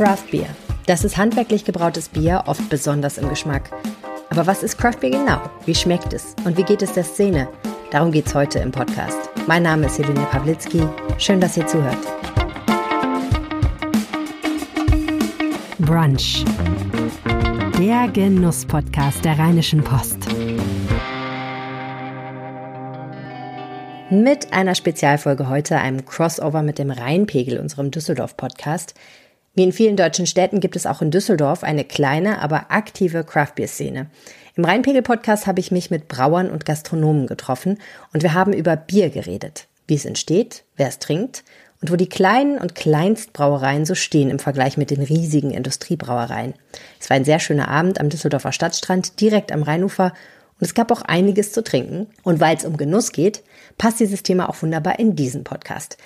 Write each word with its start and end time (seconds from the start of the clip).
Craft 0.00 0.30
Beer. 0.30 0.46
Das 0.86 1.04
ist 1.04 1.18
handwerklich 1.18 1.66
gebrautes 1.66 2.08
Bier, 2.08 2.44
oft 2.46 2.70
besonders 2.70 3.18
im 3.18 3.28
Geschmack. 3.28 3.70
Aber 4.30 4.46
was 4.46 4.62
ist 4.62 4.78
Craft 4.78 5.00
Beer 5.00 5.10
genau? 5.10 5.42
Wie 5.66 5.74
schmeckt 5.74 6.14
es? 6.14 6.34
Und 6.46 6.56
wie 6.56 6.62
geht 6.62 6.80
es 6.80 6.92
der 6.94 7.04
Szene? 7.04 7.48
Darum 7.90 8.10
geht 8.10 8.26
es 8.26 8.34
heute 8.34 8.60
im 8.60 8.72
Podcast. 8.72 9.28
Mein 9.46 9.62
Name 9.62 9.88
ist 9.88 9.98
Helene 9.98 10.26
Pawlitzki. 10.30 10.82
Schön, 11.18 11.38
dass 11.38 11.58
ihr 11.58 11.66
zuhört. 11.66 11.98
Brunch. 15.80 16.46
Der 17.78 18.08
Genuss-Podcast 18.08 19.22
der 19.22 19.38
Rheinischen 19.38 19.84
Post. 19.84 20.16
Mit 24.08 24.50
einer 24.50 24.74
Spezialfolge 24.74 25.50
heute, 25.50 25.76
einem 25.76 26.06
Crossover 26.06 26.62
mit 26.62 26.78
dem 26.78 26.90
Rheinpegel, 26.90 27.60
unserem 27.60 27.90
Düsseldorf-Podcast. 27.90 28.94
Wie 29.54 29.64
in 29.64 29.72
vielen 29.72 29.96
deutschen 29.96 30.26
Städten 30.26 30.60
gibt 30.60 30.76
es 30.76 30.86
auch 30.86 31.02
in 31.02 31.10
Düsseldorf 31.10 31.64
eine 31.64 31.84
kleine, 31.84 32.40
aber 32.40 32.70
aktive 32.70 33.24
Craftbeer-Szene. 33.24 34.06
Im 34.54 34.64
Rheinpegel-Podcast 34.64 35.46
habe 35.46 35.58
ich 35.58 35.72
mich 35.72 35.90
mit 35.90 36.06
Brauern 36.06 36.50
und 36.50 36.64
Gastronomen 36.64 37.26
getroffen 37.26 37.78
und 38.12 38.22
wir 38.22 38.34
haben 38.34 38.52
über 38.52 38.76
Bier 38.76 39.10
geredet. 39.10 39.66
Wie 39.88 39.96
es 39.96 40.04
entsteht, 40.04 40.62
wer 40.76 40.86
es 40.86 41.00
trinkt 41.00 41.42
und 41.80 41.90
wo 41.90 41.96
die 41.96 42.08
kleinen 42.08 42.58
und 42.58 42.76
Kleinstbrauereien 42.76 43.86
so 43.86 43.96
stehen 43.96 44.30
im 44.30 44.38
Vergleich 44.38 44.76
mit 44.76 44.90
den 44.90 45.02
riesigen 45.02 45.50
Industriebrauereien. 45.50 46.54
Es 47.00 47.10
war 47.10 47.16
ein 47.16 47.24
sehr 47.24 47.40
schöner 47.40 47.68
Abend 47.68 48.00
am 48.00 48.08
Düsseldorfer 48.08 48.52
Stadtstrand, 48.52 49.20
direkt 49.20 49.50
am 49.50 49.64
Rheinufer 49.64 50.12
und 50.60 50.66
es 50.66 50.74
gab 50.74 50.92
auch 50.92 51.02
einiges 51.02 51.52
zu 51.52 51.64
trinken. 51.64 52.06
Und 52.22 52.38
weil 52.38 52.56
es 52.56 52.64
um 52.64 52.76
Genuss 52.76 53.12
geht, 53.12 53.42
passt 53.78 53.98
dieses 53.98 54.22
Thema 54.22 54.48
auch 54.48 54.62
wunderbar 54.62 54.98
in 54.98 55.16
diesen 55.16 55.42
Podcast. 55.42 55.96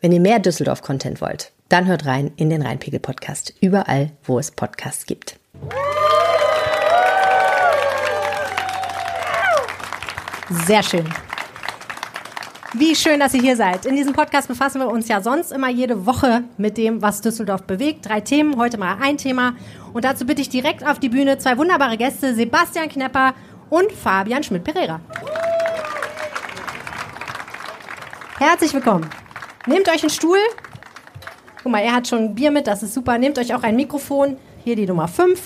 Wenn 0.00 0.12
ihr 0.12 0.20
mehr 0.20 0.38
Düsseldorf-Content 0.38 1.20
wollt, 1.20 1.52
dann 1.74 1.86
hört 1.86 2.06
rein 2.06 2.30
in 2.36 2.50
den 2.50 2.62
Rheinpegel-Podcast, 2.62 3.52
überall, 3.60 4.12
wo 4.22 4.38
es 4.38 4.52
Podcasts 4.52 5.06
gibt. 5.06 5.40
Sehr 10.66 10.84
schön. 10.84 11.04
Wie 12.74 12.94
schön, 12.94 13.18
dass 13.18 13.34
ihr 13.34 13.40
hier 13.40 13.56
seid. 13.56 13.86
In 13.86 13.96
diesem 13.96 14.12
Podcast 14.12 14.46
befassen 14.46 14.80
wir 14.80 14.86
uns 14.86 15.08
ja 15.08 15.20
sonst 15.20 15.50
immer 15.50 15.68
jede 15.68 16.06
Woche 16.06 16.44
mit 16.58 16.78
dem, 16.78 17.02
was 17.02 17.22
Düsseldorf 17.22 17.64
bewegt. 17.64 18.08
Drei 18.08 18.20
Themen, 18.20 18.56
heute 18.56 18.78
mal 18.78 18.98
ein 19.00 19.18
Thema. 19.18 19.56
Und 19.92 20.04
dazu 20.04 20.26
bitte 20.26 20.42
ich 20.42 20.48
direkt 20.48 20.86
auf 20.86 21.00
die 21.00 21.08
Bühne 21.08 21.38
zwei 21.38 21.58
wunderbare 21.58 21.96
Gäste, 21.96 22.36
Sebastian 22.36 22.88
Knepper 22.88 23.34
und 23.68 23.90
Fabian 23.90 24.44
Schmidt-Pereira. 24.44 25.00
Herzlich 28.38 28.72
willkommen. 28.72 29.10
Nehmt 29.66 29.88
euch 29.88 30.02
einen 30.02 30.10
Stuhl. 30.10 30.38
Guck 31.64 31.72
mal, 31.72 31.80
er 31.80 31.94
hat 31.94 32.06
schon 32.06 32.18
ein 32.18 32.34
Bier 32.34 32.50
mit, 32.50 32.66
das 32.66 32.82
ist 32.82 32.92
super. 32.92 33.16
Nehmt 33.16 33.38
euch 33.38 33.54
auch 33.54 33.62
ein 33.62 33.74
Mikrofon. 33.74 34.36
Hier 34.64 34.76
die 34.76 34.84
Nummer 34.84 35.08
5. 35.08 35.40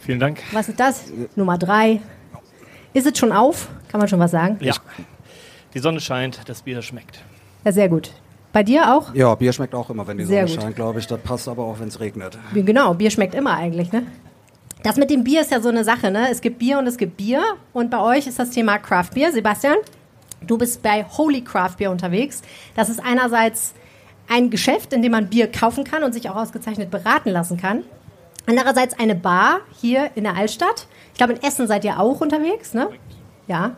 Vielen 0.00 0.18
Dank. 0.18 0.42
Was 0.52 0.70
ist 0.70 0.80
das? 0.80 1.12
Nummer 1.36 1.58
3. 1.58 2.00
Ist 2.94 3.06
es 3.06 3.18
schon 3.18 3.32
auf? 3.32 3.68
Kann 3.88 4.00
man 4.00 4.08
schon 4.08 4.18
was 4.18 4.30
sagen? 4.30 4.56
Ja. 4.60 4.74
Die 5.74 5.78
Sonne 5.78 6.00
scheint, 6.00 6.40
das 6.46 6.62
Bier 6.62 6.80
schmeckt. 6.80 7.20
Ja, 7.66 7.72
sehr 7.72 7.90
gut. 7.90 8.12
Bei 8.50 8.62
dir 8.62 8.96
auch? 8.96 9.12
Ja, 9.14 9.34
Bier 9.34 9.52
schmeckt 9.52 9.74
auch 9.74 9.90
immer, 9.90 10.06
wenn 10.06 10.16
die 10.16 10.24
Sehr 10.24 10.46
Sonne 10.46 10.56
gut. 10.56 10.64
scheint, 10.64 10.76
glaube 10.76 11.00
ich. 11.00 11.06
Das 11.06 11.20
passt 11.20 11.46
aber 11.48 11.64
auch, 11.64 11.78
wenn 11.80 11.88
es 11.88 12.00
regnet. 12.00 12.38
Genau, 12.54 12.94
Bier 12.94 13.10
schmeckt 13.10 13.34
immer 13.34 13.54
eigentlich, 13.54 13.92
ne? 13.92 14.06
Das 14.82 14.96
mit 14.96 15.10
dem 15.10 15.22
Bier 15.22 15.42
ist 15.42 15.50
ja 15.50 15.60
so 15.60 15.68
eine 15.68 15.84
Sache, 15.84 16.10
ne? 16.10 16.30
Es 16.30 16.40
gibt 16.40 16.58
Bier 16.58 16.78
und 16.78 16.86
es 16.86 16.96
gibt 16.96 17.18
Bier. 17.18 17.42
Und 17.74 17.90
bei 17.90 18.00
euch 18.00 18.26
ist 18.26 18.38
das 18.38 18.48
Thema 18.48 18.78
Craft 18.78 19.10
Beer. 19.12 19.32
Sebastian, 19.32 19.76
du 20.46 20.56
bist 20.56 20.82
bei 20.82 21.04
Holy 21.04 21.42
Craft 21.42 21.74
Beer 21.76 21.90
unterwegs. 21.90 22.40
Das 22.74 22.88
ist 22.88 23.04
einerseits 23.04 23.74
ein 24.28 24.50
Geschäft, 24.50 24.92
in 24.92 25.02
dem 25.02 25.12
man 25.12 25.28
Bier 25.28 25.50
kaufen 25.50 25.84
kann 25.84 26.02
und 26.02 26.12
sich 26.12 26.28
auch 26.28 26.36
ausgezeichnet 26.36 26.90
beraten 26.90 27.30
lassen 27.30 27.56
kann. 27.56 27.84
Andererseits 28.46 28.98
eine 28.98 29.14
Bar 29.14 29.60
hier 29.80 30.10
in 30.14 30.24
der 30.24 30.36
Altstadt. 30.36 30.86
Ich 31.12 31.18
glaube, 31.18 31.34
in 31.34 31.42
Essen 31.42 31.66
seid 31.66 31.84
ihr 31.84 32.00
auch 32.00 32.20
unterwegs, 32.20 32.74
ne? 32.74 32.88
Ja. 33.46 33.76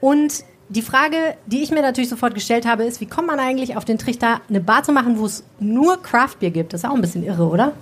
Und 0.00 0.44
die 0.68 0.82
Frage, 0.82 1.16
die 1.46 1.62
ich 1.62 1.70
mir 1.70 1.82
natürlich 1.82 2.08
sofort 2.08 2.34
gestellt 2.34 2.66
habe, 2.66 2.84
ist, 2.84 3.00
wie 3.00 3.06
kommt 3.06 3.26
man 3.26 3.38
eigentlich 3.38 3.76
auf 3.76 3.84
den 3.84 3.98
Trichter, 3.98 4.40
eine 4.48 4.60
Bar 4.60 4.82
zu 4.84 4.92
machen, 4.92 5.18
wo 5.18 5.26
es 5.26 5.44
nur 5.58 6.00
Craft 6.02 6.36
Beer 6.40 6.50
gibt? 6.50 6.72
Das 6.72 6.82
ist 6.82 6.88
auch 6.88 6.94
ein 6.94 7.00
bisschen 7.00 7.24
irre, 7.24 7.46
oder? 7.46 7.72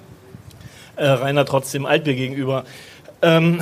Äh, 0.96 1.06
Rainer 1.06 1.44
trotzdem 1.44 1.86
Altbier 1.86 2.14
gegenüber. 2.14 2.64
Ähm, 3.22 3.60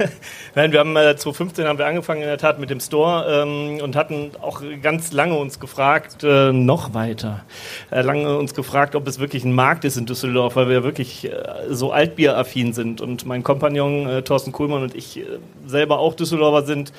Nein, 0.56 0.72
wir 0.72 0.80
haben 0.80 0.96
äh, 0.96 1.14
2015 1.14 1.66
haben 1.66 1.78
wir 1.78 1.86
angefangen 1.86 2.22
in 2.22 2.28
der 2.28 2.38
Tat 2.38 2.58
mit 2.58 2.70
dem 2.70 2.80
Store 2.80 3.42
ähm, 3.42 3.78
und 3.82 3.94
hatten 3.94 4.30
auch 4.40 4.62
ganz 4.82 5.12
lange 5.12 5.34
uns 5.36 5.60
gefragt, 5.60 6.24
äh, 6.24 6.50
noch 6.50 6.94
weiter, 6.94 7.44
äh, 7.90 8.00
lange 8.00 8.36
uns 8.36 8.54
gefragt, 8.54 8.96
ob 8.96 9.06
es 9.06 9.18
wirklich 9.18 9.44
ein 9.44 9.52
Markt 9.52 9.84
ist 9.84 9.96
in 9.96 10.06
Düsseldorf, 10.06 10.56
weil 10.56 10.68
wir 10.68 10.82
wirklich 10.82 11.30
äh, 11.30 11.34
so 11.68 11.92
altbieraffin 11.92 12.72
sind 12.72 13.00
und 13.00 13.26
mein 13.26 13.42
Kompagnon 13.42 14.08
äh, 14.08 14.22
Thorsten 14.22 14.50
Kuhlmann 14.50 14.82
und 14.82 14.94
ich 14.94 15.18
äh, 15.18 15.24
selber 15.66 15.98
auch 15.98 16.14
Düsseldorfer 16.14 16.66
sind. 16.66 16.92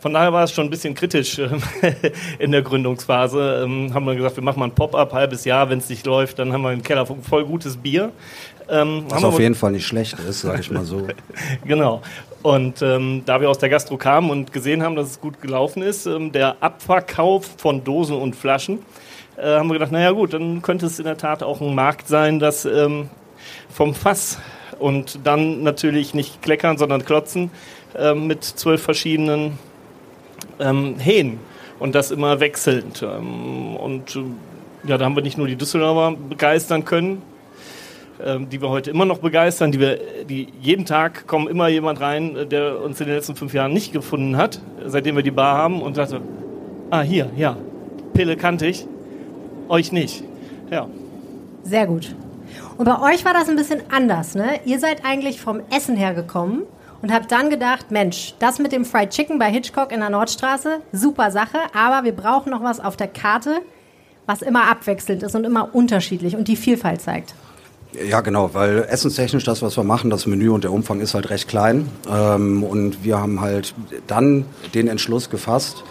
Von 0.00 0.12
daher 0.12 0.34
war 0.34 0.44
es 0.44 0.52
schon 0.52 0.66
ein 0.66 0.70
bisschen 0.70 0.94
kritisch 0.94 1.38
äh, 1.38 1.48
in 2.38 2.52
der 2.52 2.62
Gründungsphase. 2.62 3.62
Ähm, 3.64 3.94
haben 3.94 4.04
wir 4.04 4.14
gesagt, 4.16 4.36
wir 4.36 4.42
machen 4.42 4.58
mal 4.58 4.66
ein 4.66 4.74
Pop-up, 4.74 5.12
halbes 5.12 5.44
Jahr, 5.44 5.70
wenn 5.70 5.78
es 5.78 5.88
nicht 5.88 6.04
läuft, 6.04 6.40
dann 6.40 6.52
haben 6.52 6.62
wir 6.62 6.72
im 6.72 6.82
Keller 6.82 7.06
voll 7.06 7.46
gutes 7.46 7.78
Bier. 7.78 8.12
Ähm, 8.68 9.04
Was 9.08 9.24
auf 9.24 9.38
jeden 9.38 9.54
Fall 9.54 9.72
nicht 9.72 9.86
schlecht 9.86 10.18
ist, 10.18 10.40
sage 10.40 10.60
ich 10.60 10.70
mal 10.70 10.84
so. 10.84 11.06
Genau. 11.66 12.02
Und 12.42 12.82
ähm, 12.82 13.22
da 13.24 13.40
wir 13.40 13.48
aus 13.48 13.58
der 13.58 13.68
Gastro 13.68 13.96
kamen 13.96 14.30
und 14.30 14.52
gesehen 14.52 14.82
haben, 14.82 14.96
dass 14.96 15.08
es 15.08 15.20
gut 15.20 15.40
gelaufen 15.40 15.82
ist, 15.82 16.06
ähm, 16.06 16.30
der 16.32 16.62
Abverkauf 16.62 17.48
von 17.56 17.84
Dosen 17.84 18.16
und 18.16 18.36
Flaschen, 18.36 18.80
äh, 19.36 19.56
haben 19.56 19.68
wir 19.68 19.74
gedacht, 19.74 19.92
naja 19.92 20.10
gut, 20.10 20.34
dann 20.34 20.60
könnte 20.62 20.86
es 20.86 20.98
in 20.98 21.06
der 21.06 21.16
Tat 21.16 21.42
auch 21.42 21.60
ein 21.60 21.74
Markt 21.74 22.06
sein, 22.06 22.38
das 22.38 22.64
ähm, 22.66 23.08
vom 23.70 23.94
Fass 23.94 24.38
und 24.78 25.20
dann 25.24 25.62
natürlich 25.62 26.14
nicht 26.14 26.42
kleckern, 26.42 26.76
sondern 26.78 27.04
klotzen 27.04 27.50
ähm, 27.96 28.26
mit 28.26 28.44
zwölf 28.44 28.82
verschiedenen 28.82 29.58
ähm, 30.58 30.98
Hähnen 30.98 31.40
und 31.78 31.94
das 31.94 32.10
immer 32.10 32.40
wechselnd. 32.40 33.02
Ähm, 33.02 33.76
und 33.76 34.16
äh, 34.16 34.88
ja, 34.88 34.98
da 34.98 35.06
haben 35.06 35.16
wir 35.16 35.22
nicht 35.22 35.38
nur 35.38 35.46
die 35.46 35.56
Düsseldorfer 35.56 36.16
begeistern 36.28 36.84
können, 36.84 37.22
die 38.18 38.60
wir 38.60 38.68
heute 38.68 38.90
immer 38.90 39.04
noch 39.04 39.18
begeistern, 39.18 39.72
die 39.72 39.80
wir, 39.80 39.98
die 40.28 40.48
jeden 40.60 40.84
Tag 40.84 41.26
kommen 41.26 41.48
immer 41.48 41.68
jemand 41.68 42.00
rein, 42.00 42.36
äh, 42.36 42.46
der 42.46 42.80
uns 42.80 43.00
in 43.00 43.06
den 43.06 43.16
letzten 43.16 43.34
fünf 43.34 43.54
Jahren 43.54 43.72
nicht 43.72 43.92
gefunden 43.92 44.36
hat, 44.36 44.60
seitdem 44.86 45.16
wir 45.16 45.22
die 45.22 45.30
Bar 45.30 45.56
haben 45.56 45.82
und 45.82 45.94
sagte, 45.94 46.20
ah 46.90 47.02
hier, 47.02 47.30
ja, 47.36 47.56
Pille 48.12 48.36
kannte 48.36 48.66
ich, 48.66 48.86
euch 49.68 49.90
nicht. 49.90 50.22
Ja. 50.70 50.86
Sehr 51.64 51.86
gut. 51.86 52.14
Und 52.76 52.84
bei 52.84 53.00
euch 53.00 53.24
war 53.24 53.32
das 53.32 53.48
ein 53.48 53.56
bisschen 53.56 53.80
anders, 53.90 54.34
ne? 54.34 54.60
Ihr 54.64 54.78
seid 54.78 55.04
eigentlich 55.04 55.40
vom 55.40 55.60
Essen 55.74 55.96
her 55.96 56.14
gekommen 56.14 56.62
und 57.02 57.12
habt 57.12 57.32
dann 57.32 57.50
gedacht, 57.50 57.90
Mensch, 57.90 58.34
das 58.38 58.58
mit 58.58 58.72
dem 58.72 58.84
Fried 58.84 59.10
Chicken 59.10 59.38
bei 59.38 59.50
Hitchcock 59.50 59.92
in 59.92 60.00
der 60.00 60.10
Nordstraße, 60.10 60.80
super 60.92 61.30
Sache, 61.30 61.58
aber 61.74 62.04
wir 62.04 62.12
brauchen 62.12 62.50
noch 62.50 62.62
was 62.62 62.80
auf 62.80 62.96
der 62.96 63.08
Karte, 63.08 63.60
was 64.26 64.42
immer 64.42 64.70
abwechselnd 64.70 65.22
ist 65.22 65.34
und 65.34 65.44
immer 65.44 65.74
unterschiedlich 65.74 66.36
und 66.36 66.48
die 66.48 66.56
Vielfalt 66.56 67.00
zeigt. 67.00 67.34
Ja, 68.02 68.20
genau, 68.22 68.54
weil 68.54 68.86
essenstechnisch 68.88 69.44
das, 69.44 69.62
was 69.62 69.76
wir 69.76 69.84
machen, 69.84 70.10
das 70.10 70.26
Menü 70.26 70.50
und 70.50 70.64
der 70.64 70.72
Umfang 70.72 71.00
ist 71.00 71.14
halt 71.14 71.30
recht 71.30 71.48
klein. 71.48 71.88
Ähm, 72.10 72.64
und 72.64 73.04
wir 73.04 73.20
haben 73.20 73.40
halt 73.40 73.74
dann 74.06 74.46
den 74.74 74.88
Entschluss 74.88 75.30
gefasst, 75.30 75.84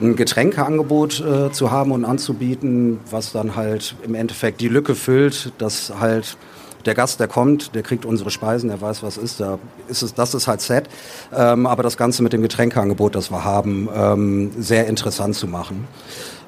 ein 0.00 0.16
Getränkeangebot 0.16 1.20
äh, 1.20 1.52
zu 1.52 1.70
haben 1.70 1.92
und 1.92 2.04
anzubieten, 2.04 3.00
was 3.10 3.32
dann 3.32 3.56
halt 3.56 3.94
im 4.02 4.14
Endeffekt 4.14 4.60
die 4.60 4.68
Lücke 4.68 4.94
füllt, 4.94 5.52
dass 5.58 5.92
halt 5.98 6.36
der 6.86 6.94
Gast, 6.94 7.20
der 7.20 7.28
kommt, 7.28 7.74
der 7.74 7.82
kriegt 7.82 8.04
unsere 8.04 8.30
Speisen, 8.30 8.68
der 8.68 8.80
weiß, 8.80 9.02
was 9.02 9.16
ist, 9.16 9.40
da 9.40 9.58
ist 9.88 10.02
es, 10.02 10.14
das 10.14 10.34
ist 10.34 10.48
halt 10.48 10.60
set. 10.60 10.88
Ähm, 11.34 11.66
aber 11.66 11.82
das 11.82 11.96
Ganze 11.96 12.22
mit 12.22 12.32
dem 12.32 12.42
Getränkeangebot, 12.42 13.14
das 13.14 13.30
wir 13.30 13.44
haben, 13.44 13.88
ähm, 13.94 14.50
sehr 14.58 14.86
interessant 14.86 15.34
zu 15.34 15.46
machen. 15.46 15.86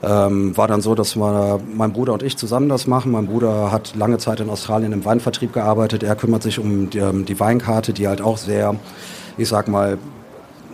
Ähm, 0.02 0.56
war 0.56 0.66
dann 0.66 0.80
so, 0.80 0.94
dass 0.94 1.16
wir, 1.16 1.60
mein 1.74 1.92
Bruder 1.92 2.12
und 2.12 2.22
ich 2.22 2.36
zusammen 2.36 2.68
das 2.68 2.86
machen. 2.86 3.12
Mein 3.12 3.26
Bruder 3.26 3.70
hat 3.70 3.94
lange 3.94 4.18
Zeit 4.18 4.40
in 4.40 4.50
Australien 4.50 4.92
im 4.92 5.04
Weinvertrieb 5.04 5.52
gearbeitet. 5.52 6.02
Er 6.02 6.16
kümmert 6.16 6.42
sich 6.42 6.58
um 6.58 6.90
die, 6.90 6.98
ähm, 6.98 7.24
die 7.24 7.38
Weinkarte, 7.38 7.92
die 7.92 8.08
halt 8.08 8.20
auch 8.20 8.36
sehr, 8.36 8.74
ich 9.38 9.48
sag 9.48 9.68
mal, 9.68 9.98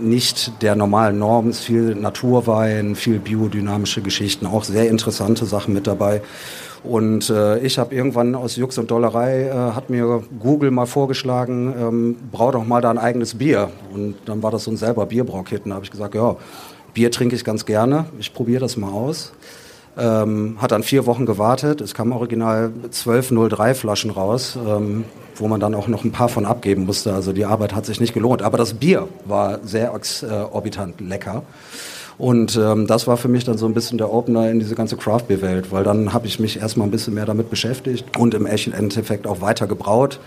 nicht 0.01 0.63
der 0.63 0.77
normalen 0.77 1.19
Norm 1.19 1.51
ist 1.51 1.61
viel 1.61 1.95
Naturwein, 1.95 2.95
viel 2.95 3.19
biodynamische 3.19 4.01
Geschichten, 4.01 4.47
auch 4.47 4.65
sehr 4.65 4.89
interessante 4.89 5.45
Sachen 5.45 5.75
mit 5.75 5.87
dabei. 5.87 6.23
Und 6.85 7.29
äh, 7.31 7.59
ich 7.59 7.79
habe 7.79 7.95
irgendwann 7.95 8.35
aus 8.35 8.57
Jux 8.57 8.79
und 8.79 8.91
Dollerei, 8.91 9.47
äh, 9.47 9.53
hat 9.53 9.91
mir 9.91 10.23
Google 10.39 10.71
mal 10.71 10.87
vorgeschlagen, 10.87 11.75
ähm, 11.79 12.17
brau 12.31 12.51
doch 12.51 12.65
mal 12.65 12.81
da 12.81 12.91
ein 12.91 12.99
eigenes 12.99 13.37
Bier. 13.37 13.71
Und 13.93 14.17
dann 14.27 14.43
war 14.43 14.51
das 14.51 14.65
so 14.65 14.71
ein 14.71 14.77
selber 14.77 15.07
Bierbraukit. 15.07 15.63
Da 15.65 15.75
habe 15.75 15.85
ich 15.85 15.91
gesagt, 15.91 16.15
ja, 16.15 16.37
Bier 16.95 17.11
trinke 17.11 17.37
ich 17.37 17.45
ganz 17.45 17.67
gerne, 17.67 18.07
ich 18.19 18.33
probiere 18.33 18.61
das 18.61 18.77
mal 18.77 18.91
aus. 18.91 19.33
Ähm, 19.97 20.59
hat 20.61 20.71
dann 20.71 20.85
vier 20.85 21.07
Wochen 21.07 21.27
gewartet. 21.27 21.81
Es 21.81 21.93
kamen 21.93 22.13
original 22.13 22.71
1203 22.85 23.75
Flaschen 23.75 24.13
raus, 24.13 24.57
ähm, 24.57 25.05
wo 25.35 25.49
man 25.49 25.59
dann 25.59 25.75
auch 25.75 25.89
noch 25.89 26.05
ein 26.05 26.13
paar 26.13 26.29
von 26.29 26.47
abgeben 26.47 26.87
musste. 26.87 27.13
Also 27.13 27.33
die 27.33 27.45
Arbeit 27.45 27.75
hat 27.75 27.85
sich 27.85 27.99
nicht 27.99 28.15
gelohnt. 28.15 28.43
Aber 28.43 28.59
das 28.59 28.75
Bier 28.75 29.09
war 29.25 29.59
sehr 29.65 29.93
exorbitant 29.93 31.01
lecker. 31.01 31.43
Und 32.19 32.57
ähm, 32.57 32.89
das 32.89 33.07
war 33.07 33.17
für 33.17 33.29
mich 33.29 33.45
dann 33.45 33.59
so 33.59 33.67
ein 33.67 33.75
bisschen 33.75 33.97
der 33.97 34.13
Opener 34.13 34.51
in 34.51 34.59
diese 34.59 34.75
ganze 34.75 34.97
Craft 34.97 35.29
Beer 35.29 35.41
Welt, 35.41 35.71
weil 35.71 35.85
dann 35.85 36.13
habe 36.13 36.27
ich 36.27 36.41
mich 36.41 36.61
erstmal 36.61 36.89
ein 36.89 36.91
bisschen 36.91 37.15
mehr 37.15 37.27
damit 37.27 37.49
beschäftigt 37.49 38.19
und 38.19 38.35
im 38.35 38.45
Endeffekt 38.45 39.27
auch 39.29 39.41
weiter 39.41 39.69
gebraut. 39.69 40.19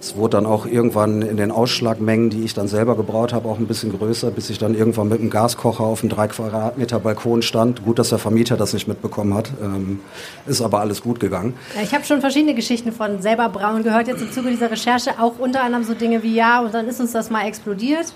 Es 0.00 0.14
wurde 0.14 0.36
dann 0.36 0.46
auch 0.46 0.66
irgendwann 0.66 1.22
in 1.22 1.38
den 1.38 1.50
Ausschlagmengen, 1.50 2.30
die 2.30 2.44
ich 2.44 2.54
dann 2.54 2.68
selber 2.68 2.96
gebraut 2.96 3.32
habe, 3.32 3.48
auch 3.48 3.58
ein 3.58 3.66
bisschen 3.66 3.96
größer, 3.96 4.30
bis 4.30 4.50
ich 4.50 4.58
dann 4.58 4.74
irgendwann 4.74 5.08
mit 5.08 5.20
einem 5.20 5.30
Gaskocher 5.30 5.84
auf 5.84 6.02
einem 6.02 6.10
drei 6.10 6.28
Quadratmeter 6.28 7.00
Balkon 7.00 7.42
stand. 7.42 7.84
Gut, 7.84 7.98
dass 7.98 8.10
der 8.10 8.18
Vermieter 8.18 8.56
das 8.56 8.74
nicht 8.74 8.86
mitbekommen 8.86 9.34
hat, 9.34 9.50
ähm, 9.60 10.00
ist 10.46 10.60
aber 10.60 10.80
alles 10.80 11.02
gut 11.02 11.18
gegangen. 11.18 11.54
Ich 11.82 11.94
habe 11.94 12.04
schon 12.04 12.20
verschiedene 12.20 12.54
Geschichten 12.54 12.92
von 12.92 13.22
selber 13.22 13.48
brauen 13.48 13.82
gehört, 13.82 14.06
jetzt 14.06 14.20
im 14.20 14.30
Zuge 14.30 14.50
dieser 14.50 14.70
Recherche, 14.70 15.12
auch 15.18 15.38
unter 15.38 15.62
anderem 15.62 15.84
so 15.84 15.94
Dinge 15.94 16.22
wie 16.22 16.34
ja, 16.34 16.60
und 16.60 16.74
dann 16.74 16.86
ist 16.86 17.00
uns 17.00 17.12
das 17.12 17.30
mal 17.30 17.46
explodiert. 17.46 18.12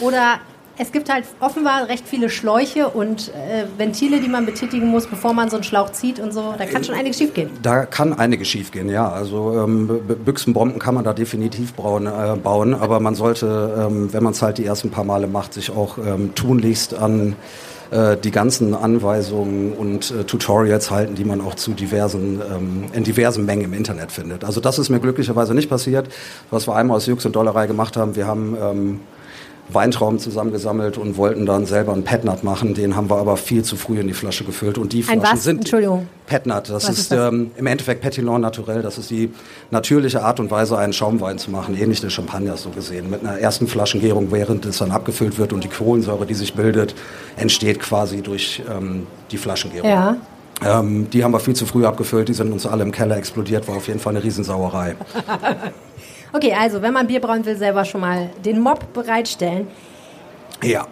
Oder 0.00 0.38
es 0.78 0.92
gibt 0.92 1.12
halt 1.12 1.24
offenbar 1.40 1.88
recht 1.88 2.06
viele 2.06 2.30
Schläuche 2.30 2.88
und 2.88 3.28
äh, 3.34 3.64
Ventile, 3.76 4.20
die 4.20 4.28
man 4.28 4.46
betätigen 4.46 4.88
muss, 4.88 5.06
bevor 5.06 5.32
man 5.32 5.50
so 5.50 5.56
einen 5.56 5.64
Schlauch 5.64 5.90
zieht 5.90 6.20
und 6.20 6.32
so. 6.32 6.54
Da 6.56 6.66
kann 6.66 6.84
schon 6.84 6.94
einiges 6.94 7.18
schiefgehen. 7.18 7.50
Da 7.62 7.84
kann 7.84 8.12
einiges 8.12 8.48
schiefgehen, 8.48 8.88
ja. 8.88 9.10
Also 9.10 9.60
ähm, 9.60 10.00
Büchsenbomben 10.24 10.78
kann 10.78 10.94
man 10.94 11.04
da 11.04 11.12
definitiv 11.12 11.72
bauen, 11.74 12.06
äh, 12.06 12.36
bauen 12.36 12.74
aber 12.74 13.00
man 13.00 13.14
sollte, 13.14 13.86
ähm, 13.88 14.12
wenn 14.12 14.22
man 14.22 14.32
es 14.32 14.42
halt 14.42 14.58
die 14.58 14.64
ersten 14.64 14.90
paar 14.90 15.04
Male 15.04 15.26
macht, 15.26 15.54
sich 15.54 15.70
auch 15.70 15.98
ähm, 15.98 16.34
tunlichst 16.34 16.94
an 16.94 17.34
äh, 17.90 18.16
die 18.16 18.30
ganzen 18.30 18.74
Anweisungen 18.74 19.72
und 19.72 20.10
äh, 20.10 20.24
Tutorials 20.24 20.90
halten, 20.90 21.14
die 21.14 21.24
man 21.24 21.40
auch 21.40 21.54
zu 21.54 21.72
diversen, 21.72 22.40
ähm, 22.40 22.84
in 22.92 23.02
diversen 23.02 23.46
Mengen 23.46 23.64
im 23.64 23.72
Internet 23.72 24.12
findet. 24.12 24.44
Also 24.44 24.60
das 24.60 24.78
ist 24.78 24.90
mir 24.90 25.00
glücklicherweise 25.00 25.54
nicht 25.54 25.68
passiert. 25.68 26.08
Was 26.50 26.68
wir 26.68 26.76
einmal 26.76 26.98
aus 26.98 27.06
Jux 27.06 27.24
und 27.24 27.34
Dollerei 27.34 27.66
gemacht 27.66 27.96
haben, 27.96 28.14
wir 28.14 28.26
haben 28.26 28.56
ähm, 28.60 29.00
Weintrauben 29.70 30.18
zusammengesammelt 30.18 30.96
und 30.98 31.16
wollten 31.16 31.44
dann 31.44 31.66
selber 31.66 31.92
einen 31.92 32.04
Petnat 32.04 32.42
machen. 32.44 32.74
Den 32.74 32.96
haben 32.96 33.10
wir 33.10 33.16
aber 33.16 33.36
viel 33.36 33.62
zu 33.62 33.76
früh 33.76 34.00
in 34.00 34.06
die 34.06 34.14
Flasche 34.14 34.44
gefüllt. 34.44 34.78
Und 34.78 34.92
die 34.92 35.00
Ein 35.00 35.20
Flaschen 35.20 35.36
was? 35.36 35.44
sind 35.44 35.58
Entschuldigung. 35.58 36.08
Petnat. 36.26 36.68
Das 36.68 36.84
Was 36.84 36.90
ist, 36.90 36.98
ist 36.98 37.12
das? 37.12 37.32
Ähm, 37.32 37.50
im 37.56 37.66
Endeffekt 37.66 38.00
Petillon 38.00 38.40
naturell. 38.40 38.82
Das 38.82 38.98
ist 38.98 39.10
die 39.10 39.30
natürliche 39.70 40.22
Art 40.22 40.40
und 40.40 40.50
Weise, 40.50 40.78
einen 40.78 40.92
Schaumwein 40.92 41.38
zu 41.38 41.50
machen, 41.50 41.76
ähnlich 41.76 42.00
des 42.00 42.12
Champagners 42.12 42.62
so 42.62 42.70
gesehen. 42.70 43.10
Mit 43.10 43.20
einer 43.24 43.38
ersten 43.38 43.66
Flaschengärung, 43.66 44.32
während 44.32 44.64
es 44.64 44.78
dann 44.78 44.90
abgefüllt 44.90 45.38
wird 45.38 45.52
und 45.52 45.64
die 45.64 45.68
Kohlensäure, 45.68 46.26
die 46.26 46.34
sich 46.34 46.54
bildet, 46.54 46.94
entsteht 47.36 47.80
quasi 47.80 48.22
durch 48.22 48.62
ähm, 48.70 49.06
die 49.30 49.38
Flaschengärung. 49.38 49.88
Ja. 49.88 50.16
Ähm, 50.64 51.08
die 51.10 51.22
haben 51.22 51.32
wir 51.32 51.40
viel 51.40 51.54
zu 51.54 51.66
früh 51.66 51.84
abgefüllt. 51.84 52.28
Die 52.28 52.34
sind 52.34 52.52
uns 52.52 52.66
alle 52.66 52.82
im 52.82 52.92
Keller 52.92 53.16
explodiert. 53.16 53.68
War 53.68 53.76
auf 53.76 53.86
jeden 53.86 54.00
Fall 54.00 54.14
eine 54.16 54.24
Riesensauerei. 54.24 54.96
Okay, 56.32 56.52
also 56.52 56.82
wenn 56.82 56.92
man 56.92 57.06
Bier 57.06 57.20
brauen 57.20 57.44
will, 57.44 57.56
selber 57.56 57.84
schon 57.84 58.00
mal 58.00 58.30
den 58.44 58.60
Mob 58.60 58.92
bereitstellen. 58.92 59.68
Ja. 60.62 60.86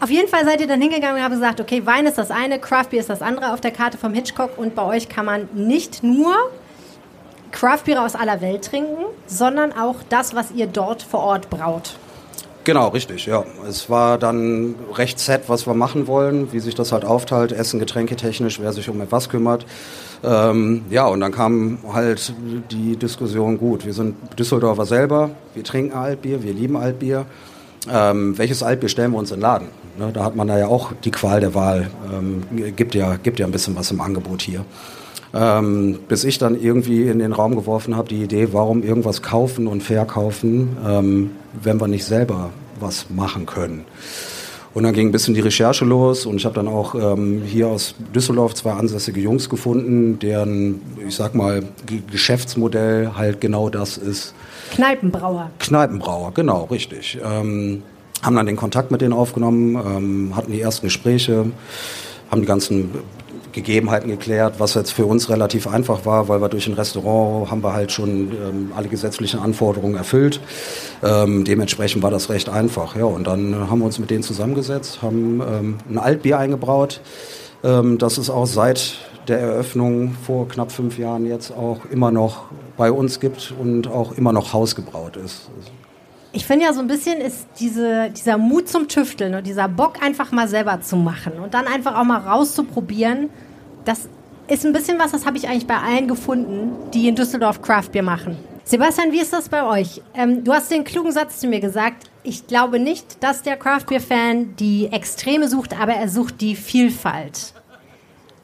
Auf 0.00 0.10
jeden 0.10 0.28
Fall 0.28 0.44
seid 0.44 0.60
ihr 0.60 0.68
dann 0.68 0.80
hingegangen 0.80 1.16
und 1.16 1.22
habt 1.22 1.34
gesagt, 1.34 1.60
okay, 1.60 1.84
Wein 1.84 2.06
ist 2.06 2.18
das 2.18 2.30
eine, 2.30 2.60
Craft 2.60 2.90
Beer 2.90 3.00
ist 3.00 3.10
das 3.10 3.20
andere 3.20 3.52
auf 3.52 3.60
der 3.60 3.72
Karte 3.72 3.98
vom 3.98 4.14
Hitchcock 4.14 4.56
und 4.56 4.74
bei 4.74 4.82
euch 4.82 5.08
kann 5.08 5.26
man 5.26 5.48
nicht 5.54 6.04
nur 6.04 6.34
Craft 7.50 7.84
Beer 7.86 8.02
aus 8.02 8.14
aller 8.14 8.40
Welt 8.40 8.64
trinken, 8.64 9.04
sondern 9.26 9.72
auch 9.72 9.96
das, 10.08 10.34
was 10.34 10.52
ihr 10.52 10.66
dort 10.68 11.02
vor 11.02 11.20
Ort 11.20 11.50
braut. 11.50 11.96
Genau, 12.68 12.88
richtig, 12.88 13.24
ja. 13.24 13.44
Es 13.66 13.88
war 13.88 14.18
dann 14.18 14.74
recht 14.92 15.18
set, 15.18 15.48
was 15.48 15.66
wir 15.66 15.72
machen 15.72 16.06
wollen, 16.06 16.52
wie 16.52 16.60
sich 16.60 16.74
das 16.74 16.92
halt 16.92 17.02
aufteilt, 17.02 17.50
Essen, 17.50 17.80
Getränke 17.80 18.14
technisch, 18.14 18.60
wer 18.60 18.74
sich 18.74 18.90
um 18.90 19.00
etwas 19.00 19.30
kümmert. 19.30 19.64
Ähm, 20.22 20.84
ja, 20.90 21.06
und 21.06 21.20
dann 21.20 21.32
kam 21.32 21.78
halt 21.94 22.34
die 22.70 22.96
Diskussion, 22.96 23.56
gut, 23.56 23.86
wir 23.86 23.94
sind 23.94 24.16
Düsseldorfer 24.38 24.84
selber, 24.84 25.30
wir 25.54 25.64
trinken 25.64 25.96
Altbier, 25.96 26.42
wir 26.42 26.52
lieben 26.52 26.76
Altbier. 26.76 27.24
Ähm, 27.90 28.36
welches 28.36 28.62
Altbier 28.62 28.90
stellen 28.90 29.12
wir 29.12 29.18
uns 29.18 29.30
in 29.30 29.38
den 29.38 29.44
Laden? 29.44 29.68
Ne, 29.98 30.10
da 30.12 30.22
hat 30.22 30.36
man 30.36 30.46
da 30.46 30.58
ja 30.58 30.66
auch 30.66 30.92
die 30.92 31.10
Qual 31.10 31.40
der 31.40 31.54
Wahl. 31.54 31.90
Ähm, 32.12 32.74
gibt, 32.76 32.94
ja, 32.94 33.16
gibt 33.16 33.38
ja 33.38 33.46
ein 33.46 33.52
bisschen 33.52 33.76
was 33.76 33.90
im 33.92 34.02
Angebot 34.02 34.42
hier. 34.42 34.66
Ähm, 35.34 35.98
bis 36.08 36.24
ich 36.24 36.38
dann 36.38 36.58
irgendwie 36.58 37.02
in 37.02 37.18
den 37.18 37.32
Raum 37.32 37.54
geworfen 37.54 37.96
habe, 37.96 38.08
die 38.08 38.22
Idee, 38.22 38.48
warum 38.52 38.82
irgendwas 38.82 39.20
kaufen 39.20 39.66
und 39.66 39.82
verkaufen, 39.82 40.76
ähm, 40.86 41.30
wenn 41.62 41.80
wir 41.80 41.88
nicht 41.88 42.04
selber 42.04 42.50
was 42.80 43.10
machen 43.10 43.44
können. 43.44 43.84
Und 44.74 44.84
dann 44.84 44.92
ging 44.92 45.08
ein 45.08 45.12
bisschen 45.12 45.34
die 45.34 45.40
Recherche 45.40 45.84
los 45.84 46.24
und 46.24 46.36
ich 46.36 46.44
habe 46.44 46.54
dann 46.54 46.68
auch 46.68 46.94
ähm, 46.94 47.42
hier 47.44 47.68
aus 47.68 47.94
Düsseldorf 48.14 48.54
zwei 48.54 48.72
ansässige 48.72 49.20
Jungs 49.20 49.48
gefunden, 49.48 50.18
deren, 50.18 50.80
ich 51.06 51.16
sag 51.16 51.34
mal, 51.34 51.62
G 51.86 52.00
Geschäftsmodell 52.10 53.12
halt 53.16 53.40
genau 53.40 53.70
das 53.70 53.98
ist. 53.98 54.34
Kneipenbrauer. 54.70 55.50
Kneipenbrauer, 55.58 56.32
genau, 56.32 56.64
richtig. 56.64 57.18
Ähm, 57.24 57.82
haben 58.22 58.36
dann 58.36 58.46
den 58.46 58.56
Kontakt 58.56 58.90
mit 58.90 59.00
denen 59.00 59.14
aufgenommen, 59.14 59.74
ähm, 59.74 60.36
hatten 60.36 60.52
die 60.52 60.60
ersten 60.60 60.86
Gespräche, 60.86 61.46
haben 62.30 62.40
die 62.40 62.46
ganzen 62.46 62.90
Gegebenheiten 63.62 64.08
geklärt, 64.08 64.54
was 64.58 64.74
jetzt 64.74 64.92
für 64.92 65.06
uns 65.06 65.28
relativ 65.28 65.66
einfach 65.66 66.06
war, 66.06 66.28
weil 66.28 66.40
wir 66.40 66.48
durch 66.48 66.66
ein 66.66 66.74
Restaurant 66.74 67.50
haben 67.50 67.62
wir 67.62 67.72
halt 67.72 67.92
schon 67.92 68.30
ähm, 68.32 68.72
alle 68.76 68.88
gesetzlichen 68.88 69.40
Anforderungen 69.40 69.96
erfüllt. 69.96 70.40
Ähm, 71.02 71.44
dementsprechend 71.44 72.02
war 72.02 72.10
das 72.10 72.30
recht 72.30 72.48
einfach. 72.48 72.96
Ja, 72.96 73.04
und 73.04 73.26
dann 73.26 73.68
haben 73.70 73.80
wir 73.80 73.86
uns 73.86 73.98
mit 73.98 74.10
denen 74.10 74.22
zusammengesetzt, 74.22 75.02
haben 75.02 75.40
ähm, 75.40 75.78
ein 75.90 75.98
Altbier 75.98 76.38
eingebraut. 76.38 77.00
Ähm, 77.64 77.98
das 77.98 78.18
es 78.18 78.30
auch 78.30 78.46
seit 78.46 78.94
der 79.26 79.40
Eröffnung 79.40 80.14
vor 80.24 80.48
knapp 80.48 80.72
fünf 80.72 80.96
Jahren 80.98 81.26
jetzt 81.26 81.50
auch 81.50 81.84
immer 81.86 82.10
noch 82.10 82.44
bei 82.76 82.90
uns 82.90 83.20
gibt 83.20 83.52
und 83.58 83.88
auch 83.88 84.12
immer 84.12 84.32
noch 84.32 84.52
hausgebraut 84.52 85.16
ist. 85.16 85.50
Ich 86.32 86.46
finde 86.46 86.66
ja 86.66 86.72
so 86.72 86.80
ein 86.80 86.86
bisschen 86.86 87.20
ist 87.20 87.46
diese, 87.58 88.10
dieser 88.10 88.38
Mut 88.38 88.68
zum 88.68 88.86
Tüfteln 88.86 89.34
und 89.34 89.46
dieser 89.46 89.66
Bock 89.66 90.02
einfach 90.02 90.30
mal 90.30 90.46
selber 90.46 90.80
zu 90.80 90.96
machen 90.96 91.32
und 91.42 91.54
dann 91.54 91.66
einfach 91.66 91.98
auch 91.98 92.04
mal 92.04 92.20
rauszuprobieren, 92.20 93.30
das 93.88 94.08
ist 94.48 94.66
ein 94.66 94.72
bisschen 94.72 94.98
was, 94.98 95.12
das 95.12 95.24
habe 95.24 95.38
ich 95.38 95.48
eigentlich 95.48 95.66
bei 95.66 95.78
allen 95.78 96.08
gefunden, 96.08 96.72
die 96.92 97.08
in 97.08 97.14
Düsseldorf 97.14 97.62
Craft 97.62 97.90
Beer 97.92 98.02
machen. 98.02 98.36
Sebastian, 98.64 99.12
wie 99.12 99.20
ist 99.20 99.32
das 99.32 99.48
bei 99.48 99.64
euch? 99.64 100.02
Ähm, 100.14 100.44
du 100.44 100.52
hast 100.52 100.70
den 100.70 100.84
klugen 100.84 101.10
Satz 101.10 101.40
zu 101.40 101.46
mir 101.46 101.60
gesagt. 101.60 102.10
Ich 102.22 102.46
glaube 102.46 102.78
nicht, 102.78 103.22
dass 103.22 103.42
der 103.42 103.56
Craft 103.56 103.86
Beer 103.88 104.00
Fan 104.00 104.54
die 104.56 104.88
Extreme 104.92 105.48
sucht, 105.48 105.78
aber 105.78 105.94
er 105.94 106.08
sucht 106.08 106.42
die 106.42 106.54
Vielfalt. 106.54 107.54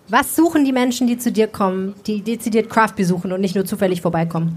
Was 0.08 0.34
suchen 0.34 0.64
die 0.64 0.72
Menschen, 0.72 1.06
die 1.06 1.18
zu 1.18 1.30
dir 1.30 1.46
kommen, 1.46 1.94
die 2.06 2.22
dezidiert 2.22 2.70
Craft 2.70 2.94
Beer 2.96 3.06
suchen 3.06 3.30
und 3.30 3.42
nicht 3.42 3.54
nur 3.54 3.66
zufällig 3.66 4.00
vorbeikommen? 4.00 4.56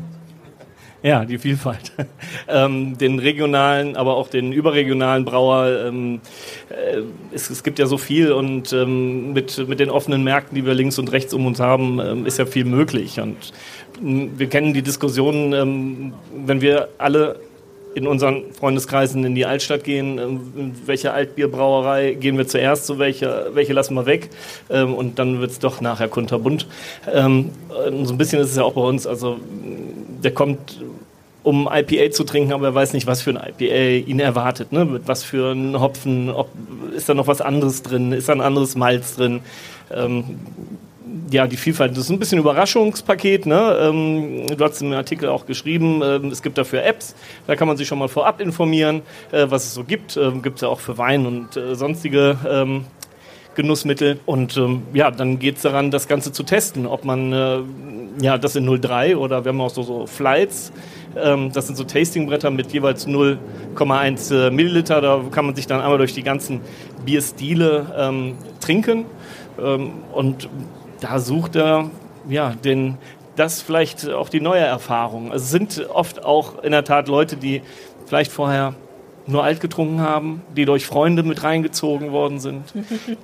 Ja, 1.03 1.25
die 1.25 1.37
Vielfalt. 1.37 1.91
ähm, 2.47 2.97
den 2.97 3.19
regionalen, 3.19 3.95
aber 3.95 4.15
auch 4.15 4.29
den 4.29 4.51
überregionalen 4.51 5.25
Brauer. 5.25 5.85
Ähm, 5.87 6.21
äh, 6.69 7.01
es, 7.33 7.49
es, 7.49 7.63
gibt 7.63 7.79
ja 7.79 7.85
so 7.85 7.97
viel 7.97 8.31
und 8.31 8.73
ähm, 8.73 9.33
mit, 9.33 9.67
mit 9.67 9.79
den 9.79 9.89
offenen 9.89 10.23
Märkten, 10.23 10.55
die 10.55 10.65
wir 10.65 10.73
links 10.73 10.97
und 10.97 11.11
rechts 11.11 11.33
um 11.33 11.45
uns 11.45 11.59
haben, 11.59 11.99
ähm, 11.99 12.25
ist 12.25 12.39
ja 12.39 12.45
viel 12.45 12.65
möglich. 12.65 13.19
Und 13.19 13.53
wir 14.01 14.47
kennen 14.47 14.73
die 14.73 14.81
Diskussionen, 14.81 15.53
ähm, 15.53 16.13
wenn 16.45 16.61
wir 16.61 16.89
alle 16.97 17.39
in 17.97 18.07
unseren 18.07 18.53
Freundeskreisen 18.53 19.25
in 19.25 19.33
die 19.33 19.45
Altstadt 19.45 19.83
gehen, 19.83 20.19
in 20.19 20.75
welche 20.85 21.13
Altbierbrauerei 21.13 22.13
gehen 22.13 22.37
wir 22.37 22.47
zuerst, 22.47 22.85
so 22.85 22.99
welche, 22.99 23.49
welche 23.53 23.73
lassen 23.73 23.95
wir 23.95 24.05
weg 24.05 24.29
ähm, 24.69 24.93
und 24.93 25.17
dann 25.19 25.41
wird 25.41 25.51
es 25.51 25.59
doch 25.59 25.81
nachher 25.81 26.07
kunterbunt. 26.07 26.67
Ähm, 27.11 27.49
so 28.03 28.13
ein 28.13 28.17
bisschen 28.17 28.39
ist 28.39 28.51
es 28.51 28.55
ja 28.55 28.63
auch 28.63 28.73
bei 28.73 28.81
uns, 28.81 29.07
also 29.07 29.37
der 30.23 30.31
kommt 30.31 30.79
um 31.41 31.67
IPA 31.71 32.11
zu 32.11 32.23
trinken, 32.23 32.53
aber 32.53 32.67
er 32.67 32.75
weiß 32.75 32.93
nicht, 32.93 33.07
was 33.07 33.21
für 33.21 33.31
ein 33.31 33.37
IPA 33.37 34.07
ihn 34.07 34.19
erwartet, 34.19 34.71
ne? 34.71 34.85
mit 34.85 35.07
was 35.07 35.23
für 35.23 35.53
ein 35.53 35.79
Hopfen, 35.79 36.29
ob, 36.29 36.49
ist 36.95 37.09
da 37.09 37.13
noch 37.13 37.27
was 37.27 37.41
anderes 37.41 37.81
drin, 37.81 38.11
ist 38.11 38.29
da 38.29 38.33
ein 38.33 38.41
anderes 38.41 38.75
Malz 38.75 39.15
drin. 39.15 39.39
Ähm, 39.91 40.23
ja, 41.31 41.47
die 41.47 41.57
Vielfalt, 41.57 41.91
das 41.91 42.05
ist 42.05 42.09
ein 42.09 42.19
bisschen 42.19 42.39
Überraschungspaket. 42.39 43.45
Ne? 43.45 43.77
Ähm, 43.81 44.47
du 44.47 44.63
hast 44.63 44.81
im 44.81 44.93
Artikel 44.93 45.29
auch 45.29 45.45
geschrieben, 45.45 46.01
ähm, 46.03 46.29
es 46.29 46.41
gibt 46.41 46.57
dafür 46.57 46.83
Apps, 46.83 47.15
da 47.47 47.55
kann 47.55 47.67
man 47.67 47.77
sich 47.77 47.87
schon 47.87 47.99
mal 47.99 48.07
vorab 48.07 48.39
informieren, 48.39 49.01
äh, 49.31 49.45
was 49.49 49.65
es 49.65 49.73
so 49.73 49.83
gibt. 49.83 50.17
Ähm, 50.17 50.41
gibt 50.41 50.57
es 50.57 50.61
ja 50.61 50.67
auch 50.67 50.79
für 50.79 50.97
Wein 50.97 51.25
und 51.25 51.57
äh, 51.57 51.75
sonstige 51.75 52.37
ähm, 52.47 52.85
Genussmittel. 53.55 54.19
Und 54.25 54.55
ähm, 54.57 54.83
ja, 54.93 55.11
dann 55.11 55.39
geht 55.39 55.57
es 55.57 55.63
daran, 55.63 55.91
das 55.91 56.07
Ganze 56.07 56.31
zu 56.31 56.43
testen, 56.43 56.85
ob 56.85 57.03
man 57.05 57.33
äh, 57.33 57.59
ja, 58.21 58.37
das 58.37 58.55
in 58.55 58.67
0,3 58.67 59.15
oder 59.15 59.43
wir 59.43 59.49
haben 59.49 59.61
auch 59.61 59.69
so, 59.69 59.83
so 59.83 60.05
Flights. 60.05 60.71
Ähm, 61.15 61.51
das 61.51 61.67
sind 61.67 61.75
so 61.75 61.83
Tastingbretter 61.83 62.51
mit 62.51 62.71
jeweils 62.71 63.07
0,1 63.07 64.47
äh, 64.47 64.51
Milliliter. 64.51 65.01
Da 65.01 65.21
kann 65.31 65.45
man 65.45 65.55
sich 65.55 65.67
dann 65.67 65.81
einmal 65.81 65.97
durch 65.97 66.13
die 66.13 66.23
ganzen 66.23 66.61
Bierstile 67.05 67.93
ähm, 67.97 68.35
trinken. 68.59 69.05
Und 70.13 70.49
da 71.01 71.19
sucht 71.19 71.55
er 71.55 71.89
ja 72.29 72.53
den 72.63 72.97
das 73.37 73.61
vielleicht 73.61 74.09
auch 74.09 74.29
die 74.29 74.41
neue 74.41 74.63
Erfahrung. 74.63 75.31
Es 75.31 75.51
sind 75.51 75.87
oft 75.89 76.25
auch 76.25 76.63
in 76.63 76.71
der 76.71 76.83
Tat 76.83 77.07
Leute, 77.07 77.37
die 77.37 77.61
vielleicht 78.07 78.31
vorher 78.31 78.73
nur 79.27 79.43
alt 79.43 79.59
getrunken 79.59 80.01
haben, 80.01 80.41
die 80.55 80.65
durch 80.65 80.85
Freunde 80.85 81.23
mit 81.23 81.43
reingezogen 81.43 82.11
worden 82.11 82.39
sind. 82.39 82.63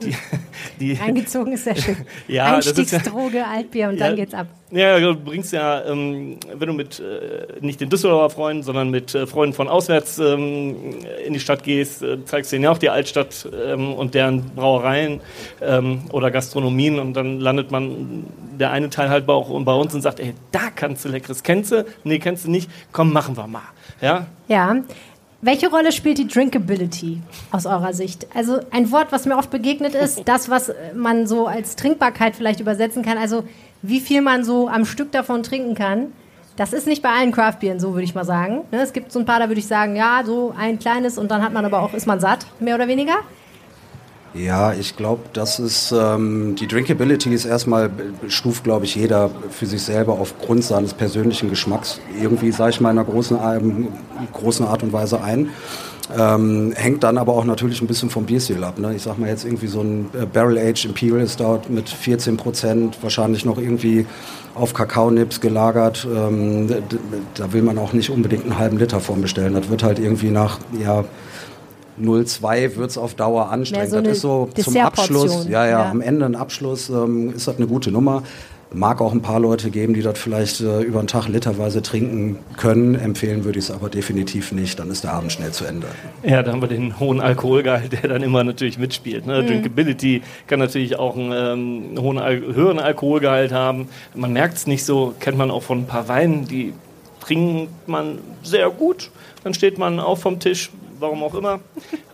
Die, 0.02 0.16
die 0.80 0.94
reingezogen 0.94 1.54
ist 1.54 1.64
sehr 1.64 1.76
schön. 1.76 1.98
ja, 2.28 2.56
Einstiegsdroge, 2.56 3.38
ja, 3.38 3.48
Altbier 3.48 3.90
und 3.90 3.98
ja, 3.98 4.08
dann 4.08 4.16
geht's 4.16 4.34
ab. 4.34 4.48
Ja, 4.72 5.00
du 5.00 5.16
bringst 5.16 5.54
ja, 5.54 5.86
ähm, 5.86 6.38
wenn 6.54 6.68
du 6.68 6.74
mit 6.74 7.00
äh, 7.00 7.60
nicht 7.62 7.80
den 7.80 7.90
Düsseldorfer 7.90 8.36
Freunden, 8.36 8.64
sondern 8.64 8.90
mit 8.90 9.14
äh, 9.14 9.28
Freunden 9.28 9.56
von 9.56 9.68
auswärts 9.68 10.18
ähm, 10.18 10.76
in 11.26 11.34
die 11.34 11.40
Stadt 11.40 11.64
gehst, 11.64 12.02
äh, 12.02 12.24
zeigst 12.26 12.52
denen 12.52 12.64
ja 12.64 12.72
auch 12.72 12.80
die 12.80 12.90
Altstadt 12.90 13.48
ähm, 13.66 13.94
und 13.94 14.16
deren 14.16 14.44
Brauereien 14.56 15.22
ähm, 15.62 16.02
oder 16.12 16.32
Gastronomien 16.32 17.00
und 17.00 17.14
dann 17.14 17.40
landet 17.40 17.72
man 17.72 18.26
der 18.60 18.72
eine 18.72 18.90
Teil 18.90 19.10
halt 19.10 19.26
bei, 19.26 19.34
auch 19.34 19.50
bei 19.64 19.74
uns 19.74 19.94
und 19.94 20.02
sagt, 20.02 20.20
ey, 20.20 20.34
da 20.52 20.70
kannst 20.76 21.06
du 21.06 21.10
leckeres, 21.10 21.44
kennst 21.44 21.72
du? 21.72 21.86
Nee, 22.04 22.20
kennst 22.20 22.46
du 22.46 22.52
nicht? 22.52 22.70
Komm, 22.92 23.14
machen 23.14 23.38
wir 23.38 23.48
mal. 23.48 23.62
Ja. 24.02 24.28
Ja. 24.48 24.76
Welche 25.46 25.70
Rolle 25.70 25.92
spielt 25.92 26.20
die 26.20 26.28
Drinkability 26.28 27.22
aus 27.52 27.66
eurer 27.66 27.92
Sicht? 27.92 28.28
Also 28.34 28.62
ein 28.72 28.90
Wort, 28.92 29.12
was 29.12 29.26
mir 29.26 29.36
oft 29.36 29.50
begegnet 29.50 29.94
ist, 29.94 30.22
das, 30.26 30.50
was 30.50 30.72
man 30.96 31.28
so 31.28 31.48
als 31.48 31.76
Trinkbarkeit 31.76 32.38
vielleicht 32.38 32.62
übersetzen 32.62 33.04
kann. 33.04 33.18
Also 33.18 33.44
wie 33.82 34.00
viel 34.00 34.22
man 34.22 34.46
so 34.46 34.70
am 34.70 34.86
Stück 34.86 35.12
davon 35.12 35.44
trinken 35.44 35.76
kann. 35.76 36.14
Das 36.56 36.72
ist 36.72 36.88
nicht 36.88 37.02
bei 37.02 37.10
allen 37.10 37.34
Craftbieren 37.34 37.82
so, 37.82 37.92
würde 37.92 38.06
ich 38.06 38.16
mal 38.16 38.24
sagen. 38.24 38.62
Ne, 38.72 38.80
es 38.80 38.94
gibt 38.94 39.12
so 39.12 39.20
ein 39.20 39.26
paar, 39.26 39.40
da 39.40 39.50
würde 39.50 39.60
ich 39.60 39.68
sagen, 39.68 39.98
ja, 39.98 40.22
so 40.26 40.54
ein 40.58 40.80
kleines 40.80 41.18
und 41.18 41.30
dann 41.30 41.44
hat 41.44 41.52
man 41.52 41.66
aber 41.66 41.82
auch, 41.82 41.94
ist 41.94 42.08
man 42.08 42.22
satt, 42.22 42.46
mehr 42.62 42.76
oder 42.76 42.88
weniger. 42.88 43.16
Ja, 44.34 44.74
ich 44.74 44.96
glaube, 44.96 45.22
das 45.34 45.60
ist 45.60 45.92
ähm, 45.92 46.56
die 46.56 46.68
Drinkability 46.68 47.32
ist 47.34 47.46
erstmal 47.46 47.92
stuft, 48.28 48.64
glaube 48.64 48.86
ich, 48.86 48.96
jeder 48.96 49.30
für 49.52 49.68
sich 49.68 49.84
selber 49.84 50.14
aufgrund 50.14 50.64
seines 50.64 50.96
persönlichen 50.96 51.50
Geschmacks 51.52 52.00
irgendwie, 52.20 52.52
sage 52.52 52.72
ich 52.72 52.82
mal, 52.82 52.90
in 52.92 52.98
einer 52.98 53.08
großen, 53.08 53.38
ähm, 53.38 53.90
großen 54.34 54.66
Art 54.66 54.82
und 54.82 54.92
Weise 54.92 55.22
ein. 55.22 55.50
Ähm, 56.18 56.74
hängt 56.76 57.04
dann 57.04 57.18
aber 57.18 57.34
auch 57.34 57.46
natürlich 57.46 57.82
ein 57.82 57.88
bisschen 57.88 58.10
vom 58.10 58.26
Bierstil 58.26 58.64
ab. 58.64 58.78
Ne? 58.78 58.94
Ich 58.96 59.04
sag 59.04 59.18
mal 59.18 59.30
jetzt 59.30 59.46
irgendwie 59.46 59.68
so 59.68 59.82
ein 59.82 60.10
äh, 60.14 60.26
Barrel 60.26 60.58
Age 60.58 60.86
Imperial 60.86 61.28
Stout 61.28 61.62
mit 61.70 61.88
14 61.88 62.36
Prozent, 62.36 62.98
wahrscheinlich 63.02 63.46
noch 63.46 63.58
irgendwie 63.58 64.06
auf 64.54 64.74
Kakaonips 64.74 65.40
gelagert. 65.40 66.06
Ähm, 66.14 66.68
da 67.36 67.54
will 67.54 67.62
man 67.62 67.78
auch 67.78 67.94
nicht 67.94 68.10
unbedingt 68.10 68.44
einen 68.44 68.58
halben 68.58 68.78
Liter 68.80 69.00
von 69.00 69.22
bestellen. 69.22 69.54
Das 69.54 69.70
wird 69.70 69.84
halt 69.84 69.98
irgendwie 69.98 70.30
nach, 70.30 70.60
ja, 70.78 71.06
0,2 72.02 72.76
wird 72.76 72.90
es 72.90 72.98
auf 72.98 73.14
Dauer 73.14 73.50
anstrengend. 73.50 73.92
So 73.92 74.02
das 74.02 74.12
ist 74.14 74.22
so 74.22 74.50
zum 74.56 74.78
Abschluss, 74.78 75.48
ja, 75.48 75.66
ja, 75.66 75.72
ja, 75.72 75.90
am 75.90 76.02
Ende 76.02 76.26
ein 76.26 76.36
Abschluss 76.36 76.90
ähm, 76.90 77.34
ist 77.36 77.48
das 77.48 77.58
eine 77.58 77.68
gute 77.68 77.92
Nummer. 77.92 78.24
Mag 78.76 79.02
auch 79.02 79.12
ein 79.12 79.22
paar 79.22 79.40
Leute 79.40 79.70
geben, 79.70 79.94
die 79.94 80.02
das 80.02 80.18
vielleicht 80.18 80.60
äh, 80.60 80.82
über 80.82 80.98
einen 80.98 81.08
Tag 81.08 81.28
literweise 81.28 81.84
trinken 81.84 82.40
können. 82.58 82.96
Empfehlen 82.96 83.44
würde 83.44 83.60
ich 83.60 83.66
es 83.66 83.72
aber 83.72 83.88
definitiv 83.88 84.52
nicht. 84.52 84.80
Dann 84.80 84.90
ist 84.90 85.04
der 85.04 85.14
Abend 85.14 85.32
schnell 85.32 85.52
zu 85.52 85.66
Ende. 85.66 85.86
Ja, 86.24 86.42
da 86.42 86.52
haben 86.52 86.62
wir 86.62 86.68
den 86.68 87.00
hohen 87.00 87.22
Alkoholgehalt, 87.22 87.92
der 87.92 88.10
dann 88.10 88.24
immer 88.24 88.44
natürlich 88.44 88.80
mitspielt. 88.80 89.28
Ne? 89.28 89.44
Mhm. 89.44 89.48
Drinkability 89.48 90.24
kann 90.48 90.58
natürlich 90.58 90.98
auch 90.98 91.16
einen 91.16 91.94
ähm, 91.96 92.02
hohen, 92.02 92.20
höheren 92.20 92.80
Alkoholgehalt 92.80 93.52
haben. 93.52 93.90
Man 94.16 94.34
merkt 94.34 94.58
es 94.58 94.66
nicht 94.66 94.86
so, 94.86 95.14
kennt 95.20 95.38
man 95.38 95.52
auch 95.52 95.62
von 95.62 95.82
ein 95.82 95.88
paar 95.88 96.08
Weinen, 96.08 96.48
die 96.48 96.74
trinkt 97.20 97.88
man 97.88 98.18
sehr 98.42 98.72
gut. 98.72 99.12
Dann 99.44 99.54
steht 99.54 99.78
man 99.78 100.00
auf 100.00 100.22
vom 100.22 100.40
Tisch, 100.40 100.72
warum 101.04 101.24
auch 101.24 101.36
immer. 101.36 101.60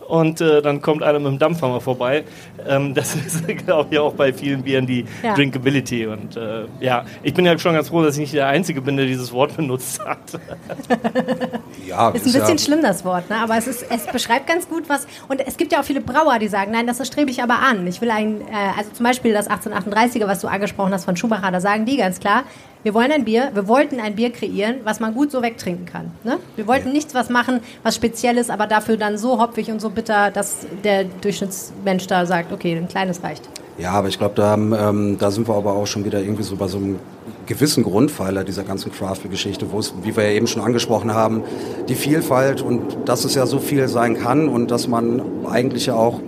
Und 0.06 0.40
äh, 0.40 0.60
dann 0.60 0.82
kommt 0.82 1.04
einer 1.04 1.20
mit 1.20 1.28
dem 1.28 1.38
Dampfhammer 1.38 1.80
vorbei. 1.80 2.24
Ähm, 2.68 2.94
das 2.94 3.14
ist, 3.26 3.46
glaube 3.64 3.88
ich, 3.92 3.98
auch 3.98 4.12
bei 4.12 4.32
vielen 4.32 4.62
Bieren 4.62 4.86
die 4.86 5.06
ja. 5.22 5.34
Drinkability. 5.34 6.06
Und 6.06 6.36
äh, 6.36 6.64
ja, 6.80 7.04
ich 7.22 7.32
bin 7.32 7.46
ja 7.46 7.56
schon 7.58 7.74
ganz 7.74 7.88
froh, 7.88 8.02
dass 8.02 8.14
ich 8.14 8.20
nicht 8.20 8.34
der 8.34 8.48
Einzige 8.48 8.82
bin, 8.82 8.96
der 8.96 9.06
dieses 9.06 9.32
Wort 9.32 9.56
benutzt 9.56 10.04
hat. 10.04 10.18
ja, 11.86 12.10
ist 12.10 12.26
ein 12.26 12.32
bisschen 12.32 12.48
ja 12.48 12.58
schlimm, 12.58 12.82
das 12.82 13.04
Wort, 13.04 13.30
ne? 13.30 13.36
aber 13.36 13.56
es, 13.56 13.68
ist, 13.68 13.86
es 13.88 14.06
beschreibt 14.08 14.48
ganz 14.48 14.68
gut 14.68 14.88
was. 14.88 15.06
Und 15.28 15.46
es 15.46 15.56
gibt 15.56 15.72
ja 15.72 15.80
auch 15.80 15.84
viele 15.84 16.00
Brauer, 16.00 16.38
die 16.40 16.48
sagen, 16.48 16.72
nein, 16.72 16.86
das 16.86 17.06
strebe 17.06 17.30
ich 17.30 17.42
aber 17.42 17.60
an. 17.60 17.86
Ich 17.86 18.00
will 18.00 18.10
ein, 18.10 18.40
äh, 18.40 18.44
also 18.76 18.90
zum 18.90 19.04
Beispiel 19.04 19.32
das 19.32 19.48
1838er, 19.48 20.26
was 20.26 20.40
du 20.40 20.48
angesprochen 20.48 20.92
hast 20.92 21.04
von 21.04 21.16
Schumacher, 21.16 21.52
da 21.52 21.60
sagen 21.60 21.86
die 21.86 21.96
ganz 21.96 22.18
klar, 22.18 22.42
wir 22.82 22.94
wollen 22.94 23.12
ein 23.12 23.24
Bier, 23.24 23.50
wir 23.52 23.68
wollten 23.68 24.00
ein 24.00 24.16
Bier 24.16 24.30
kreieren, 24.30 24.76
was 24.84 25.00
man 25.00 25.14
gut 25.14 25.30
so 25.30 25.42
wegtrinken 25.42 25.86
kann. 25.86 26.10
Ne? 26.24 26.38
Wir 26.56 26.66
wollten 26.66 26.88
ja. 26.88 26.94
nichts 26.94 27.14
was 27.14 27.28
machen, 27.28 27.60
was 27.82 27.94
Spezielles, 27.94 28.50
aber 28.50 28.66
dafür 28.66 28.96
dann 28.96 29.18
so 29.18 29.40
hopfig 29.40 29.70
und 29.70 29.80
so 29.80 29.90
bitter, 29.90 30.30
dass 30.30 30.66
der 30.82 31.04
Durchschnittsmensch 31.04 32.06
da 32.06 32.24
sagt, 32.24 32.52
okay, 32.52 32.76
ein 32.76 32.88
kleines 32.88 33.22
reicht. 33.22 33.48
Ja, 33.78 33.92
aber 33.92 34.08
ich 34.08 34.18
glaube, 34.18 34.34
da, 34.34 34.54
ähm, 34.54 35.16
da 35.18 35.30
sind 35.30 35.48
wir 35.48 35.54
aber 35.54 35.72
auch 35.72 35.86
schon 35.86 36.04
wieder 36.04 36.20
irgendwie 36.20 36.42
so 36.42 36.56
bei 36.56 36.68
so 36.68 36.76
einem 36.78 36.98
gewissen 37.46 37.82
Grundpfeiler 37.82 38.44
dieser 38.44 38.62
ganzen 38.62 38.92
Craft-Geschichte, 38.92 39.72
wo 39.72 39.78
es, 39.78 39.94
wie 40.02 40.14
wir 40.16 40.24
ja 40.24 40.30
eben 40.30 40.46
schon 40.46 40.62
angesprochen 40.62 41.14
haben, 41.14 41.42
die 41.88 41.94
Vielfalt 41.94 42.62
und 42.62 42.80
dass 43.06 43.24
es 43.24 43.34
ja 43.34 43.46
so 43.46 43.58
viel 43.58 43.88
sein 43.88 44.18
kann 44.18 44.48
und 44.48 44.70
dass 44.70 44.86
man 44.86 45.22
eigentlich 45.50 45.86
ja 45.86 45.94
auch 45.94 46.20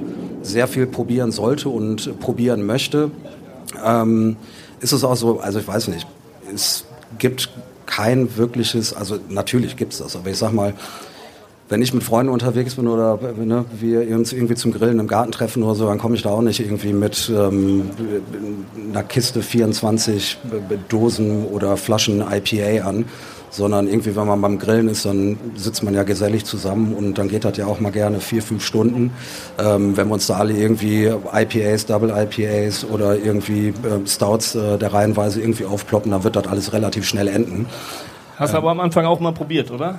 sehr 0.42 0.66
viel 0.66 0.86
probieren 0.86 1.30
sollte 1.30 1.68
und 1.68 2.18
probieren 2.20 2.66
möchte. 2.66 3.10
Ähm, 3.84 4.36
ist 4.80 4.92
es 4.92 5.04
auch 5.04 5.16
so, 5.16 5.38
also 5.38 5.60
ich 5.60 5.68
weiß 5.68 5.88
nicht, 5.88 6.06
es 6.54 6.84
gibt 7.18 7.50
kein 7.86 8.36
wirkliches, 8.36 8.94
also 8.94 9.18
natürlich 9.28 9.76
gibt 9.76 9.92
es 9.92 9.98
das, 9.98 10.16
aber 10.16 10.30
ich 10.30 10.38
sag 10.38 10.52
mal, 10.52 10.74
wenn 11.72 11.80
ich 11.80 11.94
mit 11.94 12.02
Freunden 12.02 12.30
unterwegs 12.30 12.74
bin 12.74 12.86
oder 12.86 13.18
ne, 13.34 13.64
wir 13.72 14.02
uns 14.14 14.34
irgendwie 14.34 14.56
zum 14.56 14.72
Grillen 14.72 14.98
im 14.98 15.08
Garten 15.08 15.32
treffen 15.32 15.62
oder 15.62 15.74
so, 15.74 15.86
dann 15.86 15.96
komme 15.96 16.14
ich 16.16 16.22
da 16.22 16.28
auch 16.28 16.42
nicht 16.42 16.60
irgendwie 16.60 16.92
mit 16.92 17.32
ähm, 17.34 17.88
einer 18.90 19.02
Kiste 19.02 19.40
24 19.40 20.36
Dosen 20.90 21.46
oder 21.46 21.78
Flaschen 21.78 22.20
IPA 22.20 22.86
an, 22.86 23.06
sondern 23.48 23.88
irgendwie, 23.88 24.14
wenn 24.14 24.26
man 24.26 24.42
beim 24.42 24.58
Grillen 24.58 24.88
ist, 24.88 25.06
dann 25.06 25.38
sitzt 25.54 25.82
man 25.82 25.94
ja 25.94 26.02
gesellig 26.02 26.44
zusammen 26.44 26.92
und 26.92 27.16
dann 27.16 27.28
geht 27.28 27.46
das 27.46 27.56
ja 27.56 27.64
auch 27.64 27.80
mal 27.80 27.90
gerne 27.90 28.20
vier, 28.20 28.42
fünf 28.42 28.62
Stunden. 28.62 29.10
Ähm, 29.58 29.96
wenn 29.96 30.08
wir 30.08 30.14
uns 30.14 30.26
da 30.26 30.34
alle 30.34 30.52
irgendwie 30.52 31.06
IPAs, 31.06 31.86
Double 31.86 32.10
IPAs 32.10 32.84
oder 32.84 33.16
irgendwie 33.16 33.68
äh, 33.68 34.06
Stouts 34.06 34.54
äh, 34.54 34.76
der 34.76 34.92
Reihenweise 34.92 35.40
irgendwie 35.40 35.64
aufploppen, 35.64 36.10
dann 36.10 36.22
wird 36.22 36.36
das 36.36 36.46
alles 36.48 36.74
relativ 36.74 37.06
schnell 37.06 37.28
enden. 37.28 37.64
Hast 38.36 38.52
du 38.52 38.58
ähm, 38.58 38.62
aber 38.62 38.72
am 38.72 38.80
Anfang 38.80 39.06
auch 39.06 39.20
mal 39.20 39.32
probiert, 39.32 39.70
oder? 39.70 39.98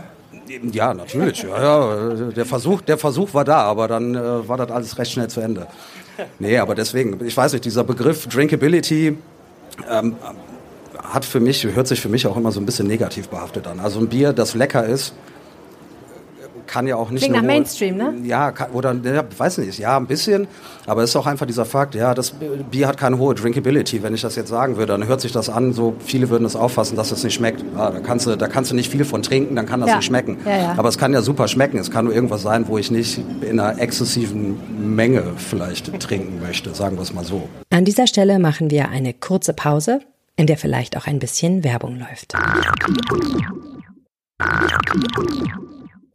Ja, 0.72 0.94
natürlich. 0.94 1.44
Ja, 1.44 1.62
ja. 1.62 2.14
Der, 2.32 2.46
Versuch, 2.46 2.82
der 2.82 2.98
Versuch 2.98 3.34
war 3.34 3.46
da, 3.46 3.58
aber 3.58 3.88
dann 3.88 4.16
äh, 4.16 4.48
war 4.48 4.58
das 4.58 4.72
alles 4.72 4.98
recht 4.98 5.12
schnell 5.12 5.30
zu 5.30 5.42
Ende. 5.42 5.68
Nee, 6.40 6.58
aber 6.58 6.76
deswegen, 6.76 7.26
ich 7.26 7.36
weiß 7.36 7.54
nicht, 7.54 7.66
dieser 7.66 7.84
Begriff 7.84 8.28
Drinkability 8.28 9.18
ähm, 9.90 10.16
hat 11.02 11.26
für 11.26 11.40
mich, 11.40 11.64
hört 11.64 11.88
sich 11.88 12.02
für 12.02 12.10
mich 12.10 12.28
auch 12.28 12.38
immer 12.38 12.52
so 12.52 12.60
ein 12.60 12.66
bisschen 12.66 12.88
negativ 12.88 13.30
behaftet 13.30 13.68
an. 13.68 13.80
Also 13.80 14.00
ein 14.00 14.08
Bier, 14.08 14.34
das 14.34 14.54
lecker 14.54 14.86
ist, 14.86 15.14
kann 16.74 16.88
ja 16.88 16.96
auch 16.96 17.12
nicht 17.12 17.22
Klingt 17.22 17.36
nach 17.36 17.44
Mainstream, 17.44 17.98
ne? 17.98 18.16
Ja, 18.24 18.52
kann, 18.52 18.72
oder 18.72 18.96
ja, 19.04 19.24
weiß 19.38 19.60
nicht, 19.60 19.78
ja, 19.78 19.96
ein 19.96 20.08
bisschen, 20.08 20.48
aber 20.88 21.04
es 21.04 21.12
ist 21.12 21.16
auch 21.16 21.28
einfach 21.28 21.46
dieser 21.46 21.66
Fakt, 21.66 21.94
ja, 21.94 22.16
das 22.16 22.34
Bier 22.72 22.88
hat 22.88 22.98
keine 22.98 23.20
hohe 23.20 23.36
Drinkability. 23.36 24.02
Wenn 24.02 24.16
ich 24.16 24.22
das 24.22 24.36
jetzt 24.36 24.50
sagen 24.50 24.76
würde, 24.76 24.94
dann 24.94 25.06
hört 25.06 25.22
sich 25.22 25.32
das 25.32 25.50
an, 25.50 25.74
so 25.74 25.94
viele 26.04 26.32
würden 26.32 26.46
es 26.46 26.56
auffassen, 26.56 26.96
dass 26.96 27.12
es 27.12 27.24
nicht 27.24 27.36
schmeckt. 27.36 27.64
Ja, 27.78 27.92
da 27.92 28.00
kannst 28.00 28.26
du, 28.26 28.36
da 28.36 28.48
kannst 28.48 28.72
du 28.72 28.76
nicht 28.76 28.90
viel 28.90 29.06
von 29.06 29.22
trinken, 29.22 29.56
dann 29.56 29.68
kann 29.68 29.82
das 29.82 29.90
ja. 29.90 29.98
nicht 29.98 30.06
schmecken. 30.06 30.40
Ja, 30.46 30.58
ja. 30.58 30.74
Aber 30.76 30.90
es 30.90 30.98
kann 30.98 31.14
ja 31.14 31.22
super 31.22 31.48
schmecken. 31.48 31.78
Es 31.78 31.92
kann 31.92 32.06
nur 32.06 32.16
irgendwas 32.16 32.42
sein, 32.42 32.68
wo 32.68 32.80
ich 32.80 32.90
nicht 32.90 33.22
in 33.42 33.60
einer 33.60 33.80
exzessiven 33.80 34.58
Menge 34.96 35.34
vielleicht 35.38 36.00
trinken 36.00 36.42
möchte, 36.42 36.74
sagen 36.74 36.98
wir 36.98 37.04
es 37.04 37.14
mal 37.14 37.24
so. 37.24 37.48
An 37.70 37.86
dieser 37.86 38.08
Stelle 38.08 38.40
machen 38.40 38.72
wir 38.72 38.90
eine 38.90 39.14
kurze 39.14 39.54
Pause 39.54 40.00
in 40.38 40.48
der 40.48 40.58
vielleicht 40.58 40.98
auch 40.98 41.06
ein 41.06 41.20
bisschen 41.20 41.64
Werbung 41.64 42.00
läuft. 42.00 42.34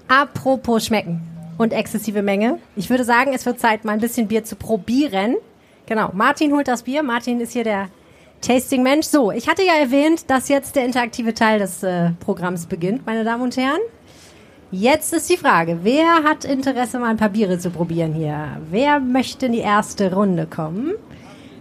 Apropos 0.08 0.86
schmecken 0.86 1.20
und 1.58 1.72
exzessive 1.72 2.22
Menge. 2.22 2.58
Ich 2.76 2.88
würde 2.88 3.04
sagen, 3.04 3.32
es 3.34 3.44
wird 3.44 3.60
Zeit, 3.60 3.84
mal 3.84 3.92
ein 3.92 4.00
bisschen 4.00 4.26
Bier 4.26 4.42
zu 4.42 4.56
probieren. 4.56 5.36
Genau, 5.86 6.10
Martin 6.14 6.52
holt 6.52 6.66
das 6.66 6.82
Bier. 6.82 7.02
Martin 7.02 7.40
ist 7.40 7.52
hier 7.52 7.64
der 7.64 7.88
Tasting-Mensch. 8.40 9.06
So, 9.06 9.32
ich 9.32 9.48
hatte 9.48 9.62
ja 9.62 9.74
erwähnt, 9.74 10.30
dass 10.30 10.48
jetzt 10.48 10.76
der 10.76 10.84
interaktive 10.84 11.34
Teil 11.34 11.58
des 11.58 11.82
äh, 11.82 12.10
Programms 12.20 12.66
beginnt, 12.66 13.04
meine 13.04 13.24
Damen 13.24 13.42
und 13.42 13.56
Herren. 13.56 13.80
Jetzt 14.70 15.14
ist 15.14 15.30
die 15.30 15.36
Frage, 15.36 15.80
wer 15.82 16.22
hat 16.24 16.44
Interesse, 16.44 16.98
mal 16.98 17.08
ein 17.08 17.16
paar 17.16 17.30
Biere 17.30 17.58
zu 17.58 17.70
probieren 17.70 18.12
hier? 18.12 18.60
Wer 18.70 19.00
möchte 19.00 19.46
in 19.46 19.52
die 19.52 19.60
erste 19.60 20.12
Runde 20.12 20.46
kommen? 20.46 20.92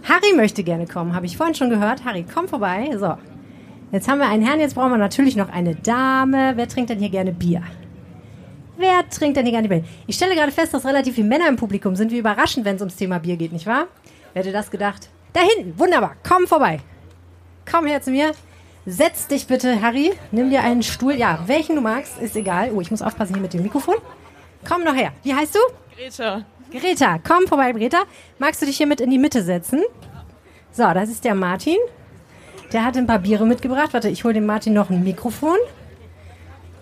Harry 0.04 0.34
möchte 0.36 0.62
gerne 0.62 0.86
kommen, 0.86 1.14
habe 1.14 1.26
ich 1.26 1.36
vorhin 1.36 1.54
schon 1.54 1.70
gehört. 1.70 2.04
Harry, 2.04 2.24
komm 2.32 2.48
vorbei. 2.48 2.90
So. 2.98 3.14
Jetzt 3.92 4.08
haben 4.08 4.18
wir 4.18 4.28
einen 4.28 4.44
Herrn, 4.44 4.60
jetzt 4.60 4.74
brauchen 4.74 4.90
wir 4.90 4.98
natürlich 4.98 5.36
noch 5.36 5.48
eine 5.48 5.74
Dame. 5.74 6.52
Wer 6.56 6.68
trinkt 6.68 6.90
denn 6.90 6.98
hier 6.98 7.08
gerne 7.08 7.32
Bier? 7.32 7.62
Wer 8.78 9.08
trinkt 9.10 9.36
denn 9.36 9.44
hier 9.44 9.52
gerne 9.52 9.68
Bier? 9.68 9.84
Ich 10.06 10.14
stelle 10.14 10.36
gerade 10.36 10.52
fest, 10.52 10.72
dass 10.72 10.86
relativ 10.86 11.16
viele 11.16 11.26
Männer 11.26 11.48
im 11.48 11.56
Publikum 11.56 11.96
sind. 11.96 12.12
Wie 12.12 12.18
überraschend, 12.18 12.64
wenn 12.64 12.76
es 12.76 12.80
ums 12.80 12.94
Thema 12.94 13.18
Bier 13.18 13.36
geht, 13.36 13.52
nicht 13.52 13.66
wahr? 13.66 13.88
Wer 14.32 14.42
hätte 14.42 14.52
das 14.52 14.70
gedacht? 14.70 15.08
Da 15.32 15.40
hinten, 15.40 15.76
wunderbar. 15.76 16.14
Komm 16.26 16.46
vorbei. 16.46 16.78
Komm 17.68 17.86
her 17.86 18.00
zu 18.00 18.12
mir. 18.12 18.30
Setz 18.86 19.26
dich 19.26 19.48
bitte, 19.48 19.82
Harry. 19.82 20.12
Nimm 20.30 20.50
dir 20.50 20.62
einen 20.62 20.84
Stuhl. 20.84 21.14
Ja, 21.14 21.40
welchen 21.46 21.74
du 21.74 21.82
magst, 21.82 22.18
ist 22.20 22.36
egal. 22.36 22.70
Oh, 22.72 22.80
ich 22.80 22.92
muss 22.92 23.02
aufpassen 23.02 23.34
hier 23.34 23.42
mit 23.42 23.52
dem 23.52 23.64
Mikrofon. 23.64 23.96
Komm 24.66 24.84
noch 24.84 24.94
her. 24.94 25.12
Wie 25.24 25.34
heißt 25.34 25.56
du? 25.56 25.58
Greta. 25.96 26.44
Greta, 26.70 27.18
komm 27.26 27.48
vorbei, 27.48 27.72
Greta. 27.72 28.04
Magst 28.38 28.62
du 28.62 28.66
dich 28.66 28.76
hier 28.76 28.86
mit 28.86 29.00
in 29.00 29.10
die 29.10 29.18
Mitte 29.18 29.42
setzen? 29.42 29.82
So, 30.70 30.84
das 30.94 31.08
ist 31.08 31.24
der 31.24 31.34
Martin. 31.34 31.78
Der 32.72 32.84
hat 32.84 32.96
ein 32.96 33.08
paar 33.08 33.18
Biere 33.18 33.44
mitgebracht. 33.44 33.92
Warte, 33.92 34.08
ich 34.08 34.22
hole 34.22 34.34
dem 34.34 34.46
Martin 34.46 34.72
noch 34.72 34.88
ein 34.88 35.02
Mikrofon. 35.02 35.56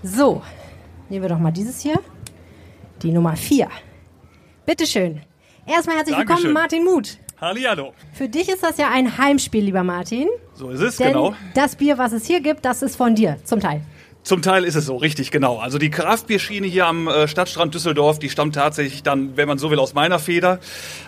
So, 0.03 0.43
nehmen 1.09 1.23
wir 1.23 1.29
doch 1.29 1.39
mal 1.39 1.51
dieses 1.53 1.81
hier. 1.81 1.99
die 3.03 3.13
Nummer 3.13 3.37
vier. 3.37 3.69
Bitteschön. 4.65 5.21
Erstmal 5.67 5.97
herzlich 5.97 6.17
Dankeschön. 6.17 6.37
willkommen, 6.45 6.55
Martin 6.55 6.85
Muth. 6.85 7.19
Hallihallo. 7.41 7.93
Für 8.15 8.29
dich 8.29 8.49
ist 8.49 8.63
das 8.63 8.79
ja 8.79 8.89
ein 8.91 9.19
Heimspiel, 9.19 9.65
lieber 9.65 9.83
Martin. 9.83 10.29
So 10.55 10.71
ist 10.71 10.81
es, 10.81 10.97
Denn 10.97 11.09
genau. 11.13 11.35
das 11.55 11.77
Bier, 11.77 11.99
was 11.99 12.13
es 12.13 12.25
hier 12.27 12.41
gibt, 12.41 12.65
das 12.65 12.83
ist 12.83 12.97
von 12.97 13.15
dir, 13.15 13.37
zum 13.45 13.61
Teil. 13.61 13.83
Zum 14.27 14.43
Teil 14.43 14.65
ist 14.65 14.75
es 14.75 14.87
so, 14.87 14.97
richtig, 14.97 15.31
genau. 15.31 15.59
Also 15.59 15.79
die 15.79 15.89
Kraftbierschiene 15.89 16.67
hier 16.67 16.89
am 16.89 17.07
äh, 17.07 17.29
Stadtstrand 17.29 17.73
Düsseldorf, 17.73 18.19
die 18.19 18.29
stammt 18.29 18.57
tatsächlich 18.57 19.05
dann, 19.05 19.37
wenn 19.37 19.47
man 19.47 19.57
so 19.59 19.71
will, 19.71 19.79
aus 19.79 19.95
meiner 19.95 20.19
Feder. 20.19 20.59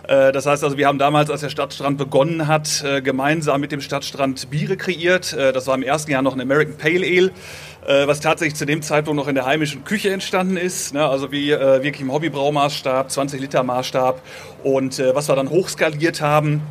Äh, 0.07 0.31
das 0.31 0.47
heißt 0.47 0.63
also, 0.63 0.77
wir 0.77 0.87
haben 0.87 1.01
damals, 1.01 1.29
als 1.29 1.41
der 1.41 1.49
Stadtstrand 1.49 1.99
begonnen 1.99 2.47
hat, 2.47 2.85
äh, 2.85 3.03
gemeinsam 3.03 3.61
mit 3.61 3.73
dem 3.73 3.81
Stadtstrand 3.81 4.51
Biere 4.51 4.77
kreiert. 4.77 5.37
Das 5.37 5.67
war 5.67 5.75
im 5.75 5.83
ersten 5.83 6.13
Jahr 6.13 6.23
noch 6.23 6.33
ein 6.33 6.41
American 6.41 6.77
Pale 6.77 7.05
Ale, 7.05 8.07
was 8.07 8.21
tatsächlich 8.21 8.55
zu 8.55 8.67
dem 8.67 8.83
Zeitpunkt 8.83 9.17
noch 9.17 9.27
in 9.27 9.35
der 9.35 9.47
heimischen 9.47 9.83
Küche 9.83 10.11
entstanden 10.11 10.57
ist. 10.57 10.95
Ne? 10.95 11.05
Also 11.05 11.33
wie 11.33 11.51
wirklich 11.51 12.01
im 12.01 12.13
Hobbybraumaßstab, 12.13 13.11
20 13.11 13.41
Liter 13.41 13.65
Maßstab 13.65 14.23
und 14.63 14.99
was 14.99 15.29
wir 15.29 15.35
dann 15.35 15.51
hochskaliert 15.51 16.21
haben. 16.21 16.63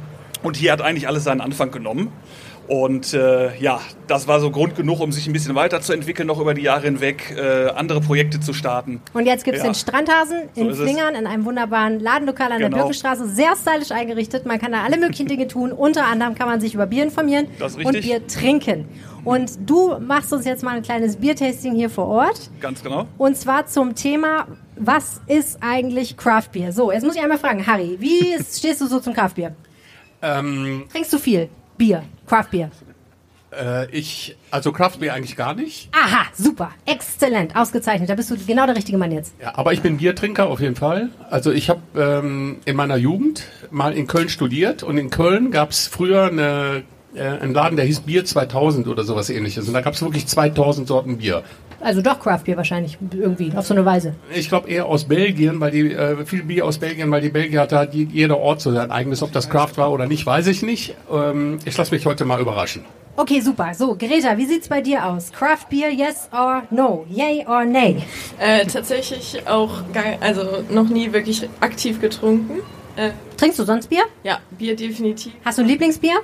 Und 0.44 0.56
hier 0.56 0.72
hat 0.72 0.82
eigentlich 0.82 1.08
alles 1.08 1.26
seinen 1.26 1.42
Anfang 1.42 1.72
genommen. 1.72 2.14
Und 2.68 3.14
äh, 3.14 3.58
ja, 3.60 3.80
das 4.08 4.28
war 4.28 4.42
so 4.42 4.52
Grund 4.52 4.76
genug, 4.76 5.00
um 5.00 5.14
sich 5.14 5.26
ein 5.26 5.32
bisschen 5.32 5.56
weiterzuentwickeln, 5.56 6.28
noch 6.28 6.40
über 6.40 6.54
die 6.54 6.64
Jahre 6.64 6.82
hinweg, 6.84 7.34
äh, 7.38 7.70
andere 7.70 8.02
Projekte 8.02 8.42
zu 8.42 8.52
starten. 8.52 9.02
Und 9.14 9.26
jetzt 9.26 9.46
gibt 9.46 9.56
es 9.58 9.64
Ja. 9.64 9.70
den 9.70 9.76
Strandhasen 9.76 10.50
in 10.56 10.74
So. 10.74 10.84
Flingern 10.84 11.16
in 11.16 11.28
einem 11.28 11.46
wunderbaren 11.46 12.00
Ladenlokal 12.02 12.52
an 12.52 12.60
der 12.60 12.68
Genau. 12.70 12.80
Birkenstraße. 12.84 13.26
Sehr 13.30 13.56
stylisch 13.56 13.92
eingerichtet. 13.92 14.46
Man 14.46 14.60
kann 14.60 14.74
da 14.74 14.84
alle 14.84 14.98
möglichen 14.98 15.28
Dinge 15.28 15.48
tun. 15.48 15.72
Unter 15.72 16.06
anderem 16.08 16.36
kann 16.36 16.48
man 16.50 16.60
sich 16.60 16.74
über 16.74 16.88
Bier 16.88 17.04
informieren 17.04 17.48
Das 17.58 17.76
ist 17.76 17.86
und. 17.86 18.02
Bier 18.02 18.28
trinken. 18.28 18.86
Und 19.24 19.52
du 19.70 19.98
machst 20.00 20.34
uns 20.34 20.46
jetzt 20.46 20.64
mal 20.64 20.76
ein 20.76 20.82
kleines 20.84 21.16
Biertasting 21.16 21.74
hier 21.74 21.90
vor 21.90 22.08
Ort. 22.08 22.50
Ganz 22.60 22.84
genau. 22.84 23.08
Und 23.18 23.38
zwar 23.38 23.66
zum 23.68 23.96
Thema, 23.96 24.46
was 24.76 25.22
ist 25.28 25.58
eigentlich 25.62 26.18
Craft 26.18 26.50
Beer? 26.52 26.72
So, 26.74 26.92
jetzt 26.92 27.04
muss 27.06 27.16
ich 27.16 27.22
einmal 27.22 27.38
fragen, 27.38 27.66
Harry, 27.66 27.96
wie 28.00 28.36
stehst 28.52 28.82
du 28.82 28.88
so 28.88 29.00
zum 29.00 29.14
Craft 29.14 29.36
Beer? 29.36 29.56
Ähm, 30.22 30.84
Trinkst 30.92 31.14
du 31.14 31.18
viel 31.18 31.48
Bier, 31.78 32.04
Craft 32.26 32.52
Beer? 32.52 32.72
äh, 33.52 33.90
ich, 33.92 34.36
also 34.52 34.72
Craft 34.72 35.00
Beer 35.00 35.14
eigentlich 35.14 35.36
gar 35.36 35.54
nicht. 35.54 35.90
Aha, 35.94 36.26
super, 36.34 36.72
exzellent, 36.86 37.56
ausgezeichnet. 37.56 38.10
Da 38.10 38.16
bist 38.16 38.30
du 38.32 38.38
genau 38.46 38.66
der 38.66 38.76
richtige 38.76 38.98
Mann 38.98 39.12
jetzt. 39.12 39.34
Ja, 39.42 39.56
aber 39.56 39.74
ich 39.74 39.82
bin 39.82 39.98
Biertrinker 39.98 40.48
auf 40.48 40.60
jeden 40.60 40.76
Fall. 40.76 41.10
Also 41.30 41.52
ich 41.52 41.70
habe 41.70 41.82
ähm, 41.96 42.58
in 42.66 42.76
meiner 42.76 42.98
Jugend 42.98 43.48
mal 43.72 43.94
in 43.94 44.08
Köln 44.08 44.30
studiert 44.30 44.84
und 44.84 44.98
in 44.98 45.10
Köln 45.10 45.52
gab 45.52 45.72
es 45.72 45.88
früher 45.88 46.26
eine, 46.26 46.84
äh, 47.16 47.22
einen 47.22 47.54
Laden, 47.54 47.76
der 47.76 47.86
hieß 47.86 48.02
Bier 48.02 48.26
2000 48.26 48.88
oder 48.88 49.04
sowas 49.04 49.30
ähnliches. 49.30 49.68
Und 49.68 49.74
da 49.74 49.82
gab 49.82 49.94
es 49.94 50.02
wirklich 50.02 50.28
2000 50.28 50.88
Sorten 50.88 51.18
Bier. 51.18 51.44
Also 51.80 52.02
doch 52.02 52.20
Craft 52.20 52.40
Beer 52.46 52.58
wahrscheinlich 52.58 52.98
irgendwie, 53.14 53.52
auf 53.56 53.68
so 53.68 53.74
eine 53.74 53.86
Weise. 53.86 54.16
Ich 54.34 54.50
glaube 54.50 54.68
eher 54.70 54.88
aus 54.88 55.04
Belgien, 55.06 55.60
weil 55.60 55.72
die 55.72 55.92
äh, 55.94 56.26
viel 56.26 56.44
Bier 56.44 56.66
aus 56.66 56.80
Belgien, 56.80 57.12
weil 57.12 57.22
die 57.22 57.30
Belgier 57.30 57.62
hat 57.62 57.72
da 57.72 57.86
die, 57.86 58.06
jeder 58.06 58.38
Ort 58.40 58.62
so 58.62 58.72
sein 58.72 58.90
eigenes. 58.92 59.22
Ob 59.22 59.32
das 59.32 59.50
Craft 59.50 59.74
war 59.78 59.92
oder 59.92 60.08
nicht, 60.08 60.26
weiß 60.26 60.48
ich 60.48 60.64
nicht. 60.64 60.96
Ähm, 61.12 61.60
ich 61.66 61.78
lasse 61.78 61.94
mich 61.94 62.06
heute 62.06 62.26
mal 62.26 62.42
überraschen. 62.42 62.84
Okay, 63.16 63.40
super. 63.42 63.74
So, 63.74 63.96
Greta, 63.96 64.38
wie 64.38 64.46
sieht's 64.46 64.68
bei 64.68 64.82
dir 64.82 65.06
aus? 65.06 65.32
Craft 65.32 65.70
Beer, 65.70 65.92
yes 65.92 66.30
or 66.32 66.64
no? 66.72 67.06
Yay 67.10 67.46
or 67.48 67.66
nay? 67.66 68.04
Äh, 68.40 68.66
tatsächlich 68.66 69.48
auch 69.48 69.72
gar, 69.94 70.04
also 70.20 70.64
noch 70.70 70.88
nie 70.90 71.12
wirklich 71.14 71.48
aktiv 71.60 72.00
getrunken. 72.02 72.60
Äh, 72.96 73.12
Trinkst 73.38 73.60
du 73.60 73.64
sonst 73.64 73.88
Bier? 73.90 74.04
ja, 74.24 74.40
Bier 74.58 74.76
definitiv. 74.76 75.32
Hast 75.46 75.58
du 75.60 75.62
ein 75.64 75.68
Lieblingsbier? 75.68 76.16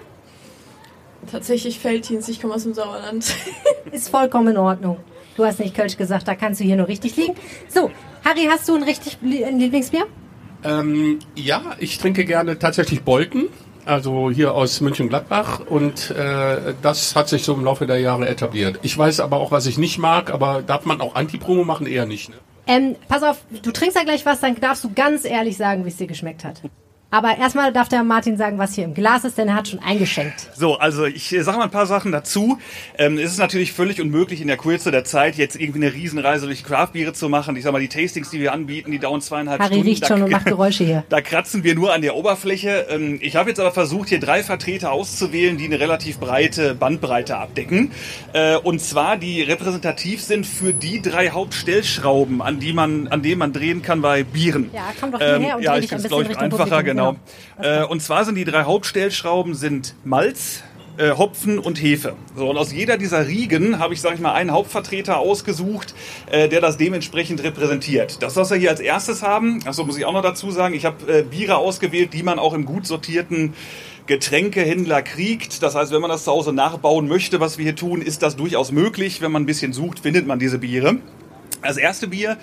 Tatsächlich 1.32 1.80
Felddienst, 1.80 2.28
ich 2.30 2.42
komme 2.42 2.54
aus 2.56 2.64
dem 2.64 2.74
Sauerland. 2.74 3.34
Ist 3.92 4.10
vollkommen 4.10 4.50
in 4.50 4.58
Ordnung. 4.58 4.98
Du 5.36 5.46
hast 5.46 5.60
nicht 5.60 5.76
Kölsch 5.76 5.98
gesagt, 5.98 6.28
da 6.28 6.36
kannst 6.36 6.60
du 6.60 6.64
hier 6.64 6.76
nur 6.76 6.88
richtig 6.88 7.16
liegen. 7.16 7.36
So, 7.68 7.90
Harry, 8.24 8.48
hast 8.50 8.68
du 8.70 8.76
ein 8.76 8.84
richtig 8.84 9.18
ein 9.22 9.60
Lieblingsbier? 9.60 10.06
Ähm, 10.64 11.20
ja, 11.36 11.76
ich 11.80 11.98
trinke 11.98 12.24
gerne 12.24 12.58
tatsächlich 12.60 13.04
Bolken, 13.04 13.50
also 13.86 14.32
hier 14.32 14.54
aus 14.54 14.80
München-Gladbach 14.80 15.62
und 15.68 16.12
äh, 16.12 16.74
das 16.82 17.16
hat 17.16 17.28
sich 17.28 17.44
so 17.44 17.54
im 17.54 17.66
Laufe 17.66 17.86
der 17.86 18.00
Jahre 18.00 18.30
etabliert. 18.30 18.80
Ich 18.82 18.98
weiß 18.98 19.20
aber 19.20 19.38
auch, 19.38 19.52
was 19.52 19.66
ich 19.66 19.78
nicht 19.78 19.98
mag, 19.98 20.32
aber 20.32 20.62
darf 20.62 20.86
man 20.86 21.02
auch 21.02 21.16
Anti-Promo 21.16 21.66
machen? 21.66 21.86
Eher 21.86 22.06
nicht. 22.06 22.30
Ne? 22.30 22.36
Ähm, 22.66 22.96
pass 23.10 23.24
auf, 23.24 23.42
du 23.62 23.72
trinkst 23.72 23.98
ja 23.98 24.04
gleich 24.04 24.26
was, 24.26 24.40
dann 24.40 24.56
darfst 24.56 24.84
du 24.86 24.94
ganz 24.94 25.26
ehrlich 25.26 25.58
sagen, 25.58 25.84
wie 25.84 25.90
es 25.90 25.98
dir 25.98 26.08
geschmeckt 26.08 26.46
hat. 26.46 26.62
Aber 27.14 27.38
erstmal 27.38 27.72
darf 27.72 27.90
der 27.90 28.04
Martin 28.04 28.38
sagen, 28.38 28.58
was 28.58 28.74
hier 28.74 28.86
im 28.86 28.96
Glas 28.96 29.24
ist, 29.24 29.38
denn 29.38 29.48
er 29.48 29.54
hat 29.54 29.68
schon 29.68 29.78
eingeschenkt. 29.80 30.50
So, 30.56 30.78
also 30.80 31.06
ich 31.06 31.30
sage 31.30 31.60
mal 31.60 31.66
ein 31.66 31.70
paar 31.70 31.86
Sachen 31.86 32.12
dazu. 32.12 32.58
Ähm, 32.98 33.20
es 33.20 33.32
ist 33.32 33.38
natürlich 33.38 33.72
völlig 33.72 34.02
unmöglich 34.02 34.42
in 34.42 34.48
der 34.48 34.58
Kürze 34.58 34.90
der 34.90 35.04
Zeit 35.04 35.36
jetzt 35.36 35.56
irgendwie 35.56 35.86
eine 35.86 35.94
Riesenreise 35.94 36.48
durch 36.48 36.64
Craftbiere 36.64 37.14
zu 37.14 37.30
machen. 37.30 37.56
Ich 37.56 37.64
sag 37.66 37.72
mal, 37.72 37.80
die 37.80 37.88
Tastings, 37.88 38.32
die 38.32 38.40
wir 38.40 38.52
anbieten, 38.52 38.90
die 38.92 38.98
dauern 38.98 39.22
zweieinhalb 39.22 39.62
Harry 39.62 39.74
Stunden. 39.74 39.88
riecht 39.90 40.04
Da- 40.04 40.08
schon 40.08 40.24
und 40.24 40.32
macht 40.32 40.46
Geräusche 40.46 40.86
hier. 40.86 41.04
Da 41.10 41.22
kratzen 41.22 41.64
wir 41.64 41.76
nur 41.76 41.94
an 41.94 42.02
der 42.02 42.16
Oberfläche. 42.16 42.88
Ähm, 42.90 43.20
Ich 43.22 43.36
habe 43.36 43.50
jetzt 43.50 43.60
aber 43.60 43.72
versucht, 43.72 44.10
hier 44.10 44.20
drei 44.20 44.42
Vertreter 44.42 44.92
auszuwählen, 44.92 45.56
die 45.58 45.66
eine 45.66 45.80
relativ 45.80 46.18
breite 46.18 46.74
Bandbreite 46.74 47.38
abdecken. 47.38 47.92
Äh, 48.34 48.56
Und 48.56 48.82
zwar, 48.82 49.18
die 49.18 49.44
repräsentativ 49.44 50.20
sind 50.24 50.48
für 50.48 50.74
die 50.74 51.00
drei 51.00 51.30
Hauptstellschrauben, 51.30 52.42
an, 52.42 52.60
die 52.60 52.74
man, 52.74 53.08
an 53.10 53.22
denen 53.22 53.38
man 53.38 53.54
drehen 53.54 53.84
kann 53.84 54.02
bei 54.02 54.24
Bieren. 54.24 54.72
Ja, 54.74 54.82
komm 55.00 55.12
doch 55.12 55.20
hierher 55.20 55.58
und 55.58 55.62
ja, 55.62 55.76
ich 55.76 55.82
dich 55.82 55.92
ein 55.94 56.02
bisschen 56.02 56.18
Richtung 56.18 56.38
einfacher, 56.38 56.64
Publikum, 56.64 56.84
genau. 56.86 57.03
Genau. 57.12 57.16
Äh, 57.62 57.86
Und 57.86 58.02
zwar 58.02 58.26
sind 58.26 58.36
die 58.36 58.46
drei 58.46 58.64
Hauptstellschrauben 58.64 59.54
sind 59.56 59.96
Malz, 60.04 60.64
äh, 60.98 61.12
Hopfen 61.12 61.60
und 61.60 61.82
Hefe. 61.82 62.16
So, 62.36 62.50
und 62.50 62.58
aus 62.58 62.72
jeder 62.72 62.98
dieser 62.98 63.28
Riegen 63.28 63.80
habe 63.80 63.94
ich, 63.94 64.02
sage 64.02 64.16
ich 64.16 64.22
mal, 64.22 64.34
einen 64.34 64.52
Hauptvertreter 64.52 65.18
ausgesucht, 65.18 65.96
äh, 66.30 66.48
der 66.50 66.62
das 66.62 66.78
dementsprechend 66.78 67.42
repräsentiert. 67.44 68.22
Das, 68.22 68.36
was 68.36 68.52
wir 68.52 68.58
hier 68.58 68.70
als 68.70 68.80
erstes 68.80 69.24
haben, 69.24 69.60
achso, 69.66 69.84
muss 69.86 69.98
ich 69.98 70.06
auch 70.06 70.14
noch 70.14 70.22
dazu 70.22 70.52
sagen, 70.52 70.76
ich 70.76 70.86
habe 70.86 71.20
äh, 71.20 71.24
Biere 71.24 71.58
ausgewählt, 71.58 72.14
die 72.14 72.24
man 72.24 72.38
auch 72.38 72.54
im 72.54 72.66
gut 72.66 72.86
sortierten 72.86 73.54
Getränkehändler 74.06 75.02
kriegt. 75.02 75.64
Das 75.64 75.76
heißt, 75.76 75.92
wenn 75.92 76.02
man 76.02 76.10
das 76.10 76.26
zu 76.26 76.32
Hause 76.32 76.54
nachbauen 76.54 77.08
möchte, 77.08 77.40
was 77.40 77.58
wir 77.58 77.64
hier 77.64 77.76
tun, 77.76 78.02
ist 78.02 78.22
das 78.22 78.36
durchaus 78.36 78.72
möglich. 78.72 79.22
Wenn 79.22 79.32
man 79.32 79.44
ein 79.44 79.48
bisschen 79.48 79.74
sucht, 79.74 80.00
findet 80.00 80.28
man 80.28 80.40
diese 80.40 80.60
Biere. 80.60 80.98
Das 81.62 81.78
erste 81.78 82.10
Bier 82.10 82.38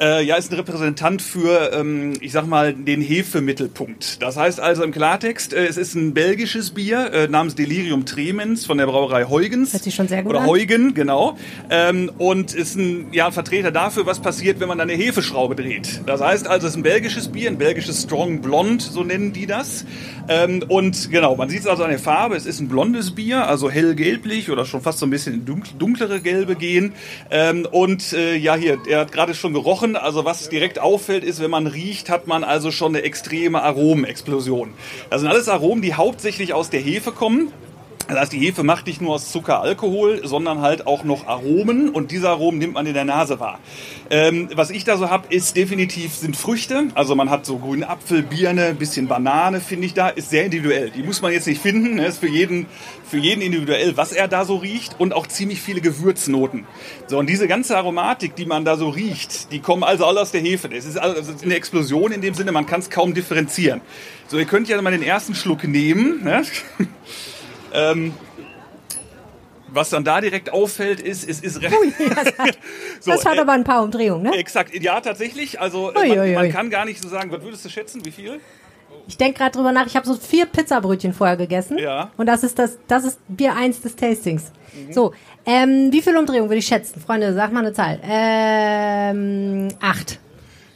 äh, 0.00 0.24
ja, 0.24 0.36
ist 0.36 0.50
ein 0.50 0.56
Repräsentant 0.56 1.22
für, 1.22 1.72
ähm, 1.72 2.14
ich 2.20 2.32
sag 2.32 2.46
mal, 2.46 2.72
den 2.72 3.02
Hefemittelpunkt. 3.02 4.22
Das 4.22 4.36
heißt 4.36 4.58
also 4.60 4.82
im 4.82 4.92
Klartext, 4.92 5.52
äh, 5.52 5.66
es 5.66 5.76
ist 5.76 5.94
ein 5.94 6.14
belgisches 6.14 6.70
Bier 6.70 7.12
äh, 7.12 7.28
namens 7.28 7.54
Delirium 7.54 8.06
Tremens 8.06 8.64
von 8.66 8.78
der 8.78 8.86
Brauerei 8.86 9.24
Huygens. 9.24 9.72
Hört 9.72 9.84
sich 9.84 9.94
schon 9.94 10.08
sehr 10.08 10.22
gut 10.22 10.30
Oder 10.30 10.40
an. 10.40 10.46
Huygen, 10.46 10.94
genau. 10.94 11.36
Ähm, 11.68 12.10
und 12.18 12.54
ist 12.54 12.76
ein, 12.76 13.08
ja, 13.12 13.26
ein 13.26 13.32
Vertreter 13.32 13.70
dafür, 13.70 14.06
was 14.06 14.20
passiert, 14.20 14.60
wenn 14.60 14.68
man 14.68 14.80
eine 14.80 14.94
Hefeschraube 14.94 15.54
dreht. 15.54 16.00
Das 16.06 16.20
heißt 16.20 16.46
also, 16.46 16.66
es 16.66 16.72
ist 16.72 16.78
ein 16.78 16.82
belgisches 16.82 17.28
Bier, 17.28 17.50
ein 17.50 17.58
belgisches 17.58 18.02
Strong 18.02 18.40
Blond, 18.40 18.82
so 18.82 19.04
nennen 19.04 19.32
die 19.32 19.46
das. 19.46 19.84
Ähm, 20.28 20.64
und 20.68 21.10
genau, 21.10 21.36
man 21.36 21.48
sieht 21.50 21.60
es 21.60 21.66
also 21.66 21.84
an 21.84 21.90
der 21.90 21.98
Farbe, 21.98 22.36
es 22.36 22.46
ist 22.46 22.60
ein 22.60 22.68
blondes 22.68 23.10
Bier, 23.10 23.46
also 23.46 23.70
hellgelblich 23.70 24.50
oder 24.50 24.64
schon 24.64 24.80
fast 24.80 24.98
so 24.98 25.06
ein 25.06 25.10
bisschen 25.10 25.34
in 25.34 25.44
dunkl- 25.44 25.76
dunklere 25.78 26.20
Gelbe 26.20 26.56
gehen. 26.56 26.92
Ähm, 27.30 27.66
und 27.70 28.12
äh, 28.12 28.36
ja, 28.36 28.54
hier, 28.54 28.78
er 28.88 29.00
hat 29.00 29.12
gerade 29.12 29.34
schon 29.34 29.52
gerochen. 29.52 29.89
Also 29.96 30.24
was 30.24 30.48
direkt 30.48 30.78
auffällt, 30.78 31.24
ist, 31.24 31.40
wenn 31.40 31.50
man 31.50 31.66
riecht, 31.66 32.10
hat 32.10 32.26
man 32.26 32.44
also 32.44 32.70
schon 32.70 32.94
eine 32.94 33.04
extreme 33.04 33.62
Aromenexplosion. 33.62 34.74
Das 35.10 35.20
sind 35.20 35.30
alles 35.30 35.48
Aromen, 35.48 35.82
die 35.82 35.94
hauptsächlich 35.94 36.52
aus 36.52 36.70
der 36.70 36.80
Hefe 36.80 37.12
kommen. 37.12 37.52
Das 38.10 38.18
heißt, 38.18 38.32
die 38.32 38.40
Hefe 38.40 38.64
macht 38.64 38.88
nicht 38.88 39.00
nur 39.00 39.14
aus 39.14 39.30
Zucker 39.30 39.60
Alkohol, 39.60 40.26
sondern 40.26 40.60
halt 40.60 40.88
auch 40.88 41.04
noch 41.04 41.28
Aromen 41.28 41.90
und 41.90 42.10
diese 42.10 42.28
Aromen 42.28 42.58
nimmt 42.58 42.74
man 42.74 42.84
in 42.84 42.92
der 42.94 43.04
Nase 43.04 43.38
wahr. 43.38 43.60
Ähm, 44.10 44.48
was 44.52 44.70
ich 44.70 44.82
da 44.82 44.96
so 44.96 45.10
hab, 45.10 45.32
ist 45.32 45.56
definitiv 45.56 46.14
sind 46.14 46.36
Früchte. 46.36 46.88
Also 46.94 47.14
man 47.14 47.30
hat 47.30 47.46
so 47.46 47.58
grünen 47.58 47.84
Apfel, 47.84 48.24
Birne, 48.24 48.74
bisschen 48.74 49.06
Banane, 49.06 49.60
finde 49.60 49.86
ich 49.86 49.94
da, 49.94 50.08
ist 50.08 50.30
sehr 50.30 50.44
individuell. 50.44 50.90
Die 50.90 51.04
muss 51.04 51.22
man 51.22 51.32
jetzt 51.32 51.46
nicht 51.46 51.62
finden, 51.62 51.94
ne? 51.94 52.06
ist 52.06 52.18
für 52.18 52.28
jeden, 52.28 52.66
für 53.08 53.18
jeden 53.18 53.42
individuell, 53.42 53.96
was 53.96 54.10
er 54.10 54.26
da 54.26 54.44
so 54.44 54.56
riecht 54.56 54.98
und 54.98 55.14
auch 55.14 55.28
ziemlich 55.28 55.60
viele 55.60 55.80
Gewürznoten. 55.80 56.66
So 57.06 57.16
und 57.16 57.30
diese 57.30 57.46
ganze 57.46 57.76
Aromatik, 57.76 58.34
die 58.34 58.44
man 58.44 58.64
da 58.64 58.76
so 58.76 58.88
riecht, 58.88 59.52
die 59.52 59.60
kommen 59.60 59.84
also 59.84 60.04
alle 60.04 60.20
aus 60.20 60.32
der 60.32 60.40
Hefe. 60.40 60.68
Es 60.74 60.84
ist 60.84 60.98
also 60.98 61.30
ist 61.30 61.44
eine 61.44 61.54
Explosion 61.54 62.10
in 62.10 62.20
dem 62.20 62.34
Sinne, 62.34 62.50
man 62.50 62.66
kann 62.66 62.80
es 62.80 62.90
kaum 62.90 63.14
differenzieren. 63.14 63.80
So, 64.26 64.36
ihr 64.36 64.46
könnt 64.46 64.68
ja 64.68 64.80
mal 64.82 64.90
den 64.90 65.02
ersten 65.04 65.36
Schluck 65.36 65.62
nehmen. 65.62 66.24
Ne? 66.24 66.42
Ähm, 67.72 68.14
was 69.72 69.90
dann 69.90 70.04
da 70.04 70.20
direkt 70.20 70.52
auffällt, 70.52 71.00
ist, 71.00 71.28
es 71.28 71.40
ist 71.40 71.62
recht. 71.62 71.74
So, 73.00 73.12
Das 73.12 73.24
hat 73.24 73.36
äh, 73.36 73.40
aber 73.40 73.52
ein 73.52 73.64
paar 73.64 73.82
Umdrehungen, 73.82 74.24
ne? 74.24 74.36
Exakt, 74.36 74.74
ja, 74.74 75.00
tatsächlich. 75.00 75.58
Also 75.60 75.90
Ui, 75.94 76.04
äh, 76.04 76.08
man, 76.08 76.18
ui, 76.18 76.28
ui. 76.28 76.34
man 76.34 76.52
kann 76.52 76.68
gar 76.68 76.84
nicht 76.84 77.02
so 77.02 77.08
sagen, 77.08 77.30
was 77.30 77.42
würdest 77.42 77.64
du 77.64 77.70
schätzen, 77.70 78.04
wie 78.04 78.10
viel? 78.10 78.40
Ich 79.08 79.16
denke 79.16 79.38
gerade 79.38 79.52
drüber 79.52 79.72
nach, 79.72 79.86
ich 79.86 79.96
habe 79.96 80.06
so 80.06 80.14
vier 80.14 80.46
Pizzabrötchen 80.46 81.14
vorher 81.14 81.36
gegessen. 81.36 81.78
Ja. 81.78 82.04
Mhm. 82.04 82.10
Und 82.18 82.26
das 82.26 82.44
ist 82.44 82.58
das, 82.58 82.78
das 82.88 83.04
ist 83.04 83.18
Bier 83.28 83.56
1 83.56 83.80
des 83.80 83.96
Tastings. 83.96 84.52
So, 84.90 85.12
ähm, 85.46 85.88
wie 85.90 86.00
viel 86.00 86.16
Umdrehungen 86.16 86.48
würde 86.48 86.58
ich 86.58 86.66
schätzen? 86.66 87.00
Freunde, 87.00 87.34
sag 87.34 87.52
mal 87.52 87.60
eine 87.60 87.72
Zahl. 87.72 87.98
Ähm, 88.04 89.68
acht. 89.80 90.20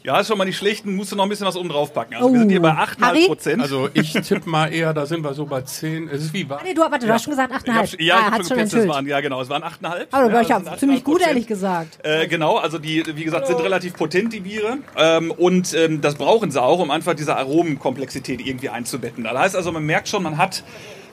Ja, 0.07 0.21
ist 0.21 0.29
schon 0.29 0.37
mal 0.37 0.45
nicht 0.45 0.59
schlecht, 0.59 0.85
musst 0.85 1.13
du 1.13 1.17
noch 1.17 1.23
ein 1.23 1.31
bisschen 1.31 1.47
was 1.47 1.57
oben 1.57 1.71
drauf 1.71 1.95
packen. 1.95 2.13
Also 2.15 2.27
Oh. 2.29 2.33
wir 2.35 2.41
sind 2.41 2.51
hier 2.51 2.61
bei 2.61 2.73
Harry? 2.75 3.23
8,5 3.23 3.27
Prozent. 3.27 3.63
Also 3.63 3.89
ich 3.95 4.13
tippe 4.13 4.47
mal 4.51 4.71
eher, 4.71 4.93
da 4.93 5.07
sind 5.07 5.25
wir 5.25 5.33
so 5.33 5.47
bei 5.47 5.63
10. 5.63 6.09
Es 6.11 6.25
ist 6.25 6.35
wie 6.35 6.47
Ah, 6.51 6.61
nee, 6.63 6.75
du, 6.75 6.83
warte, 6.83 7.07
du 7.07 7.13
hast 7.15 7.25
schon 7.25 7.31
gesagt 7.31 7.51
ich 7.67 7.73
hab, 7.73 7.85
8,5. 7.87 8.03
ja, 8.03 8.17
ah, 8.17 8.19
ich 8.19 8.25
hab 8.27 8.33
schon 8.35 8.43
gepetzt, 8.43 8.51
das 8.51 8.59
enthüllt. 8.81 8.89
waren, 8.91 9.07
ja 9.07 9.21
genau, 9.23 9.41
es 9.41 9.49
waren 9.49 9.63
8,5. 9.63 10.07
Aber 10.11 10.27
war 10.27 10.31
ja, 10.35 10.41
ich 10.43 10.49
ja 10.51 10.77
ziemlich 10.77 11.05
gut, 11.05 11.23
8,5%. 11.23 11.27
ehrlich 11.29 11.47
gesagt. 11.47 11.99
Äh, 12.03 12.27
genau, 12.29 12.59
also 12.59 12.77
die, 12.79 13.03
wie 13.17 13.25
gesagt, 13.25 13.47
sind 13.47 13.59
relativ 13.61 13.95
potent, 13.95 14.35
die 14.35 14.41
Biere. 14.41 14.77
Ähm, 14.99 15.31
und 15.31 15.73
ähm, 15.73 16.03
das 16.03 16.17
brauchen 16.17 16.51
sie 16.51 16.61
auch, 16.63 16.81
um 16.81 16.91
einfach 16.91 17.15
diese 17.15 17.35
Aromenkomplexität 17.39 18.47
irgendwie 18.47 18.69
einzubetten. 18.69 19.25
Das 19.25 19.33
heißt 19.39 19.57
also, 19.57 19.73
man 19.73 19.85
merkt 19.87 20.09
schon, 20.09 20.23
man 20.23 20.37
hat 20.37 20.65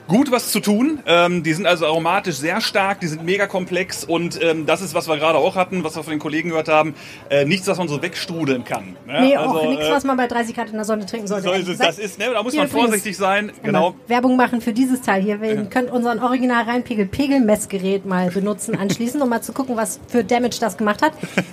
gut 0.08 0.30
was 0.30 0.50
zu 0.50 0.60
tun. 0.60 1.00
Ähm, 1.06 1.42
die 1.42 1.52
sind 1.52 1.66
also 1.66 1.86
aromatisch 1.86 2.36
sehr 2.36 2.60
stark, 2.60 3.00
die 3.00 3.06
sind 3.06 3.24
mega 3.24 3.46
komplex 3.46 4.04
und 4.04 4.40
ähm, 4.42 4.66
das 4.66 4.82
ist, 4.82 4.94
was 4.94 5.08
wir 5.08 5.16
gerade 5.16 5.38
auch 5.38 5.56
hatten, 5.56 5.84
was 5.84 5.96
wir 5.96 6.02
von 6.02 6.10
den 6.12 6.20
Kollegen 6.20 6.50
gehört 6.50 6.68
haben, 6.68 6.94
äh, 7.30 7.44
nichts, 7.44 7.66
was 7.66 7.78
man 7.78 7.88
so 7.88 8.02
wegstrudeln 8.02 8.64
kann. 8.64 8.96
Ne? 9.06 9.20
Nee, 9.20 9.36
also, 9.36 9.58
auch 9.58 9.68
nichts, 9.68 9.86
äh, 9.86 9.90
was 9.90 10.04
man 10.04 10.16
bei 10.16 10.26
30 10.26 10.54
Grad 10.54 10.68
in 10.68 10.74
der 10.74 10.84
Sonne 10.84 11.06
trinken 11.06 11.26
sollte. 11.26 11.48
so 11.48 11.52
ist 11.52 11.68
es, 11.68 11.78
das 11.78 11.98
ist, 11.98 12.18
ne, 12.18 12.26
da 12.32 12.42
muss 12.42 12.54
man 12.54 12.68
vorsichtig 12.68 13.16
sein. 13.16 13.52
Genau. 13.62 13.94
Werbung 14.06 14.36
machen 14.36 14.60
für 14.60 14.72
dieses 14.72 15.02
Teil 15.02 15.22
hier. 15.22 15.40
Wir 15.40 15.64
könnt 15.64 15.90
unseren 15.90 16.18
original 16.18 16.64
Reinpegel 16.64 17.06
Pegelmessgerät 17.06 18.06
mal 18.06 18.30
benutzen 18.30 18.76
anschließend, 18.76 19.22
um 19.22 19.28
mal 19.28 19.42
zu 19.42 19.52
gucken, 19.52 19.76
was 19.76 20.00
für 20.08 20.24
Damage 20.24 20.56
das 20.60 20.76
gemacht 20.76 21.02
hat. 21.02 21.12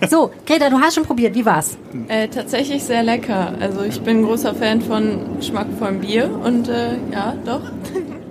So, 0.09 0.31
Greta, 0.45 0.69
du 0.69 0.79
hast 0.79 0.95
schon 0.95 1.05
probiert. 1.05 1.35
Wie 1.35 1.45
war's? 1.45 1.77
Äh, 2.07 2.27
tatsächlich 2.29 2.83
sehr 2.83 3.03
lecker. 3.03 3.53
Also 3.59 3.83
ich 3.83 4.01
bin 4.01 4.19
ein 4.19 4.23
großer 4.23 4.55
Fan 4.55 4.81
von 4.81 5.38
geschmackvollem 5.38 5.99
Bier 5.99 6.29
und 6.43 6.67
äh, 6.67 6.97
ja, 7.12 7.35
doch. 7.45 7.62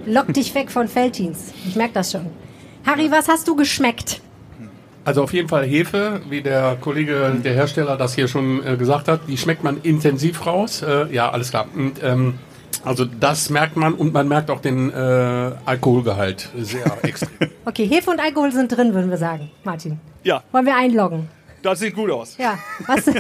Lock 0.09 0.33
dich 0.33 0.55
weg 0.55 0.71
von 0.71 0.89
Feltins. 0.89 1.53
Ich 1.67 1.77
merke 1.77 1.95
das 1.95 2.13
schon. 2.13 2.27
Harry, 2.87 3.11
was 3.11 3.29
hast 3.29 3.47
du 3.47 3.55
geschmeckt? 3.55 4.21
Also 5.05 5.23
auf 5.23 5.33
jeden 5.33 5.49
Fall 5.49 5.65
Hefe, 5.65 6.21
wie 6.29 6.43
der 6.43 6.77
Kollege, 6.81 7.37
der 7.45 7.55
Hersteller 7.55 7.97
das 7.97 8.15
hier 8.15 8.29
schon 8.29 8.65
äh, 8.67 8.77
gesagt 8.77 9.09
hat, 9.09 9.21
die 9.29 9.37
schmeckt 9.37 9.63
man 9.65 9.81
intensiv 9.83 10.47
raus. 10.47 10.83
Äh, 10.83 11.13
ja, 11.15 11.31
alles 11.31 11.51
klar. 11.51 11.67
Und, 11.75 12.03
ähm, 12.03 12.35
also 12.85 13.05
das 13.05 13.51
merkt 13.51 13.77
man 13.77 13.95
und 13.95 14.13
man 14.13 14.29
merkt 14.29 14.51
auch 14.51 14.61
den 14.61 14.91
äh, 14.91 15.53
Alkoholgehalt 15.65 16.49
sehr 16.57 16.85
extrem. 17.03 17.51
Okay, 17.65 17.87
Hefe 17.87 18.11
und 18.11 18.21
Alkohol 18.21 18.53
sind 18.53 18.75
drin, 18.75 18.95
würden 18.95 19.11
wir 19.11 19.19
sagen. 19.19 19.51
Martin. 19.65 19.99
Ja, 20.25 20.43
Wollen 20.53 20.67
wir 20.67 20.77
einloggen? 20.77 21.29
Das 21.71 21.81
sieht 21.81 21.95
gut 21.95 22.11
aus. 22.11 22.37
Ja. 22.39 22.59
Was? 22.87 23.05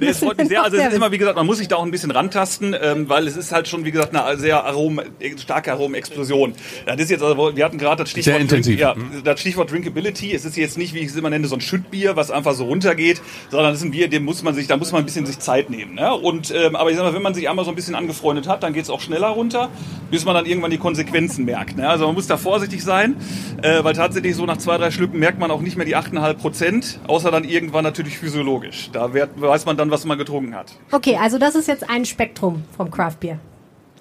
Nee, 0.00 0.08
es 0.08 0.18
freut 0.20 0.38
mich 0.38 0.48
sehr. 0.48 0.62
Also 0.62 0.76
es 0.76 0.86
ist 0.88 0.94
immer, 0.94 1.10
wie 1.10 1.18
gesagt, 1.18 1.36
man 1.36 1.46
muss 1.46 1.58
sich 1.58 1.66
da 1.66 1.76
auch 1.76 1.82
ein 1.82 1.90
bisschen 1.90 2.10
rantasten, 2.10 2.76
ähm, 2.80 3.08
weil 3.08 3.26
es 3.26 3.36
ist 3.36 3.50
halt 3.52 3.66
schon, 3.66 3.84
wie 3.84 3.90
gesagt, 3.90 4.14
eine 4.14 4.36
sehr 4.38 4.64
Arom, 4.64 5.00
starke 5.36 5.72
Aromenexplosion. 5.72 6.54
Das 6.86 6.96
ist 7.00 7.10
jetzt, 7.10 7.22
also, 7.22 7.56
wir 7.56 7.64
hatten 7.64 7.78
gerade 7.78 8.02
das 8.04 8.10
Stichwort, 8.10 8.34
Sehr 8.34 8.40
intensiv. 8.40 8.78
ja, 8.78 8.94
das 9.24 9.40
Stichwort 9.40 9.72
Drinkability. 9.72 10.32
Es 10.32 10.44
ist 10.44 10.56
jetzt 10.56 10.78
nicht, 10.78 10.94
wie 10.94 11.00
ich 11.00 11.06
es 11.08 11.16
immer 11.16 11.30
nenne, 11.30 11.48
so 11.48 11.56
ein 11.56 11.60
Schüttbier, 11.60 12.14
was 12.16 12.30
einfach 12.30 12.54
so 12.54 12.66
runtergeht, 12.66 13.20
sondern 13.50 13.72
es 13.72 13.78
ist 13.80 13.84
ein 13.86 13.90
Bier, 13.90 14.08
dem 14.08 14.24
muss 14.24 14.42
man 14.42 14.54
sich, 14.54 14.66
da 14.68 14.76
muss 14.76 14.92
man 14.92 15.02
ein 15.02 15.04
bisschen 15.06 15.26
sich 15.26 15.38
Zeit 15.38 15.70
nehmen. 15.70 15.94
Ne? 15.94 16.14
Und 16.14 16.52
ähm, 16.54 16.76
aber 16.76 16.90
ich 16.90 16.96
sag 16.96 17.04
mal, 17.04 17.14
wenn 17.14 17.22
man 17.22 17.34
sich 17.34 17.48
einmal 17.48 17.64
so 17.64 17.72
ein 17.72 17.74
bisschen 17.76 17.94
angefreundet 17.94 18.46
hat, 18.46 18.62
dann 18.62 18.72
geht 18.72 18.84
es 18.84 18.90
auch 18.90 19.00
schneller 19.00 19.28
runter, 19.28 19.70
bis 20.10 20.24
man 20.24 20.34
dann 20.34 20.46
irgendwann 20.46 20.70
die 20.70 20.78
Konsequenzen 20.78 21.44
merkt. 21.44 21.76
Ne? 21.76 21.88
Also 21.88 22.06
man 22.06 22.14
muss 22.14 22.26
da 22.26 22.36
vorsichtig 22.36 22.84
sein, 22.84 23.16
äh, 23.62 23.82
weil 23.82 23.94
tatsächlich 23.94 24.36
so 24.36 24.46
nach 24.46 24.58
zwei, 24.58 24.78
drei 24.78 24.90
Schlücken 24.90 25.18
merkt 25.18 25.38
man 25.40 25.50
auch 25.50 25.60
nicht 25.60 25.76
mehr 25.76 25.86
die 25.86 25.96
8,5 25.96 26.34
Prozent, 26.34 27.00
außer 27.06 27.30
dann 27.30 27.44
irgendwann 27.48 27.84
natürlich 27.84 28.18
physiologisch. 28.18 28.90
Da 28.92 29.12
wird, 29.14 29.40
weiß 29.40 29.66
man 29.66 29.76
dann, 29.76 29.90
was 29.90 30.04
man 30.04 30.18
getrunken 30.18 30.54
hat. 30.54 30.72
Okay, 30.92 31.16
also 31.20 31.38
das 31.38 31.54
ist 31.54 31.68
jetzt 31.68 31.88
ein 31.88 32.04
Spektrum 32.04 32.64
vom 32.76 32.90
Craft 32.90 33.16
Beer. 33.20 33.38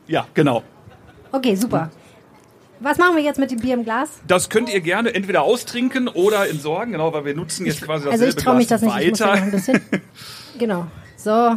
Ja, 0.08 0.28
genau. 0.34 0.64
Okay, 1.32 1.56
super. 1.56 1.90
Was 2.80 2.98
machen 3.00 3.16
wir 3.16 3.24
jetzt 3.24 3.40
mit 3.40 3.50
dem 3.50 3.60
Bier 3.60 3.74
im 3.74 3.84
Glas? 3.84 4.10
Das 4.28 4.50
könnt 4.50 4.70
ihr 4.70 4.82
gerne 4.82 5.14
entweder 5.14 5.42
austrinken 5.42 6.08
oder 6.08 6.48
entsorgen, 6.48 6.92
genau, 6.92 7.12
weil 7.12 7.26
wir 7.26 7.36
nutzen 7.36 7.66
jetzt 7.66 7.82
quasi 7.82 8.06
dasselbe 8.06 8.26
Also 8.26 8.38
ich 8.38 8.44
traue 8.44 8.56
mich 8.56 8.68
das 8.68 8.82
nicht. 8.84 8.98
Ich 9.00 9.10
muss 9.10 9.20
ja 9.20 9.26
noch 9.26 9.34
weiter. 9.34 9.44
ein 9.44 9.52
bisschen. 9.52 9.82
Genau. 10.60 10.88
So, 11.18 11.56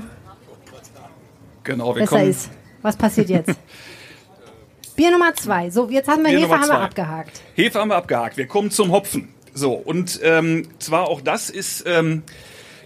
genau, 1.65 1.95
wir 1.95 2.03
besser 2.03 2.17
kommen. 2.17 2.31
ist. 2.31 2.51
Was 2.83 2.97
passiert 2.97 3.31
jetzt? 3.31 3.51
Bier 4.97 5.11
Nummer 5.11 5.35
zwei. 5.35 5.71
So, 5.71 5.89
jetzt 5.89 6.09
haben 6.09 6.23
wir 6.23 6.31
Bier 6.31 6.41
Hefe 6.41 6.59
haben 6.59 6.69
wir 6.69 6.79
abgehakt. 6.81 7.41
Hefe 7.55 7.79
haben 7.79 7.89
wir 7.89 7.97
abgehakt. 7.97 8.37
Wir 8.37 8.47
kommen 8.47 8.71
zum 8.71 8.93
Hopfen. 8.93 9.29
So, 9.55 9.73
und 9.73 10.21
ähm, 10.23 10.69
zwar 10.79 11.09
auch 11.09 11.21
das 11.21 11.51
ist 11.51 11.85
ähm, 11.87 12.23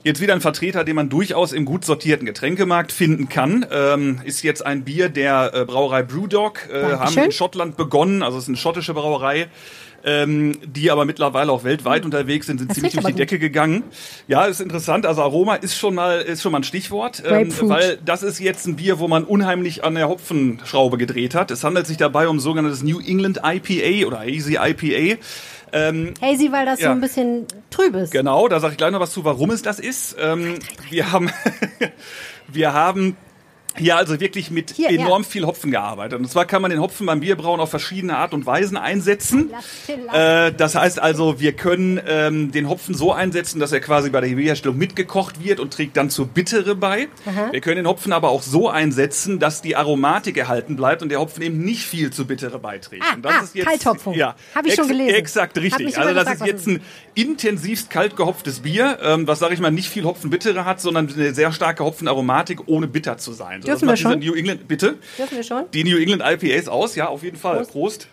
jetzt 0.05 0.21
wieder 0.21 0.35
ein 0.35 0.41
Vertreter, 0.41 0.85
den 0.85 0.97
man 0.97 1.09
durchaus 1.09 1.53
im 1.53 1.65
gut 1.65 1.85
sortierten 1.85 2.27
Getränkemarkt 2.27 2.93
finden 2.93 3.29
kann. 3.29 3.67
Ähm, 3.73 4.21
ist 4.25 4.43
jetzt 4.43 4.65
ein 4.65 4.85
Bier 4.85 5.09
der 5.09 5.53
äh, 5.55 5.65
Brauerei 5.65 6.03
Brewdog. 6.03 6.69
Äh, 6.71 6.97
haben 6.97 7.17
in 7.19 7.33
Schottland 7.33 7.77
begonnen, 7.77 8.23
also 8.23 8.39
es 8.39 8.45
ist 8.45 8.49
eine 8.49 8.57
schottische 8.59 8.95
Brauerei. 8.95 9.49
Ähm, 10.07 10.59
die 10.67 10.91
aber 10.91 11.07
mittlerweile 11.07 11.51
auch 11.51 11.65
weltweit 11.65 12.05
unterwegs 12.05 12.47
sind, 12.47 12.59
sind 12.59 12.69
Das 12.69 12.75
ziemlich 12.75 12.93
durch 12.93 13.07
die 13.07 13.13
gut. 13.13 13.21
Decke 13.21 13.39
gegangen. 13.39 13.85
Ja, 14.29 14.45
ist 14.45 14.61
interessant. 14.61 15.07
Also 15.07 15.23
Aroma 15.23 15.55
ist 15.55 15.79
schon 15.79 15.95
mal 15.95 16.21
ist 16.21 16.43
schon 16.43 16.53
mal 16.53 16.59
ein 16.59 16.65
Stichwort, 16.65 17.23
ähm, 17.27 17.51
weil 17.63 17.97
das 18.05 18.23
ist 18.23 18.39
jetzt 18.39 18.67
ein 18.67 18.77
Bier, 18.77 18.99
wo 18.99 19.09
man 19.09 19.25
unheimlich 19.25 19.83
an 19.83 19.95
der 19.95 20.11
Hopfenschraube 20.11 20.99
gedreht 20.99 21.35
hat. 21.35 21.51
Es 21.51 21.65
handelt 21.65 21.87
sich 21.87 21.97
dabei 21.97 22.29
um 22.29 22.39
sogenanntes 22.39 22.83
New 22.83 23.01
England 23.01 23.41
IPA 23.43 24.07
oder 24.07 24.21
Hazy 24.21 24.59
IPA. 24.61 25.19
Ähm, 25.75 26.15
Hazy, 26.23 26.53
weil 26.53 26.65
das 26.67 26.79
so 26.79 26.87
Ja. 26.87 26.93
ein 26.93 27.01
bisschen 27.01 27.47
trüb 27.71 27.95
ist. 27.97 28.13
Genau, 28.13 28.47
da 28.49 28.61
sage 28.61 28.73
ich 28.73 28.79
gleich 28.79 28.93
noch 28.93 29.01
was 29.01 29.11
zu, 29.13 29.25
warum 29.25 29.51
es 29.51 29.61
das 29.63 29.79
ist. 29.81 30.17
Ähm, 30.21 30.59
wir 30.89 31.11
haben, 31.13 31.31
wir 32.49 32.73
haben 32.73 33.17
hier 33.77 33.97
also 33.97 34.21
wirklich 34.21 34.51
mit 34.51 34.71
Hier, 34.73 34.91
enorm 34.91 35.23
ja. 35.23 35.29
viel 35.29 35.47
Hopfen 35.47 35.71
gearbeitet. 35.71 36.19
Und 36.19 36.31
zwar 36.31 36.45
kann 36.45 36.63
man 36.63 36.71
den 36.71 36.81
Hopfen 36.81 37.07
beim 37.07 37.21
Bierbrauen 37.21 37.61
auf 37.61 37.71
verschiedene 37.71 38.17
Art 38.17 38.33
und 38.35 38.47
Weisen 38.47 38.77
einsetzen. 38.77 39.53
Äh, 40.13 40.53
das 40.53 40.75
heißt 40.75 41.01
also, 41.01 41.41
wir 41.41 41.53
können 41.53 42.01
ähm, 42.07 42.53
den 42.53 42.69
Hopfen 42.69 42.95
so 42.95 43.13
einsetzen, 43.13 43.59
dass 43.61 43.73
er 43.73 43.81
quasi 43.81 44.11
bei 44.11 44.21
der 44.21 44.29
Bierherstellung 44.29 44.79
mitgekocht 44.79 45.43
wird 45.43 45.61
und 45.61 45.73
trägt 45.73 45.97
dann 45.97 46.11
zur 46.11 46.27
Bittere 46.27 46.75
bei. 46.75 47.09
Wir 47.51 47.61
können 47.61 47.77
den 47.77 47.87
Hopfen 47.87 48.13
aber 48.13 48.29
auch 48.29 48.43
so 48.43 48.69
einsetzen, 48.69 49.39
dass 49.39 49.63
die 49.63 49.77
Aromatik 49.77 50.37
erhalten 50.37 50.77
bleibt 50.77 51.03
und 51.03 51.09
der 51.09 51.21
Hopfen 51.21 51.43
eben 51.43 51.65
nicht 51.65 51.83
viel 51.83 52.13
zur 52.13 52.27
Bittere 52.27 52.59
beiträgt. 52.59 53.05
Ah, 53.09 53.15
und 53.15 53.25
das 53.25 53.33
ah, 53.35 53.43
ist 53.43 53.55
jetzt, 53.55 53.67
Kalthopfung. 53.67 54.15
Ja, 54.15 54.37
Hab 54.55 54.67
ich 54.67 54.75
schon 54.75 54.89
gelesen. 54.89 55.15
Exakt, 55.15 55.59
richtig. 55.59 55.99
Also 55.99 56.15
das 56.15 56.35
ist 56.35 56.47
jetzt 56.47 56.67
ein 56.67 56.81
intensivst 57.15 57.91
kalt 57.91 58.17
gehopftes 58.17 58.61
Bier, 58.61 58.99
ähm, 59.03 59.27
was 59.27 59.39
sage 59.39 59.55
ich 59.55 59.61
mal 59.61 59.71
nicht 59.71 59.89
viel 59.89 60.05
Hopfenbittere 60.05 60.65
hat, 60.65 60.81
sondern 60.81 61.13
eine 61.13 61.35
sehr 61.35 61.53
starke 61.53 61.85
Hopfenaromatik, 61.85 62.67
ohne 62.67 62.87
bitter 62.87 63.19
zu 63.19 63.33
sein. 63.33 63.63
Dürfen 63.65 63.89
wir 63.89 63.97
schon? 63.97 64.19
New 64.19 64.35
England, 64.35 64.69
bitte? 64.69 64.97
Dürfen 65.19 65.37
wir 65.37 65.45
schon? 65.45 65.65
Die 65.73 65.85
New 65.85 65.97
England 65.97 66.23
IPAs 66.25 66.69
aus, 66.69 66.95
ja, 66.97 67.09
auf 67.09 67.23
jeden 67.23 67.37
Fall. 67.37 67.65
Prost. 67.65 68.09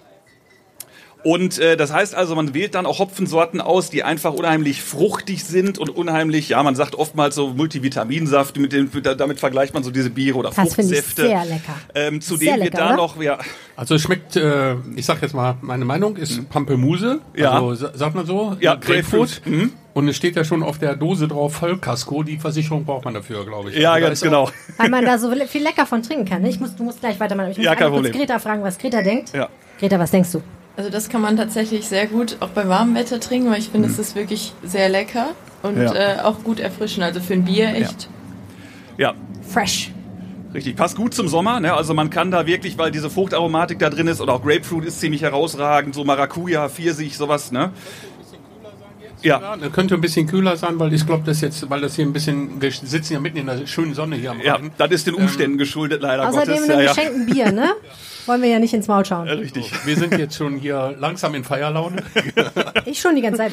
Und 1.23 1.59
äh, 1.59 1.77
das 1.77 1.93
heißt 1.93 2.15
also, 2.15 2.35
man 2.35 2.53
wählt 2.55 2.73
dann 2.73 2.85
auch 2.87 2.97
Hopfensorten 2.99 3.61
aus, 3.61 3.89
die 3.91 4.03
einfach 4.03 4.33
unheimlich 4.33 4.81
fruchtig 4.81 5.43
sind 5.43 5.77
und 5.77 5.89
unheimlich, 5.89 6.49
ja, 6.49 6.63
man 6.63 6.75
sagt 6.75 6.95
oftmals 6.95 7.35
so 7.35 7.49
Multivitaminsaft, 7.49 8.57
mit 8.57 8.73
dem, 8.73 8.89
damit 9.17 9.39
vergleicht 9.39 9.73
man 9.73 9.83
so 9.83 9.91
diese 9.91 10.09
Biere 10.09 10.37
oder 10.37 10.49
Das 10.49 10.55
finde 10.73 10.95
ich 10.95 11.01
Fruchtsäfte. 11.01 11.21
sehr 11.23 11.45
lecker. 11.45 11.75
Ähm, 11.93 12.21
zudem 12.21 12.57
Sehr 12.59 12.69
da 12.71 12.87
oder? 12.87 12.95
noch, 12.95 13.21
ja, 13.21 13.37
Also 13.75 13.95
es 13.95 14.01
schmeckt, 14.01 14.35
äh, 14.35 14.75
ich 14.95 15.05
sag 15.05 15.21
jetzt 15.21 15.33
mal, 15.35 15.55
meine 15.61 15.85
Meinung 15.85 16.15
ist 16.17 16.49
Pampelmuse. 16.49 17.19
Mhm. 17.35 17.39
Ja. 17.39 17.51
Also 17.51 17.75
sa- 17.75 17.91
sagt 17.95 18.15
man 18.15 18.25
so? 18.25 18.55
Ja, 18.59 18.73
Äh, 18.73 18.77
Grapefruit. 18.77 19.41
Grapefruit. 19.43 19.45
Mhm. 19.45 19.73
Und 19.93 20.07
es 20.07 20.15
steht 20.15 20.35
ja 20.37 20.43
schon 20.43 20.63
auf 20.63 20.79
der 20.79 20.95
Dose 20.95 21.27
drauf 21.27 21.53
Vollkasko. 21.55 22.23
Die 22.23 22.37
Versicherung 22.37 22.85
braucht 22.85 23.05
man 23.05 23.13
dafür, 23.13 23.45
glaube 23.45 23.69
ich. 23.71 23.75
ja, 23.77 23.91
Also 23.93 24.07
ganz 24.07 24.21
genau. 24.21 24.43
auch- 24.43 24.51
Weil 24.77 24.89
man 24.89 25.03
da 25.05 25.17
so 25.17 25.29
viel 25.47 25.61
lecker 25.63 25.85
von 25.85 26.01
trinken 26.01 26.25
kann. 26.25 26.41
ne? 26.41 26.49
Ich 26.49 26.59
muss, 26.59 26.75
du 26.75 26.83
musst 26.83 26.99
gleich 27.01 27.19
weitermachen. 27.19 27.51
Ich 27.51 27.57
muss 27.57 27.65
Ja, 27.65 27.75
kein 27.75 27.91
Problem. 27.91 28.11
Greta 28.13 28.39
fragen, 28.39 28.63
was 28.63 28.77
Greta 28.77 29.01
denkt. 29.01 29.33
Ja. 29.33 29.49
Greta, 29.79 29.99
was 29.99 30.11
denkst 30.11 30.31
du? 30.31 30.41
Also 30.77 30.89
das 30.89 31.09
kann 31.09 31.21
man 31.21 31.35
tatsächlich 31.37 31.87
sehr 31.87 32.07
gut 32.07 32.37
auch 32.39 32.49
bei 32.49 32.67
warmem 32.67 32.95
Wetter 32.95 33.19
trinken, 33.19 33.51
weil 33.51 33.59
ich 33.59 33.69
finde, 33.69 33.89
es 33.89 33.99
ist 33.99 34.15
wirklich 34.15 34.53
sehr 34.63 34.89
lecker 34.89 35.29
und 35.63 35.77
Ja. 35.77 35.93
äh, 35.93 36.21
auch 36.21 36.43
gut 36.43 36.59
erfrischend. 36.59 37.03
Also 37.03 37.19
für 37.19 37.33
ein 37.33 37.43
Bier 37.45 37.75
echt. 37.75 38.07
Ja, 38.97 39.13
Fresh. 39.47 39.91
Richtig, 40.53 40.75
passt 40.75 40.95
gut 40.97 41.13
zum 41.13 41.27
Sommer. 41.27 41.59
Ne? 41.59 41.73
Also 41.73 41.93
man 41.93 42.09
kann 42.09 42.29
da 42.31 42.45
wirklich, 42.45 42.77
weil 42.77 42.91
diese 42.91 43.09
Fruchtaromatik 43.09 43.79
da 43.79 43.89
drin 43.89 44.07
ist 44.07 44.19
oder 44.21 44.33
auch 44.33 44.43
Grapefruit 44.43 44.85
ist 44.85 44.99
ziemlich 44.99 45.21
herausragend, 45.21 45.95
so 45.95 46.03
Maracuja, 46.03 46.67
Pfirsich, 46.69 47.17
sowas. 47.17 47.51
Ne? 47.51 47.71
Ja, 49.21 49.55
Ja, 49.61 49.69
könnte 49.69 49.95
ein 49.95 50.01
bisschen 50.01 50.25
kühler 50.27 50.57
sein, 50.57 50.79
weil 50.79 50.91
ich 50.93 51.05
glaube, 51.05 51.23
das 51.25 51.41
jetzt, 51.41 51.69
weil 51.69 51.79
das 51.81 51.95
hier 51.95 52.05
ein 52.05 52.11
bisschen, 52.13 52.61
wir 52.61 52.71
sitzen 52.71 53.13
ja 53.13 53.19
mitten 53.19 53.37
in 53.37 53.45
der 53.45 53.65
schönen 53.67 53.93
Sonne 53.93 54.15
hier 54.15 54.31
am 54.31 54.41
ja, 54.41 54.55
Rhein. 54.55 54.71
das 54.77 54.89
ist 54.91 55.05
den 55.07 55.13
Umständen 55.13 55.57
geschuldet, 55.57 56.01
leider 56.01 56.27
Außerdem 56.27 56.55
Gottes. 56.55 56.69
einem 56.69 56.79
Ja, 56.79 56.85
ja. 56.85 56.93
geschenkten 56.93 57.25
Bier, 57.27 57.51
ne? 57.51 57.69
Wollen 58.25 58.41
wir 58.41 58.49
ja 58.49 58.59
nicht 58.59 58.73
ins 58.73 58.87
Maul 58.87 59.05
schauen. 59.05 59.27
Richtig. 59.27 59.71
Wir 59.85 59.95
sind 59.95 60.17
jetzt 60.17 60.35
schon 60.35 60.57
hier 60.57 60.95
langsam 60.99 61.35
in 61.35 61.43
Feierlaune. 61.43 62.03
Ich 62.85 62.99
schon 62.99 63.15
die 63.15 63.21
ganze 63.21 63.37
Zeit. 63.37 63.51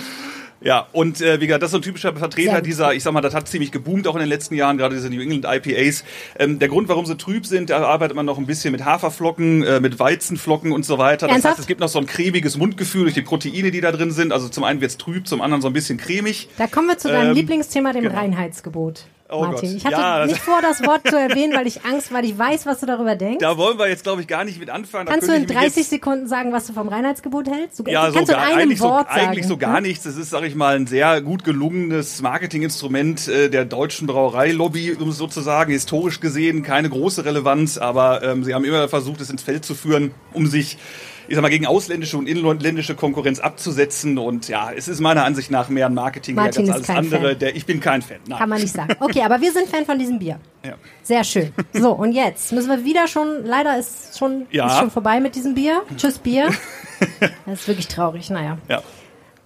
Ja, 0.60 0.88
und 0.92 1.20
äh, 1.20 1.40
wie 1.40 1.46
gesagt, 1.46 1.62
das 1.62 1.68
ist 1.68 1.72
so 1.72 1.78
ein 1.78 1.82
typischer 1.82 2.16
Vertreter 2.16 2.60
dieser, 2.60 2.92
ich 2.92 3.04
sag 3.04 3.12
mal, 3.12 3.20
das 3.20 3.32
hat 3.34 3.46
ziemlich 3.46 3.70
geboomt 3.70 4.08
auch 4.08 4.14
in 4.14 4.20
den 4.20 4.28
letzten 4.28 4.56
Jahren, 4.56 4.76
gerade 4.76 4.96
diese 4.96 5.08
New 5.08 5.20
England 5.20 5.44
IPAs. 5.44 6.02
Ähm, 6.36 6.58
der 6.58 6.68
Grund, 6.68 6.88
warum 6.88 7.06
sie 7.06 7.16
trüb 7.16 7.46
sind, 7.46 7.70
da 7.70 7.78
arbeitet 7.86 8.16
man 8.16 8.26
noch 8.26 8.38
ein 8.38 8.46
bisschen 8.46 8.72
mit 8.72 8.84
Haferflocken, 8.84 9.62
äh, 9.62 9.78
mit 9.80 10.00
Weizenflocken 10.00 10.72
und 10.72 10.84
so 10.84 10.98
weiter. 10.98 11.26
Das 11.28 11.34
Ernsthaft? 11.34 11.52
heißt, 11.52 11.60
es 11.60 11.66
gibt 11.68 11.80
noch 11.80 11.88
so 11.88 12.00
ein 12.00 12.06
cremiges 12.06 12.56
Mundgefühl 12.56 13.02
durch 13.02 13.14
die 13.14 13.22
Proteine, 13.22 13.70
die 13.70 13.80
da 13.80 13.92
drin 13.92 14.10
sind. 14.10 14.32
Also 14.32 14.48
zum 14.48 14.64
einen 14.64 14.80
wird's 14.80 14.96
trüb, 14.96 15.28
zum 15.28 15.42
anderen 15.42 15.62
so 15.62 15.68
ein 15.68 15.74
bisschen 15.74 15.96
cremig. 15.98 16.48
Da 16.58 16.66
kommen 16.66 16.88
wir 16.88 16.98
zu 16.98 17.06
deinem 17.08 17.28
Ähm, 17.30 17.34
Lieblingsthema, 17.36 17.92
dem 17.92 18.02
genau. 18.04 18.16
Reinheitsgebot. 18.16 19.04
Oh 19.30 19.42
Martin. 19.42 19.68
Gott. 19.70 19.76
Ich 19.78 19.84
hatte 19.84 19.94
Ja, 19.96 20.26
nicht 20.26 20.38
vor, 20.38 20.62
das 20.62 20.82
Wort 20.86 21.06
zu 21.06 21.14
erwähnen, 21.18 21.52
weil 21.54 21.66
ich 21.66 21.84
Angst, 21.84 22.12
weil 22.12 22.24
ich 22.24 22.38
weiß, 22.38 22.64
was 22.64 22.80
du 22.80 22.86
darüber 22.86 23.14
denkst. 23.14 23.38
Da 23.40 23.58
wollen 23.58 23.78
wir 23.78 23.86
jetzt, 23.88 24.02
glaube 24.02 24.22
ich, 24.22 24.26
gar 24.26 24.44
nicht 24.44 24.58
mit 24.58 24.70
anfangen. 24.70 25.04
Da 25.06 25.12
Kannst 25.12 25.28
du 25.28 25.32
in 25.34 25.42
ich 25.42 25.48
mich 25.48 25.56
30 25.56 25.76
jetzt- 25.76 25.90
Sekunden 25.90 26.26
sagen, 26.26 26.52
was 26.52 26.66
du 26.66 26.72
vom 26.72 26.88
Reinheitsgebot 26.88 27.46
hältst? 27.48 27.78
Du, 27.78 27.84
Ja, 27.90 28.06
so 28.06 28.14
kannst 28.14 28.30
du 28.32 28.36
in 28.36 28.40
gar, 28.40 28.56
eigentlich, 28.56 28.78
so, 28.78 28.84
Wort 28.88 29.08
sagen. 29.08 29.20
eigentlich 29.20 29.46
so 29.46 29.56
gar 29.58 29.80
nichts. 29.82 30.06
Es 30.06 30.16
ist, 30.16 30.30
sag 30.30 30.44
ich 30.44 30.54
mal, 30.54 30.76
ein 30.76 30.86
sehr 30.86 31.20
gut 31.20 31.44
gelungenes 31.44 32.22
Marketinginstrument 32.22 33.28
äh, 33.28 33.50
der 33.50 33.64
deutschen 33.66 34.06
Brauereilobby, 34.06 34.94
um 34.94 35.10
es 35.10 35.18
so 35.18 35.26
zu 35.26 35.40
sagen. 35.42 35.72
Historisch 35.72 36.20
gesehen 36.20 36.62
keine 36.62 36.88
große 36.88 37.24
Relevanz, 37.24 37.76
aber 37.78 38.22
ähm, 38.22 38.44
sie 38.44 38.54
haben 38.54 38.64
immer 38.64 38.88
versucht, 38.88 39.20
es 39.20 39.30
ins 39.30 39.42
Feld 39.42 39.64
zu 39.64 39.74
führen, 39.74 40.12
um 40.32 40.46
sich 40.46 40.78
ich 41.28 41.34
sag 41.34 41.42
mal, 41.42 41.48
gegen 41.50 41.66
ausländische 41.66 42.16
und 42.16 42.26
inländische 42.26 42.94
Konkurrenz 42.94 43.38
abzusetzen. 43.38 44.18
Und 44.18 44.48
ja, 44.48 44.72
es 44.72 44.88
ist 44.88 45.00
meiner 45.00 45.24
Ansicht 45.24 45.50
nach 45.50 45.68
mehr 45.68 45.86
ein 45.86 45.94
Marketing 45.94 46.34
Martin 46.34 46.70
als 46.70 46.88
alles 46.88 46.90
andere. 46.90 47.36
Der, 47.36 47.54
ich 47.54 47.66
bin 47.66 47.80
kein 47.80 48.02
Fan. 48.02 48.18
Nein. 48.26 48.38
Kann 48.38 48.48
man 48.48 48.60
nicht 48.60 48.74
sagen. 48.74 48.94
Okay, 48.98 49.22
aber 49.22 49.40
wir 49.40 49.52
sind 49.52 49.68
Fan 49.68 49.84
von 49.84 49.98
diesem 49.98 50.18
Bier. 50.18 50.40
Ja. 50.64 50.74
Sehr 51.02 51.22
schön. 51.24 51.52
So, 51.72 51.92
und 51.92 52.12
jetzt 52.12 52.52
müssen 52.52 52.68
wir 52.68 52.84
wieder 52.84 53.06
schon, 53.06 53.44
leider 53.44 53.78
ist 53.78 54.18
schon, 54.18 54.46
Ja. 54.50 54.66
ist 54.66 54.78
schon 54.78 54.90
vorbei 54.90 55.20
mit 55.20 55.34
diesem 55.34 55.54
Bier. 55.54 55.82
Tschüss, 55.96 56.18
Bier. 56.18 56.50
Das 57.46 57.60
ist 57.60 57.68
wirklich 57.68 57.86
traurig, 57.86 58.28
naja. 58.28 58.58
Ja. 58.68 58.82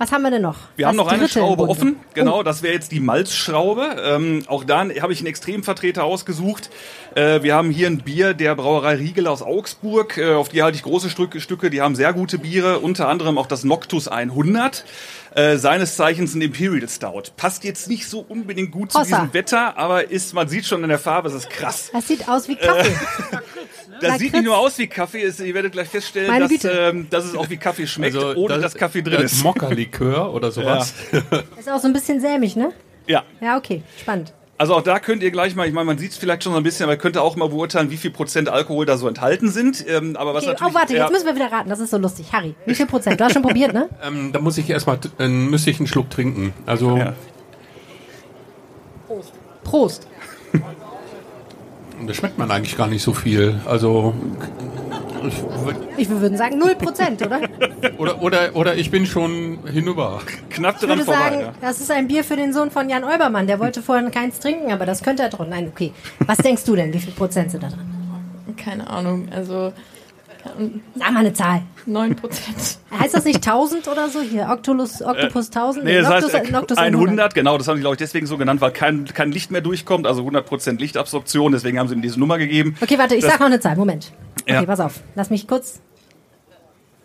Was 0.03 0.11
haben 0.11 0.23
wir 0.23 0.33
denn 0.33 0.43
noch? 0.43 0.57
Wir 0.75 0.89
haben 0.89 0.97
noch 0.97 1.07
eine 1.07 1.29
Schraube 1.29 1.69
offen. 1.69 1.95
Oh, 1.97 2.05
Genau, 2.15 2.43
das 2.43 2.65
wäre 2.65 2.75
jetzt 2.75 2.91
die 2.91 2.99
Malzschraube. 2.99 4.03
Ähm, 4.05 4.43
auch 4.49 4.65
da 4.65 4.81
habe 5.01 5.13
ich 5.13 5.21
einen 5.21 5.29
Extremvertreter 5.29 6.03
ausgesucht. 6.03 6.71
Äh, 7.15 7.45
wir 7.45 7.55
haben 7.55 7.71
hier 7.71 7.87
ein 7.87 7.99
Bier 7.99 8.35
der 8.35 8.57
Brauerei 8.57 8.97
Riegel 8.97 9.29
aus 9.29 9.43
Augsburg. 9.43 10.19
Äh, 10.19 10.35
auf 10.35 10.49
die 10.49 10.65
halte 10.65 10.75
ich 10.75 10.83
große 10.83 11.09
Stücke, 11.09 11.41
Stücke. 11.41 11.71
Die 11.71 11.81
haben 11.81 11.95
sehr 11.95 12.13
gute 12.15 12.39
Biere, 12.39 12.81
unter 12.81 13.07
anderem 13.07 13.39
auch 13.39 13.47
das 13.47 13.63
Noctus 13.63 14.09
100. 14.09 14.85
Äh, 15.35 15.57
seines 15.57 15.97
Zeichens 15.97 16.35
ein 16.35 16.43
Imperial 16.43 16.89
Stout. 16.89 17.33
Passt 17.37 17.65
jetzt 17.65 17.89
nicht 17.89 18.07
so 18.07 18.21
unbedingt 18.21 18.71
gut 18.71 18.93
zu 18.93 18.99
Hossa. 18.99 19.17
diesem 19.17 19.35
Wetter, 19.35 19.79
aber 19.79 20.11
ist, 20.11 20.35
man 20.35 20.49
sieht 20.49 20.67
schon 20.67 20.83
in 20.83 20.91
der 20.91 20.99
Farbe, 20.99 21.29
es 21.29 21.35
ist 21.35 21.49
krass. 21.51 21.91
Das 21.93 22.07
sieht 22.07 22.29
aus 22.29 22.49
wie 22.49 22.57
Kaffee. 22.57 22.95
Das 24.01 24.19
sieht 24.19 24.33
nicht 24.33 24.45
nur 24.45 24.59
aus 24.59 24.79
wie 24.79 24.89
Kaffee, 24.89 25.23
es, 25.23 25.39
ihr 25.39 25.55
werdet 25.55 25.73
gleich 25.73 25.87
feststellen, 25.87 26.29
Meine 26.29 26.49
dass, 26.49 26.65
ähm, 26.65 27.07
dass 27.09 27.25
es 27.25 27.37
auch 27.37 27.49
wie 27.51 27.57
Kaffee 27.57 27.87
schmeckt, 27.87 28.17
ohne 28.17 28.59
dass 28.59 28.75
Kaffee 28.75 29.01
drin 29.01 29.23
das 29.23 29.35
ist. 29.35 29.45
Mokka-Likör 29.45 30.35
oder 30.35 30.51
sowas. 30.51 30.93
Ist 31.57 31.71
auch 31.71 31.79
so 31.79 31.87
ein 31.87 31.93
bisschen 31.93 32.21
sämig, 32.21 32.57
ne? 32.57 32.73
Ja. 33.07 33.23
Ja, 33.41 33.57
okay. 33.57 33.83
Spannend. 34.01 34.33
Also 34.63 34.77
auch 34.77 34.83
da 34.83 35.01
könnt 35.01 35.25
ihr 35.25 35.33
gleich 35.33 35.57
mal, 35.57 35.67
ich 35.67 35.75
meine, 35.75 35.87
man 35.87 35.99
sieht 35.99 36.13
es 36.13 36.17
vielleicht 36.17 36.45
schon 36.45 36.53
so 36.53 36.59
ein 36.59 36.63
bisschen, 36.63 36.85
aber 36.85 36.93
ihr 36.93 36.99
könnt 36.99 37.19
auch 37.19 37.35
mal 37.35 37.49
beurteilen, 37.49 37.91
wie 37.91 37.97
viel 37.97 38.13
Prozent 38.13 38.49
Alkohol 38.49 38.87
da 38.87 38.97
so 38.97 39.09
enthalten 39.09 39.51
sind. 39.51 39.85
Ähm, 39.89 40.15
aber 40.15 40.35
was 40.35 40.45
Okay, 40.45 40.53
natürlich, 40.53 40.73
oh, 40.73 40.79
warte, 40.79 40.95
ja, 40.95 41.03
jetzt 41.03 41.11
müssen 41.11 41.27
wir 41.27 41.35
wieder 41.35 41.51
raten. 41.51 41.69
Das 41.69 41.81
ist 41.81 41.91
so 41.91 41.99
lustig. 41.99 42.33
Harry, 42.33 42.55
wie 42.65 42.77
viel 42.77 42.87
Prozent? 42.87 43.19
Du 43.19 43.25
hast 43.25 43.33
schon 43.33 43.43
probiert, 43.43 43.73
ne? 43.73 43.89
Ähm, 44.05 44.31
da 44.31 44.39
muss 44.39 44.57
ich 44.59 44.71
erstmal, 44.71 45.01
äh, 45.19 45.27
müsste 45.27 45.71
ich 45.71 45.81
einen 45.81 45.89
Schluck 45.89 46.11
trinken. 46.11 46.55
Also, 46.65 46.97
Ja. 46.97 47.15
Prost. 49.65 50.07
da 52.07 52.15
schmeckt 52.15 52.39
man 52.39 52.49
eigentlich 52.53 52.77
gar 52.77 52.87
nicht 52.87 53.03
so 53.03 53.15
viel. 53.15 53.61
Also, 53.67 54.15
Ich 55.97 56.09
würden 56.09 56.37
sagen 56.37 56.59
0 56.59 56.75
Prozent, 56.77 57.25
oder? 57.25 57.41
oder, 57.99 58.23
oder, 58.23 58.57
oder 58.57 58.77
ich 58.77 58.91
bin 58.91 59.07
schon 59.07 59.59
hinüber. 59.71 60.21
knapp 60.51 60.77
Ich 60.77 60.81
dran 60.81 60.91
würde 60.99 61.05
vorbei. 61.05 61.21
sagen, 61.21 61.41
ja. 61.41 61.55
das 61.61 61.81
ist 61.81 61.91
ein 61.91 62.09
Bier 62.09 62.25
für 62.25 62.37
den 62.37 62.53
Sohn 62.53 62.71
von 62.71 62.89
Jan 62.89 63.05
Olbermann. 63.05 63.47
Der 63.47 63.59
wollte 63.59 63.83
vorher 63.83 64.09
keins 64.11 64.39
trinken, 64.39 64.73
aber 64.73 64.87
das 64.87 65.03
könnte 65.03 65.23
er 65.23 65.29
doch. 65.29 65.47
Nein, 65.47 65.69
okay. 65.73 65.93
Was 66.27 66.39
denkst 66.39 66.65
du 66.65 66.77
denn? 66.77 66.93
Wie 66.93 66.99
viel 66.99 67.13
Prozent 67.13 67.51
sind 67.51 67.63
da 67.63 67.69
drin? 67.69 68.57
Keine 68.57 68.89
Ahnung, 68.89 69.29
also 69.35 69.73
Sag 70.97 71.13
mal 71.13 71.21
eine 71.21 71.33
Zahl. 71.33 71.63
9 71.87 72.15
Prozent. 72.17 72.79
Heißt 72.99 73.15
das 73.15 73.25
nicht 73.25 73.37
1000 73.37 73.89
oder 73.89 74.09
so? 74.09 74.21
Hier, 74.21 74.49
Octolus, 74.51 75.03
Octopus 75.03 75.47
1000? 75.49 75.85
Nee, 75.85 75.99
das 76.01 76.09
Noctus, 76.09 76.35
heißt 76.35 76.49
äh, 76.49 76.53
Noctus 76.53 76.79
100, 76.79 77.35
genau, 77.35 77.59
das 77.59 77.69
haben 77.69 77.77
die, 77.77 77.81
glaube 77.81 77.95
ich, 77.95 77.99
deswegen 77.99 78.27
so 78.27 78.37
genannt, 78.39 78.61
weil 78.61 78.71
kein, 78.73 79.05
kein 79.07 79.33
Licht 79.33 79.51
mehr 79.51 79.61
durchkommt, 79.61 80.07
also 80.07 80.23
100% 80.23 80.79
Lichtabsorption, 80.79 81.53
deswegen 81.53 81.79
haben 81.79 81.89
sie 81.89 81.95
ihm 81.95 82.03
diese 82.03 82.19
Nummer 82.21 82.39
gegeben. 82.39 82.77
Okay, 82.81 82.99
warte, 82.99 83.15
ich 83.17 83.23
Das- 83.23 83.33
sag 83.33 83.41
noch 83.41 83.47
eine 83.47 83.61
Zahl. 83.61 83.77
Moment. 83.77 84.13
Okay, 84.43 84.55
Ja. 84.55 84.63
pass 84.65 84.81
auf. 84.81 85.01
Lass 85.15 85.31
mich 85.31 85.47
kurz 85.49 85.81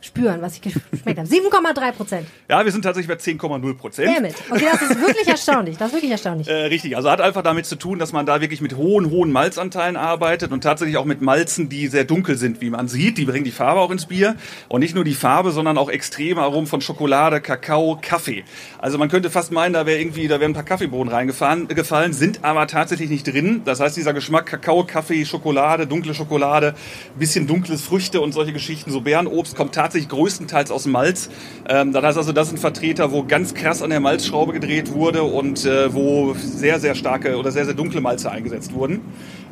spüren, 0.08 0.42
was 0.42 0.56
ich 0.56 0.62
geschmeckt 0.62 1.18
habe. 1.20 1.28
7,3 1.28 1.92
Prozent. 1.92 2.28
Ja, 2.50 2.64
wir 2.64 2.72
sind 2.72 2.84
tatsächlich 2.84 3.10
bei 3.10 3.22
10,0%. 3.22 4.06
Damit. 4.06 4.36
Okay, 4.50 4.66
das 4.72 4.82
ist 4.82 5.02
wirklich 5.02 5.28
erstaunlich. 5.28 5.78
Das 5.78 5.90
ist 5.90 5.94
wirklich 5.96 6.12
erstaunlich. 6.12 6.48
Äh, 6.48 6.68
richtig, 6.68 6.96
also 6.96 7.12
hat 7.12 7.20
einfach 7.20 7.42
damit 7.42 7.66
zu 7.66 7.76
tun, 7.76 8.00
dass 8.00 8.14
man 8.14 8.26
da 8.26 8.40
wirklich 8.40 8.62
mit 8.62 8.78
hohen, 8.78 9.10
hohen 9.10 9.34
Malzanteilen 9.34 9.98
arbeitet 9.98 10.54
und 10.54 10.62
tatsächlich 10.62 10.96
auch 10.96 11.04
mit 11.04 11.22
Malzen, 11.22 11.68
die 11.68 11.88
sehr 11.88 12.06
dunkel 12.06 12.38
sind, 12.38 12.62
wie 12.62 12.70
man 12.70 12.88
sieht. 12.88 13.18
Die 13.18 13.26
bringen 13.26 13.44
die 13.44 13.52
Farbe 13.52 13.82
auch 13.82 13.92
ins 13.92 14.06
Bier. 14.06 14.38
Und 14.70 14.80
nicht 14.80 14.96
nur 14.96 15.04
die 15.04 15.14
Farbe, 15.14 15.52
sondern 15.52 15.78
auch 15.78 15.90
extreme 15.90 16.42
Aromen 16.42 16.68
von 16.68 16.80
Schokolade, 16.80 17.42
Kakao, 17.42 18.00
Kaffee. 18.02 18.46
Also 18.80 18.98
man 18.98 19.10
könnte 19.10 19.30
fast 19.30 19.52
meinen, 19.52 19.74
da 19.74 19.86
wäre 19.86 20.00
irgendwie, 20.00 20.30
da 20.30 20.40
wären 20.40 20.52
ein 20.52 20.56
paar 20.56 20.64
Kaffeebohnen 20.64 21.14
reingefallen, 21.14 21.68
gefallen, 21.68 22.14
sind 22.14 22.46
aber 22.46 22.68
tatsächlich 22.68 23.10
nicht 23.10 23.28
drin. 23.28 23.62
Das 23.66 23.82
heißt, 23.82 23.98
dieser 23.98 24.14
Geschmack 24.14 24.46
Kakao, 24.46 24.86
Kaffee, 24.86 25.26
Schokolade, 25.26 25.86
dunkle 25.86 26.14
Schokolade, 26.14 26.76
bisschen 27.20 27.46
dunkles 27.46 27.82
Früchte 27.82 28.22
und 28.22 28.32
solche 28.32 28.54
Geschichten, 28.54 28.92
so 28.92 29.02
Beerenobst, 29.02 29.56
kommt 29.56 29.76
tatsächlich 29.76 29.97
größtenteils 30.06 30.72
aus 30.72 30.84
dem 30.84 30.92
Malz. 30.92 31.30
Ähm, 31.68 31.94
das 31.94 32.04
heißt 32.04 32.18
also, 32.18 32.32
das 32.32 32.50
sind 32.50 32.60
Vertreter, 32.60 33.12
wo 33.12 33.24
ganz 33.24 33.54
krass 33.54 33.82
an 33.82 33.90
der 33.90 34.00
Malzschraube 34.00 34.54
gedreht 34.54 34.94
wurde 34.94 35.24
und 35.24 35.66
äh, 35.66 35.94
wo 35.94 36.34
sehr, 36.36 36.80
sehr 36.80 36.96
starke 36.96 37.38
oder 37.38 37.52
sehr, 37.52 37.66
sehr 37.66 37.74
dunkle 37.74 38.02
Malze 38.02 38.32
eingesetzt 38.32 38.74
wurden. 38.74 39.02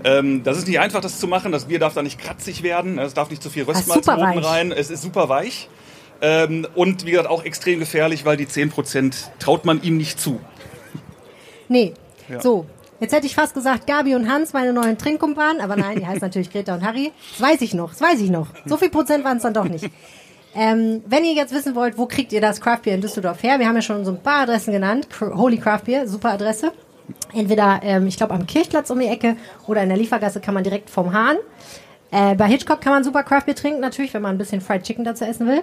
Ähm, 0.03 0.43
das 0.43 0.58
ist 0.58 0.67
nicht 0.67 0.79
einfach, 0.79 1.01
das 1.01 1.19
zu 1.19 1.27
machen. 1.27 1.51
Das 1.51 1.65
Bier 1.65 1.79
darf 1.79 1.93
da 1.93 2.03
nicht 2.03 2.19
kratzig 2.19 2.62
werden. 2.63 2.99
Es 2.99 3.13
darf 3.13 3.29
nicht 3.29 3.41
zu 3.41 3.49
viel 3.49 3.63
super 3.65 3.77
Röstmalzboden 3.77 4.38
rein. 4.39 4.71
Es 4.71 4.89
ist 4.91 5.01
super 5.01 5.29
weich. 5.29 5.67
Ähm, 6.21 6.67
und 6.75 7.05
wie 7.05 7.12
gesagt, 7.12 7.29
auch 7.29 7.43
extrem 7.43 7.79
gefährlich, 7.79 8.25
weil 8.25 8.38
die 8.38 8.45
10% 8.45 9.13
traut 9.39 9.65
man 9.65 9.81
ihm 9.81 9.97
nicht 9.97 10.19
zu. 10.19 10.39
Nee. 11.67 11.93
Ja. 12.29 12.41
So. 12.41 12.65
Jetzt 12.99 13.13
hätte 13.13 13.25
ich 13.27 13.36
fast 13.36 13.53
gesagt, 13.53 13.88
Gabi 13.88 14.15
und 14.15 14.31
Hans, 14.31 14.53
meine 14.53 14.71
neuen 14.71 14.97
Trinkkumpanen, 14.97 15.62
aber 15.62 15.75
nein, 15.75 15.99
die 15.99 16.08
heißen 16.08 16.21
natürlich 16.21 16.49
Greta 16.49 16.75
und 16.75 16.86
Harry. 16.86 17.12
Das 17.31 17.49
weiß 17.49 17.62
ich 17.62 17.73
noch, 17.73 17.89
das 17.89 17.99
weiß 17.99 18.21
ich 18.21 18.29
noch. 18.29 18.47
So 18.65 18.77
viel 18.77 18.89
Prozent 18.89 19.25
waren 19.25 19.38
es 19.38 19.43
dann 19.43 19.53
doch 19.53 19.65
nicht. 19.65 19.89
Ähm, 20.55 21.03
wenn 21.05 21.25
ihr 21.25 21.33
jetzt 21.33 21.53
wissen 21.53 21.75
wollt, 21.75 21.97
wo 21.97 22.05
kriegt 22.05 22.31
ihr 22.31 22.39
das 22.39 22.61
Craft 22.61 22.83
Beer 22.83 22.95
in 22.95 23.01
Düsseldorf 23.01 23.43
her? 23.43 23.59
Wir 23.59 23.67
haben 23.67 23.75
ja 23.75 23.81
schon 23.81 24.05
so 24.05 24.11
ein 24.11 24.21
paar 24.21 24.43
Adressen 24.43 24.71
genannt. 24.71 25.07
Holy 25.19 25.57
Craft 25.57 25.83
Beer, 25.85 26.07
super 26.07 26.31
Adresse. 26.31 26.71
Entweder, 27.33 27.81
ähm, 27.83 28.07
ich 28.07 28.17
glaube, 28.17 28.33
am 28.33 28.47
Kirchplatz 28.47 28.89
um 28.89 28.99
die 28.99 29.07
Ecke 29.07 29.35
oder 29.67 29.83
in 29.83 29.89
der 29.89 29.97
Liefergasse 29.97 30.39
kann 30.39 30.53
man 30.53 30.63
direkt 30.63 30.89
vom 30.89 31.13
Hahn. 31.13 31.37
Äh, 32.09 32.35
bei 32.35 32.47
Hitchcock 32.47 32.79
kann 32.79 32.93
man 32.93 33.03
super 33.03 33.23
Craft 33.23 33.45
Beer 33.45 33.55
trinken, 33.55 33.81
natürlich, 33.81 34.13
wenn 34.13 34.21
man 34.21 34.35
ein 34.35 34.37
bisschen 34.37 34.61
Fried 34.61 34.83
Chicken 34.83 35.03
dazu 35.03 35.25
essen 35.25 35.47
will. 35.47 35.61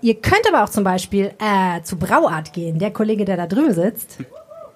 Ihr 0.00 0.14
könnt 0.20 0.46
aber 0.48 0.62
auch 0.62 0.68
zum 0.68 0.84
Beispiel 0.84 1.32
äh, 1.38 1.82
zu 1.82 1.98
Brauart 1.98 2.52
gehen. 2.52 2.78
Der 2.78 2.92
Kollege, 2.92 3.24
der 3.24 3.36
da 3.36 3.46
drüben 3.46 3.74
sitzt, 3.74 4.18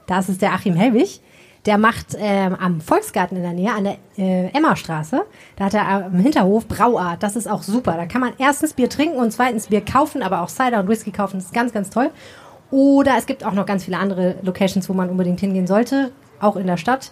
das 0.06 0.28
ist 0.28 0.42
der 0.42 0.52
Achim 0.52 0.74
Helwig. 0.74 1.20
Der 1.66 1.78
macht 1.78 2.16
ähm, 2.16 2.54
am 2.54 2.80
Volksgarten 2.80 3.36
in 3.36 3.42
der 3.42 3.52
Nähe, 3.52 3.72
an 3.72 3.84
der 3.84 3.98
äh, 4.16 4.56
Emmerstraße, 4.56 5.24
da 5.56 5.64
hat 5.64 5.74
er 5.74 5.88
am 5.88 6.14
Hinterhof 6.14 6.68
Brauart. 6.68 7.22
Das 7.22 7.34
ist 7.34 7.48
auch 7.48 7.62
super. 7.62 7.96
Da 7.96 8.06
kann 8.06 8.20
man 8.20 8.34
erstens 8.38 8.72
Bier 8.72 8.88
trinken 8.88 9.18
und 9.18 9.32
zweitens 9.32 9.66
Bier 9.66 9.84
kaufen, 9.84 10.22
aber 10.22 10.42
auch 10.42 10.48
Cider 10.48 10.78
und 10.78 10.88
Whisky 10.88 11.10
kaufen. 11.10 11.38
Das 11.38 11.46
ist 11.46 11.54
ganz, 11.54 11.72
ganz 11.72 11.90
toll. 11.90 12.10
Oder 12.70 13.16
es 13.18 13.26
gibt 13.26 13.44
auch 13.44 13.52
noch 13.52 13.66
ganz 13.66 13.84
viele 13.84 13.98
andere 13.98 14.36
Locations, 14.42 14.88
wo 14.88 14.92
man 14.92 15.10
unbedingt 15.10 15.40
hingehen 15.40 15.66
sollte, 15.66 16.12
auch 16.40 16.56
in 16.56 16.66
der 16.68 16.76
Stadt. 16.76 17.10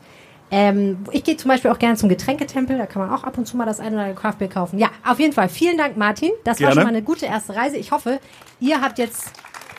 Ähm, 0.51 0.99
ich 1.11 1.25
gehe 1.25 1.37
zum 1.37 1.49
Beispiel 1.49 1.71
auch 1.71 1.79
gerne 1.79 1.97
zum 1.97 2.09
Getränketempel, 2.09 2.79
da 2.79 2.87
kann 2.87 3.03
man 3.03 3.11
auch 3.11 3.25
ab 3.25 3.39
und 3.39 3.47
zu 3.47 3.57
mal 3.57 3.65
das 3.65 3.81
eine 3.81 3.97
oder 3.97 4.05
andere 4.05 4.21
Craftbeer 4.21 4.49
kaufen. 4.49 4.79
Ja, 4.79 4.91
auf 5.05 5.19
jeden 5.19 5.33
Fall. 5.33 5.49
Vielen 5.49 5.77
Dank, 5.79 5.97
Martin. 5.97 6.31
Das 6.45 6.61
war 6.61 6.69
Gerne. 6.69 6.75
schon 6.75 6.83
mal 6.85 6.89
eine 6.91 7.03
gute 7.03 7.27
erste 7.27 7.57
Reise. 7.57 7.77
Ich 7.77 7.91
hoffe, 7.91 8.21
ihr 8.61 8.81
habt 8.81 8.99
jetzt 8.99 9.33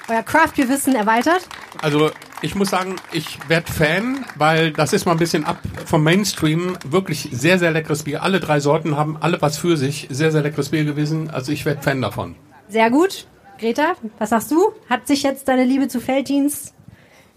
euer 0.07 0.23
Craftbeer-Wissen 0.23 0.95
erweitert. 0.95 1.47
Also 1.81 2.11
ich 2.41 2.55
muss 2.55 2.69
sagen, 2.69 2.95
ich 3.11 3.39
werde 3.47 3.71
Fan, 3.71 4.25
weil 4.35 4.71
das 4.71 4.93
ist 4.93 5.05
mal 5.05 5.13
ein 5.13 5.17
bisschen 5.17 5.45
ab 5.45 5.59
vom 5.85 6.03
Mainstream. 6.03 6.77
Wirklich 6.85 7.29
sehr, 7.31 7.59
sehr 7.59 7.71
leckeres 7.71 8.03
Bier. 8.03 8.23
Alle 8.23 8.39
drei 8.39 8.59
Sorten 8.59 8.97
haben 8.97 9.17
alle 9.19 9.41
was 9.41 9.57
für 9.57 9.77
sich. 9.77 10.07
Sehr, 10.09 10.31
sehr 10.31 10.41
leckeres 10.41 10.69
Bier 10.69 10.85
gewesen. 10.85 11.29
Also 11.29 11.51
ich 11.51 11.65
werde 11.65 11.81
Fan 11.81 12.01
davon. 12.01 12.35
Sehr 12.69 12.89
gut. 12.89 13.27
Greta, 13.59 13.93
was 14.19 14.29
sagst 14.31 14.51
du? 14.51 14.73
Hat 14.89 15.07
sich 15.07 15.23
jetzt 15.23 15.47
deine 15.47 15.63
Liebe 15.63 15.87
zu 15.87 15.99
Felddienst 15.99 16.73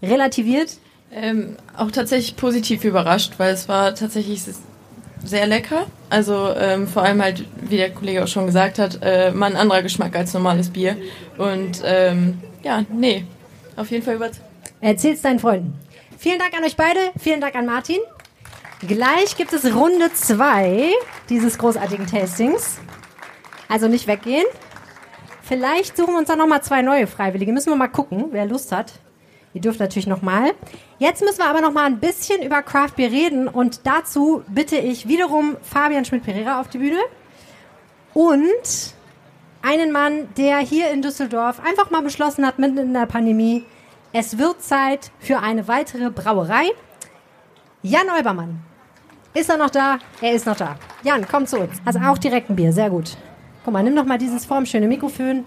relativiert? 0.01 0.77
Ähm, 1.11 1.55
auch 1.75 1.91
tatsächlich 1.91 2.35
positiv 2.35 2.83
überrascht, 2.83 3.33
weil 3.37 3.53
es 3.53 3.67
war 3.67 3.95
tatsächlich 3.95 4.43
sehr 5.23 5.47
lecker. 5.47 5.87
Also 6.09 6.53
ähm, 6.55 6.87
vor 6.87 7.03
allem 7.03 7.21
halt, 7.21 7.45
wie 7.61 7.77
der 7.77 7.91
Kollege 7.91 8.23
auch 8.23 8.27
schon 8.27 8.45
gesagt 8.45 8.79
hat, 8.79 8.99
äh, 9.01 9.31
mal 9.31 9.49
ein 9.49 9.55
anderer 9.55 9.81
Geschmack 9.81 10.15
als 10.15 10.33
normales 10.33 10.69
Bier. 10.69 10.97
Und 11.37 11.81
ähm, 11.83 12.39
ja, 12.63 12.83
nee, 12.89 13.25
auf 13.75 13.91
jeden 13.91 14.03
Fall 14.03 14.15
überzeugt. 14.15 14.45
Erzähl's 14.81 15.21
deinen 15.21 15.39
Freunden. 15.39 15.73
Vielen 16.17 16.39
Dank 16.39 16.53
an 16.57 16.63
euch 16.63 16.75
beide. 16.75 16.99
Vielen 17.17 17.41
Dank 17.41 17.55
an 17.55 17.65
Martin. 17.65 17.99
Gleich 18.87 19.35
gibt 19.35 19.51
es 19.53 19.73
Runde 19.73 20.11
zwei 20.13 20.91
dieses 21.29 21.57
großartigen 21.57 22.07
Tastings. 22.07 22.79
Also 23.67 23.87
nicht 23.87 24.07
weggehen. 24.07 24.45
Vielleicht 25.43 25.97
suchen 25.97 26.13
wir 26.13 26.19
uns 26.19 26.27
dann 26.27 26.37
nochmal 26.37 26.63
zwei 26.63 26.81
neue 26.81 27.07
Freiwillige. 27.07 27.51
Müssen 27.51 27.71
wir 27.71 27.75
mal 27.75 27.87
gucken, 27.87 28.27
wer 28.31 28.45
Lust 28.45 28.71
hat. 28.71 28.93
Ihr 29.53 29.61
dürft 29.61 29.79
natürlich 29.79 30.07
nochmal. 30.07 30.51
Jetzt 30.99 31.21
müssen 31.21 31.39
wir 31.39 31.49
aber 31.49 31.61
noch 31.61 31.73
mal 31.73 31.85
ein 31.85 31.99
bisschen 31.99 32.43
über 32.43 32.61
Craft 32.61 32.95
Beer 32.95 33.11
reden 33.11 33.47
und 33.47 33.81
dazu 33.85 34.43
bitte 34.47 34.77
ich 34.77 35.07
wiederum 35.07 35.57
Fabian 35.61 36.05
Schmidt-Pereira 36.05 36.59
auf 36.59 36.67
die 36.67 36.77
Bühne 36.77 36.99
und 38.13 38.93
einen 39.61 39.91
Mann, 39.91 40.29
der 40.37 40.59
hier 40.59 40.91
in 40.91 41.01
Düsseldorf 41.01 41.59
einfach 41.59 41.91
mal 41.91 42.01
beschlossen 42.01 42.45
hat, 42.45 42.59
mitten 42.59 42.77
in 42.77 42.93
der 42.93 43.05
Pandemie, 43.05 43.65
es 44.13 44.37
wird 44.37 44.63
Zeit 44.63 45.11
für 45.19 45.39
eine 45.39 45.67
weitere 45.67 46.09
Brauerei. 46.09 46.65
Jan 47.83 48.07
Eubermann. 48.17 48.59
Ist 49.33 49.49
er 49.49 49.57
noch 49.57 49.69
da? 49.69 49.99
Er 50.21 50.33
ist 50.33 50.45
noch 50.45 50.57
da. 50.57 50.75
Jan, 51.03 51.25
komm 51.29 51.45
zu 51.45 51.59
uns. 51.59 51.77
Hast 51.85 51.97
auch 51.97 52.17
direkt 52.17 52.49
ein 52.49 52.55
Bier, 52.55 52.73
sehr 52.73 52.89
gut. 52.89 53.15
Guck 53.63 53.73
mal, 53.73 53.83
nimm 53.83 53.93
noch 53.93 54.05
mal 54.05 54.17
dieses 54.17 54.45
formschöne 54.45 54.87
Mikrofon. 54.87 55.45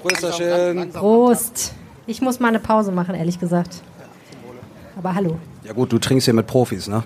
Prösterchen. 0.00 0.90
Prost. 0.92 1.74
Ich 2.06 2.20
muss 2.20 2.38
mal 2.38 2.48
eine 2.48 2.60
Pause 2.60 2.92
machen, 2.92 3.14
ehrlich 3.14 3.40
gesagt. 3.40 3.82
Aber 4.96 5.14
hallo. 5.14 5.38
Ja 5.64 5.72
gut, 5.72 5.92
du 5.92 5.98
trinkst 5.98 6.26
hier 6.26 6.34
mit 6.34 6.46
Profis, 6.46 6.86
ne? 6.86 7.02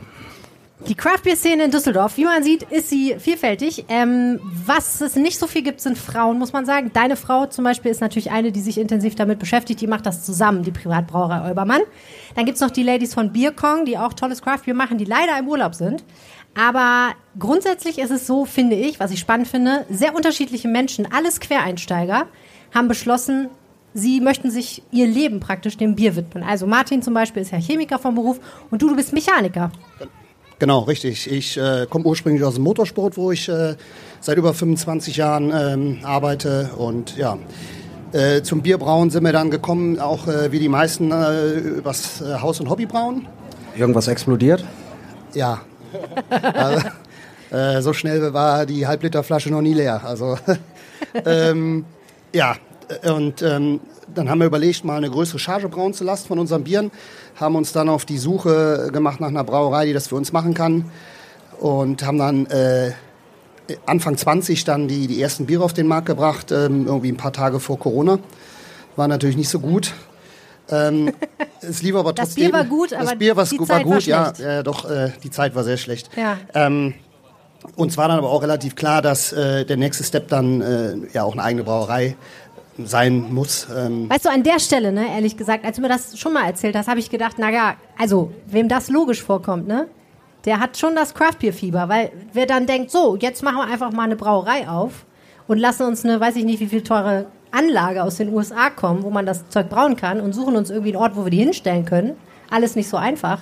Die 0.86 0.94
Craft 0.94 1.24
Beer 1.24 1.34
Szene 1.34 1.64
in 1.64 1.70
Düsseldorf, 1.72 2.16
wie 2.16 2.24
man 2.24 2.44
sieht, 2.44 2.62
ist 2.62 2.88
sie 2.88 3.16
vielfältig. 3.18 3.84
Ähm, 3.88 4.38
was 4.64 5.00
es 5.00 5.16
nicht 5.16 5.36
so 5.38 5.48
viel 5.48 5.62
gibt, 5.62 5.80
sind 5.80 5.98
Frauen, 5.98 6.38
muss 6.38 6.52
man 6.52 6.66
sagen. 6.66 6.92
Deine 6.94 7.16
Frau 7.16 7.46
zum 7.46 7.64
Beispiel 7.64 7.90
ist 7.90 8.00
natürlich 8.00 8.30
eine, 8.30 8.52
die 8.52 8.60
sich 8.60 8.78
intensiv 8.78 9.16
damit 9.16 9.40
beschäftigt. 9.40 9.80
Die 9.80 9.88
macht 9.88 10.06
das 10.06 10.24
zusammen, 10.24 10.62
die 10.62 10.70
Privatbrauerei 10.70 11.48
Olbermann. 11.48 11.80
Dann 12.36 12.44
gibt's 12.44 12.60
noch 12.60 12.70
die 12.70 12.84
Ladies 12.84 13.12
von 13.12 13.32
Bierkong, 13.32 13.86
die 13.86 13.98
auch 13.98 14.12
tolles 14.12 14.40
Craft 14.40 14.66
Beer 14.66 14.74
machen, 14.74 14.98
die 14.98 15.04
leider 15.04 15.36
im 15.36 15.48
Urlaub 15.48 15.74
sind. 15.74 16.04
Aber 16.54 17.10
grundsätzlich 17.38 17.98
ist 17.98 18.10
es 18.10 18.26
so, 18.26 18.44
finde 18.44 18.76
ich, 18.76 19.00
was 19.00 19.10
ich 19.10 19.18
spannend 19.18 19.48
finde, 19.48 19.84
sehr 19.90 20.14
unterschiedliche 20.14 20.68
Menschen, 20.68 21.08
alles 21.12 21.40
Quereinsteiger, 21.40 22.26
haben 22.72 22.88
beschlossen, 22.88 23.48
sie 23.94 24.20
möchten 24.20 24.50
sich 24.50 24.82
ihr 24.92 25.08
Leben 25.08 25.40
praktisch 25.40 25.76
dem 25.76 25.96
Bier 25.96 26.14
widmen. 26.14 26.44
Also 26.44 26.66
Martin 26.66 27.02
zum 27.02 27.14
Beispiel 27.14 27.42
ist 27.42 27.50
ja 27.50 27.58
Chemiker 27.58 27.98
vom 27.98 28.14
Beruf 28.14 28.38
und 28.70 28.80
du, 28.80 28.88
du 28.88 28.96
bist 28.96 29.12
Mechaniker. 29.12 29.72
Genau, 30.58 30.80
richtig. 30.80 31.30
Ich 31.30 31.56
äh, 31.56 31.86
komme 31.88 32.04
ursprünglich 32.06 32.42
aus 32.42 32.54
dem 32.54 32.64
Motorsport, 32.64 33.16
wo 33.16 33.30
ich 33.30 33.48
äh, 33.48 33.76
seit 34.20 34.38
über 34.38 34.54
25 34.54 35.16
Jahren 35.16 35.52
ähm, 35.54 35.98
arbeite. 36.02 36.70
Und 36.76 37.16
ja, 37.16 37.38
äh, 38.12 38.42
zum 38.42 38.62
Bierbrauen 38.62 39.10
sind 39.10 39.22
wir 39.24 39.32
dann 39.32 39.50
gekommen, 39.50 40.00
auch 40.00 40.26
äh, 40.26 40.50
wie 40.50 40.58
die 40.58 40.68
meisten, 40.68 41.12
äh, 41.12 41.52
übers 41.52 42.20
äh, 42.20 42.40
Haus- 42.40 42.58
und 42.58 42.68
Hobbybrauen. 42.68 43.26
Irgendwas 43.76 44.08
explodiert? 44.08 44.64
Ja. 45.34 45.60
also, 46.30 46.88
äh, 47.50 47.80
so 47.80 47.92
schnell 47.92 48.32
war 48.34 48.66
die 48.66 48.86
Halbliterflasche 48.86 49.50
noch 49.50 49.62
nie 49.62 49.74
leer. 49.74 50.02
Also 50.04 50.38
ähm, 51.24 51.84
ja, 52.32 52.56
und 53.10 53.42
ähm, 53.42 53.80
dann 54.14 54.28
haben 54.30 54.38
wir 54.38 54.46
überlegt, 54.46 54.84
mal 54.84 54.96
eine 54.96 55.10
größere 55.10 55.38
Charge 55.38 55.68
brauen 55.68 55.92
zu 55.94 56.04
lassen 56.04 56.26
von 56.28 56.38
unseren 56.38 56.64
Bieren. 56.64 56.90
Haben 57.36 57.56
uns 57.56 57.72
dann 57.72 57.88
auf 57.88 58.04
die 58.04 58.18
Suche 58.18 58.90
gemacht 58.92 59.20
nach 59.20 59.28
einer 59.28 59.44
Brauerei, 59.44 59.86
die 59.86 59.92
das 59.92 60.08
für 60.08 60.16
uns 60.16 60.32
machen 60.32 60.54
kann. 60.54 60.90
Und 61.60 62.04
haben 62.04 62.18
dann 62.18 62.46
äh, 62.46 62.92
Anfang 63.86 64.16
20 64.16 64.64
dann 64.64 64.88
die, 64.88 65.06
die 65.06 65.20
ersten 65.20 65.46
Biere 65.46 65.64
auf 65.64 65.72
den 65.72 65.86
Markt 65.86 66.06
gebracht, 66.06 66.52
ähm, 66.52 66.86
irgendwie 66.86 67.12
ein 67.12 67.16
paar 67.16 67.32
Tage 67.32 67.60
vor 67.60 67.78
Corona. 67.78 68.18
War 68.96 69.08
natürlich 69.08 69.36
nicht 69.36 69.48
so 69.48 69.60
gut. 69.60 69.92
Ähm, 70.70 71.12
es 71.60 71.82
lief 71.82 71.94
aber 71.94 72.12
Das 72.12 72.28
trotzdem. 72.28 72.44
Bier 72.44 72.52
war 72.52 72.64
gut, 72.64 72.92
aber 72.92 73.04
das 73.04 73.18
Bier 73.18 73.36
war, 73.36 73.44
die 73.44 73.58
war 73.58 73.66
Zeit 73.66 73.86
war 73.86 73.92
gut, 73.92 74.02
ja, 74.06 74.34
schlecht. 74.34 74.40
äh, 74.40 74.62
doch 74.62 74.88
äh, 74.88 75.12
die 75.22 75.30
Zeit 75.30 75.54
war 75.54 75.64
sehr 75.64 75.76
schlecht. 75.76 76.10
Ja. 76.16 76.38
Ähm, 76.54 76.94
uns 77.76 77.96
war 77.96 78.08
dann 78.08 78.18
aber 78.18 78.30
auch 78.30 78.42
relativ 78.42 78.76
klar, 78.76 79.02
dass 79.02 79.32
äh, 79.32 79.64
der 79.64 79.76
nächste 79.76 80.04
Step 80.04 80.28
dann 80.28 80.60
äh, 80.60 80.94
ja 81.12 81.24
auch 81.24 81.32
eine 81.32 81.42
eigene 81.42 81.64
Brauerei 81.64 82.16
sein 82.78 83.32
muss. 83.32 83.66
Ähm, 83.74 84.08
Weißt 84.08 84.24
du, 84.24 84.30
an 84.30 84.42
der 84.42 84.58
Stelle, 84.58 84.92
ne, 84.92 85.06
ehrlich 85.14 85.36
gesagt, 85.36 85.64
als 85.64 85.76
du 85.76 85.82
mir 85.82 85.88
das 85.88 86.18
schon 86.18 86.32
mal 86.32 86.44
erzählt 86.44 86.76
hast, 86.76 86.88
habe 86.88 87.00
ich 87.00 87.10
gedacht, 87.10 87.36
na 87.38 87.50
ja, 87.50 87.76
also, 87.98 88.32
wem 88.46 88.68
das 88.68 88.88
logisch 88.88 89.22
vorkommt, 89.22 89.66
ne, 89.66 89.88
der 90.44 90.60
hat 90.60 90.76
schon 90.76 90.94
das 90.94 91.14
Craftbeer-Fieber, 91.14 91.88
weil 91.88 92.12
wer 92.32 92.46
dann 92.46 92.66
denkt, 92.66 92.90
so, 92.90 93.16
jetzt 93.16 93.42
machen 93.42 93.56
wir 93.56 93.66
einfach 93.66 93.92
mal 93.92 94.04
eine 94.04 94.16
Brauerei 94.16 94.68
auf 94.68 95.04
und 95.46 95.58
lassen 95.58 95.84
uns 95.84 96.04
eine, 96.04 96.20
weiß 96.20 96.36
ich 96.36 96.44
nicht, 96.44 96.60
wie 96.60 96.68
viel 96.68 96.82
teure 96.82 97.26
Anlage 97.50 98.02
aus 98.02 98.16
den 98.16 98.32
USA 98.32 98.70
kommen, 98.70 99.02
wo 99.02 99.10
man 99.10 99.26
das 99.26 99.48
Zeug 99.48 99.68
brauen 99.68 99.96
kann 99.96 100.20
und 100.20 100.32
suchen 100.32 100.56
uns 100.56 100.70
irgendwie 100.70 100.90
einen 100.90 101.02
Ort, 101.02 101.16
wo 101.16 101.24
wir 101.24 101.30
die 101.30 101.38
hinstellen 101.38 101.84
können. 101.84 102.16
Alles 102.50 102.76
nicht 102.76 102.88
so 102.88 102.96
einfach. 102.96 103.40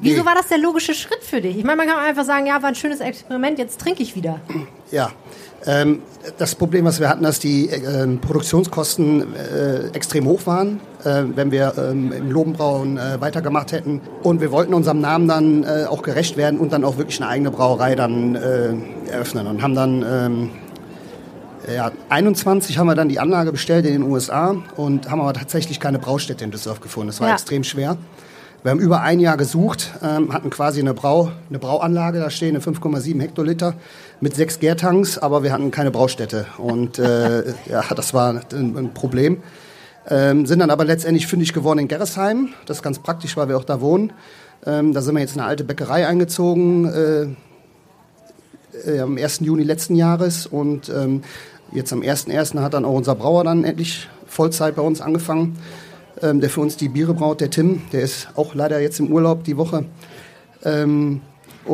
Wieso 0.00 0.20
Nee. 0.20 0.26
war 0.26 0.34
das 0.36 0.46
der 0.48 0.58
logische 0.58 0.94
Schritt 0.94 1.22
für 1.24 1.40
dich? 1.40 1.56
Ich 1.58 1.64
meine, 1.64 1.76
man 1.76 1.86
kann 1.88 1.98
einfach 1.98 2.24
sagen, 2.24 2.46
ja, 2.46 2.62
war 2.62 2.68
ein 2.68 2.74
schönes 2.74 3.00
Experiment, 3.00 3.58
jetzt 3.58 3.80
trinke 3.80 4.02
ich 4.02 4.14
wieder. 4.14 4.40
Ja, 4.92 5.10
ähm, 5.66 6.02
das 6.38 6.54
Problem, 6.54 6.84
was 6.84 7.00
wir 7.00 7.08
hatten, 7.08 7.24
dass 7.24 7.40
die 7.40 7.66
ähm, 7.66 8.20
Produktionskosten 8.20 9.34
äh, 9.34 9.88
extrem 9.92 10.26
hoch 10.26 10.46
waren, 10.46 10.80
äh, 11.04 11.24
wenn 11.34 11.50
wir 11.50 11.74
ähm, 11.76 12.12
im 12.12 12.30
Lobenbrauen 12.30 12.96
äh, 12.96 13.20
weitergemacht 13.20 13.72
hätten. 13.72 14.00
Und 14.22 14.40
wir 14.40 14.52
wollten 14.52 14.72
unserem 14.72 15.00
Namen 15.00 15.26
dann 15.26 15.64
äh, 15.64 15.86
auch 15.88 16.02
gerecht 16.02 16.36
werden 16.36 16.60
und 16.60 16.72
dann 16.72 16.84
auch 16.84 16.96
wirklich 16.96 17.20
eine 17.20 17.28
eigene 17.30 17.50
Brauerei 17.50 17.96
dann 17.96 18.36
äh, 18.36 19.10
eröffnen. 19.10 19.46
Und 19.48 19.62
haben 19.62 19.74
dann, 19.74 20.02
ähm, 20.08 20.50
ja, 21.74 21.90
21 22.08 22.78
haben 22.78 22.86
wir 22.86 22.94
dann 22.94 23.08
die 23.08 23.18
Anlage 23.18 23.50
bestellt 23.50 23.84
in 23.84 23.92
den 23.94 24.02
USA 24.02 24.54
und 24.76 25.10
haben 25.10 25.20
aber 25.20 25.32
tatsächlich 25.34 25.80
keine 25.80 25.98
Braustätte 25.98 26.44
in 26.44 26.50
Düsseldorf 26.52 26.80
gefunden. 26.80 27.08
Das 27.08 27.20
war 27.20 27.28
Ja. 27.28 27.34
extrem 27.34 27.64
schwer. 27.64 27.96
Wir 28.64 28.72
haben 28.72 28.80
über 28.80 29.02
ein 29.02 29.20
Jahr 29.20 29.36
gesucht, 29.36 29.92
ähm, 30.02 30.32
hatten 30.32 30.50
quasi 30.50 30.80
eine, 30.80 30.92
Brau, 30.92 31.30
eine 31.48 31.60
Brauanlage 31.60 32.18
da 32.18 32.28
stehen, 32.28 32.56
eine 32.56 32.64
5,7 32.64 33.20
Hektoliter 33.20 33.74
mit 34.20 34.34
sechs 34.34 34.58
Gärtanks, 34.58 35.16
aber 35.16 35.44
wir 35.44 35.52
hatten 35.52 35.70
keine 35.70 35.92
Braustätte. 35.92 36.46
Und 36.58 36.98
äh, 36.98 37.50
ja, 37.70 37.84
das 37.94 38.14
war 38.14 38.30
ein, 38.30 38.76
ein 38.76 38.94
Problem. 38.94 39.42
Ähm, 40.08 40.44
sind 40.44 40.58
dann 40.58 40.70
aber 40.70 40.84
letztendlich 40.84 41.28
fündig 41.28 41.52
geworden 41.52 41.78
in 41.78 41.86
Gerresheim. 41.86 42.48
Das 42.66 42.78
ist 42.78 42.82
ganz 42.82 42.98
praktisch, 42.98 43.36
weil 43.36 43.48
wir 43.48 43.56
auch 43.56 43.64
da 43.64 43.80
wohnen. 43.80 44.12
Ähm, 44.66 44.92
da 44.92 45.02
sind 45.02 45.14
wir 45.14 45.20
jetzt 45.20 45.36
in 45.36 45.40
eine 45.40 45.48
alte 45.48 45.62
Bäckerei 45.62 46.08
eingezogen 46.08 47.36
äh, 48.84 48.90
äh, 48.90 49.00
am 49.00 49.18
1. 49.18 49.38
Juni 49.40 49.62
letzten 49.62 49.94
Jahres. 49.94 50.46
Und 50.48 50.88
ähm, 50.88 51.22
jetzt 51.70 51.92
am 51.92 52.00
1.1. 52.00 52.60
hat 52.60 52.74
dann 52.74 52.84
auch 52.84 52.94
unser 52.94 53.14
Brauer 53.14 53.44
dann 53.44 53.62
endlich 53.62 54.08
Vollzeit 54.26 54.74
bei 54.74 54.82
uns 54.82 55.00
angefangen 55.00 55.58
ähm, 56.22 56.40
der 56.40 56.50
für 56.50 56.60
uns 56.60 56.76
die 56.76 56.88
Biere 56.88 57.14
braut, 57.14 57.40
der 57.40 57.50
Tim. 57.50 57.82
Der 57.92 58.02
ist 58.02 58.28
auch 58.36 58.54
leider 58.54 58.80
jetzt 58.80 58.98
im 59.00 59.12
Urlaub 59.12 59.44
die 59.44 59.56
Woche. 59.56 59.84
Ähm, 60.64 61.20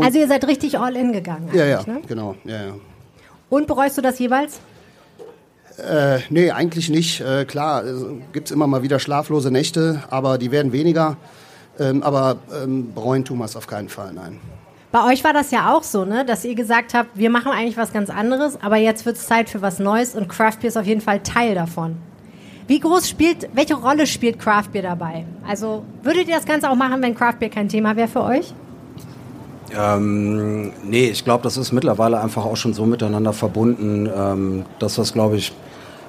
Also 0.00 0.18
ihr 0.18 0.28
seid 0.28 0.46
richtig 0.46 0.78
all 0.78 0.96
in 0.96 1.12
gegangen. 1.12 1.48
ja, 1.52 1.64
ja, 1.64 1.83
Ne? 1.87 2.02
genau. 2.07 2.35
Ja, 2.44 2.66
ja. 2.66 2.74
Und 3.50 3.66
bereust 3.66 3.96
du 3.98 4.02
das 4.02 4.18
jeweils? 4.18 4.61
Äh, 5.78 6.18
nee, 6.30 6.50
eigentlich 6.50 6.88
nicht. 6.88 7.20
Äh, 7.20 7.44
klar, 7.46 7.85
äh, 7.85 7.92
gibt 8.33 8.48
es 8.48 8.52
immer 8.52 8.66
mal 8.66 8.83
wieder 8.83 8.98
schlaflose 9.00 9.50
Nächte, 9.50 10.02
aber 10.09 10.38
die 10.38 10.50
werden 10.52 10.72
weniger. 10.72 11.16
Ähm, 11.80 12.02
aber 12.04 12.37
ähm, 12.62 12.94
bereuen 12.94 13.24
tun 13.24 13.38
wir 13.38 13.46
es 13.46 13.57
auf 13.57 13.66
keinen 13.66 13.88
Fall, 13.88 14.12
nein. 14.12 14.38
Bei 14.92 15.04
euch 15.12 15.24
war 15.24 15.33
das 15.33 15.50
ja 15.50 15.74
auch 15.74 15.83
so, 15.83 16.04
ne, 16.04 16.24
dass 16.24 16.44
ihr 16.44 16.54
gesagt 16.54 16.94
habt, 16.94 17.18
wir 17.18 17.28
machen 17.28 17.50
eigentlich 17.50 17.76
was 17.76 17.92
ganz 17.92 18.11
anderes, 18.11 18.57
aber 18.62 18.76
jetzt 18.76 19.04
wird 19.04 19.16
es 19.16 19.26
Zeit 19.26 19.50
für 19.50 19.61
was 19.61 19.80
Neues 19.80 20.14
und 20.14 20.28
Craft 20.28 20.59
Beer 20.61 20.68
ist 20.68 20.76
auf 20.76 20.87
jeden 20.87 21.00
Fall 21.00 21.20
Teil 21.24 21.57
davon. 21.57 21.96
Wie 22.66 22.81
groß 22.81 23.09
spielt, 23.09 23.48
welche 23.53 23.74
Rolle 23.74 24.07
spielt 24.07 24.38
Craft 24.38 24.68
Beer 24.72 24.83
dabei? 24.83 25.24
Also 25.46 25.85
würdet 26.03 26.29
ihr 26.29 26.37
das 26.37 26.46
Ganze 26.46 26.70
auch 26.70 26.77
machen, 26.77 27.03
wenn 27.03 27.14
Craft 27.14 27.38
Beer 27.38 27.50
kein 27.50 27.68
Thema 27.68 27.94
wäre 27.96 28.09
für 28.09 28.22
euch? 28.22 28.55
Ähm, 29.77 30.72
nee, 30.85 31.09
ich 31.09 31.24
glaube, 31.24 31.42
das 31.42 31.57
ist 31.57 31.72
mittlerweile 31.72 32.20
einfach 32.20 32.44
auch 32.44 32.57
schon 32.57 32.74
so 32.74 32.87
miteinander 32.87 33.33
verbunden, 33.33 34.09
ähm, 34.14 34.64
dass 34.79 34.94
das, 34.94 35.12
glaube 35.12 35.37
ich, 35.37 35.53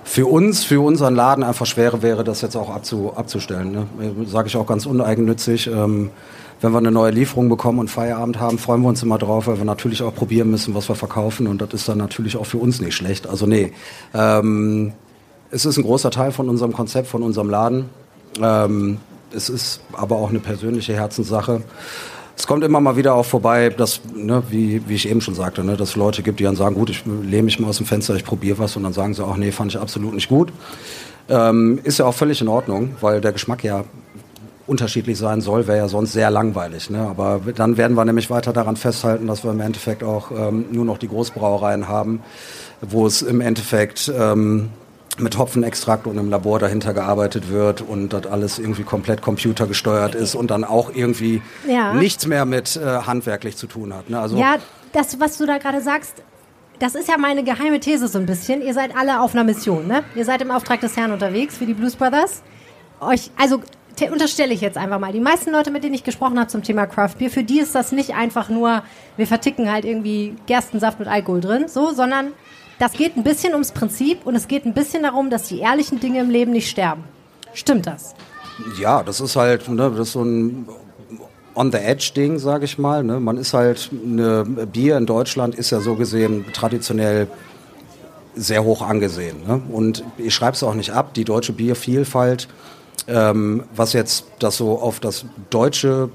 für 0.03 0.27
uns, 0.27 0.63
für 0.63 0.81
unseren 0.81 1.15
Laden 1.15 1.43
einfach 1.43 1.65
schwerer 1.65 2.01
wäre, 2.03 2.23
das 2.23 2.41
jetzt 2.41 2.55
auch 2.55 2.69
abzu, 2.69 3.13
abzustellen. 3.15 3.71
Ne? 3.71 3.87
Sage 4.27 4.47
ich 4.47 4.55
auch 4.55 4.67
ganz 4.67 4.85
uneigennützig. 4.85 5.67
Ähm, 5.67 6.11
wenn 6.61 6.71
wir 6.71 6.77
eine 6.77 6.91
neue 6.91 7.11
Lieferung 7.11 7.49
bekommen 7.49 7.79
und 7.79 7.89
Feierabend 7.89 8.39
haben, 8.39 8.57
freuen 8.57 8.81
wir 8.81 8.89
uns 8.89 9.03
immer 9.03 9.17
drauf, 9.17 9.47
weil 9.47 9.57
wir 9.57 9.65
natürlich 9.65 10.03
auch 10.03 10.13
probieren 10.15 10.51
müssen, 10.51 10.73
was 10.73 10.87
wir 10.87 10.95
verkaufen. 10.95 11.47
Und 11.47 11.61
das 11.61 11.73
ist 11.73 11.89
dann 11.89 11.97
natürlich 11.97 12.37
auch 12.37 12.45
für 12.45 12.59
uns 12.59 12.79
nicht 12.79 12.95
schlecht. 12.95 13.27
Also 13.27 13.45
nee, 13.45 13.73
ähm, 14.13 14.93
es 15.51 15.65
ist 15.65 15.77
ein 15.77 15.83
großer 15.83 16.11
Teil 16.11 16.31
von 16.31 16.49
unserem 16.49 16.73
Konzept, 16.73 17.07
von 17.07 17.23
unserem 17.23 17.49
Laden. 17.49 17.89
Ähm, 18.41 18.97
es 19.31 19.49
ist 19.49 19.81
aber 19.93 20.17
auch 20.17 20.29
eine 20.29 20.39
persönliche 20.39 20.93
Herzenssache. 20.93 21.61
Es 22.37 22.47
kommt 22.47 22.63
immer 22.63 22.81
mal 22.81 22.97
wieder 22.97 23.15
auch 23.15 23.25
vorbei, 23.25 23.69
dass, 23.69 24.01
ne, 24.13 24.43
wie, 24.49 24.87
wie 24.89 24.95
ich 24.95 25.07
eben 25.09 25.21
schon 25.21 25.35
sagte, 25.35 25.63
ne, 25.63 25.77
dass 25.77 25.89
es 25.89 25.95
Leute 25.95 26.21
gibt, 26.21 26.39
die 26.39 26.43
dann 26.43 26.55
sagen, 26.55 26.75
gut, 26.75 26.89
ich 26.89 27.05
lehne 27.05 27.43
mich 27.43 27.59
mal 27.59 27.69
aus 27.69 27.77
dem 27.77 27.85
Fenster, 27.85 28.15
ich 28.15 28.25
probiere 28.25 28.59
was 28.59 28.75
und 28.75 28.83
dann 28.83 28.93
sagen 28.93 29.13
sie 29.13 29.23
auch, 29.25 29.37
nee, 29.37 29.51
fand 29.51 29.73
ich 29.73 29.79
absolut 29.79 30.13
nicht 30.13 30.27
gut. 30.27 30.51
Ähm, 31.29 31.79
ist 31.83 31.99
ja 31.99 32.05
auch 32.05 32.13
völlig 32.13 32.41
in 32.41 32.47
Ordnung, 32.47 32.95
weil 32.99 33.21
der 33.21 33.31
Geschmack 33.31 33.63
ja 33.63 33.85
unterschiedlich 34.67 35.17
sein 35.17 35.41
soll, 35.41 35.67
wäre 35.67 35.77
ja 35.77 35.87
sonst 35.87 36.13
sehr 36.13 36.29
langweilig. 36.29 36.89
Ne? 36.89 36.99
Aber 36.99 37.41
dann 37.55 37.77
werden 37.77 37.95
wir 37.95 38.03
nämlich 38.03 38.29
weiter 38.29 38.51
daran 38.51 38.75
festhalten, 38.75 39.27
dass 39.27 39.43
wir 39.43 39.51
im 39.51 39.61
Endeffekt 39.61 40.03
auch 40.03 40.31
ähm, 40.31 40.65
nur 40.71 40.85
noch 40.85 40.97
die 40.97 41.07
Großbrauereien 41.07 41.87
haben, 41.87 42.21
wo 42.81 43.05
es 43.05 43.21
im 43.21 43.41
Endeffekt 43.41 44.11
ähm, 44.15 44.69
mit 45.17 45.37
Hopfenextrakt 45.37 46.07
und 46.07 46.17
im 46.17 46.29
Labor 46.29 46.59
dahinter 46.59 46.93
gearbeitet 46.93 47.49
wird 47.49 47.81
und 47.81 48.09
das 48.09 48.25
alles 48.27 48.59
irgendwie 48.59 48.83
komplett 48.83 49.21
computergesteuert 49.21 50.15
ist 50.15 50.35
und 50.35 50.51
dann 50.51 50.63
auch 50.63 50.91
irgendwie 50.93 51.41
Ja. 51.67 51.93
nichts 51.93 52.25
mehr 52.27 52.45
mit 52.45 52.75
äh, 52.75 52.85
handwerklich 52.85 53.55
zu 53.57 53.67
tun 53.67 53.93
hat. 53.93 54.09
Ne? 54.09 54.19
Also 54.19 54.37
Ja, 54.37 54.55
das, 54.93 55.19
was 55.19 55.37
du 55.37 55.45
da 55.45 55.57
gerade 55.57 55.81
sagst, 55.81 56.21
das 56.79 56.95
ist 56.95 57.07
ja 57.07 57.17
meine 57.17 57.43
geheime 57.43 57.79
These 57.79 58.07
so 58.09 58.17
ein 58.19 58.25
bisschen. 58.25 58.61
Ihr 58.61 58.73
seid 58.73 58.95
alle 58.97 59.21
auf 59.21 59.33
einer 59.33 59.45
Mission, 59.45 59.87
ne? 59.87 60.03
Ihr 60.15 60.25
seid 60.25 60.41
im 60.41 60.51
Auftrag 60.51 60.81
des 60.81 60.97
Herrn 60.97 61.11
unterwegs 61.13 61.55
für 61.57 61.65
die 61.65 61.73
Blues 61.73 61.95
Brothers. 61.95 62.43
Euch, 62.99 63.31
also 63.37 63.61
te- 63.95 64.11
unterstelle 64.11 64.53
ich 64.53 64.59
jetzt 64.59 64.77
einfach 64.77 64.99
mal, 64.99 65.13
die 65.13 65.21
meisten 65.21 65.51
Leute, 65.51 65.71
mit 65.71 65.85
denen 65.85 65.93
ich 65.95 66.03
gesprochen 66.03 66.37
habe 66.37 66.47
zum 66.49 66.63
Thema 66.63 66.85
Craft 66.85 67.13
Beer, 67.17 67.29
für 67.29 67.43
die 67.43 67.59
ist 67.61 67.75
das 67.75 67.93
nicht 67.93 68.13
einfach 68.15 68.49
nur, 68.49 68.83
wir 69.15 69.25
verticken 69.27 69.71
halt 69.71 69.85
irgendwie 69.85 70.35
Gerstensaft 70.47 70.99
mit 70.99 71.07
Alkohol 71.07 71.39
drin, 71.39 71.65
so, 71.69 71.93
sondern 71.93 72.33
das 72.79 72.93
geht 72.93 73.15
ein 73.15 73.23
bisschen 73.23 73.53
ums 73.53 73.71
Prinzip 73.71 74.25
und 74.25 74.35
es 74.35 74.47
geht 74.47 74.65
ein 74.65 74.73
bisschen 74.73 75.03
darum, 75.03 75.29
dass 75.29 75.47
die 75.47 75.59
ehrlichen 75.59 75.99
Dinge 75.99 76.19
im 76.21 76.29
Leben 76.29 76.51
nicht 76.51 76.69
sterben. 76.69 77.03
Stimmt 77.53 77.87
das? 77.87 78.15
Ja, 78.79 79.03
das 79.03 79.19
ist 79.19 79.35
halt, 79.35 79.67
ne, 79.69 79.91
das 79.91 80.07
ist 80.07 80.13
so 80.13 80.23
ein 80.23 80.67
on 81.55 81.71
the 81.71 81.77
edge 81.77 82.11
Ding, 82.15 82.37
sage 82.37 82.65
ich 82.65 82.77
mal. 82.77 83.03
Ne? 83.03 83.19
Man 83.19 83.37
ist 83.37 83.53
halt 83.53 83.89
eine 83.91 84.43
Bier 84.43 84.97
in 84.97 85.05
Deutschland 85.05 85.55
ist 85.55 85.71
ja 85.71 85.79
so 85.79 85.95
gesehen 85.95 86.45
traditionell 86.53 87.27
sehr 88.35 88.63
hoch 88.63 88.81
angesehen. 88.81 89.37
Ne? 89.47 89.61
Und 89.71 90.03
ich 90.17 90.35
schreibe 90.35 90.53
es 90.53 90.63
auch 90.63 90.73
nicht 90.73 90.91
ab. 90.91 91.13
Die 91.13 91.23
deutsche 91.23 91.53
Biervielfalt, 91.53 92.49
ähm, 93.07 93.63
was 93.73 93.93
jetzt 93.93 94.25
das 94.39 94.57
so 94.57 94.79
auf 94.79 94.99
das 94.99 95.25
deutsche, 95.49 96.09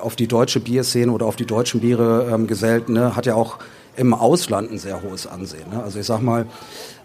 auf 0.00 0.14
die 0.14 0.28
deutsche 0.28 0.60
Bierszene 0.60 1.10
oder 1.10 1.26
auf 1.26 1.36
die 1.36 1.46
deutschen 1.46 1.80
Biere 1.80 2.30
ähm, 2.32 2.46
gesellt, 2.46 2.88
ne, 2.88 3.16
hat 3.16 3.26
ja 3.26 3.34
auch 3.34 3.58
im 3.96 4.14
Ausland 4.14 4.70
ein 4.70 4.78
sehr 4.78 5.02
hohes 5.02 5.26
Ansehen. 5.26 5.70
Ne? 5.70 5.82
Also 5.82 6.00
ich 6.00 6.06
sag 6.06 6.20
mal, 6.22 6.46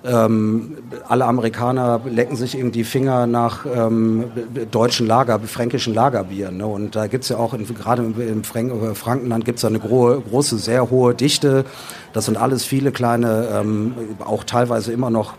ähm, 0.04 0.78
alle 1.08 1.26
Amerikaner 1.26 2.00
lecken 2.06 2.36
sich 2.36 2.58
eben 2.58 2.72
die 2.72 2.84
Finger 2.84 3.28
nach 3.28 3.66
ähm, 3.66 4.32
deutschen 4.72 5.08
Lager, 5.08 5.40
fränkischen 5.40 5.94
Lagerbieren. 5.94 6.58
Ne? 6.58 6.66
Und 6.66 6.96
da 6.96 7.08
gibt's 7.08 7.30
ja 7.30 7.38
auch, 7.38 7.56
gerade 7.58 8.04
im 8.04 8.44
Frank 8.44 8.72
äh, 8.72 8.96
Frankenland 8.96 9.46
gibt's 9.46 9.62
ja 9.62 9.70
eine 9.70 9.80
gro 9.80 10.22
große, 10.22 10.58
sehr 10.58 10.90
hohe 10.90 11.14
Dichte. 11.14 11.66
Das 12.14 12.26
sind 12.26 12.38
alles 12.38 12.64
viele 12.64 12.92
kleine, 12.92 13.50
ähm, 13.54 13.94
auch 14.20 14.44
teilweise 14.44 14.94
immer 14.94 15.10
noch 15.10 15.34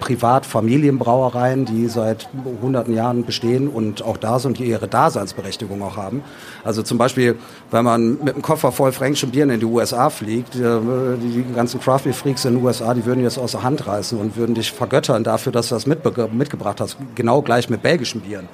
Privatfamilienbrauereien, 0.00 1.64
die 1.64 1.88
seit 1.88 2.28
hunderten 2.62 2.94
Jahren 2.94 3.24
bestehen 3.24 3.68
und 3.68 4.02
auch 4.02 4.16
da 4.16 4.38
sind, 4.38 4.58
die 4.58 4.64
ihre 4.64 4.88
Daseinsberechtigung 4.88 5.82
auch 5.82 5.96
haben. 5.96 6.22
Also 6.64 6.82
zum 6.82 6.98
Beispiel, 6.98 7.36
wenn 7.70 7.84
man 7.84 8.18
mit 8.22 8.34
einem 8.34 8.42
Koffer 8.42 8.72
voll 8.72 8.92
fränkischen 8.92 9.30
Bieren 9.30 9.50
in 9.50 9.60
die 9.60 9.66
USA 9.66 10.10
fliegt, 10.10 10.56
äh, 10.56 10.60
die 10.60 11.44
ganzen 11.54 11.80
Craft 11.80 12.04
Beer 12.04 12.14
Freaks 12.14 12.44
in 12.44 12.54
den 12.54 12.64
USA, 12.64 12.94
die 12.94 13.04
würden 13.04 13.22
jetzt 13.22 13.38
aus 13.38 13.52
der 13.52 13.62
Hand 13.62 13.86
reißen 13.86 14.18
und 14.18 14.36
würden 14.36 14.54
dich 14.54 14.72
vergöttern 14.72 15.24
dafür, 15.24 15.52
dass 15.52 15.68
du 15.68 15.74
das 15.74 15.86
mitgebracht 15.86 16.80
hast. 16.80 16.96
Genau 17.14 17.42
gleich 17.42 17.68
mit 17.70 17.82
belgischen 17.82 18.20
Bieren. 18.20 18.48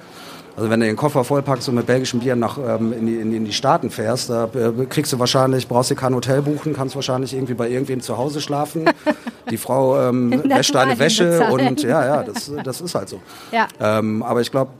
Also 0.56 0.70
wenn 0.70 0.80
du 0.80 0.86
den 0.86 0.96
Koffer 0.96 1.22
vollpackst 1.22 1.68
und 1.68 1.74
mit 1.74 1.86
belgischem 1.86 2.20
Bier 2.20 2.34
nach, 2.34 2.56
ähm, 2.56 2.94
in, 2.94 3.06
die, 3.06 3.16
in, 3.16 3.44
die, 3.44 3.52
Staaten 3.52 3.90
fährst, 3.90 4.30
da 4.30 4.48
äh, 4.54 4.86
kriegst 4.86 5.12
du 5.12 5.18
wahrscheinlich, 5.18 5.68
brauchst 5.68 5.90
du 5.90 5.94
kein 5.94 6.14
Hotel 6.14 6.40
buchen, 6.40 6.72
kannst 6.72 6.94
wahrscheinlich 6.94 7.34
irgendwie 7.34 7.52
bei 7.52 7.68
irgendwem 7.68 8.00
zu 8.00 8.16
Hause 8.16 8.40
schlafen. 8.40 8.86
Die 9.50 9.58
Frau 9.58 10.00
ähm, 10.08 10.42
wäscht 10.44 10.74
deine 10.74 10.98
Wäsche 10.98 11.48
und 11.50 11.82
ja, 11.82 12.04
ja, 12.04 12.22
das, 12.22 12.50
das 12.64 12.80
ist 12.80 12.94
halt 12.94 13.08
so. 13.10 13.20
Ja. 13.52 13.68
Ähm, 13.78 14.22
aber 14.22 14.40
ich 14.40 14.50
glaube, 14.50 14.70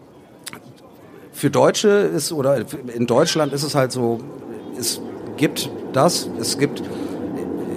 für 1.32 1.50
Deutsche 1.50 1.88
ist 1.88 2.32
oder 2.32 2.64
in 2.94 3.06
Deutschland 3.06 3.52
ist 3.52 3.62
es 3.62 3.74
halt 3.74 3.92
so, 3.92 4.20
es 4.78 5.00
gibt 5.36 5.70
das, 5.92 6.28
es 6.40 6.56
gibt, 6.56 6.82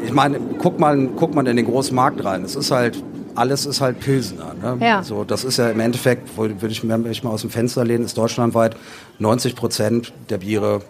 ich 0.06 0.14
meine, 0.14 0.40
guck 0.58 0.80
mal, 0.80 1.10
guck 1.18 1.36
mal 1.36 1.46
in 1.46 1.58
den 1.58 1.66
großen 1.66 1.94
Markt 1.94 2.24
rein. 2.24 2.46
Es 2.46 2.56
ist 2.56 2.72
halt 2.72 3.04
alles 3.36 3.66
ist 3.66 3.82
halt 3.82 4.00
Pilsener. 4.00 4.54
Ne? 4.54 4.78
Ja. 4.80 5.04
So, 5.04 5.24
das 5.24 5.44
ist 5.44 5.58
ja 5.58 5.70
im 5.70 5.80
Endeffekt, 5.80 6.38
würde 6.38 6.68
ich 6.68 6.84
mir 6.84 6.98
mal 6.98 7.30
aus 7.30 7.42
dem 7.42 7.50
Fenster 7.50 7.86
lehnen, 7.86 8.06
ist 8.06 8.18
deutschlandweit 8.18 8.76
90 9.20 9.56
Prozent 9.56 10.14
der 10.30 10.38
Biere, 10.38 10.82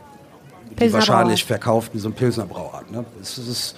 die 0.80 0.94
wahrscheinlich 0.94 1.46
so 1.46 2.10
ein 2.10 2.14
Pilsner 2.14 2.46
Brauart. 2.46 2.92
Ne? 2.92 3.06
Es 3.22 3.38
ist 3.38 3.76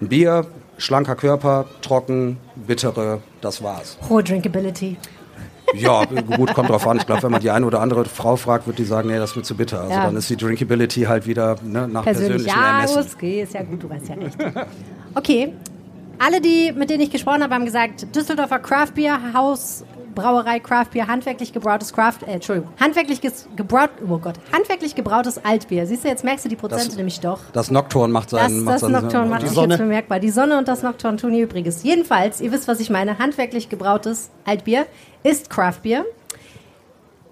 ein 0.00 0.08
Bier, 0.08 0.46
schlanker 0.76 1.16
Körper, 1.16 1.66
trocken, 1.82 2.38
bittere, 2.54 3.20
das 3.40 3.62
war's. 3.62 3.98
Hohe 4.08 4.22
Drinkability. 4.22 4.96
Ja, 5.74 6.04
gut, 6.04 6.54
kommt 6.54 6.70
drauf 6.70 6.86
an. 6.86 6.96
Ich 6.96 7.06
glaube, 7.06 7.22
wenn 7.24 7.30
man 7.30 7.42
die 7.42 7.50
eine 7.50 7.66
oder 7.66 7.80
andere 7.80 8.06
Frau 8.06 8.36
fragt, 8.36 8.66
wird 8.66 8.78
die 8.78 8.84
sagen, 8.84 9.08
nee, 9.08 9.18
das 9.18 9.36
wird 9.36 9.44
zu 9.44 9.54
bitter. 9.54 9.80
Also 9.80 9.92
ja. 9.92 10.06
dann 10.06 10.16
ist 10.16 10.30
die 10.30 10.36
Drinkability 10.36 11.02
halt 11.02 11.26
wieder 11.26 11.56
ne, 11.62 11.86
nach 11.86 12.04
Persönlich, 12.04 12.46
persönlichen 12.46 12.58
ja, 12.58 12.76
Ermessen. 12.78 12.96
Ja, 13.20 13.42
ist 13.42 13.54
ja 13.54 13.62
gut, 13.62 13.82
du 13.82 13.90
weißt 13.90 14.08
ja 14.08 14.14
recht. 14.14 14.36
Okay, 15.14 15.52
alle, 16.18 16.40
die, 16.40 16.72
mit 16.72 16.90
denen 16.90 17.02
ich 17.02 17.10
gesprochen 17.10 17.42
habe, 17.42 17.54
haben 17.54 17.64
gesagt, 17.64 18.14
Düsseldorfer 18.14 18.58
Craft 18.58 18.92
Beer 18.94 19.18
Haus 19.34 19.84
Brauerei 20.14 20.58
Craft 20.58 20.86
Beer, 20.92 21.06
handwerklich 21.06 21.52
gebrautes 21.52 21.92
Craft, 21.92 22.18
äh, 22.26 22.32
Entschuldigung, 22.32 22.72
handwerklich 22.80 23.20
gebraut, 23.20 23.90
oh 24.04 24.18
Gott, 24.18 24.34
handwerklich 24.52 24.96
gebrautes 24.96 25.38
Altbier. 25.44 25.86
Siehst 25.86 26.02
du, 26.02 26.08
jetzt 26.08 26.24
merkst 26.24 26.44
du 26.44 26.48
die 26.48 26.56
Prozente 26.56 26.86
das, 26.86 26.96
nämlich 26.96 27.20
doch. 27.20 27.38
Das 27.52 27.70
Nocturne 27.70 28.12
macht 28.12 28.30
seinen, 28.30 28.66
das, 28.66 28.80
das 28.80 28.90
Nocturne 28.90 29.26
macht 29.30 29.46
sich 29.46 29.56
jetzt 29.56 29.78
bemerkbar. 29.78 30.18
Die 30.18 30.30
Sonne 30.30 30.58
und 30.58 30.66
das 30.66 30.82
Nocturne 30.82 31.18
tun 31.18 31.34
ihr 31.34 31.44
Übriges. 31.44 31.84
Jedenfalls, 31.84 32.40
ihr 32.40 32.50
wisst, 32.50 32.66
was 32.66 32.80
ich 32.80 32.90
meine, 32.90 33.18
handwerklich 33.20 33.68
gebrautes 33.68 34.30
Altbier 34.44 34.86
ist 35.22 35.50
Craft 35.50 35.82
Beer. 35.84 36.04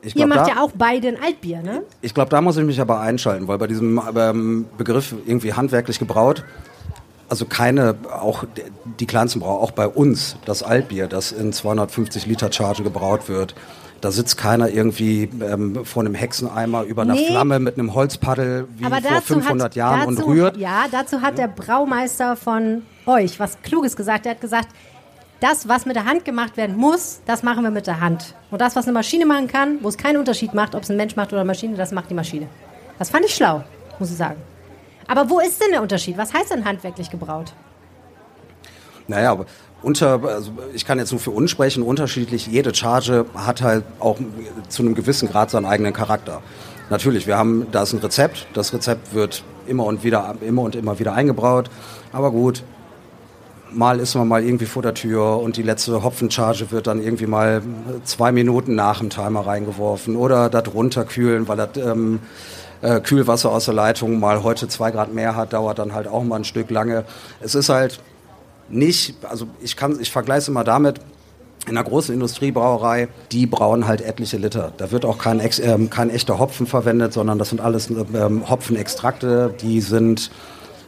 Glaub, 0.03 0.17
Ihr 0.17 0.27
macht 0.29 0.49
da, 0.49 0.55
ja 0.55 0.63
auch 0.63 0.71
beide 0.77 1.09
ein 1.09 1.19
Altbier, 1.21 1.63
ne? 1.63 1.83
Ich 2.01 2.15
glaube, 2.15 2.31
da 2.31 2.41
muss 2.41 2.57
ich 2.57 2.65
mich 2.65 2.81
aber 2.81 3.01
einschalten, 3.01 3.49
weil 3.49 3.59
bei 3.59 3.67
diesem 3.67 4.01
ähm, 4.17 4.67
Begriff 4.79 5.13
irgendwie 5.27 5.53
handwerklich 5.53 5.99
gebraut, 5.99 6.45
also 7.29 7.45
keine, 7.45 7.97
auch 8.13 8.45
die 9.01 9.07
kleinsten 9.07 9.41
Brauer, 9.41 9.61
auch 9.61 9.73
bei 9.73 9.89
uns, 9.89 10.37
das 10.45 10.63
Altbier, 10.63 11.09
das 11.09 11.33
in 11.33 11.53
250 11.53 12.27
Liter 12.27 12.53
Charge 12.53 12.83
gebraut 12.83 13.29
wird, 13.29 13.55
da 14.01 14.13
sitzt 14.13 14.37
keiner 14.37 14.69
irgendwie 14.69 15.29
ähm, 15.41 15.85
vor 15.85 16.03
einem 16.03 16.15
Hexeneimer 16.15 16.83
über 16.83 17.03
einer 17.03 17.15
nee, 17.15 17.27
Flamme 17.27 17.59
mit 17.59 17.79
einem 17.79 17.95
Holzpaddel 17.95 18.69
wie 18.77 18.85
vor 18.85 19.23
500 19.23 19.65
hat, 19.65 19.77
Jahren 19.77 20.15
dazu, 20.15 20.27
und 20.27 20.33
rührt. 20.33 20.57
Ja, 20.59 20.85
dazu 20.91 21.23
hat 21.23 21.39
der 21.39 21.49
Braumeister 21.49 22.37
von 22.37 22.83
euch 23.07 23.41
was 23.41 23.61
Kluges 23.63 23.97
gesagt. 23.97 24.27
Er 24.27 24.33
hat 24.33 24.41
gesagt, 24.41 24.69
das, 25.41 25.69
was 25.69 25.87
mit 25.87 25.97
der 25.97 26.05
Hand 26.05 26.25
gemacht 26.25 26.57
werden 26.57 26.77
muss, 26.77 27.21
das 27.27 27.43
machen 27.43 27.63
wir 27.63 27.71
mit 27.71 27.87
der 27.87 28.01
Hand. 28.01 28.35
Und 28.51 28.61
das, 28.61 28.77
was 28.77 28.85
eine 28.85 28.93
Maschine 28.93 29.27
machen 29.27 29.49
kann, 29.49 29.79
wo 29.83 29.89
es 29.89 29.97
keinen 29.97 30.17
Unterschied 30.19 30.55
macht, 30.55 30.75
ob 30.75 30.83
es 30.83 30.91
ein 30.91 30.97
Mensch 30.97 31.17
macht 31.17 31.33
oder 31.33 31.41
eine 31.41 31.47
Maschine, 31.47 31.77
das 31.77 31.93
macht 31.93 32.11
die 32.11 32.15
Maschine. 32.15 32.49
Das 32.99 33.11
fand 33.11 33.25
ich 33.25 33.35
schlau, 33.35 33.65
muss 33.99 34.11
ich 34.11 34.17
sagen. 34.17 34.41
Aber 35.09 35.31
wo 35.31 35.41
ist 35.41 35.61
denn 35.61 35.71
der 35.71 35.83
Unterschied? 35.83 36.19
Was 36.19 36.33
heißt 36.33 36.51
denn 36.51 36.65
handwerklich 36.65 37.11
gebraut? 37.11 37.53
Naja, 39.09 39.39
unter, 39.83 40.21
also 40.25 40.51
ich 40.75 40.85
kann 40.85 40.99
jetzt 40.99 41.13
nur 41.13 41.21
für 41.21 41.31
uns 41.31 41.51
sprechen, 41.51 41.83
unterschiedlich, 41.83 42.47
jede 42.47 42.75
Charge 42.75 43.27
hat 43.35 43.63
halt 43.63 43.85
auch 44.01 44.19
zu 44.69 44.83
einem 44.83 44.95
gewissen 44.95 45.29
Grad 45.29 45.51
seinen 45.51 45.67
eigenen 45.67 45.93
Charakter. 45.93 46.43
Natürlich, 46.91 47.27
wir 47.27 47.37
haben, 47.37 47.67
da 47.71 47.83
ist 47.83 47.93
ein 47.93 48.01
Rezept, 48.01 48.47
das 48.55 48.73
Rezept 48.73 49.15
wird 49.15 49.45
immer 49.67 49.85
und 49.85 50.03
wieder, 50.03 50.35
immer 50.41 50.63
und 50.63 50.75
immer 50.75 50.99
wieder 50.99 51.13
eingebraut, 51.13 51.71
aber 52.13 52.31
gut, 52.31 52.65
mal 53.73 54.01
ist 54.01 54.15
man 54.15 54.29
mal 54.29 54.43
irgendwie 54.43 54.67
vor 54.67 54.83
der 54.83 54.95
Tür 54.95 55.41
und 55.41 55.57
die 55.57 55.63
letzte 55.63 56.03
Hopfencharge 56.03 56.71
wird 56.71 56.87
dann 56.87 57.03
irgendwie 57.03 57.27
mal 57.27 57.63
zwei 58.05 58.33
Minuten 58.33 58.75
nach 58.75 58.99
dem 58.99 59.11
Timer 59.11 59.47
reingeworfen 59.47 60.17
oder 60.17 60.49
darunter 60.49 61.05
kühlen, 61.05 61.49
weil 61.49 61.57
das 61.57 61.77
ähm, 61.77 62.21
äh, 62.83 63.01
Kühlwasser 63.01 63.51
aus 63.51 63.67
der 63.67 63.75
Leitung 63.75 64.19
mal 64.19 64.43
heute 64.43 64.69
zwei 64.69 64.91
Grad 64.91 65.13
mehr 65.13 65.37
hat, 65.37 65.53
dauert 65.53 65.79
dann 65.79 65.95
halt 65.95 66.09
auch 66.09 66.23
mal 66.25 66.37
ein 66.37 66.45
Stück 66.45 66.71
lange. 66.71 67.05
Es 67.41 67.55
ist 67.55 67.69
halt 67.69 68.01
nicht, 68.69 69.17
also 69.25 69.47
ich 69.61 69.77
kann, 69.77 69.99
ich 70.01 70.11
vergleiche 70.11 70.39
es 70.39 70.49
immer 70.49 70.65
damit, 70.65 71.01
in 71.67 71.77
einer 71.77 71.85
großen 71.85 72.15
Industriebrauerei, 72.15 73.09
die 73.33 73.47
brauen 73.47 73.89
halt 73.89 74.01
etliche 74.01 74.37
Liter. 74.37 74.73
Da 74.77 74.93
wird 74.93 75.05
auch 75.05 75.19
kein, 75.19 75.41
äh, 75.41 75.87
kein 75.91 76.11
echter 76.11 76.39
Hopfen 76.39 76.67
verwendet, 76.67 77.13
sondern 77.13 77.39
das 77.39 77.49
sind 77.51 77.61
alles 77.61 77.91
ähm, 77.91 78.49
Hopfenextrakte, 78.49 79.53
die 79.61 79.81
sind 79.81 80.31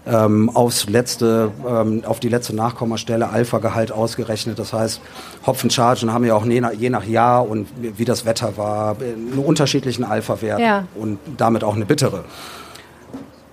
ähm, 0.08 0.50
aufs 0.54 0.88
letzte, 0.88 1.50
ähm, 1.68 2.02
auf 2.06 2.20
die 2.20 2.28
letzte 2.28 2.54
Nachkommastelle 2.54 3.28
Alpha-Gehalt 3.28 3.92
ausgerechnet. 3.92 4.58
Das 4.58 4.72
heißt, 4.72 5.00
Hopfenchargen 5.46 6.12
haben 6.12 6.24
ja 6.24 6.34
auch 6.34 6.44
je 6.44 6.60
nach, 6.60 6.72
je 6.72 6.90
nach 6.90 7.04
Jahr 7.04 7.48
und 7.48 7.68
wie, 7.76 8.04
das 8.04 8.24
Wetter 8.24 8.56
war, 8.56 8.96
einen 9.00 9.38
unterschiedlichen 9.44 10.04
Alpha-Wert 10.04 10.60
ja. 10.60 10.84
und 10.94 11.18
damit 11.36 11.62
auch 11.64 11.76
eine 11.76 11.84
bittere. 11.84 12.24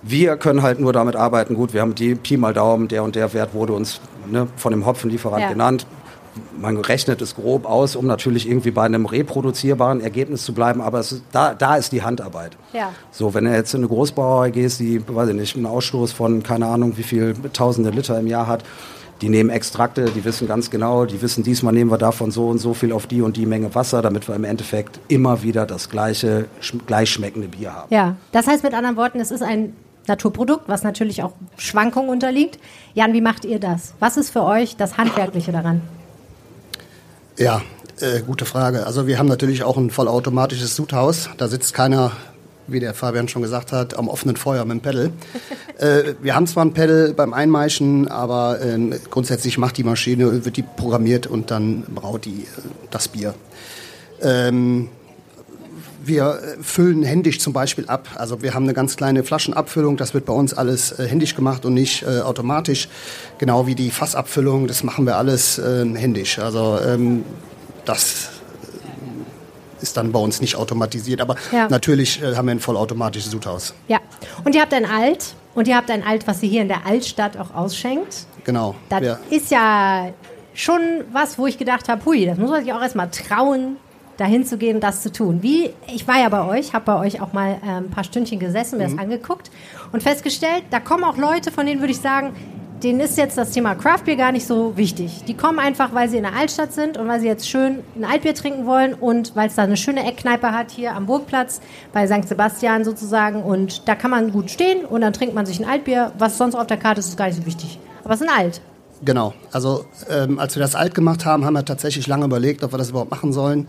Wir 0.02 0.36
können 0.36 0.62
halt 0.62 0.80
nur 0.80 0.92
damit 0.92 1.16
arbeiten, 1.16 1.54
gut, 1.54 1.74
wir 1.74 1.80
haben 1.80 1.94
die 1.94 2.14
Pi 2.14 2.36
mal 2.36 2.54
Daumen, 2.54 2.88
der 2.88 3.02
und 3.02 3.16
der 3.16 3.32
Wert 3.34 3.54
wurde 3.54 3.72
uns 3.72 4.00
ne, 4.26 4.46
von 4.56 4.70
dem 4.70 4.86
Hopfenlieferant 4.86 5.42
ja. 5.42 5.48
genannt 5.48 5.86
man 6.58 6.76
rechnet 6.76 7.20
es 7.22 7.34
grob 7.34 7.66
aus, 7.66 7.96
um 7.96 8.06
natürlich 8.06 8.48
irgendwie 8.48 8.70
bei 8.70 8.84
einem 8.84 9.06
reproduzierbaren 9.06 10.00
Ergebnis 10.00 10.44
zu 10.44 10.52
bleiben, 10.52 10.80
aber 10.80 11.00
ist, 11.00 11.22
da, 11.32 11.54
da 11.54 11.76
ist 11.76 11.92
die 11.92 12.02
Handarbeit. 12.02 12.56
Ja. 12.72 12.92
So, 13.10 13.34
wenn 13.34 13.44
du 13.44 13.52
jetzt 13.52 13.74
in 13.74 13.80
eine 13.80 13.88
Großbrauerei 13.88 14.50
gehst, 14.50 14.80
die, 14.80 15.02
weiß 15.06 15.30
ich 15.30 15.34
nicht, 15.34 15.56
einen 15.56 15.66
Ausstoß 15.66 16.12
von, 16.12 16.42
keine 16.42 16.66
Ahnung, 16.66 16.96
wie 16.96 17.02
viel 17.02 17.34
tausende 17.52 17.90
Liter 17.90 18.18
im 18.18 18.26
Jahr 18.26 18.46
hat, 18.46 18.64
die 19.22 19.28
nehmen 19.28 19.50
Extrakte, 19.50 20.06
die 20.06 20.24
wissen 20.24 20.46
ganz 20.46 20.70
genau, 20.70 21.06
die 21.06 21.22
wissen, 21.22 21.42
diesmal 21.42 21.72
nehmen 21.72 21.90
wir 21.90 21.98
davon 21.98 22.30
so 22.30 22.48
und 22.48 22.58
so 22.58 22.74
viel 22.74 22.92
auf 22.92 23.06
die 23.06 23.22
und 23.22 23.36
die 23.36 23.46
Menge 23.46 23.74
Wasser, 23.74 24.02
damit 24.02 24.28
wir 24.28 24.34
im 24.34 24.44
Endeffekt 24.44 25.00
immer 25.08 25.42
wieder 25.42 25.64
das 25.64 25.88
gleiche, 25.88 26.46
gleich 26.86 27.10
schmeckende 27.10 27.48
Bier 27.48 27.72
haben. 27.74 27.94
Ja, 27.94 28.16
das 28.32 28.46
heißt 28.46 28.62
mit 28.62 28.74
anderen 28.74 28.96
Worten, 28.96 29.18
es 29.20 29.30
ist 29.30 29.42
ein 29.42 29.74
Naturprodukt, 30.06 30.68
was 30.68 30.82
natürlich 30.82 31.22
auch 31.22 31.32
Schwankungen 31.56 32.10
unterliegt. 32.10 32.58
Jan, 32.94 33.12
wie 33.12 33.20
macht 33.20 33.44
ihr 33.44 33.58
das? 33.58 33.94
Was 33.98 34.16
ist 34.16 34.30
für 34.30 34.42
euch 34.42 34.76
das 34.76 34.98
Handwerkliche 34.98 35.50
daran? 35.50 35.80
Ja, 37.38 37.60
äh, 38.00 38.22
gute 38.22 38.46
Frage. 38.46 38.86
Also 38.86 39.06
wir 39.06 39.18
haben 39.18 39.28
natürlich 39.28 39.62
auch 39.62 39.76
ein 39.76 39.90
vollautomatisches 39.90 40.74
Sudhaus. 40.74 41.28
Da 41.36 41.48
sitzt 41.48 41.74
keiner, 41.74 42.12
wie 42.66 42.80
der 42.80 42.94
Fabian 42.94 43.28
schon 43.28 43.42
gesagt 43.42 43.72
hat, 43.72 43.98
am 43.98 44.08
offenen 44.08 44.36
Feuer 44.36 44.64
mit 44.64 44.78
dem 44.78 44.80
Pedal. 44.80 45.10
äh, 45.78 46.14
wir 46.22 46.34
haben 46.34 46.46
zwar 46.46 46.64
ein 46.64 46.72
Pedal 46.72 47.12
beim 47.12 47.34
Einmeischen, 47.34 48.08
aber 48.08 48.62
äh, 48.62 48.98
grundsätzlich 49.10 49.58
macht 49.58 49.76
die 49.76 49.84
Maschine, 49.84 50.46
wird 50.46 50.56
die 50.56 50.62
programmiert 50.62 51.26
und 51.26 51.50
dann 51.50 51.82
braut 51.82 52.24
die 52.24 52.44
äh, 52.44 52.62
das 52.90 53.08
Bier. 53.08 53.34
Ähm, 54.22 54.88
wir 56.06 56.40
äh, 56.58 56.62
füllen 56.62 57.02
händisch 57.02 57.38
zum 57.40 57.52
Beispiel 57.52 57.86
ab. 57.88 58.08
Also 58.16 58.42
wir 58.42 58.54
haben 58.54 58.64
eine 58.64 58.74
ganz 58.74 58.96
kleine 58.96 59.24
Flaschenabfüllung. 59.24 59.96
Das 59.96 60.14
wird 60.14 60.24
bei 60.26 60.32
uns 60.32 60.54
alles 60.54 60.92
äh, 60.98 61.06
händisch 61.08 61.34
gemacht 61.34 61.64
und 61.64 61.74
nicht 61.74 62.02
äh, 62.02 62.20
automatisch. 62.20 62.88
Genau 63.38 63.66
wie 63.66 63.74
die 63.74 63.90
Fassabfüllung. 63.90 64.66
Das 64.66 64.82
machen 64.82 65.06
wir 65.06 65.16
alles 65.16 65.58
äh, 65.58 65.84
händisch. 65.94 66.38
Also 66.38 66.78
ähm, 66.84 67.24
das 67.84 68.30
ist 69.80 69.96
dann 69.96 70.12
bei 70.12 70.18
uns 70.18 70.40
nicht 70.40 70.56
automatisiert. 70.56 71.20
Aber 71.20 71.36
Ja. 71.52 71.68
natürlich 71.68 72.22
äh, 72.22 72.34
haben 72.34 72.46
wir 72.46 72.52
ein 72.54 72.60
vollautomatisches 72.60 73.30
Sudhaus. 73.30 73.74
Ja. 73.88 73.98
Und 74.44 74.54
ihr 74.54 74.62
habt 74.62 74.72
ein 74.74 74.86
Alt. 74.86 75.34
Und 75.54 75.68
ihr 75.68 75.76
habt 75.76 75.90
ein 75.90 76.02
Alt, 76.06 76.26
was 76.26 76.42
ihr 76.42 76.50
hier 76.50 76.60
in 76.62 76.68
der 76.68 76.84
Altstadt 76.86 77.38
auch 77.38 77.54
ausschenkt. 77.54 78.26
Genau. 78.44 78.74
Das 78.90 79.00
Wir- 79.00 79.18
ist 79.30 79.50
ja 79.50 80.10
schon 80.52 80.80
was, 81.12 81.38
wo 81.38 81.46
ich 81.46 81.56
gedacht 81.58 81.88
habe, 81.88 82.04
hui, 82.04 82.26
das 82.26 82.36
muss 82.38 82.50
man 82.50 82.62
sich 82.62 82.72
auch 82.74 82.82
erstmal 82.82 83.10
trauen, 83.10 83.76
dahin 84.16 84.44
zu 84.44 84.56
gehen 84.58 84.76
und 84.76 84.82
das 84.82 85.02
zu 85.02 85.12
tun. 85.12 85.42
Wie, 85.42 85.70
ich 85.94 86.06
war 86.08 86.18
ja 86.18 86.28
bei 86.28 86.44
euch, 86.46 86.72
habe 86.74 86.84
bei 86.84 86.98
euch 86.98 87.20
auch 87.20 87.32
mal 87.32 87.58
äh, 87.64 87.68
ein 87.78 87.90
paar 87.90 88.04
Stündchen 88.04 88.38
gesessen, 88.38 88.78
mir 88.78 88.88
Mhm. 88.88 88.92
das 88.96 89.02
angeguckt 89.04 89.50
und 89.92 90.02
festgestellt, 90.02 90.64
da 90.70 90.80
kommen 90.80 91.04
auch 91.04 91.16
Leute, 91.16 91.50
von 91.50 91.66
denen 91.66 91.80
würde 91.80 91.92
ich 91.92 92.00
sagen, 92.00 92.34
denen 92.82 93.00
ist 93.00 93.16
jetzt 93.16 93.38
das 93.38 93.52
Thema 93.52 93.74
Craft 93.74 94.04
Beer 94.04 94.16
gar 94.16 94.32
nicht 94.32 94.46
so 94.46 94.76
wichtig. 94.76 95.22
Die 95.26 95.32
kommen 95.34 95.58
einfach, 95.58 95.94
weil 95.94 96.10
sie 96.10 96.18
in 96.18 96.24
der 96.24 96.34
Altstadt 96.36 96.74
sind 96.74 96.98
und 96.98 97.08
weil 97.08 97.20
sie 97.20 97.26
jetzt 97.26 97.48
schön 97.48 97.78
ein 97.96 98.04
Altbier 98.04 98.34
trinken 98.34 98.66
wollen 98.66 98.92
und 98.92 99.34
weil 99.34 99.48
es 99.48 99.54
da 99.54 99.62
eine 99.62 99.78
schöne 99.78 100.04
Eckkneipe 100.06 100.52
hat 100.52 100.70
hier 100.72 100.94
am 100.94 101.06
Burgplatz 101.06 101.62
bei 101.94 102.06
St. 102.06 102.28
Sebastian 102.28 102.84
sozusagen 102.84 103.42
und 103.42 103.88
da 103.88 103.94
kann 103.94 104.10
man 104.10 104.30
gut 104.30 104.50
stehen 104.50 104.84
und 104.84 105.00
dann 105.00 105.14
trinkt 105.14 105.34
man 105.34 105.46
sich 105.46 105.58
ein 105.58 105.64
Altbier. 105.66 106.12
Was 106.18 106.36
sonst 106.36 106.54
auf 106.54 106.66
der 106.66 106.76
Karte 106.76 107.00
ist, 107.00 107.08
ist 107.08 107.16
gar 107.16 107.26
nicht 107.28 107.36
so 107.36 107.46
wichtig. 107.46 107.78
Aber 108.04 108.12
es 108.12 108.20
ist 108.20 108.28
ein 108.28 108.38
Alt. 108.38 108.60
Genau. 109.04 109.32
Also 109.52 109.86
ähm, 110.10 110.38
als 110.38 110.54
wir 110.54 110.60
das 110.62 110.74
alt 110.74 110.94
gemacht 110.94 111.24
haben, 111.24 111.44
haben 111.46 111.54
wir 111.54 111.64
tatsächlich 111.64 112.06
lange 112.06 112.26
überlegt, 112.26 112.62
ob 112.62 112.72
wir 112.74 112.78
das 112.78 112.90
überhaupt 112.90 113.10
machen 113.10 113.32
sollen, 113.32 113.68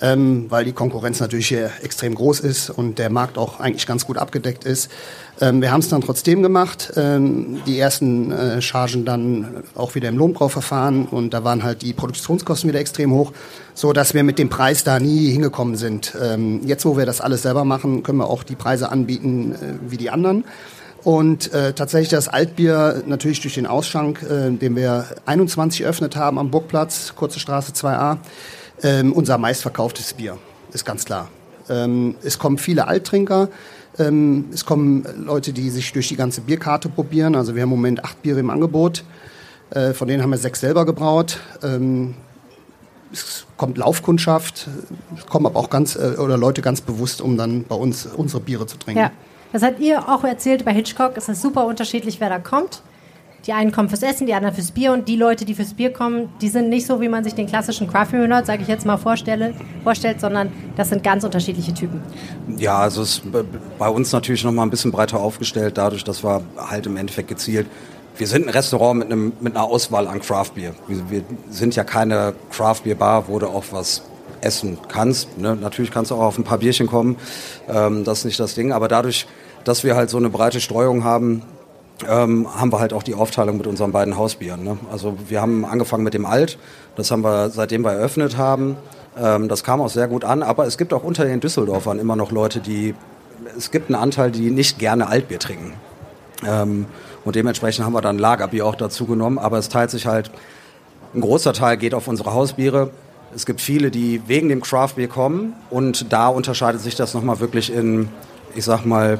ähm, 0.00 0.46
weil 0.48 0.64
die 0.64 0.72
Konkurrenz 0.72 1.20
natürlich 1.20 1.48
hier 1.48 1.70
extrem 1.82 2.14
groß 2.14 2.40
ist 2.40 2.70
und 2.70 2.98
der 2.98 3.10
Markt 3.10 3.38
auch 3.38 3.60
eigentlich 3.60 3.86
ganz 3.86 4.06
gut 4.06 4.18
abgedeckt 4.18 4.64
ist. 4.64 4.90
Ähm, 5.40 5.60
wir 5.60 5.70
haben 5.70 5.80
es 5.80 5.88
dann 5.88 6.00
trotzdem 6.00 6.42
gemacht. 6.42 6.92
Ähm, 6.96 7.60
die 7.66 7.78
ersten 7.78 8.32
äh, 8.32 8.60
Chargen 8.60 9.04
dann 9.04 9.64
auch 9.74 9.94
wieder 9.94 10.08
im 10.08 10.18
Lohnbrauverfahren 10.18 11.06
und 11.06 11.34
da 11.34 11.44
waren 11.44 11.62
halt 11.62 11.82
die 11.82 11.92
Produktionskosten 11.92 12.68
wieder 12.68 12.80
extrem 12.80 13.12
hoch, 13.12 13.32
so 13.74 13.92
dass 13.92 14.14
wir 14.14 14.24
mit 14.24 14.38
dem 14.38 14.48
Preis 14.48 14.84
da 14.84 14.98
nie 14.98 15.30
hingekommen 15.30 15.76
sind. 15.76 16.16
Ähm, 16.20 16.60
jetzt, 16.64 16.84
wo 16.84 16.96
wir 16.96 17.06
das 17.06 17.20
alles 17.20 17.42
selber 17.42 17.64
machen, 17.64 18.02
können 18.02 18.18
wir 18.18 18.28
auch 18.28 18.42
die 18.42 18.56
Preise 18.56 18.90
anbieten 18.90 19.52
äh, 19.52 19.90
wie 19.90 19.96
die 19.96 20.10
anderen. 20.10 20.44
Und 21.04 21.52
äh, 21.52 21.72
tatsächlich 21.74 22.08
das 22.08 22.28
Altbier 22.28 23.02
natürlich 23.06 23.40
durch 23.40 23.54
den 23.54 23.66
Ausschank, 23.66 24.22
äh, 24.22 24.50
den 24.50 24.74
wir 24.74 25.06
21 25.26 25.82
eröffnet 25.82 26.16
haben 26.16 26.38
am 26.38 26.50
Burgplatz, 26.50 27.14
Kurze 27.14 27.38
Straße 27.38 27.72
2a, 27.72 28.18
ähm, 28.82 29.12
unser 29.12 29.38
meistverkauftes 29.38 30.14
Bier, 30.14 30.38
ist 30.72 30.84
ganz 30.84 31.04
klar. 31.04 31.28
Ähm, 31.68 32.16
es 32.22 32.38
kommen 32.38 32.58
viele 32.58 32.86
Alttrinker, 32.86 33.48
ähm, 33.98 34.46
es 34.52 34.64
kommen 34.64 35.04
Leute, 35.16 35.52
die 35.52 35.70
sich 35.70 35.92
durch 35.92 36.08
die 36.08 36.16
ganze 36.16 36.40
Bierkarte 36.40 36.88
probieren. 36.88 37.34
Also 37.34 37.54
wir 37.54 37.62
haben 37.62 37.70
im 37.70 37.76
Moment 37.76 38.04
acht 38.04 38.22
Biere 38.22 38.40
im 38.40 38.50
Angebot, 38.50 39.04
äh, 39.70 39.92
von 39.92 40.08
denen 40.08 40.22
haben 40.22 40.30
wir 40.30 40.38
sechs 40.38 40.60
selber 40.60 40.86
gebraut. 40.86 41.40
Ähm, 41.62 42.14
es 43.12 43.46
kommt 43.56 43.78
Laufkundschaft, 43.78 44.68
es 45.16 45.26
kommen 45.26 45.46
aber 45.46 45.58
auch 45.58 45.70
ganz 45.70 45.96
äh, 45.96 46.16
oder 46.18 46.36
Leute 46.36 46.60
ganz 46.62 46.80
bewusst, 46.80 47.20
um 47.20 47.36
dann 47.36 47.64
bei 47.64 47.74
uns 47.74 48.06
unsere 48.06 48.40
Biere 48.42 48.66
zu 48.66 48.78
trinken. 48.78 49.00
Ja. 49.00 49.10
Das 49.52 49.62
habt 49.62 49.80
ihr 49.80 50.06
auch 50.08 50.24
erzählt 50.24 50.64
bei 50.66 50.74
Hitchcock. 50.74 51.16
Es 51.16 51.28
ist 51.28 51.40
super 51.40 51.64
unterschiedlich, 51.64 52.20
wer 52.20 52.28
da 52.28 52.38
kommt. 52.38 52.82
Die 53.46 53.52
einen 53.52 53.72
kommen 53.72 53.88
fürs 53.88 54.02
Essen, 54.02 54.26
die 54.26 54.34
anderen 54.34 54.54
fürs 54.54 54.72
Bier. 54.72 54.92
Und 54.92 55.08
die 55.08 55.16
Leute, 55.16 55.44
die 55.44 55.54
fürs 55.54 55.74
Bier 55.74 55.92
kommen, 55.92 56.28
die 56.40 56.48
sind 56.48 56.68
nicht 56.68 56.86
so, 56.86 57.00
wie 57.00 57.08
man 57.08 57.24
sich 57.24 57.34
den 57.34 57.46
klassischen 57.46 57.88
Craft 57.88 58.12
Beer 58.12 58.44
sage 58.44 58.62
ich 58.62 58.68
jetzt 58.68 58.84
mal, 58.84 58.96
vorstelle, 58.96 59.54
vorstellt, 59.84 60.20
sondern 60.20 60.52
das 60.76 60.88
sind 60.88 61.02
ganz 61.02 61.24
unterschiedliche 61.24 61.72
Typen. 61.72 62.02
Ja, 62.56 62.78
also 62.78 63.02
es 63.02 63.18
ist 63.18 63.22
bei 63.78 63.88
uns 63.88 64.12
natürlich 64.12 64.44
noch 64.44 64.52
mal 64.52 64.62
ein 64.62 64.70
bisschen 64.70 64.92
breiter 64.92 65.20
aufgestellt, 65.20 65.78
dadurch, 65.78 66.04
dass 66.04 66.24
wir 66.24 66.42
halt 66.56 66.86
im 66.86 66.96
Endeffekt 66.96 67.28
gezielt. 67.28 67.66
Wir 68.16 68.26
sind 68.26 68.46
ein 68.46 68.50
Restaurant 68.50 68.98
mit, 68.98 69.12
einem, 69.12 69.32
mit 69.40 69.54
einer 69.54 69.64
Auswahl 69.64 70.08
an 70.08 70.20
Craft 70.20 70.50
Beer. 70.56 70.74
Wir, 70.88 71.08
wir 71.08 71.22
sind 71.50 71.76
ja 71.76 71.84
keine 71.84 72.34
Craft 72.50 72.82
Beer 72.84 72.96
Bar, 72.96 73.28
wo 73.28 73.38
du 73.38 73.46
auch 73.46 73.64
was 73.70 74.02
essen 74.40 74.78
kannst. 74.88 75.38
Ne? 75.38 75.56
Natürlich 75.56 75.90
kannst 75.90 76.10
du 76.10 76.16
auch 76.16 76.22
auf 76.22 76.38
ein 76.38 76.44
paar 76.44 76.58
Bierchen 76.58 76.86
kommen. 76.86 77.16
Ähm, 77.68 78.04
das 78.04 78.20
ist 78.20 78.24
nicht 78.24 78.40
das 78.40 78.54
Ding. 78.54 78.72
Aber 78.72 78.88
dadurch, 78.88 79.26
dass 79.64 79.84
wir 79.84 79.96
halt 79.96 80.10
so 80.10 80.16
eine 80.16 80.30
breite 80.30 80.60
Streuung 80.60 81.04
haben, 81.04 81.42
ähm, 82.06 82.46
haben 82.54 82.72
wir 82.72 82.80
halt 82.80 82.92
auch 82.92 83.02
die 83.02 83.14
Aufteilung 83.14 83.56
mit 83.56 83.66
unseren 83.66 83.92
beiden 83.92 84.16
Hausbieren. 84.16 84.62
Ne? 84.62 84.78
Also 84.92 85.16
wir 85.28 85.40
haben 85.40 85.64
angefangen 85.64 86.04
mit 86.04 86.14
dem 86.14 86.26
Alt, 86.26 86.58
das 86.96 87.10
haben 87.10 87.24
wir 87.24 87.50
seitdem 87.50 87.84
wir 87.84 87.92
eröffnet 87.92 88.36
haben. 88.36 88.76
Ähm, 89.20 89.48
das 89.48 89.64
kam 89.64 89.80
auch 89.80 89.88
sehr 89.88 90.08
gut 90.08 90.24
an, 90.24 90.42
aber 90.42 90.66
es 90.66 90.78
gibt 90.78 90.92
auch 90.92 91.02
unter 91.02 91.24
den 91.24 91.40
Düsseldorfern 91.40 91.98
immer 91.98 92.16
noch 92.16 92.30
Leute, 92.30 92.60
die, 92.60 92.94
es 93.56 93.70
gibt 93.70 93.90
einen 93.90 94.00
Anteil, 94.00 94.30
die 94.30 94.50
nicht 94.50 94.78
gerne 94.78 95.08
Altbier 95.08 95.38
trinken. 95.38 95.72
Ähm, 96.46 96.86
und 97.24 97.36
dementsprechend 97.36 97.84
haben 97.84 97.94
wir 97.94 98.00
dann 98.00 98.18
Lagerbier 98.18 98.64
auch 98.64 98.76
dazu 98.76 99.06
genommen, 99.06 99.38
aber 99.38 99.58
es 99.58 99.68
teilt 99.68 99.90
sich 99.90 100.06
halt, 100.06 100.30
ein 101.14 101.20
großer 101.20 101.52
Teil 101.52 101.76
geht 101.78 101.94
auf 101.94 102.06
unsere 102.06 102.32
Hausbiere. 102.34 102.90
Es 103.34 103.44
gibt 103.44 103.60
viele, 103.60 103.90
die 103.90 104.22
wegen 104.26 104.48
dem 104.48 104.62
Craftbier 104.62 105.08
kommen 105.08 105.54
und 105.70 106.12
da 106.12 106.28
unterscheidet 106.28 106.80
sich 106.80 106.94
das 106.94 107.14
nochmal 107.14 107.40
wirklich 107.40 107.72
in, 107.72 108.08
ich 108.54 108.64
sag 108.64 108.84
mal, 108.84 109.18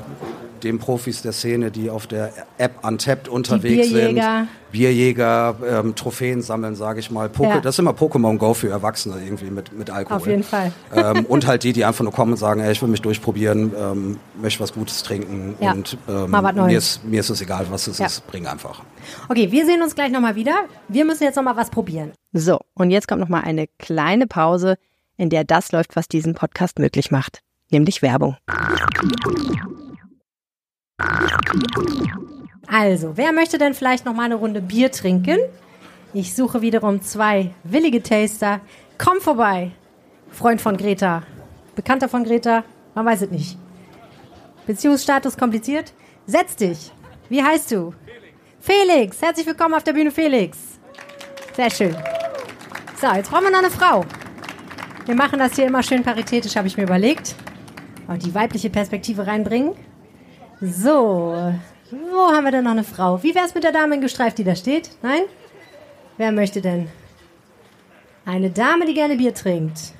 den 0.64 0.78
Profis 0.78 1.22
der 1.22 1.32
Szene, 1.32 1.70
die 1.70 1.90
auf 1.90 2.06
der 2.06 2.32
App 2.59 2.84
Untapped 2.84 3.28
unterwegs 3.28 3.88
Bierjäger. 3.90 4.38
sind. 4.40 4.48
Bierjäger, 4.70 5.56
ähm, 5.66 5.94
Trophäen 5.94 6.42
sammeln, 6.42 6.74
sage 6.76 7.00
ich 7.00 7.11
mal. 7.11 7.28
Poke 7.30 7.48
Ja. 7.48 7.61
Das 7.61 7.74
ist 7.74 7.78
immer 7.78 7.92
Pokémon 7.92 8.36
Go 8.36 8.52
für 8.52 8.68
Erwachsene 8.68 9.16
irgendwie 9.22 9.50
mit, 9.50 9.72
mit 9.72 9.88
Alkohol. 9.90 10.16
Auf 10.18 10.26
jeden 10.26 10.42
Fall. 10.42 10.72
ähm, 10.94 11.24
und 11.26 11.46
halt 11.46 11.62
die, 11.64 11.72
die 11.72 11.84
einfach 11.86 12.04
nur 12.04 12.12
kommen 12.12 12.32
und 12.32 12.38
sagen, 12.38 12.61
ey, 12.61 12.70
ich 12.72 12.82
will 12.82 12.88
mich 12.90 13.00
durchprobieren, 13.00 13.72
ähm, 13.78 14.20
möchte 14.40 14.61
was 14.61 14.72
Gutes 14.74 15.02
trinken 15.02 15.54
Ja. 15.61 15.72
und 15.72 15.96
ähm, 16.09 16.30
Mal 16.30 16.42
was 16.42 16.54
Neues. 16.54 16.66
mir, 16.70 16.78
ist, 16.78 17.04
mir 17.04 17.20
ist 17.20 17.30
es 17.30 17.40
egal, 17.40 17.66
was 17.70 17.86
es 17.86 17.98
Ja. 17.98 18.06
ist, 18.06 18.26
bring 18.26 18.46
einfach. 18.46 18.82
Okay, 19.30 19.50
wir 19.50 19.64
sehen 19.64 19.80
uns 19.82 19.94
gleich 19.94 20.11
nochmal 20.12 20.34
wieder. 20.36 20.54
Wir 20.88 21.04
müssen 21.06 21.22
jetzt 21.24 21.36
nochmal 21.36 21.56
was 21.56 21.70
probieren. 21.70 22.12
So, 22.34 22.59
und 22.74 22.90
jetzt 22.90 23.09
kommt 23.09 23.20
nochmal 23.20 23.44
eine 23.44 23.68
kleine 23.78 24.26
Pause, 24.26 24.76
in 25.16 25.30
der 25.30 25.44
das 25.44 25.72
läuft, 25.72 25.96
was 25.96 26.09
diesen 26.09 26.34
Podcast 26.34 26.78
möglich 26.78 27.11
macht, 27.11 27.40
nämlich 27.70 28.02
Werbung. 28.02 28.36
Also, 32.66 33.16
wer 33.16 33.32
möchte 33.32 33.59
denn 33.59 33.74
vielleicht 33.74 34.05
noch 34.05 34.14
mal 34.14 34.24
eine 34.24 34.34
Runde 34.34 34.61
Bier 34.61 34.90
trinken? 34.90 35.38
Ich 36.12 36.34
suche 36.34 36.61
wiederum 36.61 37.03
zwei 37.03 37.55
willige 37.64 38.03
Taster. 38.03 38.61
Komm 38.99 39.20
vorbei. 39.20 39.72
Freund 40.30 40.61
von 40.61 40.76
Greta. 40.76 41.22
Bekannter 41.74 42.09
von 42.09 42.24
Greta? 42.24 42.64
Man 42.94 43.07
weiß 43.07 43.22
es 43.22 43.30
nicht. 43.30 43.59
Beziehungsstatus 44.66 45.36
kompliziert? 45.36 45.92
Setz 46.26 46.57
dich. 46.57 46.92
Wie 47.28 47.42
heißt 47.42 47.70
du? 47.70 47.94
Felix. 48.61 48.86
Felix. 48.86 49.22
Herzlich 49.22 49.46
willkommen 49.46 49.74
auf 49.74 49.84
der 49.84 49.92
Bühne, 49.92 50.11
Felix. 50.11 50.59
Sehr 51.57 51.70
schön. 51.70 51.96
So, 53.01 53.07
jetzt 53.14 53.30
brauchen 53.30 53.44
wir 53.44 53.51
noch 53.51 53.61
eine 53.61 53.70
Frau. 53.70 54.05
Wir 55.07 55.14
machen 55.14 55.38
das 55.38 55.55
hier 55.55 55.66
immer 55.66 55.82
schön 55.82 56.03
paritätisch, 56.03 56.57
habe 56.57 56.66
ich 56.66 56.76
mir 56.76 56.82
überlegt. 56.82 57.34
Und 58.09 58.24
die 58.24 58.34
weibliche 58.34 58.70
Perspektive 58.70 59.26
reinbringen. 59.26 59.74
So, 60.61 61.52
wo 61.90 62.32
haben 62.32 62.44
wir 62.44 62.50
denn 62.50 62.64
noch 62.64 62.72
eine 62.72 62.82
Frau? 62.84 63.22
Wie 63.22 63.34
wär's 63.34 63.54
mit 63.54 63.62
der 63.62 63.72
Dame 63.72 63.94
in 63.94 64.00
gestreift, 64.00 64.38
die 64.38 64.44
da 64.44 64.56
steht? 64.56 64.90
Nein? 65.02 65.22
Wer 66.16 66.32
möchte 66.32 66.61
denn? 66.61 66.90
Eine 68.26 68.50
Dame, 68.50 68.84
die 68.84 68.94
gerne 68.94 69.16
Bier 69.16 69.32
trinkt. 69.32 69.92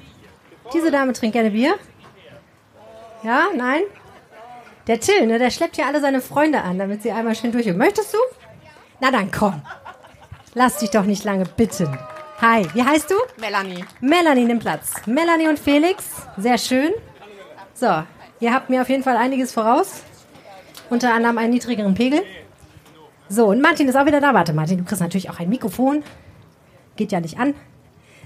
Diese 0.75 0.91
Dame 0.91 1.13
trinkt 1.13 1.35
gerne 1.35 1.51
Bier? 1.51 1.77
Ja? 3.23 3.47
Nein? 3.57 3.83
Der 4.89 4.99
Till, 4.99 5.27
ne, 5.27 5.39
der 5.39 5.51
schleppt 5.51 5.77
ja 5.77 5.87
alle 5.87 6.01
seine 6.01 6.21
Freunde 6.21 6.63
an, 6.63 6.79
damit 6.79 7.03
sie 7.03 7.13
einmal 7.13 7.37
schön 7.37 7.53
durch. 7.53 7.73
Möchtest 7.73 8.13
du? 8.13 8.19
Na 9.01 9.11
dann 9.11 9.31
komm. 9.31 9.63
Lass 10.55 10.79
dich 10.79 10.91
doch 10.91 11.05
nicht 11.05 11.25
lange 11.25 11.45
bitten. 11.45 11.97
Hi, 12.41 12.67
wie 12.75 12.83
heißt 12.83 13.11
du? 13.11 13.15
Melanie. 13.41 13.85
Melanie 14.01 14.45
nimmt 14.45 14.63
Platz. 14.63 14.95
Melanie 15.07 15.49
und 15.49 15.59
Felix, 15.59 16.05
sehr 16.37 16.59
schön. 16.59 16.93
So, 17.75 18.03
ihr 18.41 18.53
habt 18.53 18.71
mir 18.71 18.83
auf 18.83 18.89
jeden 18.89 19.05
Fall 19.05 19.17
einiges 19.17 19.53
voraus. 19.53 20.03
Unter 20.91 21.13
anderem 21.13 21.39
einen 21.39 21.53
niedrigeren 21.53 21.95
Pegel. 21.95 22.23
So, 23.29 23.47
und 23.47 23.61
Martin 23.61 23.89
ist 23.89 23.97
auch 23.97 24.07
wieder 24.07 24.21
da. 24.21 24.33
Warte, 24.33 24.53
Martin, 24.53 24.79
du 24.79 24.85
kriegst 24.85 25.03
natürlich 25.03 25.29
auch 25.29 25.39
ein 25.39 25.49
Mikrofon. 25.49 26.03
Geht 26.97 27.13
ja 27.13 27.21
nicht 27.21 27.39
an. 27.39 27.55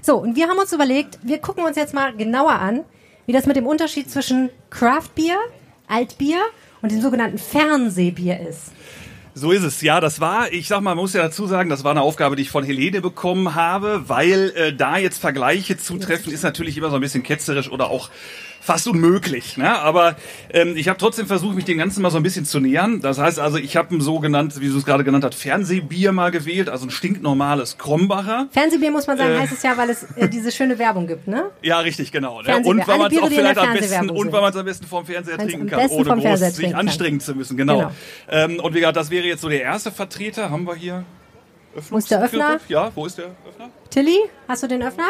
So, 0.01 0.17
und 0.17 0.35
wir 0.35 0.47
haben 0.47 0.57
uns 0.57 0.71
überlegt, 0.71 1.19
wir 1.23 1.39
gucken 1.39 1.65
uns 1.65 1.77
jetzt 1.77 1.93
mal 1.93 2.15
genauer 2.15 2.53
an, 2.53 2.81
wie 3.25 3.31
das 3.31 3.45
mit 3.45 3.55
dem 3.55 3.67
Unterschied 3.67 4.09
zwischen 4.09 4.49
Craftbier, 4.69 5.37
Altbier 5.87 6.39
und 6.81 6.91
dem 6.91 7.01
sogenannten 7.01 7.37
Fernsehbier 7.37 8.39
ist. 8.47 8.71
So 9.35 9.51
ist 9.51 9.63
es, 9.63 9.81
ja, 9.81 9.99
das 9.99 10.19
war, 10.19 10.51
ich 10.53 10.67
sag 10.67 10.81
mal, 10.81 10.91
man 10.93 11.03
muss 11.03 11.13
ja 11.13 11.23
dazu 11.23 11.47
sagen, 11.47 11.69
das 11.69 11.83
war 11.83 11.91
eine 11.91 12.01
Aufgabe, 12.01 12.35
die 12.35 12.43
ich 12.43 12.51
von 12.51 12.63
Helene 12.63 13.01
bekommen 13.01 13.55
habe, 13.55 14.03
weil 14.07 14.53
äh, 14.55 14.75
da 14.75 14.97
jetzt 14.97 15.17
Vergleiche 15.17 15.75
zu 15.75 15.97
treffen, 15.97 16.31
ist 16.31 16.43
natürlich 16.43 16.77
immer 16.77 16.91
so 16.91 16.95
ein 16.95 17.01
bisschen 17.01 17.23
ketzerisch 17.23 17.71
oder 17.71 17.89
auch 17.89 18.09
fast 18.63 18.87
unmöglich. 18.87 19.57
Ne? 19.57 19.77
Aber 19.79 20.15
ähm, 20.49 20.77
ich 20.77 20.87
habe 20.87 20.97
trotzdem 20.97 21.27
versucht, 21.27 21.55
mich 21.55 21.65
dem 21.65 21.77
Ganzen 21.77 22.01
mal 22.01 22.09
so 22.11 22.17
ein 22.17 22.23
bisschen 22.23 22.45
zu 22.45 22.59
nähern. 22.59 23.01
Das 23.01 23.17
heißt 23.19 23.39
also, 23.39 23.57
ich 23.57 23.75
habe 23.75 23.93
ein 23.93 23.99
sogenanntes, 24.01 24.61
wie 24.61 24.69
du 24.69 24.77
es 24.77 24.85
gerade 24.85 25.03
genannt 25.03 25.25
hast, 25.25 25.35
Fernsehbier 25.35 26.13
mal 26.13 26.31
gewählt, 26.31 26.69
also 26.69 26.85
ein 26.87 26.89
stinknormales 26.89 27.77
Krombacher. 27.77 28.47
Fernsehbier 28.51 28.91
muss 28.91 29.05
man 29.07 29.17
sagen, 29.17 29.33
Äh. 29.33 29.39
heißt 29.39 29.51
es 29.53 29.63
ja, 29.63 29.75
weil 29.77 29.89
es 29.89 30.03
äh, 30.15 30.29
diese 30.29 30.51
schöne 30.51 30.79
Werbung 30.79 31.07
gibt, 31.07 31.27
ne? 31.27 31.51
Ja, 31.61 31.79
richtig, 31.79 32.11
genau. 32.11 32.41
Ne? 32.41 32.57
Und 32.63 32.87
weil 32.87 32.97
man 32.97 33.11
es 33.11 33.21
auch 33.21 33.27
vielleicht 33.27 33.57
am 33.57 33.73
besten 33.73 34.09
und 34.09 34.31
weil 34.31 34.41
man 34.41 34.51
es 34.51 34.55
am 34.57 34.65
besten 34.65 34.87
vorm 34.87 35.05
Fernseher 35.05 35.37
Wenn's 35.37 35.51
trinken 35.51 35.67
kann, 35.67 35.89
ohne 35.89 36.21
groß 36.21 36.39
sich 36.55 36.71
kann. 36.71 36.75
anstrengen 36.75 37.19
zu 37.19 37.35
müssen. 37.35 37.57
Genau. 37.57 37.79
Genau. 37.79 37.91
Ähm, 38.29 38.59
und 38.59 38.73
wie 38.73 38.79
gesagt, 38.79 38.95
das 38.97 39.09
wäre 39.09 39.25
jetzt 39.25 39.41
so 39.41 39.49
der 39.49 39.61
erste 39.61 39.91
Vertreter. 39.91 40.49
Haben 40.49 40.65
wir 40.65 40.75
hier? 40.75 41.03
Wo 41.89 41.97
ist 41.97 42.09
der 42.11 42.23
Öffner? 42.23 42.59
Ja, 42.69 42.91
wo 42.95 43.05
ist 43.05 43.17
der 43.17 43.25
Öffner? 43.25 43.69
Tilly, 43.89 44.17
hast 44.47 44.63
du 44.63 44.67
den 44.67 44.83
Öffner? 44.83 45.07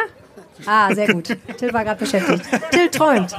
Ah, 0.65 0.93
sehr 0.93 1.07
gut. 1.13 1.35
Till 1.57 1.73
war 1.73 1.83
gerade 1.83 1.99
beschäftigt. 1.99 2.43
Till 2.71 2.89
träumt. 2.89 3.35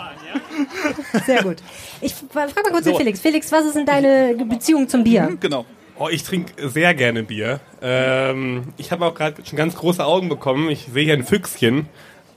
Sehr 1.26 1.42
gut. 1.42 1.56
Ich 2.00 2.14
frage 2.14 2.52
mal 2.54 2.70
kurz 2.70 2.84
den 2.84 2.96
Felix. 2.96 3.20
Felix, 3.20 3.50
was 3.52 3.66
ist 3.66 3.76
denn 3.76 3.86
deine 3.86 4.34
Beziehung 4.44 4.88
zum 4.88 5.04
Bier? 5.04 5.36
Genau. 5.40 5.64
Oh, 5.96 6.08
ich 6.08 6.24
trinke 6.24 6.68
sehr 6.68 6.92
gerne 6.94 7.22
Bier. 7.22 7.60
Ähm, 7.80 8.74
ich 8.76 8.90
habe 8.90 9.06
auch 9.06 9.14
gerade 9.14 9.44
schon 9.46 9.56
ganz 9.56 9.76
große 9.76 10.04
Augen 10.04 10.28
bekommen. 10.28 10.68
Ich 10.68 10.88
sehe 10.92 11.04
hier 11.04 11.14
ein 11.14 11.24
Füchschen. 11.24 11.88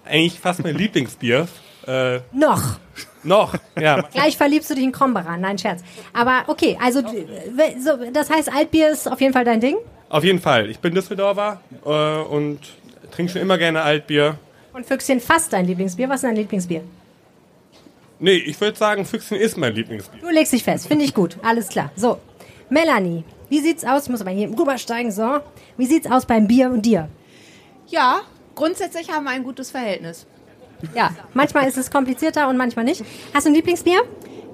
Eigentlich 0.05 0.39
fast 0.39 0.63
mein 0.63 0.75
Lieblingsbier. 0.75 1.47
Äh, 1.87 2.19
Noch. 2.31 2.79
noch, 3.23 3.55
ja. 3.79 4.01
Gleich 4.13 4.37
verliebst 4.37 4.69
du 4.69 4.75
dich 4.75 4.83
in 4.83 4.91
Krombacher. 4.91 5.37
Nein, 5.37 5.57
Scherz. 5.57 5.81
Aber 6.13 6.43
okay, 6.47 6.77
also 6.81 7.01
so, 7.01 8.11
das 8.11 8.29
heißt, 8.29 8.53
Altbier 8.53 8.89
ist 8.89 9.09
auf 9.09 9.21
jeden 9.21 9.33
Fall 9.33 9.45
dein 9.45 9.59
Ding? 9.59 9.77
Auf 10.09 10.23
jeden 10.23 10.39
Fall. 10.39 10.69
Ich 10.69 10.79
bin 10.79 10.93
Düsseldorfer 10.93 11.61
äh, 11.85 11.89
und 11.89 12.59
trinke 13.11 13.31
schon 13.33 13.41
immer 13.41 13.57
gerne 13.57 13.81
Altbier. 13.81 14.37
Und 14.77 14.85
Füchschen 14.85 15.19
fast 15.19 15.51
dein 15.53 15.65
Lieblingsbier. 15.65 16.07
Was 16.07 16.17
ist 16.17 16.25
dein 16.25 16.35
Lieblingsbier? 16.35 16.83
Nee, 18.19 18.35
ich 18.35 18.61
würde 18.61 18.77
sagen, 18.77 19.05
Füchschen 19.05 19.37
ist 19.37 19.57
mein 19.57 19.73
Lieblingsbier. 19.73 20.21
Du 20.21 20.29
legst 20.29 20.53
dich 20.53 20.63
fest. 20.63 20.87
Finde 20.87 21.03
ich 21.03 21.15
gut. 21.15 21.35
Alles 21.41 21.69
klar. 21.69 21.91
So, 21.95 22.19
Melanie, 22.69 23.23
wie 23.49 23.59
sieht's 23.59 23.83
aus? 23.83 24.03
Ich 24.03 24.09
muss 24.09 24.21
aber 24.21 24.29
hier 24.29 24.47
rübersteigen. 24.49 25.11
So, 25.11 25.39
wie 25.77 25.87
sieht's 25.87 26.05
aus 26.05 26.27
beim 26.27 26.47
Bier 26.47 26.69
und 26.69 26.85
dir? 26.85 27.09
Ja, 27.87 28.19
grundsätzlich 28.53 29.11
haben 29.11 29.23
wir 29.23 29.31
ein 29.31 29.43
gutes 29.43 29.71
Verhältnis. 29.71 30.27
Ja, 30.93 31.09
manchmal 31.33 31.67
ist 31.67 31.77
es 31.77 31.89
komplizierter 31.89 32.47
und 32.47 32.55
manchmal 32.55 32.85
nicht. 32.85 33.03
Hast 33.33 33.47
du 33.47 33.49
ein 33.49 33.55
Lieblingsbier? 33.55 34.03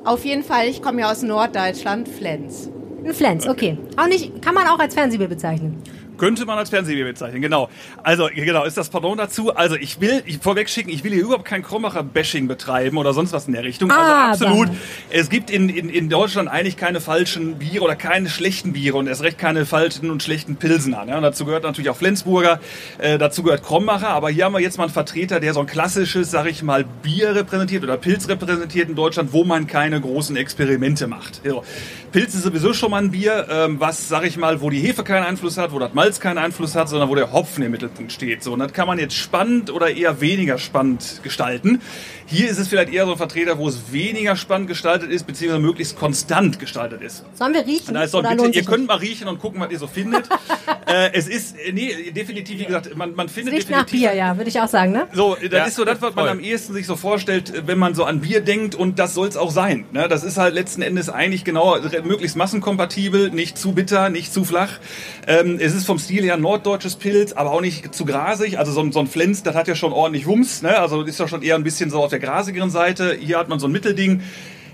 Auf 0.05 0.23
jeden 0.23 0.43
Fall, 0.43 0.69
ich 0.69 0.81
komme 0.81 1.01
ja 1.01 1.11
aus 1.11 1.21
Norddeutschland, 1.21 2.07
Flens. 2.07 2.69
Ein 3.03 3.13
Flens, 3.13 3.45
okay. 3.45 3.77
Auch 3.97 4.07
nicht, 4.07 4.41
kann 4.41 4.55
man 4.55 4.67
auch 4.67 4.79
als 4.79 4.93
Fernsehbier 4.93 5.27
bezeichnen. 5.27 5.83
Könnte 6.17 6.45
man 6.45 6.57
als 6.57 6.69
Fernsehbier 6.69 7.05
bezeichnen, 7.05 7.41
genau. 7.41 7.69
Also, 8.03 8.29
genau, 8.33 8.63
ist 8.65 8.77
das 8.77 8.89
Pardon 8.89 9.17
dazu. 9.17 9.55
Also, 9.55 9.75
ich 9.75 9.99
will, 9.99 10.23
ich 10.25 10.37
vorweg 10.37 10.69
schicken, 10.69 10.89
ich 10.89 11.03
will 11.03 11.11
hier 11.11 11.23
überhaupt 11.23 11.45
kein 11.45 11.63
Krombacher-Bashing 11.63 12.47
betreiben 12.47 12.97
oder 12.97 13.13
sonst 13.13 13.33
was 13.33 13.47
in 13.47 13.53
der 13.53 13.63
Richtung. 13.63 13.91
Also, 13.91 14.45
absolut. 14.45 14.69
Es 15.09 15.29
gibt 15.29 15.49
in, 15.49 15.69
in, 15.69 15.89
in 15.89 16.09
Deutschland 16.09 16.49
eigentlich 16.49 16.77
keine 16.77 17.01
falschen 17.01 17.59
Biere 17.59 17.83
oder 17.83 17.95
keine 17.95 18.29
schlechten 18.29 18.73
Biere 18.73 18.97
und 18.97 19.07
erst 19.07 19.23
recht 19.23 19.37
keine 19.37 19.65
falschen 19.65 20.09
und 20.11 20.23
schlechten 20.23 20.55
Pilsener. 20.55 21.05
Ne? 21.05 21.17
Und 21.17 21.23
dazu 21.23 21.45
gehört 21.45 21.63
natürlich 21.63 21.89
auch 21.89 21.97
Flensburger, 21.97 22.59
äh, 22.97 23.17
dazu 23.17 23.43
gehört 23.43 23.63
Krombacher, 23.63 24.09
aber 24.09 24.29
hier 24.29 24.45
haben 24.45 24.53
wir 24.53 24.59
jetzt 24.59 24.77
mal 24.77 24.85
einen 24.85 24.93
Vertreter, 24.93 25.39
der 25.39 25.53
so 25.53 25.61
ein 25.61 25.67
klassisches, 25.67 26.31
sag 26.31 26.45
ich 26.47 26.63
mal, 26.63 26.85
Bier 27.01 27.35
repräsentiert 27.35 27.83
oder 27.83 27.97
Pilz 27.97 28.27
repräsentiert 28.27 28.89
in 28.89 28.95
Deutschland, 28.95 29.33
wo 29.33 29.43
man 29.43 29.67
keine 29.67 29.99
großen 29.99 30.35
Experimente 30.35 31.07
macht. 31.07 31.41
So. 31.43 31.63
Pilz 32.11 32.35
ist 32.35 32.43
sowieso 32.43 32.73
schon 32.73 32.91
mal 32.91 33.01
ein 33.01 33.11
Bier, 33.11 33.47
ähm, 33.49 33.79
was, 33.79 34.07
sag 34.07 34.23
ich 34.23 34.37
mal, 34.37 34.61
wo 34.61 34.69
die 34.69 34.79
Hefe 34.79 35.03
keinen 35.03 35.23
Einfluss 35.23 35.57
hat, 35.57 35.71
wo 35.71 35.79
das 35.79 35.93
Malz 36.03 36.19
keinen 36.19 36.37
Einfluss 36.37 36.75
hat, 36.75 36.89
sondern 36.89 37.07
wo 37.07 37.15
der 37.15 37.31
Hopfen 37.31 37.63
im 37.63 37.71
Mittelpunkt 37.71 38.11
steht. 38.11 38.43
So, 38.43 38.51
und 38.51 38.59
das 38.59 38.73
kann 38.73 38.87
man 38.87 38.99
jetzt 38.99 39.15
spannend 39.15 39.71
oder 39.71 39.89
eher 39.89 40.19
weniger 40.19 40.57
spannend 40.57 41.21
gestalten. 41.23 41.81
Hier 42.25 42.49
ist 42.49 42.57
es 42.57 42.67
vielleicht 42.67 42.91
eher 42.91 43.05
so 43.05 43.13
ein 43.13 43.17
Vertreter, 43.17 43.57
wo 43.57 43.69
es 43.69 43.93
weniger 43.93 44.35
spannend 44.35 44.67
gestaltet 44.67 45.11
ist, 45.11 45.25
beziehungsweise 45.25 45.61
möglichst 45.61 45.97
konstant 45.97 46.59
gestaltet 46.59 47.01
ist. 47.01 47.23
Sollen 47.35 47.53
wir 47.53 47.65
riechen? 47.65 47.93
Da 47.93 48.03
ist 48.03 48.11
so, 48.11 48.21
bitte, 48.21 48.47
ihr 48.49 48.65
könnt 48.65 48.87
mal 48.87 48.97
riechen 48.97 49.27
und 49.29 49.39
gucken, 49.39 49.61
was 49.61 49.71
ihr 49.71 49.79
so 49.79 49.87
findet. 49.87 50.27
äh, 50.87 51.11
es 51.13 51.27
ist, 51.27 51.55
äh, 51.57 51.71
nee, 51.71 52.11
definitiv, 52.11 52.59
wie 52.59 52.65
gesagt, 52.65 52.95
man, 52.97 53.15
man 53.15 53.29
findet 53.29 53.53
Riecht 53.53 53.69
nach 53.69 53.83
definitiv 53.85 54.09
Bier, 54.09 54.17
ja, 54.17 54.35
würde 54.35 54.49
ich 54.49 54.59
auch 54.59 54.67
sagen, 54.67 54.91
ne? 54.91 55.07
so, 55.13 55.35
das 55.41 55.51
Ja, 55.51 55.65
ist 55.65 55.75
so 55.75 55.85
das, 55.85 56.01
was 56.01 56.15
man 56.15 56.25
voll. 56.25 56.29
am 56.29 56.39
ehesten 56.39 56.73
sich 56.73 56.85
so 56.85 56.95
vorstellt, 56.95 57.67
wenn 57.67 57.77
man 57.77 57.95
so 57.95 58.03
an 58.03 58.21
Bier 58.21 58.41
denkt 58.41 58.75
und 58.75 58.99
das 58.99 59.13
soll 59.13 59.27
es 59.27 59.37
auch 59.37 59.51
sein. 59.51 59.85
Ne? 59.91 60.07
Das 60.07 60.23
ist 60.23 60.37
halt 60.37 60.53
letzten 60.53 60.81
Endes 60.81 61.09
eigentlich 61.09 61.43
genau 61.43 61.77
möglichst 62.03 62.35
massenkompatibel, 62.35 63.29
nicht 63.31 63.57
zu 63.57 63.73
bitter, 63.73 64.09
nicht 64.09 64.33
zu 64.33 64.43
flach. 64.43 64.79
Ähm, 65.27 65.57
es 65.59 65.73
ist 65.73 65.85
vom 65.93 65.99
Stil 65.99 66.23
her 66.23 66.37
norddeutsches 66.37 66.95
Pilz, 66.95 67.33
aber 67.33 67.51
auch 67.51 67.61
nicht 67.61 67.93
zu 67.93 68.03
grasig. 68.03 68.57
Also 68.57 68.71
so 68.71 68.81
ein, 68.81 68.91
so 68.91 68.99
ein 68.99 69.05
Flens, 69.05 69.43
das 69.43 69.53
hat 69.53 69.67
ja 69.67 69.75
schon 69.75 69.93
ordentlich 69.93 70.25
Wumms. 70.25 70.63
Ne? 70.63 70.75
Also 70.75 71.03
ist 71.03 71.19
ja 71.19 71.27
schon 71.27 71.43
eher 71.43 71.53
ein 71.53 71.63
bisschen 71.63 71.91
so 71.91 72.03
auf 72.03 72.09
der 72.09 72.17
grasigeren 72.17 72.71
Seite. 72.71 73.15
Hier 73.19 73.37
hat 73.37 73.47
man 73.47 73.59
so 73.59 73.67
ein 73.67 73.71
Mittelding. 73.71 74.23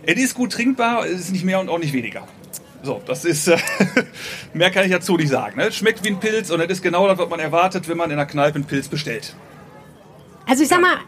Es 0.04 0.18
ist 0.18 0.34
gut 0.34 0.54
trinkbar, 0.54 1.06
es 1.06 1.20
ist 1.20 1.32
nicht 1.34 1.44
mehr 1.44 1.60
und 1.60 1.68
auch 1.68 1.78
nicht 1.78 1.92
weniger. 1.92 2.26
So, 2.84 3.02
das 3.06 3.26
ist, 3.26 3.50
äh, 3.50 3.58
mehr 4.54 4.72
kann 4.72 4.86
ich 4.86 4.92
dazu 4.92 5.18
nicht 5.18 5.28
sagen. 5.28 5.58
Ne? 5.58 5.68
Es 5.68 5.76
Schmeckt 5.76 6.06
wie 6.06 6.08
ein 6.08 6.22
Pilz 6.22 6.52
und 6.52 6.60
das 6.60 6.70
ist 6.70 6.82
genau 6.82 7.06
das, 7.10 7.18
was 7.18 7.28
man 7.28 7.42
erwartet, 7.42 7.90
wenn 7.90 7.98
man 7.98 8.10
in 8.10 8.18
einer 8.18 8.26
Kneipe 8.26 8.56
einen 8.56 8.64
Pilz 8.64 8.88
bestellt. 8.88 9.36
Also 10.48 10.64
ich 10.64 10.70
sag 10.70 10.80
mal, 10.80 11.00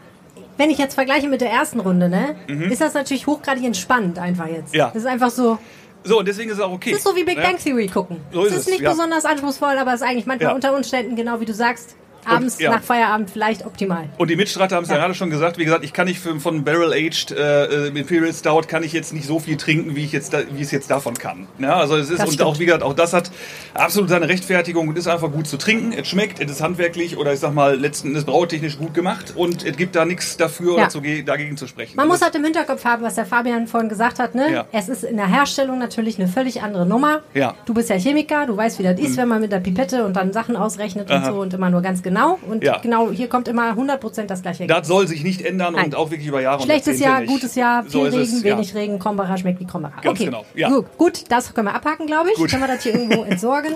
wenn 0.58 0.68
ich 0.68 0.76
jetzt 0.76 0.92
vergleiche 0.92 1.26
mit 1.26 1.40
der 1.40 1.50
ersten 1.50 1.80
Runde, 1.80 2.10
ne, 2.10 2.36
ist 2.70 2.82
das 2.82 2.92
natürlich 2.92 3.26
hochgradig 3.26 3.64
entspannt 3.64 4.18
einfach 4.18 4.46
jetzt. 4.46 4.74
Mhm. 4.74 4.78
Ja. 4.78 4.86
Das 4.88 5.04
ist 5.04 5.08
einfach 5.08 5.30
so, 5.30 5.58
So, 6.04 6.18
und 6.18 6.26
deswegen 6.28 6.50
ist 6.50 6.56
es 6.58 6.62
auch 6.62 6.72
okay. 6.72 6.90
das 6.90 6.98
ist 6.98 7.04
so 7.04 7.14
wie 7.14 7.24
Big 7.24 7.36
Ne? 7.36 7.42
Bang 7.42 7.58
Theory 7.58 7.86
gucken. 7.86 8.18
So 8.32 8.42
ist 8.44 8.52
es 8.52 8.58
es, 8.58 8.66
ist 8.66 8.70
nicht 8.70 8.82
ja. 8.82 8.90
besonders 8.90 9.24
anspruchsvoll, 9.24 9.78
aber 9.78 9.94
es 9.94 10.00
ist 10.00 10.06
eigentlich 10.06 10.26
manchmal 10.26 10.50
Ja. 10.50 10.54
unter 10.54 10.74
Umständen, 10.76 11.14
genau 11.16 11.40
wie 11.40 11.44
du 11.44 11.54
sagst, 11.54 11.96
abends 12.26 12.58
ja. 12.58 12.70
nach 12.70 12.82
Feierabend 12.82 13.30
vielleicht 13.30 13.66
optimal. 13.66 14.04
Und 14.18 14.30
die 14.30 14.36
Mitstreiter 14.36 14.76
haben 14.76 14.84
es 14.84 14.90
ja. 14.90 14.96
Gerade 14.96 15.14
schon 15.14 15.30
gesagt. 15.30 15.58
Wie 15.58 15.64
gesagt, 15.64 15.84
ich 15.84 15.92
kann 15.92 16.06
nicht 16.06 16.20
für, 16.20 16.38
von 16.40 16.64
Barrel 16.64 16.92
Aged 16.92 17.30
äh, 17.32 17.86
äh, 17.88 17.98
Imperial 17.98 18.32
Stout 18.32 18.62
kann 18.68 18.82
ich 18.82 18.92
jetzt 18.92 19.12
nicht 19.12 19.26
so 19.26 19.38
viel 19.40 19.56
trinken, 19.56 19.96
wie 19.96 20.04
ich 20.04 20.12
jetzt, 20.12 20.32
da, 20.32 20.40
wie 20.52 20.62
es 20.62 20.70
jetzt 20.70 20.90
davon 20.90 21.14
kann. 21.14 21.46
Ja, 21.58 21.76
also 21.76 21.96
es 21.96 22.10
ist 22.10 22.18
Das 22.20 22.28
und 22.28 22.34
stimmt. 22.34 22.48
auch 22.48 22.58
wie 22.58 22.66
gesagt, 22.66 22.82
auch 22.82 22.94
das 22.94 23.12
hat 23.12 23.30
absolut 23.74 24.08
seine 24.10 24.28
Rechtfertigung 24.28 24.88
und 24.88 24.98
ist 24.98 25.08
einfach 25.08 25.30
gut 25.32 25.46
zu 25.46 25.56
trinken. 25.56 25.92
Es 25.92 26.08
schmeckt, 26.08 26.40
es 26.40 26.50
ist 26.50 26.60
handwerklich 26.62 27.16
oder 27.16 27.32
ich 27.32 27.40
sag 27.40 27.54
mal 27.54 27.78
letzten 27.78 28.08
Endes 28.08 28.24
brautechnisch 28.24 28.78
gut 28.78 28.94
gemacht 28.94 29.32
und 29.36 29.64
es 29.64 29.76
gibt 29.76 29.96
da 29.96 30.04
nichts 30.04 30.36
dafür 30.36 30.76
Ja. 30.76 30.82
oder 30.84 30.88
zu, 30.90 31.00
dagegen 31.24 31.56
zu 31.56 31.66
sprechen. 31.66 31.96
Man 31.96 32.08
Das- 32.08 32.18
muss 32.18 32.24
halt 32.24 32.34
im 32.36 32.44
Hinterkopf 32.44 32.84
haben, 32.84 33.02
was 33.02 33.14
der 33.16 33.26
Fabian 33.26 33.66
vorhin 33.66 33.88
gesagt 33.88 34.18
hat, 34.18 34.34
ne? 34.34 34.64
Es 34.72 34.88
ist 34.88 35.04
in 35.04 35.16
der 35.16 35.26
Herstellung 35.28 35.78
natürlich 35.78 36.18
eine 36.18 36.28
völlig 36.28 36.62
andere 36.62 36.86
Nummer. 36.86 37.20
Ja. 37.34 37.52
Mhm. 37.52 37.56
Du 37.66 37.74
bist 37.74 37.88
ja 37.90 37.96
Chemiker, 37.96 38.46
du 38.46 38.56
weißt, 38.56 38.78
wie 38.78 38.82
das 38.82 38.98
ist, 39.00 39.16
wenn 39.16 39.28
man 39.28 39.40
mit 39.40 39.52
der 39.52 39.60
Pipette 39.60 40.04
und 40.04 40.14
dann 40.16 40.32
Sachen 40.32 40.56
ausrechnet 40.56 41.10
und 41.10 41.16
Aha. 41.16 41.32
so 41.32 41.40
und 41.40 41.54
immer 41.54 41.70
nur 41.70 41.80
ganz 41.82 42.02
genau. 42.02 42.11
Und 42.20 42.62
Ja. 42.64 42.78
genau, 42.78 43.10
hier 43.10 43.28
kommt 43.28 43.48
immer 43.48 43.74
100% 43.74 44.26
das 44.30 44.42
gleiche 44.42 44.66
das 44.66 44.86
soll 44.86 45.06
sich 45.08 45.22
nicht 45.24 45.42
ändern 45.42 45.74
Nein. 45.74 45.86
und 45.86 45.94
auch 45.94 46.10
wirklich 46.10 46.28
über 46.28 46.40
Jahre 46.40 46.58
und 46.58 46.64
Schlechtes 46.64 47.00
Jahr, 47.00 47.20
nicht. 47.20 47.28
gutes 47.30 47.54
Jahr, 47.54 47.82
viel 47.82 47.90
So 47.92 48.02
Regen, 48.02 48.20
es, 48.20 48.42
ja. 48.42 48.56
wenig 48.56 48.74
Regen, 48.74 48.98
Krombacher 48.98 49.36
schmeckt 49.38 49.60
wie 49.60 49.66
Krombacher. 49.66 50.00
Ganz 50.02 50.18
okay, 50.18 50.24
genau, 50.26 50.44
ja. 50.54 50.68
gut, 50.68 50.98
gut, 50.98 51.24
das 51.28 51.52
können 51.54 51.68
wir 51.68 51.74
abhaken, 51.74 52.06
glaube 52.06 52.30
ich. 52.30 52.36
Gut. 52.36 52.50
Können 52.50 52.62
wir 52.62 52.68
das 52.68 52.82
hier 52.82 52.94
irgendwo 52.94 53.22
entsorgen. 53.28 53.74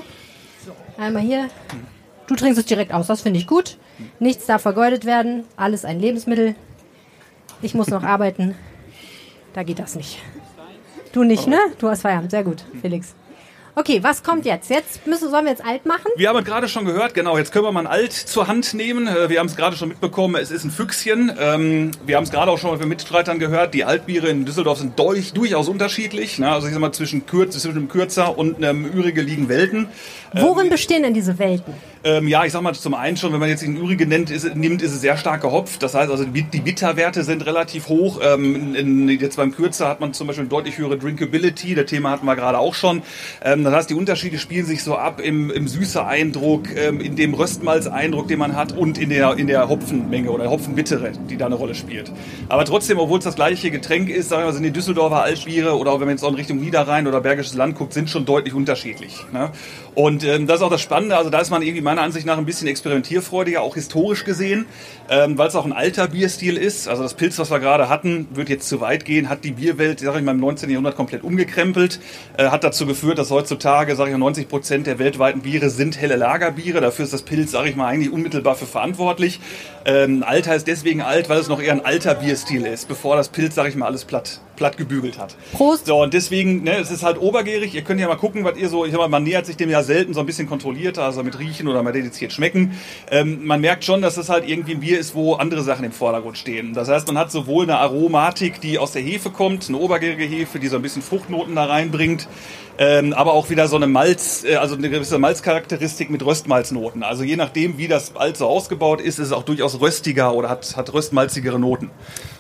Einmal 0.99 1.23
hier. 1.23 1.49
Du 2.27 2.35
trinkst 2.35 2.59
es 2.59 2.67
direkt 2.67 2.93
aus, 2.93 3.07
das 3.07 3.21
finde 3.23 3.39
ich 3.39 3.47
gut. 3.47 3.79
Nichts 4.19 4.47
darf 4.47 4.63
vergeudet 4.63 5.05
werden, 5.05 5.45
alles 5.57 5.85
ein 5.85 6.01
Lebensmittel. 6.01 6.55
Ich 7.63 7.75
muss 7.75 7.89
noch 7.89 8.03
arbeiten. 8.05 8.55
Da 9.55 9.63
geht 9.63 9.79
das 9.79 9.95
nicht. 9.95 10.19
Du 11.13 11.25
nicht, 11.25 11.47
ne? 11.47 11.59
Du 11.79 11.89
hast 11.89 12.03
Feierabend, 12.03 12.31
sehr 12.31 12.45
gut, 12.45 12.65
Felix. 12.83 13.15
Okay, 13.79 14.03
was 14.03 14.23
kommt 14.23 14.47
jetzt? 14.47 14.71
Jetzt 14.71 15.07
müssen, 15.07 15.29
sollen 15.29 15.45
wir 15.45 15.51
jetzt 15.51 15.63
alt 15.63 15.85
machen? 15.85 16.11
Wir 16.17 16.31
haben 16.31 16.39
es 16.39 16.47
gerade 16.47 16.67
schon 16.67 16.87
gehört, 16.87 17.13
genau, 17.13 17.37
jetzt 17.37 17.53
können 17.53 17.67
wir 17.67 17.73
mal 17.73 17.81
ein 17.81 17.87
Alt 17.87 18.15
zur 18.15 18.49
Hand 18.49 18.73
nehmen. 18.73 19.07
Äh, 19.07 19.29
Wir 19.29 19.39
haben 19.39 19.49
es 19.49 19.55
gerade 19.55 19.77
schon 19.77 19.91
mitbekommen, 19.91 20.35
es 20.37 20.51
ist 20.51 20.65
ein 20.65 20.71
Füchschen. 20.71 21.31
Ähm, 21.39 21.91
Wir 22.07 22.17
haben 22.17 22.25
es 22.25 22.31
gerade 22.31 22.51
auch 22.51 22.57
schon 22.57 22.79
von 22.79 22.89
Mitstreitern 22.89 23.39
gehört, 23.39 23.75
die 23.75 23.85
Altbiere 23.85 24.29
in 24.31 24.47
Düsseldorf 24.47 24.79
sind 24.79 24.99
durch, 24.99 25.35
durchaus 25.35 25.69
unterschiedlich. 25.69 26.43
Also 26.43 26.69
ich 26.69 26.73
sag 26.73 26.81
mal, 26.81 26.93
zwischen, 26.93 27.27
Kürz, 27.27 27.53
zwischen 27.53 27.77
einem 27.77 27.89
Kürzer 27.89 28.39
und 28.39 28.57
einem 28.57 28.87
Ürige 28.87 29.21
liegen 29.21 29.51
Welten. 29.51 29.89
Worin 30.33 30.71
bestehen 30.71 31.03
denn 31.03 31.13
diese 31.13 31.39
Welten? 31.39 31.75
Ähm, 32.07 32.29
ja, 32.29 32.45
ich 32.45 32.53
sag 32.53 32.63
mal 32.63 32.73
zum 32.73 32.95
einen 32.95 33.17
schon, 33.17 33.33
wenn 33.33 33.41
man 33.41 33.49
jetzt 33.49 33.65
den 33.65 33.77
Ürige 33.77 34.07
nennt, 34.07 34.31
ist, 34.31 34.55
nimmt, 34.55 34.81
ist 34.81 34.93
es 34.93 35.01
sehr 35.01 35.17
stark 35.17 35.41
gehopft. 35.41 35.83
Das 35.83 35.95
heißt 35.95 36.09
also, 36.09 36.25
die, 36.25 36.43
Bitterwerte 36.43 37.25
sind 37.25 37.45
relativ 37.45 37.89
hoch. 37.89 38.21
Ähm, 38.23 38.77
in, 38.77 39.09
jetzt 39.09 39.37
beim 39.37 39.51
Kürzer 39.51 39.89
hat 39.89 40.01
man 40.01 40.13
zum 40.13 40.29
Beispiel 40.29 40.43
eine 40.43 40.49
deutlich 40.49 40.79
höhere 40.79 40.99
Drinkability. 40.99 41.75
Das 41.75 41.87
Thema 41.87 42.13
hatten 42.13 42.25
wir 42.25 42.37
gerade 42.37 42.59
auch 42.59 42.75
schon. 42.75 43.03
Ähm, 43.43 43.65
das 43.65 43.75
heißt, 43.75 43.91
die 43.91 43.95
Unterschiede 43.95 44.39
spielen 44.39 44.65
sich 44.65 44.85
so 44.85 44.95
ab 44.95 45.21
im, 45.21 45.51
im 45.51 45.67
süße 45.67 46.07
Eindruck, 46.07 46.69
ähm, 46.77 47.01
in 47.01 47.17
dem 47.17 47.35
Röstmalz-Eindruck, 47.35 48.29
den 48.29 48.39
man 48.39 48.55
hat 48.55 48.71
und 48.71 48.99
in 48.99 49.09
der, 49.09 49.37
in 49.37 49.49
der 49.49 49.69
Hopfenmenge 49.69 50.31
oder 50.31 50.49
Hopfenbittere, 50.49 51.11
die 51.29 51.37
da 51.37 51.47
eine 51.47 51.57
Rolle 51.57 51.75
spielt. 51.75 52.13
Aber 52.49 52.65
trotzdem, 52.65 53.01
obwohl 53.01 53.19
es 53.19 53.25
das 53.25 53.35
gleiche 53.35 53.73
Getränk 53.73 54.11
ist, 54.11 54.29
sagen 54.29 54.43
wir 54.43 54.47
mal, 54.47 54.53
sind 54.53 54.63
die 54.63 54.71
Düsseldorfer 54.71 55.23
Altbiere 55.23 55.77
oder 55.77 55.91
auch 55.91 55.99
wenn 55.99 56.07
man 56.07 56.15
jetzt 56.15 56.23
auch 56.23 56.31
in 56.31 56.37
Richtung 56.37 56.61
Niederrhein 56.61 57.09
oder 57.09 57.21
Bergisches 57.21 57.55
Land 57.55 57.77
guckt, 57.77 57.95
sind 57.95 58.09
schon 58.09 58.27
deutlich 58.27 58.55
unterschiedlich. 58.55 59.27
Ne? 59.33 59.51
Und 59.97 60.23
ähm, 60.23 60.47
das 60.47 60.59
ist 60.59 60.63
auch 60.63 60.71
das 60.71 60.83
Spannende, 60.83 61.17
also 61.17 61.31
da 61.31 61.41
ist 61.41 61.51
man 61.51 61.63
irgendwie 61.63 61.83
meiner 61.97 62.07
Ansicht 62.07 62.27
nach 62.27 62.39
ein 62.39 62.45
bisschen 62.45 62.69
experimentierfreudiger, 62.69 63.63
auch 63.63 63.75
historisch 63.75 64.25
gesehen, 64.25 64.67
ähm, 65.09 65.39
weil 65.39 65.49
es 65.49 65.55
auch 65.55 65.65
ein 65.65 65.73
alter 65.73 66.09
Bierstil 66.09 66.57
ist. 66.57 66.89
Also 66.89 67.03
das 67.03 67.15
Pilz, 67.15 67.39
was 67.39 67.51
wir 67.51 67.59
gerade 67.59 67.89
hatten, 67.89 68.29
wird 68.35 68.49
jetzt 68.49 68.69
zu 68.69 68.81
weit 68.81 69.05
gehen, 69.05 69.29
hat 69.29 69.45
die 69.45 69.53
Bierwelt, 69.53 70.01
sag 70.01 70.17
ich 70.17 70.23
mal, 70.23 70.33
im 70.33 70.41
19. 70.41 70.69
Jahrhundert 70.69 70.95
komplett 70.95 71.25
umgekrempelt, 71.25 71.99
äh, 72.37 72.49
hat 72.49 72.65
dazu 72.65 72.87
geführt, 72.87 73.19
dass 73.19 73.31
heutzutage, 73.31 73.97
sage 73.97 74.11
ich 74.11 74.15
mal, 74.15 74.21
90 74.21 74.49
Prozent 74.49 74.87
der 74.87 74.99
weltweiten 74.99 75.41
Biere 75.41 75.71
sind 75.71 75.99
helle 76.01 76.17
Lagerbiere. 76.17 76.81
Dafür 76.81 77.05
ist 77.07 77.15
das 77.15 77.23
Pilz, 77.23 77.51
sage 77.51 77.71
ich 77.71 77.77
mal, 77.77 77.87
eigentlich 77.87 78.13
unmittelbar 78.13 78.57
für 78.57 78.67
verantwortlich. 78.67 79.41
Ähm, 79.87 80.23
alt 80.27 80.47
heißt 80.47 80.67
deswegen 80.67 81.01
alt, 81.01 81.29
weil 81.29 81.39
es 81.39 81.49
noch 81.49 81.63
eher 81.63 81.73
ein 81.73 81.85
alter 81.85 82.15
Bierstil 82.15 82.67
ist, 82.67 82.89
bevor 82.89 83.17
das 83.17 83.29
Pilz, 83.31 83.55
sage 83.55 83.69
ich 83.69 83.77
mal, 83.77 83.87
alles 83.87 84.05
platt, 84.05 84.41
platt 84.57 84.77
gebügelt 84.77 85.19
hat. 85.19 85.37
Prost. 85.53 85.87
So, 85.87 86.03
und 86.03 86.13
deswegen, 86.13 86.65
ne, 86.65 86.77
es 86.77 86.91
ist 86.91 87.05
halt 87.05 87.19
obergärig. 87.19 87.75
Ihr 87.75 87.83
könnt 87.83 88.01
ja 88.01 88.09
mal 88.09 88.17
gucken, 88.17 88.45
was 88.45 88.59
ihr 88.59 88.69
so, 88.69 88.85
ich 88.85 88.91
sag 88.91 88.99
mal, 88.99 89.09
man 89.09 89.23
nähert 89.23 89.47
sich 89.47 89.57
dem 89.57 89.71
ja 89.71 89.83
selten 89.83 90.13
so 90.13 90.21
ein 90.21 90.27
bisschen 90.27 90.49
kontrollierter, 90.49 91.05
also 91.05 91.23
mit 91.23 91.39
Riechen 91.39 91.69
oder 91.69 91.76
oder 91.77 91.85
mal 91.85 91.93
dediziert 91.93 92.33
schmecken. 92.33 92.73
Ähm, 93.11 93.47
man 93.47 93.61
merkt 93.61 93.85
schon, 93.85 94.03
dass 94.03 94.17
es 94.17 94.29
halt 94.29 94.49
irgendwie 94.49 94.73
ein 94.73 94.81
Bier 94.81 94.99
ist, 94.99 95.15
wo 95.15 95.35
andere 95.35 95.63
Sachen 95.63 95.85
im 95.85 95.93
Vordergrund 95.93 96.39
stehen. 96.39 96.73
Das 96.75 96.89
heißt, 96.89 97.07
man 97.07 97.19
hat 97.19 97.31
sowohl 97.31 97.65
eine 97.65 97.79
Aromatik, 97.79 98.61
die 98.61 98.79
aus 98.79 98.93
der 98.93 99.03
Hefe 99.03 99.31
kommt, 99.31 99.69
eine 99.69 99.79
obergärige 99.79 100.25
Hefe, 100.25 100.59
die 100.59 100.69
so 100.69 100.77
ein 100.77 100.83
bisschen 100.83 101.03
Fruchtnoten 101.03 101.55
da 101.55 101.65
reinbringt, 101.65 102.29
ähm, 102.79 103.13
aber 103.13 103.33
auch 103.33 103.49
wieder 103.51 103.69
so 103.69 103.77
eine 103.77 103.87
Malz, 103.87 104.45
äh, 104.45 104.57
also 104.57 104.75
eine 104.75 104.91
gewisse 104.91 105.19
Malzcharakteristik 105.19 106.11
mit 106.11 106.25
Röstmalznoten. 106.25 107.03
Also 107.03 107.23
je 107.23 107.37
nachdem, 107.37 107.79
wie 107.79 107.89
das 107.89 108.17
Alt 108.17 108.37
so 108.37 108.47
ausgebaut 108.47 109.01
ist, 109.01 109.19
ist 109.19 109.27
es 109.27 109.33
auch 109.33 109.45
durchaus 109.45 109.81
röstiger 109.81 110.35
oder 110.35 110.49
hat, 110.49 110.77
hat 110.77 110.93
röstmalzigere 110.93 111.59
Noten. 111.59 111.91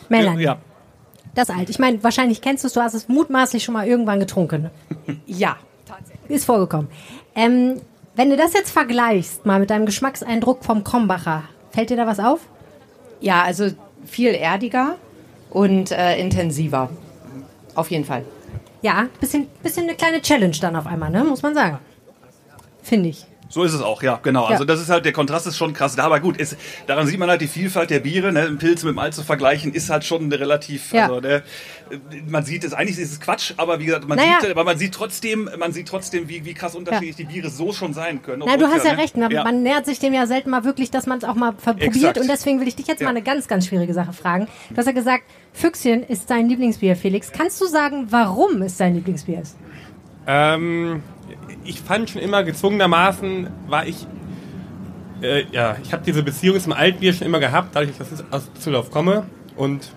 Melanie. 0.09 0.45
Ja. 0.45 0.59
Das 1.34 1.51
alt. 1.51 1.68
Ich 1.68 1.78
meine, 1.78 2.03
wahrscheinlich 2.03 2.41
kennst 2.41 2.64
du 2.64 2.68
es, 2.68 2.72
du 2.72 2.80
hast 2.80 2.95
es 2.95 3.09
mutmaßlich 3.09 3.62
schon 3.62 3.74
mal 3.74 3.87
irgendwann 3.87 4.20
getrunken. 4.20 4.70
Ja. 5.26 5.57
Ist 6.28 6.45
vorgekommen. 6.47 6.89
Ähm, 7.34 7.80
wenn 8.17 8.31
du 8.31 8.37
das 8.37 8.55
jetzt 8.55 8.71
vergleichst, 8.71 9.45
mal 9.45 9.61
mit 9.61 9.71
deinem 9.71 9.87
Geschmackseindruck 9.87 10.64
vom 10.64 10.83
Krombacher, 10.83 11.45
fällt 11.71 11.91
dir 11.91 11.97
da 11.97 12.07
was 12.07 12.19
auf? 12.19 12.41
Ja, 13.21 13.43
also 13.43 13.71
viel 14.07 14.35
erdiger 14.35 14.97
und 15.51 15.91
äh, 15.91 16.19
intensiver. 16.19 16.89
Auf 17.75 17.91
jeden 17.91 18.05
Fall. 18.05 18.25
Ja, 18.81 19.07
bisschen, 19.21 19.49
bisschen 19.62 19.85
eine 19.85 19.95
kleine 19.95 20.23
Challenge 20.23 20.57
dann 20.61 20.77
auf 20.77 20.87
einmal, 20.87 21.11
ne? 21.11 21.25
Muss 21.25 21.43
man 21.43 21.55
sagen. 21.55 21.79
Finde 22.83 23.11
ich. 23.11 23.27
So 23.49 23.62
ist 23.62 23.74
es 23.74 23.80
auch, 23.80 24.03
ja, 24.03 24.18
genau. 24.22 24.44
Ja. 24.44 24.49
Also 24.51 24.64
das 24.64 24.80
ist 24.80 24.88
halt, 24.90 25.05
der 25.05 25.12
Kontrast 25.12 25.47
ist 25.47 25.57
schon 25.57 25.72
krass 25.72 25.94
da, 25.94 26.05
aber 26.05 26.18
gut, 26.18 26.36
ist, 26.36 26.57
daran 26.88 27.07
sieht 27.07 27.18
man 27.18 27.28
halt 27.30 27.40
die 27.40 27.47
Vielfalt 27.47 27.90
der 27.90 28.01
Biere, 28.01 28.32
ne? 28.32 28.40
Ein 28.42 28.59
Pilz 28.59 28.82
mit 28.82 28.92
dem 28.92 28.99
Alt 28.99 29.14
zu 29.14 29.22
vergleichen, 29.22 29.72
ist 29.72 29.88
halt 29.88 30.05
schon 30.05 30.32
relativ, 30.32 30.92
Ja. 30.92 31.05
also 31.05 31.20
ne, 31.20 31.42
man 32.28 32.44
sieht 32.44 32.64
es, 32.64 32.72
eigentlich 32.74 32.99
ist 32.99 33.12
es 33.12 33.20
Quatsch, 33.20 33.55
aber 33.57 33.78
wie 33.78 33.86
gesagt, 33.86 34.09
man 34.09 34.18
Naja. 34.18 34.38
sieht, 34.40 34.51
aber 34.51 34.64
man 34.64 34.76
sieht 34.78 34.92
trotzdem, 34.94 35.49
man 35.59 35.70
sieht 35.72 35.86
trotzdem, 35.86 36.28
wie, 36.28 36.44
wie 36.44 36.55
krass 36.55 36.74
unterschiedlich 36.74 37.14
die 37.16 37.24
Biere 37.24 37.49
so 37.49 37.72
schon 37.72 37.94
sein 37.94 38.20
können. 38.20 38.42
Na, 38.44 38.57
du 38.57 38.66
hast 38.66 38.84
ja 38.84 38.92
recht. 38.94 39.16
Man, 39.16 39.30
ne? 39.30 39.42
man 39.44 39.62
nähert 39.62 39.86
sich 39.86 40.01
dem 40.01 40.12
ja 40.12 40.26
selten 40.26 40.51
mal 40.51 40.64
wirklich, 40.64 40.90
dass 40.90 41.07
man 41.07 41.18
es 41.18 41.24
auch 41.24 41.36
mal 41.36 41.53
verprobiert. 41.57 41.94
Exakt. 41.94 42.18
Und 42.18 42.28
deswegen 42.28 42.61
will 42.61 42.66
ich 42.66 42.74
dich 42.74 42.88
jetzt 42.88 43.01
Ja. 43.01 43.05
mal 43.07 43.11
eine 43.11 43.22
ganz, 43.22 43.47
ganz 43.47 43.66
schwierige 43.68 43.94
Sache 43.94 44.12
fragen. 44.12 44.49
Du 44.70 44.76
hast 44.76 44.86
ja 44.86 44.92
gesagt, 44.92 45.22
Füchschen 45.53 46.03
ist 46.03 46.28
dein 46.30 46.49
Lieblingsbier, 46.49 46.97
Felix. 46.97 47.30
Kannst 47.30 47.61
du 47.61 47.66
sagen, 47.66 48.07
warum 48.11 48.61
es 48.62 48.76
dein 48.76 48.94
Lieblingsbier 48.94 49.40
ist? 49.42 49.57
Ähm, 50.26 51.03
ich 51.64 51.80
fand 51.80 52.11
schon 52.11 52.22
immer 52.22 52.42
gezwungenermaßen, 52.42 53.49
war 53.68 53.86
ich, 53.86 54.07
äh, 55.22 55.44
ja, 55.53 55.76
ich 55.82 55.92
habe 55.92 56.03
diese 56.05 56.22
Beziehung 56.22 56.61
zum 56.61 56.72
Altbier 56.72 57.12
schon 57.12 57.26
immer 57.26 57.40
gehabt, 57.40 57.74
dadurch, 57.74 57.97
dass 57.99 58.12
ich 58.12 58.24
aus 58.30 58.53
Düsseldorf 58.53 58.90
komme. 58.90 59.26
Und 59.57 59.92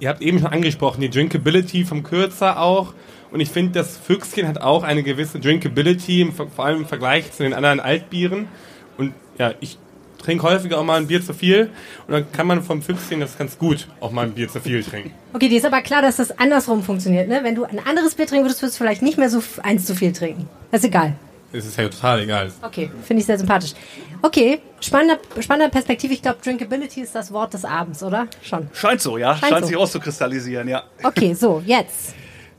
ihr 0.00 0.08
habt 0.08 0.20
eben 0.20 0.38
schon 0.38 0.48
angesprochen, 0.48 1.00
die 1.00 1.10
Drinkability 1.10 1.84
vom 1.84 2.02
Kürzer 2.02 2.60
auch. 2.60 2.94
Und 3.30 3.40
ich 3.40 3.50
finde, 3.50 3.72
das 3.72 3.96
Füchschen 3.96 4.48
hat 4.48 4.60
auch 4.60 4.82
eine 4.82 5.02
gewisse 5.02 5.38
Drinkability, 5.38 6.32
vor 6.32 6.64
allem 6.64 6.78
im 6.78 6.86
Vergleich 6.86 7.30
zu 7.32 7.42
den 7.42 7.52
anderen 7.52 7.80
Altbieren. 7.80 8.48
Und 8.96 9.12
ja, 9.38 9.52
ich 9.60 9.78
trinke 10.22 10.42
häufiger 10.44 10.78
auch 10.78 10.84
mal 10.84 10.96
ein 10.96 11.06
Bier 11.06 11.24
zu 11.24 11.32
viel. 11.32 11.70
Und 12.06 12.12
dann 12.12 12.32
kann 12.32 12.46
man 12.46 12.62
vom 12.62 12.82
Füchschen 12.82 13.20
das 13.20 13.38
ganz 13.38 13.58
gut 13.58 13.88
auch 14.00 14.10
mal 14.10 14.26
ein 14.26 14.32
Bier 14.32 14.48
zu 14.48 14.60
viel 14.60 14.82
trinken. 14.82 15.12
Okay, 15.32 15.48
dir 15.48 15.58
ist 15.58 15.66
aber 15.66 15.82
klar, 15.82 16.02
dass 16.02 16.16
das 16.16 16.38
andersrum 16.38 16.82
funktioniert. 16.82 17.28
Ne? 17.28 17.40
Wenn 17.42 17.54
du 17.54 17.64
ein 17.64 17.78
anderes 17.78 18.14
Bier 18.14 18.26
trinken 18.26 18.44
würdest, 18.44 18.62
würdest 18.62 18.78
du 18.78 18.84
vielleicht 18.84 19.02
nicht 19.02 19.18
mehr 19.18 19.30
so 19.30 19.42
eins 19.62 19.86
zu 19.86 19.94
viel 19.94 20.12
trinken. 20.12 20.48
Das 20.70 20.82
ist 20.82 20.88
egal. 20.88 21.14
Es 21.52 21.64
ist 21.64 21.78
ja 21.78 21.88
total 21.88 22.20
egal. 22.20 22.52
Okay, 22.60 22.90
finde 23.04 23.20
ich 23.20 23.26
sehr 23.26 23.38
sympathisch. 23.38 23.72
Okay, 24.20 24.60
spannender, 24.80 25.18
spannender 25.40 25.70
Perspektive. 25.70 26.12
Ich 26.12 26.20
glaube, 26.20 26.38
Drinkability 26.44 27.00
ist 27.00 27.14
das 27.14 27.32
Wort 27.32 27.54
des 27.54 27.64
Abends, 27.64 28.02
oder? 28.02 28.26
Schon. 28.42 28.68
Scheint 28.74 29.00
so, 29.00 29.16
ja, 29.16 29.34
Scheint 29.34 29.52
scheint, 29.52 29.64
so. 29.64 29.68
sich 29.68 29.76
rauszukristallisieren, 29.78 30.68
ja. 30.68 30.82
Okay, 31.02 31.32
so, 31.32 31.62
jetzt. 31.64 32.14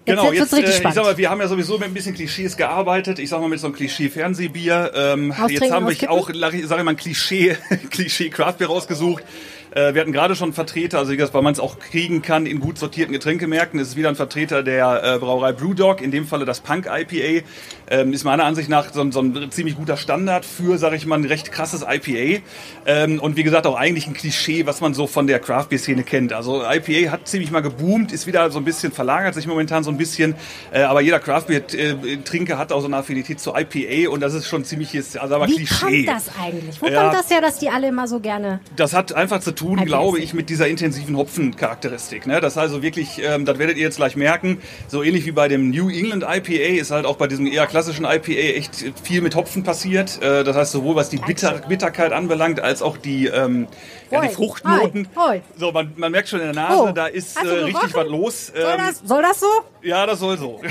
Genau, 0.10 0.26
wird's 0.26 0.38
jetzt, 0.38 0.54
richtig 0.54 0.66
äh, 0.66 0.70
ich 0.72 0.78
spannend. 0.78 0.96
sag 0.96 1.04
mal, 1.04 1.18
wir 1.18 1.30
haben 1.30 1.40
ja 1.42 1.48
sowieso 1.48 1.78
mit 1.78 1.88
ein 1.88 1.94
bisschen 1.94 2.16
Klischees 2.16 2.58
gearbeitet. 2.58 3.20
Ich 3.20 3.30
sag 3.30 3.40
mal 3.42 3.50
mit 3.50 3.60
so 3.60 3.68
einem 3.68 3.76
Klischee-Fernsehbier. 3.76 4.92
Ähm, 4.96 5.34
jetzt 5.48 5.72
haben 5.72 5.88
wir 5.88 6.12
auch, 6.12 6.30
sag 6.30 6.54
ich 6.54 6.68
mal, 6.68 6.88
ein 6.88 6.98
Klischee, 6.98 7.58
Klischee-Craftbier 7.90 8.68
rausgesucht. 8.68 9.24
Äh, 9.72 9.94
wir 9.94 10.02
hatten 10.02 10.12
gerade 10.12 10.36
schon 10.36 10.46
einen 10.48 10.54
Vertreter, 10.54 11.00
also 11.00 11.12
wie 11.12 11.18
gesagt, 11.18 11.34
weil 11.34 11.42
man 11.42 11.54
es 11.54 11.60
auch 11.60 11.80
kriegen 11.80 12.22
kann 12.22 12.46
in 12.46 12.60
gut 12.60 12.78
sortierten 12.80 13.14
Getränkemärkten. 13.14 13.80
Es 13.80 13.90
ist 13.90 13.96
wieder 13.96 14.10
ein 14.10 14.16
Vertreter 14.16 14.64
der 14.64 15.04
äh, 15.16 15.18
Brauerei 15.20 15.52
Brewdog, 15.52 16.02
in 16.02 16.12
dem 16.12 16.26
Falle 16.26 16.46
das 16.46 16.60
Punk 16.60 16.88
IPA. 16.88 17.46
Ähm, 17.92 18.14
ist 18.14 18.24
meiner 18.24 18.46
Ansicht 18.46 18.70
nach 18.70 18.92
so, 18.94 19.02
ein- 19.02 19.12
so 19.12 19.20
ein 19.22 19.52
ziemlich 19.52 19.76
guter 19.76 19.98
Standard 19.98 20.46
für, 20.46 20.78
sag 20.78 20.94
ich 20.94 21.06
mal, 21.06 21.18
ein 21.20 21.26
recht 21.26 21.52
krasses 21.52 21.84
IPA. 21.88 22.42
Ähm, 22.86 23.20
und 23.20 23.36
wie 23.36 23.44
gesagt, 23.44 23.66
auch 23.68 23.76
eigentlich 23.76 24.08
ein 24.08 24.14
Klischee, 24.14 24.66
was 24.66 24.80
man 24.82 24.94
so 24.94 25.08
von 25.08 25.28
der 25.28 25.40
Craft-Bier-Szene 25.40 26.04
kennt. 26.04 26.34
Also 26.34 26.64
IPA 26.64 27.12
hat 27.12 27.28
ziemlich 27.28 27.52
mal 27.52 27.62
geboomt, 27.62 28.12
ist 28.12 28.28
wieder 28.28 28.50
so 28.52 28.60
ein 28.60 28.66
bisschen, 28.66 28.92
verlagert 28.92 29.34
sich 29.36 29.48
momentan 29.48 29.84
so 29.84 29.90
ein 29.92 29.98
bisschen. 29.98 30.36
Äh, 30.72 30.82
aber 30.84 31.02
jeder 31.02 31.20
Craft-Bier-Trinker 31.20 32.58
hat 32.58 32.72
auch 32.72 32.82
so 32.82 32.88
eine 32.88 32.98
Affinität 32.98 33.40
zu 33.40 33.54
IPA 33.56 34.10
und 34.10 34.20
das 34.22 34.34
ist 34.34 34.48
schon 34.48 34.64
ziemliches, 34.64 35.18
also 35.18 35.36
aber 35.36 35.48
Wie 35.48 35.56
Klischee. 35.56 36.06
kommt 36.06 36.08
das 36.08 36.30
eigentlich? 36.42 36.82
Wo 36.82 36.88
Ja. 36.88 37.02
kommt 37.04 37.14
das 37.16 37.30
her, 37.30 37.42
dass 37.42 37.60
die 37.60 37.70
alle 37.70 37.88
immer 37.88 38.08
so 38.08 38.20
gerne... 38.20 38.60
Das 38.76 38.94
hat 38.94 39.14
einfach 39.14 39.40
zu 39.40 39.52
tun, 39.60 39.86
glaube 39.86 40.20
ich, 40.20 40.34
mit 40.34 40.50
dieser 40.50 40.68
intensiven 40.68 41.16
Hopfencharakteristik. 41.18 42.26
Ne? 42.28 42.42
Das 42.42 42.58
also 42.58 42.82
wirklich, 42.82 43.22
ähm, 43.24 43.46
das 43.46 43.58
werdet 43.60 43.78
ihr 43.78 43.84
jetzt 43.84 43.98
gleich 43.98 44.16
merken, 44.16 44.62
so 44.88 45.04
ähnlich 45.04 45.26
wie 45.26 45.32
bei 45.32 45.48
dem 45.48 45.70
New 45.70 45.90
England 45.90 46.24
IPA 46.24 46.80
ist 46.80 46.92
halt 46.92 47.06
auch 47.06 47.18
bei 47.18 47.28
diesem 47.28 47.46
eher 47.48 47.68
klassischen 47.68 48.06
IPA 48.06 48.32
echt 48.32 48.86
viel 49.04 49.22
mit 49.22 49.36
Hopfen 49.36 49.64
passiert. 49.64 50.22
Äh, 50.22 50.44
das 50.44 50.56
heißt, 50.56 50.72
sowohl 50.72 50.96
was 50.96 51.10
die 51.10 51.18
Bitter 51.18 51.62
Bitterkeit 51.68 52.12
anbelangt, 52.14 52.60
als 52.60 52.82
auch 52.82 52.98
die, 52.98 53.28
ähm, 53.28 53.68
ja, 54.12 54.22
die 54.22 54.30
Fruchtnoten. 54.30 55.08
hoi, 55.16 55.22
hoi. 55.36 55.42
So, 55.58 55.72
man, 55.72 55.94
man 55.98 56.12
merkt 56.12 56.30
schon 56.30 56.40
in 56.40 56.46
der 56.54 56.56
Nase, 56.56 56.82
Oh, 56.82 56.92
da 56.92 57.08
ist 57.08 57.38
äh, 57.38 57.48
richtig 57.48 57.94
was 57.94 58.08
los. 58.08 58.48
Soll 58.48 58.62
Ähm, 58.72 58.78
das, 58.78 59.02
soll 59.06 59.22
das 59.22 59.40
so? 59.40 59.48
ja, 59.82 60.06
das 60.06 60.20
soll 60.20 60.38
so. 60.38 60.62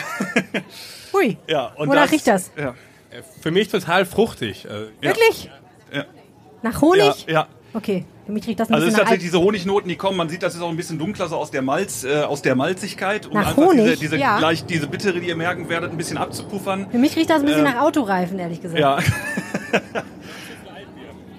Hui. 1.12 1.36
ja, 1.46 1.72
und 1.76 1.88
Wonach 1.88 2.10
riecht 2.10 2.26
das? 2.26 2.50
Ja, 2.56 2.74
Für 3.40 3.50
mich 3.50 3.68
total 3.68 4.04
fruchtig. 4.06 4.64
Äh, 4.64 4.68
Ja. 4.68 4.84
Wirklich? 5.00 5.50
Ja. 5.92 6.04
Nach 6.62 6.80
Honig? 6.80 7.26
ja, 7.26 7.32
ja. 7.32 7.48
Okay, 7.78 8.04
für 8.26 8.32
mich 8.32 8.44
riecht 8.46 8.58
das 8.58 8.68
ein 8.70 8.74
Also 8.74 8.86
es 8.88 8.92
ist 8.92 8.98
tatsächlich 8.98 9.30
diese 9.30 9.40
Honignoten, 9.40 9.88
die 9.88 9.94
kommen. 9.94 10.16
Man 10.16 10.28
sieht, 10.28 10.42
das 10.42 10.56
ist 10.56 10.60
auch 10.62 10.68
ein 10.68 10.76
bisschen 10.76 10.98
dunkler, 10.98 11.28
so 11.28 11.36
aus 11.36 11.52
der 11.52 11.62
Malz, 11.62 12.02
äh, 12.02 12.22
aus 12.22 12.42
der 12.42 12.56
Malzigkeit, 12.56 13.26
um 13.26 13.34
Nach 13.34 13.46
einfach 13.50 13.56
Honig? 13.62 13.84
diese, 13.84 13.96
diese 13.98 14.16
Ja. 14.18 14.38
gleich 14.38 14.64
diese 14.66 14.88
bittere, 14.88 15.20
die 15.20 15.28
ihr 15.28 15.36
merken 15.36 15.68
werdet, 15.68 15.92
ein 15.92 15.96
bisschen 15.96 16.18
abzupuffern. 16.18 16.88
Für 16.90 16.98
mich 16.98 17.14
riecht 17.16 17.30
das 17.30 17.38
ein 17.40 17.46
bisschen 17.46 17.64
Äh, 17.64 17.70
nach 17.74 17.80
Autoreifen, 17.82 18.36
ehrlich 18.40 18.60
gesagt. 18.60 18.80
Ja. 18.80 18.98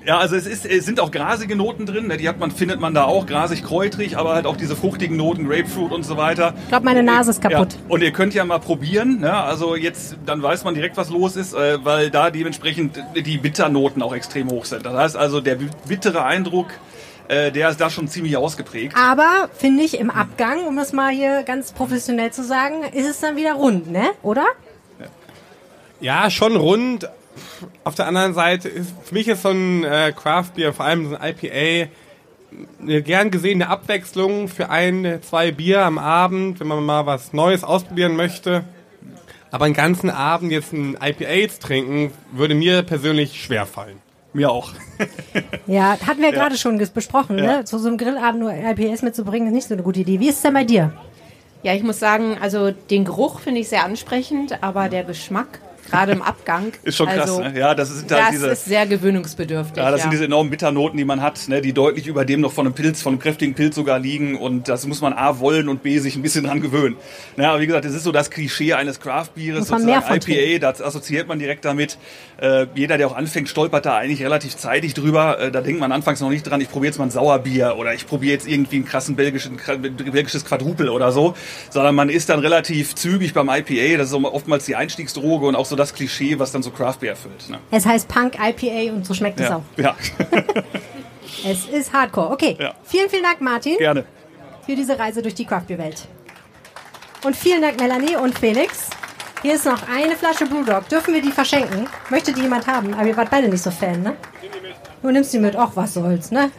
Ja, 0.05 0.17
also 0.17 0.35
es, 0.35 0.47
ist, 0.47 0.65
es 0.65 0.85
sind 0.85 0.99
auch 0.99 1.11
grasige 1.11 1.55
Noten 1.55 1.85
drin, 1.85 2.07
ne? 2.07 2.17
die 2.17 2.27
hat 2.29 2.39
man, 2.39 2.51
findet 2.51 2.79
man 2.79 2.93
da 2.93 3.03
auch, 3.03 3.25
grasig, 3.25 3.63
kräutrig, 3.63 4.17
aber 4.17 4.33
halt 4.33 4.45
auch 4.45 4.55
diese 4.55 4.75
fruchtigen 4.75 5.17
Noten, 5.17 5.47
Grapefruit 5.47 5.91
und 5.91 6.03
so 6.03 6.17
weiter. 6.17 6.53
Ich 6.63 6.69
glaube, 6.69 6.85
meine 6.85 7.03
Nase 7.03 7.31
ist 7.31 7.41
kaputt. 7.41 7.73
Ja. 7.73 7.79
Und 7.89 8.01
ihr 8.01 8.11
könnt 8.11 8.33
ja 8.33 8.45
mal 8.45 8.59
probieren, 8.59 9.19
ne? 9.19 9.33
also 9.33 9.75
jetzt, 9.75 10.17
dann 10.25 10.41
weiß 10.41 10.63
man 10.63 10.73
direkt, 10.73 10.97
was 10.97 11.09
los 11.09 11.35
ist, 11.35 11.53
äh, 11.53 11.83
weil 11.83 12.09
da 12.09 12.31
dementsprechend 12.31 12.99
die 13.15 13.37
Bitternoten 13.37 14.01
auch 14.01 14.13
extrem 14.13 14.49
hoch 14.49 14.65
sind. 14.65 14.85
Das 14.85 14.93
heißt 14.93 15.17
also, 15.17 15.41
der 15.41 15.57
bittere 15.87 16.23
Eindruck, 16.23 16.67
äh, 17.27 17.51
der 17.51 17.69
ist 17.69 17.79
da 17.81 17.89
schon 17.89 18.07
ziemlich 18.07 18.37
ausgeprägt. 18.37 18.95
Aber 18.97 19.49
finde 19.53 19.83
ich 19.83 19.99
im 19.99 20.09
Abgang, 20.09 20.65
um 20.65 20.75
das 20.75 20.93
mal 20.93 21.11
hier 21.11 21.43
ganz 21.43 21.73
professionell 21.73 22.31
zu 22.31 22.43
sagen, 22.43 22.83
ist 22.93 23.07
es 23.07 23.19
dann 23.19 23.35
wieder 23.35 23.53
rund, 23.53 23.91
ne? 23.91 24.09
Oder? 24.23 24.45
Ja, 26.01 26.29
schon 26.29 26.55
rund. 26.55 27.09
Auf 27.83 27.95
der 27.95 28.07
anderen 28.07 28.33
Seite 28.33 28.67
ist 28.69 28.93
für 29.03 29.13
mich 29.13 29.27
ist 29.27 29.41
so 29.43 29.49
ein 29.49 29.83
äh, 29.83 30.13
Craft 30.15 30.51
Beer, 30.55 30.73
vor 30.73 30.85
allem 30.85 31.09
so 31.09 31.15
ein 31.15 31.33
IPA, 31.35 31.89
eine 32.81 33.01
gern 33.03 33.31
gesehene 33.31 33.69
Abwechslung 33.69 34.47
für 34.47 34.69
ein, 34.69 35.19
zwei 35.21 35.51
Bier 35.51 35.83
am 35.85 35.97
Abend, 35.97 36.59
wenn 36.59 36.67
man 36.67 36.83
mal 36.83 37.05
was 37.05 37.31
Neues 37.33 37.63
ausprobieren 37.63 38.15
möchte. 38.15 38.63
Aber 39.51 39.65
einen 39.65 39.73
ganzen 39.73 40.09
Abend 40.09 40.51
jetzt 40.51 40.73
ein 40.73 40.95
IPA 41.01 41.49
zu 41.53 41.59
trinken, 41.59 42.11
würde 42.31 42.53
mir 42.55 42.83
persönlich 42.83 43.41
schwer 43.41 43.65
fallen. 43.65 43.97
Mir 44.33 44.51
auch. 44.51 44.71
Ja, 45.67 45.97
hatten 46.05 46.21
wir 46.21 46.31
gerade 46.31 46.57
schon 46.57 46.77
besprochen, 46.93 47.37
Ja. 47.37 47.57
ne? 47.59 47.65
Zu 47.65 47.77
so 47.77 47.87
einem 47.87 47.97
Grillabend 47.97 48.41
nur 48.41 48.51
IPS 48.51 49.01
mitzubringen, 49.03 49.47
ist 49.49 49.53
nicht 49.53 49.67
so 49.67 49.75
eine 49.75 49.83
gute 49.83 49.99
Idee. 50.01 50.19
Wie 50.19 50.29
ist 50.29 50.37
es 50.37 50.41
denn 50.41 50.53
bei 50.53 50.63
dir? 50.63 50.93
Ja, 51.63 51.73
ich 51.73 51.83
muss 51.83 51.99
sagen, 51.99 52.37
also 52.41 52.71
den 52.71 53.05
Geruch 53.05 53.39
finde 53.39 53.61
ich 53.61 53.69
sehr 53.69 53.83
ansprechend, 53.85 54.63
aber 54.63 54.89
der 54.89 55.03
Geschmack, 55.03 55.59
gerade 55.89 56.11
im 56.11 56.21
Abgang, 56.21 56.71
Ist 56.83 56.97
schon 56.97 57.07
krass, 57.07 57.21
also, 57.21 57.41
ne? 57.41 57.53
Ja, 57.57 57.75
das 57.75 57.89
sind 57.89 58.11
halt 58.11 58.21
das 58.21 58.29
diese. 58.31 58.47
ist 58.47 58.65
sehr 58.65 58.85
gewöhnungsbedürftig. 58.87 59.77
Ja, 59.77 59.91
das 59.91 60.01
sind 60.01 60.11
diese 60.11 60.25
enormen 60.25 60.49
Bitternoten, 60.49 60.97
die 60.97 61.05
man 61.05 61.21
hat, 61.21 61.47
ne, 61.47 61.61
die 61.61 61.73
deutlich 61.73 62.07
über 62.07 62.25
dem 62.25 62.41
noch 62.41 62.51
von 62.51 62.65
einem 62.65 62.75
Pilz, 62.75 63.01
von 63.01 63.13
einem 63.13 63.21
kräftigen 63.21 63.53
Pilz 63.53 63.75
sogar 63.75 63.99
liegen. 63.99 64.37
Und 64.37 64.67
das 64.67 64.85
muss 64.85 65.01
man 65.01 65.13
A 65.13 65.39
wollen 65.39 65.69
und 65.69 65.83
B 65.83 65.99
sich 65.99 66.15
ein 66.15 66.21
bisschen 66.21 66.45
dran 66.45 66.61
gewöhnen. 66.61 66.95
Ja, 67.37 67.51
aber 67.51 67.61
wie 67.61 67.67
gesagt, 67.67 67.85
das 67.85 67.93
ist 67.93 68.03
so 68.03 68.11
das 68.11 68.29
Klischee 68.29 68.73
eines 68.73 68.99
Craft-Bieres, 68.99 69.67
sozusagen 69.67 69.89
IPA, 70.15 70.59
das 70.59 70.81
assoziiert 70.81 71.27
man 71.27 71.39
direkt 71.39 71.65
damit. 71.65 71.97
Äh, 72.41 72.67
jeder, 72.75 72.97
der 72.97 73.07
auch 73.07 73.15
anfängt, 73.15 73.49
stolpert 73.49 73.85
da 73.85 73.97
eigentlich 73.97 74.23
relativ 74.23 74.55
zeitig 74.55 74.93
drüber. 74.93 75.39
Äh, 75.39 75.51
da 75.51 75.61
denkt 75.61 75.79
man 75.79 75.91
anfangs 75.91 76.21
noch 76.21 76.29
nicht 76.29 76.43
dran, 76.43 76.61
ich 76.61 76.69
probiere 76.69 76.91
jetzt 76.91 76.97
mal 76.97 77.05
ein 77.05 77.11
Sauerbier 77.11 77.75
oder 77.77 77.93
ich 77.93 78.07
probiere 78.07 78.33
jetzt 78.33 78.47
irgendwie 78.47 78.77
einen 78.77 78.85
krassen 78.85 79.15
belgischen, 79.15 79.59
belgisches 80.11 80.45
Quadrupel 80.45 80.89
oder 80.89 81.11
so. 81.11 81.35
Sondern 81.69 81.95
man 81.95 82.09
ist 82.09 82.29
dann 82.29 82.39
relativ 82.39 82.95
zügig 82.95 83.33
beim 83.33 83.49
IPA. 83.49 83.97
Das 83.97 84.09
ist 84.09 84.13
oftmals 84.13 84.65
die 84.65 84.75
Einstiegsdroge 84.75 85.45
und 85.45 85.55
auch 85.55 85.65
so 85.65 85.75
das 85.79 85.93
Klischee, 85.93 86.37
was 86.37 86.51
dann 86.51 86.61
so 86.61 86.69
Craft 86.71 86.97
Beer 86.99 87.11
erfüllt. 87.11 87.49
Ne? 87.49 87.57
Es 87.71 87.85
heißt 87.85 88.07
Punk 88.07 88.35
IPA 88.39 88.93
und 88.93 89.05
so 89.05 89.13
schmeckt 89.13 89.39
es 89.39 89.49
Ja, 89.49 89.55
auch. 89.57 89.63
ja. 89.77 89.95
Es 91.45 91.65
ist 91.67 91.93
Hardcore. 91.93 92.31
Okay, 92.31 92.57
Ja. 92.59 92.73
vielen, 92.83 93.09
vielen 93.09 93.23
Dank, 93.23 93.39
Martin, 93.41 93.77
gerne. 93.77 94.03
für 94.65 94.75
diese 94.75 94.97
Reise 94.99 95.21
durch 95.21 95.35
die 95.35 95.45
Craft 95.45 95.65
Beer 95.67 95.77
Welt. 95.77 96.07
Und 97.23 97.35
vielen 97.35 97.61
Dank, 97.61 97.79
Melanie 97.79 98.15
und 98.15 98.37
Felix. 98.37 98.89
Hier 99.41 99.55
ist 99.55 99.65
noch 99.65 99.87
eine 99.87 100.15
Flasche 100.15 100.45
Brewdog. 100.45 100.89
Dürfen 100.89 101.13
wir 101.13 101.21
die 101.21 101.31
verschenken? 101.31 101.87
Möchte 102.09 102.33
die 102.33 102.41
jemand 102.41 102.67
haben? 102.67 102.93
Aber 102.93 103.07
ihr 103.07 103.15
wart 103.15 103.29
beide 103.29 103.47
nicht 103.47 103.63
so 103.63 103.71
Fan, 103.71 104.01
ne? 104.03 104.15
Du 105.01 105.11
nimmst 105.11 105.31
die 105.33 105.39
mit. 105.39 105.55
Ach, 105.55 105.71
was 105.75 105.93
soll's, 105.93 106.29
ne? 106.31 106.51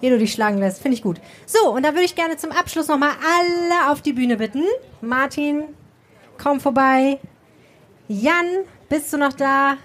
Ehe 0.00 0.10
du 0.10 0.18
dich 0.18 0.32
schlagen 0.32 0.58
lässt. 0.58 0.80
Finde 0.82 0.96
ich 0.96 1.02
gut. 1.02 1.20
So, 1.46 1.70
und 1.72 1.84
da 1.84 1.90
würde 1.90 2.04
ich 2.04 2.14
gerne 2.16 2.36
zum 2.36 2.50
Abschluss 2.50 2.88
nochmal 2.88 3.10
alle 3.38 3.92
auf 3.92 4.00
die 4.02 4.12
Bühne 4.12 4.36
bitten. 4.36 4.64
Martin, 5.00 5.62
komm 6.42 6.58
vorbei. 6.60 7.18
Jan, 8.10 8.64
bist 8.88 9.12
du 9.12 9.18
noch 9.18 9.34
da? 9.34 9.76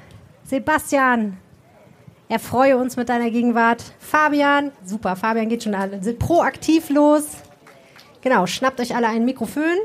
Sebastian, 0.45 1.35
erfreue 2.29 2.77
uns 2.77 2.95
mit 2.95 3.09
deiner 3.09 3.29
Gegenwart. 3.29 3.83
Fabian, 3.99 4.71
super, 4.85 5.17
Fabian 5.17 5.49
geht 5.49 5.63
schon 5.63 5.75
alle. 5.75 6.01
Sind 6.01 6.19
proaktiv 6.19 6.89
los. 6.89 7.25
Genau, 8.21 8.45
schnappt 8.45 8.79
euch 8.79 8.95
alle 8.95 9.07
ein 9.07 9.25
Mikrofon. 9.25 9.75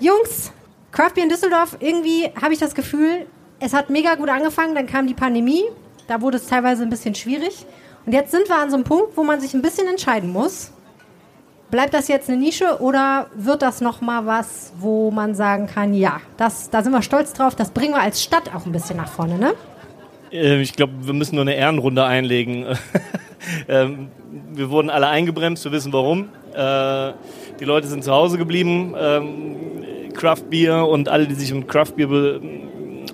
Jungs, 0.00 0.52
Craft 0.92 1.14
Beer 1.14 1.24
in 1.24 1.30
Düsseldorf, 1.30 1.76
irgendwie 1.80 2.30
habe 2.40 2.52
ich 2.52 2.60
das 2.60 2.76
Gefühl, 2.76 3.26
es 3.58 3.74
hat 3.74 3.90
mega 3.90 4.14
gut 4.14 4.28
angefangen, 4.28 4.76
dann 4.76 4.86
kam 4.86 5.08
die 5.08 5.14
Pandemie, 5.14 5.64
da 6.06 6.20
wurde 6.20 6.36
es 6.36 6.46
teilweise 6.46 6.84
ein 6.84 6.90
bisschen 6.90 7.16
schwierig. 7.16 7.66
Und 8.06 8.12
jetzt 8.12 8.30
sind 8.30 8.48
wir 8.48 8.56
an 8.56 8.70
so 8.70 8.76
einem 8.76 8.84
Punkt, 8.84 9.16
wo 9.16 9.24
man 9.24 9.40
sich 9.40 9.52
ein 9.54 9.62
bisschen 9.62 9.88
entscheiden 9.88 10.32
muss. 10.32 10.70
Bleibt 11.70 11.92
das 11.92 12.08
jetzt 12.08 12.30
eine 12.30 12.38
Nische 12.38 12.80
oder 12.80 13.26
wird 13.34 13.60
das 13.60 13.80
nochmal 13.82 14.24
was, 14.24 14.72
wo 14.78 15.10
man 15.10 15.34
sagen 15.34 15.66
kann, 15.66 15.92
ja, 15.92 16.20
das, 16.38 16.70
da 16.70 16.82
sind 16.82 16.92
wir 16.92 17.02
stolz 17.02 17.34
drauf, 17.34 17.54
das 17.54 17.70
bringen 17.70 17.92
wir 17.94 18.00
als 18.00 18.22
Stadt 18.22 18.54
auch 18.54 18.64
ein 18.64 18.72
bisschen 18.72 18.96
nach 18.96 19.08
vorne, 19.08 19.38
ne? 19.38 19.52
Äh, 20.32 20.60
Ich 20.62 20.72
glaube, 20.74 20.92
wir 21.02 21.12
müssen 21.12 21.34
nur 21.34 21.42
eine 21.42 21.54
Ehrenrunde 21.54 22.04
einlegen. 22.04 22.66
Ähm, 23.68 24.08
wir 24.52 24.68
wurden 24.68 24.90
alle 24.90 25.06
eingebremst, 25.06 25.64
wir 25.64 25.70
wissen 25.72 25.92
warum. 25.92 26.28
Äh, 26.52 27.12
Die 27.60 27.64
Leute 27.64 27.86
sind 27.86 28.02
zu 28.02 28.12
Hause 28.12 28.36
geblieben. 28.36 28.94
Ähm, 28.98 29.56
Craft 30.12 30.50
Beer 30.50 30.86
und 30.86 31.08
alle, 31.08 31.26
die 31.28 31.34
sich 31.34 31.52
um 31.52 31.66
Craft 31.66 31.92
Beer, 31.96 32.08
be 32.08 32.40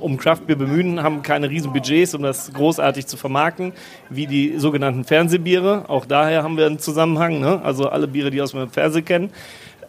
um 0.04 0.16
Craft 0.16 0.46
bemühen, 0.46 1.02
haben 1.02 1.22
keine 1.22 1.50
riesen 1.50 1.72
Budgets, 1.72 2.14
um 2.14 2.22
das 2.22 2.52
großartig 2.52 3.06
zu 3.06 3.16
vermarkten, 3.16 3.72
wie 4.10 4.26
die 4.26 4.58
sogenannten 4.58 5.04
Fernsehbiere. 5.04 5.88
Auch 5.88 6.06
daher 6.06 6.42
haben 6.42 6.56
wir 6.56 6.66
einen 6.66 6.78
Zusammenhang, 6.78 7.40
ne? 7.40 7.60
also 7.64 7.88
alle 7.88 8.06
Biere, 8.06 8.30
die 8.30 8.40
aus 8.40 8.52
dem 8.52 8.68
Fernsehen 8.68 9.04
kennen. 9.04 9.30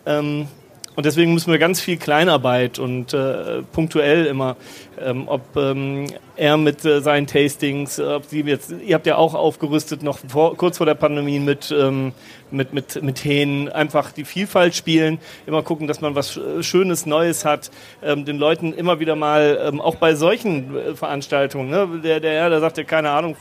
Ähm, 0.06 0.48
und 0.96 1.06
deswegen 1.06 1.34
müssen 1.34 1.52
wir 1.52 1.60
ganz 1.60 1.82
viel 1.82 1.98
Kleinarbeit 1.98 2.80
und 2.80 3.14
äh, 3.14 3.64
punktuell 3.74 4.26
immer, 4.26 4.56
ähm, 5.00 5.28
ob 5.28 5.42
ähm, 5.58 6.08
er 6.38 6.56
mit 6.58 6.86
äh, 6.86 7.02
seinen 7.02 7.28
Tastings, 7.28 8.00
ob 8.00 8.26
sie 8.26 8.42
jetzt, 8.42 8.74
ihr 8.86 8.96
habt 8.96 9.06
ja 9.06 9.18
auch 9.18 9.34
aufgerüstet 9.34 10.04
noch 10.04 10.20
vor, 10.28 10.56
kurz 10.56 10.78
vor 10.78 10.86
der 10.86 10.96
Pandemie 10.96 11.40
mit, 11.40 11.74
ähm, 11.78 12.14
mit, 12.50 12.74
mit, 12.74 13.02
mit 13.04 13.24
Hähnen, 13.26 13.70
einfach 13.70 14.12
die 14.12 14.24
Vielfalt 14.24 14.74
spielen, 14.74 15.20
immer 15.46 15.64
gucken, 15.64 15.88
dass 15.88 16.00
man 16.00 16.16
was 16.16 16.38
äh, 16.38 16.64
Schönes, 16.64 17.06
Neues 17.06 17.44
hat, 17.44 17.72
ähm, 18.02 18.24
den 18.24 18.38
Leuten 18.38 18.72
immer 18.72 19.00
wieder 19.00 19.18
mal, 19.18 19.60
ähm, 19.62 19.82
auch 19.82 19.96
bei 19.96 20.16
solchen 20.16 20.78
äh, 20.78 20.96
Veranstaltungen, 20.96 21.70
ne? 21.70 22.02
der, 22.04 22.20
der 22.22 22.50
der 22.50 22.60
sagt 22.62 22.78
ja 22.78 22.84
keine 22.86 23.12
Ahnung, 23.12 23.36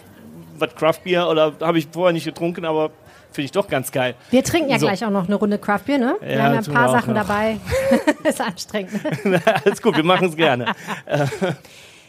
was 0.59 0.75
Craft 0.75 1.01
Beer 1.05 1.29
oder 1.29 1.53
habe 1.61 1.79
ich 1.79 1.89
vorher 1.93 2.13
nicht 2.13 2.25
getrunken, 2.25 2.65
aber 2.65 2.91
finde 3.35 3.47
ich 3.47 3.53
doch 3.53 3.69
ganz 3.69 3.91
geil. 3.93 4.15
Wir 4.31 4.43
trinken 4.45 4.71
ja 4.71 4.79
So. 4.79 4.87
gleich 4.87 5.05
auch 5.05 5.11
noch 5.11 5.27
eine 5.27 5.35
Runde 5.37 5.59
Craft 5.59 5.81
Beer, 5.87 5.99
ne? 5.99 6.17
Wir 6.21 6.37
Ja, 6.37 6.43
haben 6.45 6.53
ja 6.55 6.59
ein 6.61 6.65
paar 6.73 6.89
wir 6.89 6.93
Sachen 7.01 7.15
noch. 7.15 7.27
dabei. 7.27 7.59
ist 8.25 8.41
anstrengend. 8.41 8.93
Alles 9.65 9.83
gut, 9.83 9.97
wir 9.97 10.05
machen 10.05 10.29
es 10.29 10.37
gerne. 10.37 10.67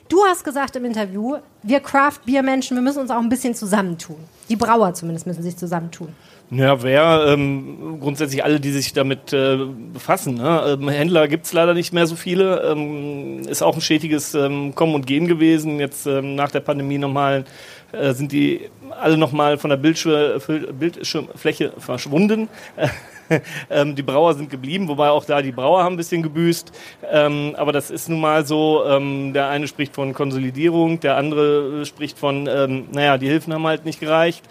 Du 0.07 0.23
hast 0.23 0.43
gesagt 0.43 0.75
im 0.75 0.85
Interview, 0.85 1.37
wir 1.63 1.79
Craft 1.79 2.19
Beer 2.27 2.43
Menschen, 2.43 2.77
wir 2.77 2.83
müssen 2.83 2.99
uns 2.99 3.09
auch 3.09 3.19
ein 3.19 3.27
bisschen 3.27 3.55
zusammentun. 3.55 4.17
Die 4.49 4.55
Brauer 4.55 4.93
zumindest 4.93 5.25
müssen 5.25 5.41
sich 5.41 5.57
zusammentun. 5.57 6.09
Ja, 6.51 6.83
wer 6.83 7.25
ähm, 7.29 7.97
grundsätzlich 7.99 8.43
alle, 8.43 8.59
die 8.59 8.69
sich 8.71 8.93
damit 8.93 9.33
äh, 9.33 9.57
befassen. 9.93 10.35
Ne? 10.35 10.77
Ähm, 10.79 10.89
Händler 10.89 11.27
gibt's 11.27 11.53
leider 11.53 11.73
nicht 11.73 11.91
mehr 11.91 12.05
so 12.05 12.15
viele. 12.15 12.61
Ähm, 12.71 13.39
ist 13.47 13.63
auch 13.63 13.73
ein 13.73 13.81
stetiges 13.81 14.35
ähm, 14.35 14.75
Kommen 14.75 14.93
und 14.93 15.07
Gehen 15.07 15.25
gewesen. 15.25 15.79
Jetzt 15.79 16.05
ähm, 16.05 16.35
nach 16.35 16.51
der 16.51 16.59
Pandemie 16.59 16.99
nochmal 16.99 17.45
äh, 17.91 18.13
sind 18.13 18.31
die 18.31 18.69
alle 18.91 19.17
nochmal 19.17 19.57
von 19.57 19.69
der 19.69 19.77
Bildschir 19.77 20.39
Bildschirmfläche 20.79 21.73
verschwunden. 21.77 22.49
ähm, 23.69 23.95
die 23.95 24.03
Brauer 24.03 24.33
sind 24.33 24.49
geblieben, 24.49 24.87
wobei 24.87 25.09
auch 25.09 25.25
da 25.25 25.41
die 25.41 25.51
Brauer 25.51 25.83
haben 25.83 25.95
ein 25.95 25.97
bisschen 25.97 26.23
gebüßt. 26.23 26.71
Ähm, 27.11 27.55
aber 27.57 27.71
das 27.71 27.91
ist 27.91 28.09
nun 28.09 28.21
mal 28.21 28.45
so. 28.45 28.85
Ähm, 28.85 29.33
der 29.33 29.49
eine 29.49 29.67
spricht 29.67 29.93
von 29.93 30.13
Konsolidierung, 30.13 30.99
der 30.99 31.17
andere 31.17 31.85
spricht 31.85 32.17
von, 32.17 32.47
ähm, 32.47 32.87
naja, 32.91 33.17
die 33.17 33.27
Hilfen 33.27 33.53
haben 33.53 33.65
halt 33.65 33.85
nicht 33.85 33.99
gereicht. 33.99 34.43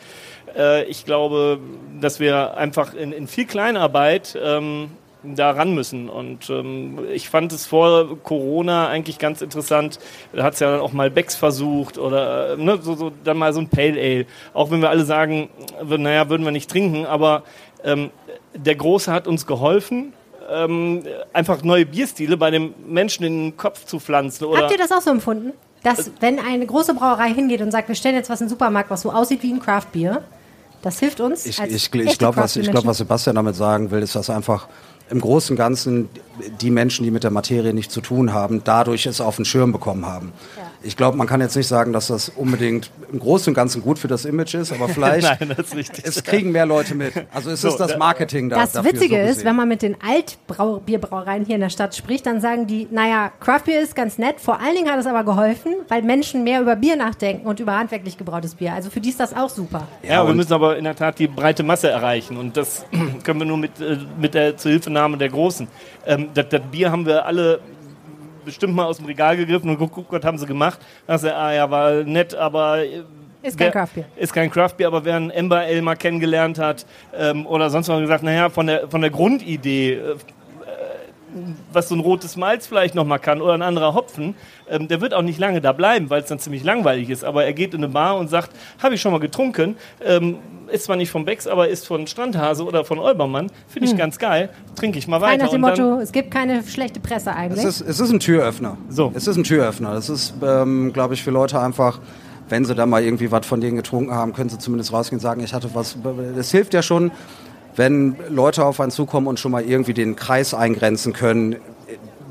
Äh, 0.56 0.84
ich 0.84 1.04
glaube, 1.04 1.58
dass 2.00 2.20
wir 2.20 2.56
einfach 2.56 2.94
in, 2.94 3.12
in 3.12 3.26
viel 3.26 3.46
Kleinarbeit 3.46 4.38
ähm, 4.42 4.90
da 5.24 5.50
ran 5.50 5.74
müssen. 5.74 6.08
Und 6.08 6.50
ähm, 6.50 6.98
ich 7.12 7.28
fand 7.28 7.52
es 7.52 7.66
vor 7.66 8.18
Corona 8.22 8.88
eigentlich 8.88 9.18
ganz 9.18 9.42
interessant. 9.42 9.98
Da 10.32 10.42
hat 10.42 10.54
es 10.54 10.60
ja 10.60 10.70
dann 10.70 10.80
auch 10.80 10.92
mal 10.92 11.10
Becks 11.10 11.34
versucht 11.34 11.98
oder 11.98 12.54
äh, 12.54 12.56
ne, 12.56 12.78
so, 12.80 12.94
so 12.94 13.12
dann 13.24 13.38
mal 13.38 13.52
so 13.52 13.60
ein 13.60 13.68
Pale 13.68 14.00
Ale. 14.00 14.26
Auch 14.52 14.70
wenn 14.70 14.80
wir 14.80 14.90
alle 14.90 15.04
sagen, 15.04 15.48
äh, 15.80 15.98
naja, 15.98 16.28
würden 16.28 16.44
wir 16.44 16.52
nicht 16.52 16.70
trinken, 16.70 17.06
aber 17.06 17.42
ähm, 17.82 18.10
der 18.54 18.74
Große 18.74 19.12
hat 19.12 19.26
uns 19.26 19.46
geholfen. 19.46 20.12
Ähm, 20.50 21.04
einfach 21.32 21.62
neue 21.62 21.86
Bierstile 21.86 22.36
bei 22.36 22.50
den 22.50 22.74
Menschen 22.86 23.24
in 23.24 23.44
den 23.44 23.56
Kopf 23.56 23.86
zu 23.86 23.98
pflanzen. 23.98 24.44
Oder 24.44 24.62
Habt 24.62 24.72
ihr 24.72 24.78
das 24.78 24.92
auch 24.92 25.00
so 25.00 25.10
empfunden? 25.10 25.52
Dass, 25.82 26.10
wenn 26.20 26.38
eine 26.38 26.66
große 26.66 26.94
Brauerei 26.94 27.32
hingeht 27.32 27.60
und 27.60 27.70
sagt, 27.70 27.88
wir 27.88 27.94
stellen 27.94 28.14
jetzt 28.14 28.30
was 28.30 28.40
in 28.40 28.46
den 28.46 28.50
Supermarkt, 28.50 28.90
was 28.90 29.02
so 29.02 29.10
aussieht 29.10 29.42
wie 29.42 29.52
ein 29.52 29.60
Craft 29.60 29.86
Beer, 29.92 30.22
das 30.84 30.98
hilft 30.98 31.20
uns. 31.20 31.46
Ich, 31.46 31.58
ich, 31.58 31.94
ich 31.94 32.18
glaube, 32.18 32.36
was, 32.36 32.56
ich 32.56 32.70
glaub, 32.70 32.84
was 32.84 32.98
Sebastian 32.98 33.36
damit 33.36 33.56
sagen 33.56 33.90
will, 33.90 34.02
ist, 34.02 34.14
dass 34.14 34.28
einfach 34.28 34.68
im 35.10 35.20
Großen 35.20 35.54
und 35.54 35.58
Ganzen 35.58 36.08
die 36.60 36.70
Menschen, 36.70 37.04
die 37.04 37.10
mit 37.10 37.24
der 37.24 37.30
Materie 37.30 37.74
nichts 37.74 37.92
zu 37.92 38.00
tun 38.00 38.32
haben, 38.32 38.62
dadurch 38.64 39.06
es 39.06 39.20
auf 39.20 39.36
den 39.36 39.44
Schirm 39.44 39.72
bekommen 39.72 40.06
haben. 40.06 40.32
Ich 40.86 40.96
glaube, 40.96 41.16
man 41.16 41.26
kann 41.26 41.40
jetzt 41.40 41.56
nicht 41.56 41.66
sagen, 41.66 41.92
dass 41.92 42.08
das 42.08 42.28
unbedingt 42.28 42.90
im 43.10 43.18
Großen 43.18 43.50
und 43.50 43.54
Ganzen 43.54 43.82
gut 43.82 43.98
für 43.98 44.06
das 44.08 44.24
Image 44.26 44.54
ist, 44.54 44.70
aber 44.72 44.88
vielleicht 44.90 45.40
Nein, 45.40 45.54
das 45.56 45.68
ist 45.68 45.76
richtig. 45.76 46.04
es 46.06 46.22
kriegen 46.22 46.52
mehr 46.52 46.66
Leute 46.66 46.94
mit. 46.94 47.14
Also 47.32 47.50
es 47.50 47.62
So, 47.62 47.68
ist 47.68 47.78
das 47.78 47.92
da- 47.92 47.98
Marketing 47.98 48.50
da. 48.50 48.56
Das 48.56 48.72
dafür 48.72 48.92
Witzige 48.92 49.16
so 49.24 49.30
ist, 49.30 49.44
wenn 49.44 49.56
man 49.56 49.66
mit 49.68 49.82
den 49.82 49.96
Altbierbrauereien 50.06 51.44
hier 51.44 51.54
in 51.54 51.60
der 51.60 51.70
Stadt 51.70 51.94
spricht, 51.94 52.26
dann 52.26 52.40
sagen 52.40 52.66
die, 52.66 52.86
naja, 52.90 53.32
Craft 53.40 53.60
Beer 53.66 53.80
ist 53.82 53.96
ganz 53.96 54.18
nett, 54.18 54.40
vor 54.40 54.60
allen 54.60 54.74
Dingen 54.76 54.90
hat 54.90 54.98
es 54.98 55.06
aber 55.06 55.24
geholfen, 55.24 55.74
weil 55.88 56.02
Menschen 56.02 56.44
mehr 56.44 56.60
über 56.60 56.76
Bier 56.76 56.96
nachdenken 56.96 57.46
und 57.46 57.60
über 57.60 57.76
handwerklich 57.78 58.18
gebrautes 58.18 58.54
Bier. 58.56 58.72
Also 58.74 58.90
für 58.90 59.00
die 59.00 59.08
ist 59.10 59.20
das 59.20 59.34
auch 59.34 59.48
super. 59.50 59.86
Ja, 60.02 60.22
wir 60.24 60.30
und- 60.30 60.36
müssen 60.36 60.52
aber 60.52 60.76
in 60.76 60.84
der 60.84 60.96
Tat 60.96 61.18
die 61.18 61.28
breite 61.28 61.62
Masse 61.62 61.88
erreichen 61.90 62.36
und 62.36 62.56
das 62.56 62.84
können 63.24 63.38
wir 63.40 63.46
nur 63.46 63.58
mit, 63.58 63.80
äh, 63.80 63.98
mit 64.20 64.34
der 64.34 64.56
Zuhilfenahme 64.56 65.16
der 65.16 65.28
Großen. 65.30 65.66
Ähm, 66.06 66.28
das, 66.34 66.46
das 66.50 66.60
Bier 66.70 66.90
haben 66.90 67.06
wir 67.06 67.24
alle 67.26 67.60
bestimmt 68.44 68.74
mal 68.74 68.84
aus 68.84 68.98
dem 68.98 69.06
Regal 69.06 69.36
gegriffen 69.36 69.70
und 69.70 69.78
geguckt, 69.78 70.12
was 70.12 70.24
haben 70.24 70.38
sie 70.38 70.46
gemacht. 70.46 70.78
Da 71.06 71.14
hast 71.14 71.24
du, 71.24 71.34
ah 71.34 71.52
ja, 71.52 71.70
war 71.70 71.92
nett, 72.04 72.34
aber 72.34 72.84
äh, 72.84 73.02
Ist 73.42 73.56
kein 73.58 73.66
wer- 73.66 73.70
Craft 73.72 73.88
Beer. 73.94 74.04
Ist 74.16 74.32
kein 74.32 74.50
Craft 74.50 74.74
Beer, 74.76 74.86
aber 74.88 75.04
wer 75.04 75.16
einen 75.16 75.30
Ember 75.30 75.58
Ale 75.60 75.82
mal 75.82 75.96
kennengelernt 75.96 76.58
hat 76.58 76.86
ähm, 77.16 77.46
oder 77.46 77.70
sonst 77.70 77.88
was 77.88 78.00
gesagt, 78.00 78.22
naja, 78.22 78.50
von 78.50 78.66
der, 78.66 78.88
von 78.88 79.00
der 79.00 79.10
Grundidee, 79.10 79.94
äh, 79.94 80.14
was 81.72 81.88
so 81.88 81.96
ein 81.96 82.00
rotes 82.00 82.36
Malz 82.36 82.66
vielleicht 82.68 82.94
noch 82.94 83.04
mal 83.04 83.18
kann 83.18 83.40
oder 83.42 83.54
ein 83.54 83.62
anderer 83.62 83.92
Hopfen, 83.94 84.36
ähm, 84.70 84.86
der 84.86 85.00
wird 85.00 85.12
auch 85.14 85.22
nicht 85.22 85.38
lange 85.40 85.60
da 85.60 85.72
bleiben, 85.72 86.08
weil 86.08 86.22
es 86.22 86.28
dann 86.28 86.38
ziemlich 86.38 86.62
langweilig 86.62 87.10
ist. 87.10 87.24
Aber 87.24 87.44
er 87.44 87.52
geht 87.52 87.74
in 87.74 87.82
eine 87.82 87.92
Bar 87.92 88.16
und 88.18 88.28
sagt, 88.30 88.50
habe 88.80 88.94
ich 88.94 89.00
schon 89.00 89.10
mal 89.10 89.18
getrunken, 89.18 89.76
ähm, 90.04 90.38
ist 90.70 90.84
zwar 90.84 90.96
nicht 90.96 91.10
von 91.10 91.24
Becks, 91.24 91.46
aber 91.46 91.68
ist 91.68 91.86
von 91.86 92.06
Strandhase 92.06 92.64
oder 92.64 92.84
von 92.84 92.98
Olbermann, 92.98 93.50
finde 93.68 93.88
ich 93.88 93.96
ganz 93.96 94.18
geil, 94.18 94.50
trinke 94.76 94.98
ich 94.98 95.08
mal 95.08 95.20
weiter. 95.20 95.44
nach 95.44 95.50
dem 95.50 95.60
Motto, 95.60 96.00
es 96.00 96.12
gibt 96.12 96.30
keine 96.30 96.62
schlechte 96.62 97.00
Presse 97.00 97.34
eigentlich. 97.34 97.64
Es 97.64 97.80
ist, 97.80 97.88
es 97.88 98.00
ist 98.00 98.10
ein 98.10 98.20
Türöffner. 98.20 98.76
So. 98.88 99.12
Es 99.14 99.26
ist 99.26 99.36
ein 99.36 99.44
Türöffner. 99.44 99.92
Es 99.94 100.08
ist, 100.08 100.34
ähm, 100.42 100.92
glaube 100.92 101.14
ich, 101.14 101.22
für 101.22 101.30
Leute 101.30 101.60
einfach, 101.60 102.00
wenn 102.48 102.64
sie 102.64 102.74
da 102.74 102.86
mal 102.86 103.02
irgendwie 103.02 103.30
was 103.30 103.46
von 103.46 103.60
denen 103.60 103.76
getrunken 103.76 104.12
haben, 104.12 104.32
können 104.32 104.50
sie 104.50 104.58
zumindest 104.58 104.92
rausgehen 104.92 105.18
und 105.18 105.22
sagen, 105.22 105.42
ich 105.42 105.54
hatte 105.54 105.70
was. 105.74 105.96
Es 106.36 106.50
hilft 106.50 106.74
ja 106.74 106.82
schon, 106.82 107.10
wenn 107.76 108.16
Leute 108.28 108.64
auf 108.64 108.80
einen 108.80 108.90
zukommen 108.90 109.26
und 109.26 109.40
schon 109.40 109.52
mal 109.52 109.64
irgendwie 109.64 109.94
den 109.94 110.16
Kreis 110.16 110.54
eingrenzen 110.54 111.12
können, 111.12 111.56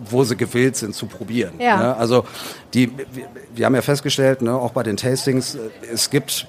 wo 0.10 0.24
sie 0.24 0.36
gewillt 0.36 0.76
sind 0.76 0.96
zu 0.96 1.06
probieren. 1.06 1.54
Ja. 1.60 1.78
Ne? 1.78 1.96
Also 1.98 2.26
die, 2.74 2.92
wir, 2.92 3.26
wir 3.56 3.66
haben 3.66 3.76
ja 3.76 3.82
festgestellt, 3.82 4.42
ne, 4.42 4.54
auch 4.54 4.72
bei 4.72 4.84
den 4.84 4.98
Tastings, 4.98 5.58
es 5.92 6.10
gibt 6.10 6.48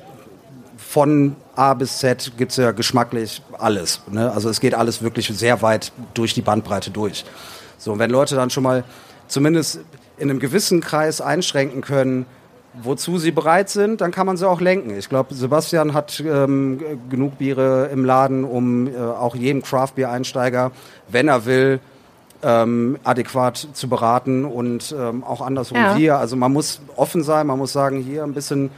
von 0.94 1.34
A 1.56 1.74
bis 1.74 1.98
Z 1.98 2.30
gibt 2.38 2.52
es 2.52 2.56
ja 2.56 2.70
geschmacklich 2.70 3.42
alles. 3.58 4.00
Ne? 4.12 4.30
Also 4.30 4.48
es 4.48 4.60
geht 4.60 4.76
alles 4.76 5.02
wirklich 5.02 5.26
sehr 5.26 5.60
weit 5.60 5.90
durch 6.14 6.34
die 6.34 6.40
Bandbreite 6.40 6.92
durch. 6.92 7.24
So, 7.78 7.94
und 7.94 7.98
wenn 7.98 8.10
Leute 8.10 8.36
dann 8.36 8.50
schon 8.50 8.62
mal 8.62 8.84
zumindest 9.26 9.80
in 10.18 10.30
einem 10.30 10.38
gewissen 10.38 10.80
Kreis 10.80 11.20
einschränken 11.20 11.80
können, 11.80 12.26
wozu 12.80 13.18
sie 13.18 13.32
bereit 13.32 13.70
sind, 13.70 14.02
dann 14.02 14.12
kann 14.12 14.24
man 14.24 14.36
sie 14.36 14.48
auch 14.48 14.60
lenken. 14.60 14.96
Ich 14.96 15.08
glaube, 15.08 15.34
Sebastian 15.34 15.94
hat 15.94 16.22
ähm, 16.24 16.80
genug 17.10 17.38
Biere 17.38 17.88
im 17.92 18.04
Laden, 18.04 18.44
um 18.44 18.86
äh, 18.86 18.96
auch 18.96 19.34
jedem 19.34 19.62
Craft-Bier-Einsteiger, 19.62 20.70
wenn 21.08 21.26
er 21.26 21.44
will, 21.44 21.80
ähm, 22.44 22.98
adäquat 23.02 23.66
zu 23.72 23.88
beraten 23.88 24.44
und 24.44 24.94
ähm, 24.96 25.24
auch 25.24 25.40
andersrum 25.40 25.78
Ja. 25.78 25.98
wir. 25.98 26.18
Also 26.18 26.36
man 26.36 26.52
muss 26.52 26.80
offen 26.94 27.24
sein, 27.24 27.48
man 27.48 27.58
muss 27.58 27.72
sagen, 27.72 28.00
hier 28.00 28.22
ein 28.22 28.32
bisschen 28.32 28.70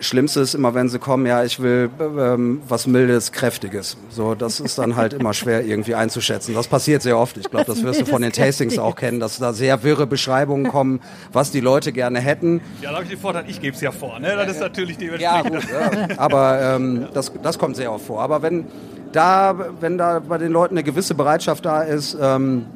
Schlimmste 0.00 0.40
ist 0.40 0.54
immer, 0.54 0.74
wenn 0.74 0.88
sie 0.88 0.98
kommen, 0.98 1.26
ja, 1.26 1.44
ich 1.44 1.60
will 1.60 1.90
ähm, 2.00 2.60
was 2.68 2.86
Mildes, 2.86 3.32
Kräftiges. 3.32 3.96
So, 4.10 4.34
das 4.34 4.60
ist 4.60 4.78
dann 4.78 4.96
halt 4.96 5.12
immer 5.12 5.32
schwer 5.32 5.64
irgendwie 5.64 5.94
einzuschätzen. 5.94 6.54
Das 6.54 6.66
passiert 6.66 7.02
sehr 7.02 7.16
oft. 7.16 7.36
Ich 7.36 7.50
glaube, 7.50 7.66
das 7.66 7.82
wirst 7.82 8.00
du 8.00 8.06
von 8.06 8.20
den 8.22 8.32
Tastings 8.32 8.78
auch 8.78 8.96
kennen, 8.96 9.20
dass 9.20 9.38
da 9.38 9.52
sehr 9.52 9.82
wirre 9.84 10.06
Beschreibungen 10.06 10.68
kommen, 10.68 11.00
was 11.32 11.50
die 11.50 11.60
Leute 11.60 11.92
gerne 11.92 12.20
hätten. 12.20 12.60
Ja, 12.82 12.90
da 12.90 12.96
habe 12.96 13.04
ich 13.04 13.10
den 13.10 13.18
Vorteil, 13.18 13.44
ich 13.48 13.60
gebe 13.60 13.74
es 13.74 13.80
ja 13.80 13.92
vor. 13.92 14.18
Ne? 14.18 14.34
Das 14.36 14.50
ist 14.50 14.60
natürlich 14.60 14.98
dementsprechend. 14.98 15.70
Ja, 15.70 15.90
gut, 15.90 16.08
ja. 16.08 16.18
Aber 16.18 16.60
ähm, 16.60 17.06
das, 17.14 17.32
das 17.42 17.58
kommt 17.58 17.76
sehr 17.76 17.92
oft 17.92 18.06
vor. 18.06 18.20
Aber 18.20 18.42
wenn 18.42 18.66
da, 19.12 19.54
wenn 19.80 19.98
da 19.98 20.18
bei 20.18 20.38
den 20.38 20.52
Leuten 20.52 20.74
eine 20.74 20.82
gewisse 20.82 21.14
Bereitschaft 21.14 21.64
da 21.64 21.82
ist, 21.82 22.16
ähm, 22.20 22.66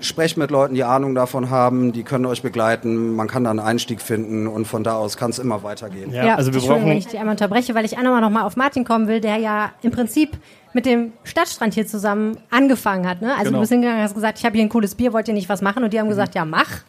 sprecht 0.00 0.36
mit 0.36 0.50
Leuten, 0.50 0.74
die 0.74 0.84
Ahnung 0.84 1.14
davon 1.14 1.50
haben, 1.50 1.92
die 1.92 2.02
können 2.02 2.26
euch 2.26 2.42
begleiten, 2.42 3.14
man 3.14 3.28
kann 3.28 3.44
da 3.44 3.50
einen 3.50 3.60
Einstieg 3.60 4.00
finden 4.00 4.46
und 4.46 4.66
von 4.66 4.84
da 4.84 4.94
aus 4.94 5.16
kann 5.16 5.30
es 5.30 5.38
immer 5.38 5.62
weitergehen. 5.62 6.12
Ja, 6.12 6.34
also 6.34 6.52
wir 6.52 6.60
brauchen... 6.60 6.86
wenn 6.86 6.96
ich 6.96 7.06
dich 7.06 7.18
einmal 7.18 7.32
unterbreche, 7.32 7.74
weil 7.74 7.84
ich 7.84 7.98
einmal 7.98 8.20
noch 8.20 8.30
mal 8.30 8.42
auf 8.42 8.56
Martin 8.56 8.84
kommen 8.84 9.08
will, 9.08 9.20
der 9.20 9.36
ja 9.36 9.72
im 9.82 9.90
Prinzip 9.90 10.38
mit 10.72 10.86
dem 10.86 11.12
Stadtstrand 11.24 11.74
hier 11.74 11.86
zusammen 11.86 12.36
angefangen 12.50 13.08
hat. 13.08 13.22
Ne? 13.22 13.32
Also 13.32 13.44
genau. 13.44 13.58
du 13.58 13.60
bist 13.60 13.72
hingegangen 13.72 14.00
und 14.00 14.04
hast 14.04 14.14
gesagt, 14.14 14.38
ich 14.38 14.44
habe 14.44 14.54
hier 14.54 14.64
ein 14.64 14.68
cooles 14.68 14.94
Bier, 14.94 15.12
wollt 15.12 15.28
ihr 15.28 15.34
nicht 15.34 15.48
was 15.48 15.62
machen? 15.62 15.82
Und 15.84 15.92
die 15.92 15.98
haben 15.98 16.06
mhm. 16.06 16.10
gesagt, 16.10 16.34
ja, 16.34 16.44
mach. 16.44 16.82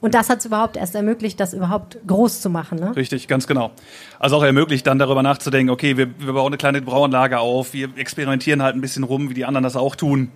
Und 0.00 0.14
das 0.14 0.30
hat 0.30 0.38
es 0.38 0.46
überhaupt 0.46 0.76
erst 0.76 0.94
ermöglicht, 0.94 1.38
das 1.38 1.52
überhaupt 1.52 1.98
groß 2.06 2.40
zu 2.40 2.48
machen. 2.48 2.78
Ne? 2.78 2.96
Richtig, 2.96 3.28
ganz 3.28 3.46
genau. 3.46 3.70
Also 4.18 4.36
auch 4.36 4.42
ermöglicht, 4.42 4.86
dann 4.86 4.98
darüber 4.98 5.22
nachzudenken, 5.22 5.70
okay, 5.70 5.96
wir, 5.96 6.08
wir 6.18 6.32
bauen 6.32 6.46
eine 6.46 6.56
kleine 6.56 6.80
Brauanlage 6.80 7.38
auf, 7.38 7.74
wir 7.74 7.90
experimentieren 7.96 8.62
halt 8.62 8.74
ein 8.74 8.80
bisschen 8.80 9.04
rum, 9.04 9.28
wie 9.28 9.34
die 9.34 9.44
anderen 9.44 9.64
das 9.64 9.76
auch 9.76 9.96
tun 9.96 10.30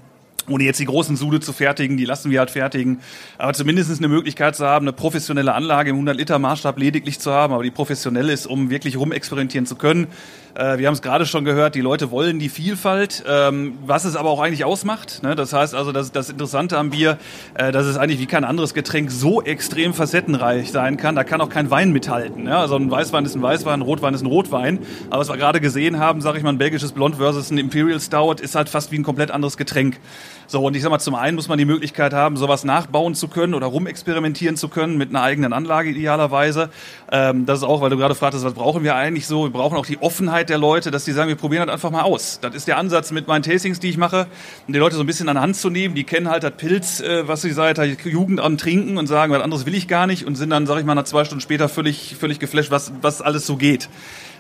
ohne 0.48 0.64
jetzt 0.64 0.80
die 0.80 0.84
großen 0.84 1.16
Sude 1.16 1.40
zu 1.40 1.52
fertigen, 1.52 1.96
die 1.96 2.04
lassen 2.04 2.30
wir 2.30 2.38
halt 2.40 2.50
fertigen. 2.50 3.00
Aber 3.38 3.52
zumindest 3.54 3.90
eine 3.98 4.08
Möglichkeit 4.08 4.56
zu 4.56 4.66
haben, 4.66 4.84
eine 4.84 4.92
professionelle 4.92 5.54
Anlage 5.54 5.90
im 5.90 6.04
100-Liter-Maßstab 6.04 6.78
lediglich 6.78 7.18
zu 7.18 7.32
haben, 7.32 7.52
aber 7.52 7.62
die 7.62 7.70
professionell 7.70 8.28
ist, 8.28 8.46
um 8.46 8.70
wirklich 8.70 8.96
rumexperimentieren 8.96 9.66
zu 9.66 9.76
können. 9.76 10.08
Äh, 10.54 10.78
wir 10.78 10.86
haben 10.86 10.94
es 10.94 11.02
gerade 11.02 11.26
schon 11.26 11.44
gehört, 11.44 11.74
die 11.74 11.80
Leute 11.80 12.12
wollen 12.12 12.38
die 12.38 12.48
Vielfalt, 12.48 13.24
ähm, 13.28 13.76
was 13.84 14.04
es 14.04 14.14
aber 14.14 14.30
auch 14.30 14.40
eigentlich 14.40 14.64
ausmacht. 14.64 15.22
Ne? 15.22 15.34
Das 15.34 15.52
heißt 15.52 15.74
also, 15.74 15.90
das, 15.90 16.12
das 16.12 16.30
Interessante 16.30 16.78
am 16.78 16.90
Bier, 16.90 17.18
äh, 17.54 17.72
dass 17.72 17.86
es 17.86 17.96
eigentlich 17.96 18.20
wie 18.20 18.26
kein 18.26 18.44
anderes 18.44 18.72
Getränk 18.72 19.10
so 19.10 19.42
extrem 19.42 19.94
facettenreich 19.94 20.70
sein 20.70 20.96
kann. 20.96 21.16
Da 21.16 21.24
kann 21.24 21.40
auch 21.40 21.48
kein 21.48 21.70
Wein 21.70 21.92
mithalten. 21.92 22.46
Ja? 22.46 22.60
Also 22.60 22.76
ein 22.76 22.88
Weißwein 22.88 23.24
ist 23.24 23.34
ein 23.34 23.42
Weißwein, 23.42 23.80
ein 23.80 23.82
Rotwein 23.82 24.14
ist 24.14 24.22
ein 24.22 24.26
Rotwein. 24.26 24.78
Aber 25.10 25.20
was 25.20 25.28
wir 25.28 25.36
gerade 25.36 25.60
gesehen 25.60 25.98
haben, 25.98 26.20
sage 26.20 26.38
ich 26.38 26.44
mal, 26.44 26.50
ein 26.50 26.58
belgisches 26.58 26.92
Blond 26.92 27.16
versus 27.16 27.50
ein 27.50 27.58
Imperial 27.58 27.98
Stout 27.98 28.34
ist 28.40 28.54
halt 28.54 28.68
fast 28.68 28.92
wie 28.92 28.98
ein 28.98 29.04
komplett 29.04 29.32
anderes 29.32 29.56
Getränk. 29.56 29.98
So, 30.46 30.64
und 30.64 30.76
ich 30.76 30.82
sag 30.82 30.90
mal, 30.90 30.98
zum 31.00 31.16
einen 31.16 31.34
muss 31.34 31.48
man 31.48 31.58
die 31.58 31.64
Möglichkeit 31.64 32.12
haben, 32.12 32.36
sowas 32.36 32.64
nachbauen 32.64 33.14
zu 33.14 33.28
können 33.28 33.54
oder 33.54 33.66
rumexperimentieren 33.66 34.56
zu 34.56 34.68
können 34.68 34.98
mit 34.98 35.08
einer 35.08 35.22
eigenen 35.22 35.52
Anlage 35.52 35.90
idealerweise. 35.90 36.68
Ähm, 37.10 37.46
das 37.46 37.60
ist 37.60 37.64
auch, 37.64 37.80
weil 37.80 37.90
du 37.90 37.96
gerade 37.96 38.14
fragtest, 38.14 38.44
was 38.44 38.54
brauchen 38.54 38.84
wir 38.84 38.94
eigentlich 38.94 39.26
so? 39.26 39.44
Wir 39.44 39.50
brauchen 39.50 39.76
auch 39.76 39.86
die 39.86 40.00
Offenheit 40.00 40.43
der 40.48 40.58
Leute, 40.58 40.90
dass 40.90 41.04
die 41.04 41.12
sagen, 41.12 41.28
wir 41.28 41.36
probieren 41.36 41.66
das 41.66 41.74
einfach 41.74 41.90
mal 41.90 42.02
aus. 42.02 42.38
Das 42.40 42.54
ist 42.54 42.68
der 42.68 42.78
Ansatz 42.78 43.10
mit 43.10 43.28
meinen 43.28 43.42
Tastings, 43.42 43.80
die 43.80 43.90
ich 43.90 43.96
mache, 43.96 44.26
um 44.66 44.72
die 44.72 44.78
Leute 44.78 44.96
so 44.96 45.02
ein 45.02 45.06
bisschen 45.06 45.28
an 45.28 45.36
die 45.36 45.42
Hand 45.42 45.56
zu 45.56 45.70
nehmen. 45.70 45.94
Die 45.94 46.04
kennen 46.04 46.28
halt 46.28 46.42
das 46.42 46.52
Pilz, 46.52 47.00
äh, 47.00 47.26
was 47.28 47.42
sie 47.42 47.52
seit 47.52 47.78
der 47.78 47.86
Jugend 47.86 48.40
an 48.40 48.58
trinken 48.58 48.98
und 48.98 49.06
sagen, 49.06 49.32
was 49.32 49.42
anderes 49.42 49.66
will 49.66 49.74
ich 49.74 49.88
gar 49.88 50.06
nicht 50.06 50.26
und 50.26 50.36
sind 50.36 50.50
dann, 50.50 50.66
sag 50.66 50.78
ich 50.78 50.84
mal, 50.84 50.94
nach 50.94 51.04
zwei 51.04 51.24
Stunden 51.24 51.40
später 51.40 51.68
völlig, 51.68 52.16
völlig 52.18 52.38
geflasht, 52.38 52.70
was, 52.70 52.92
was 53.00 53.22
alles 53.22 53.46
so 53.46 53.56
geht. 53.56 53.88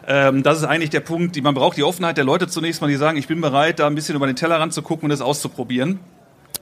Ähm, 0.06 0.42
das 0.42 0.58
ist 0.58 0.64
eigentlich 0.64 0.90
der 0.90 1.00
Punkt, 1.00 1.36
die 1.36 1.40
man 1.40 1.54
braucht, 1.54 1.76
die 1.76 1.84
Offenheit 1.84 2.16
der 2.16 2.24
Leute 2.24 2.48
zunächst 2.48 2.80
mal, 2.80 2.88
die 2.88 2.96
sagen, 2.96 3.16
ich 3.16 3.26
bin 3.26 3.40
bereit, 3.40 3.78
da 3.78 3.86
ein 3.86 3.94
bisschen 3.94 4.16
über 4.16 4.26
den 4.26 4.36
Tellerrand 4.36 4.72
zu 4.72 4.82
gucken 4.82 5.04
und 5.04 5.10
das 5.10 5.20
auszuprobieren. 5.20 6.00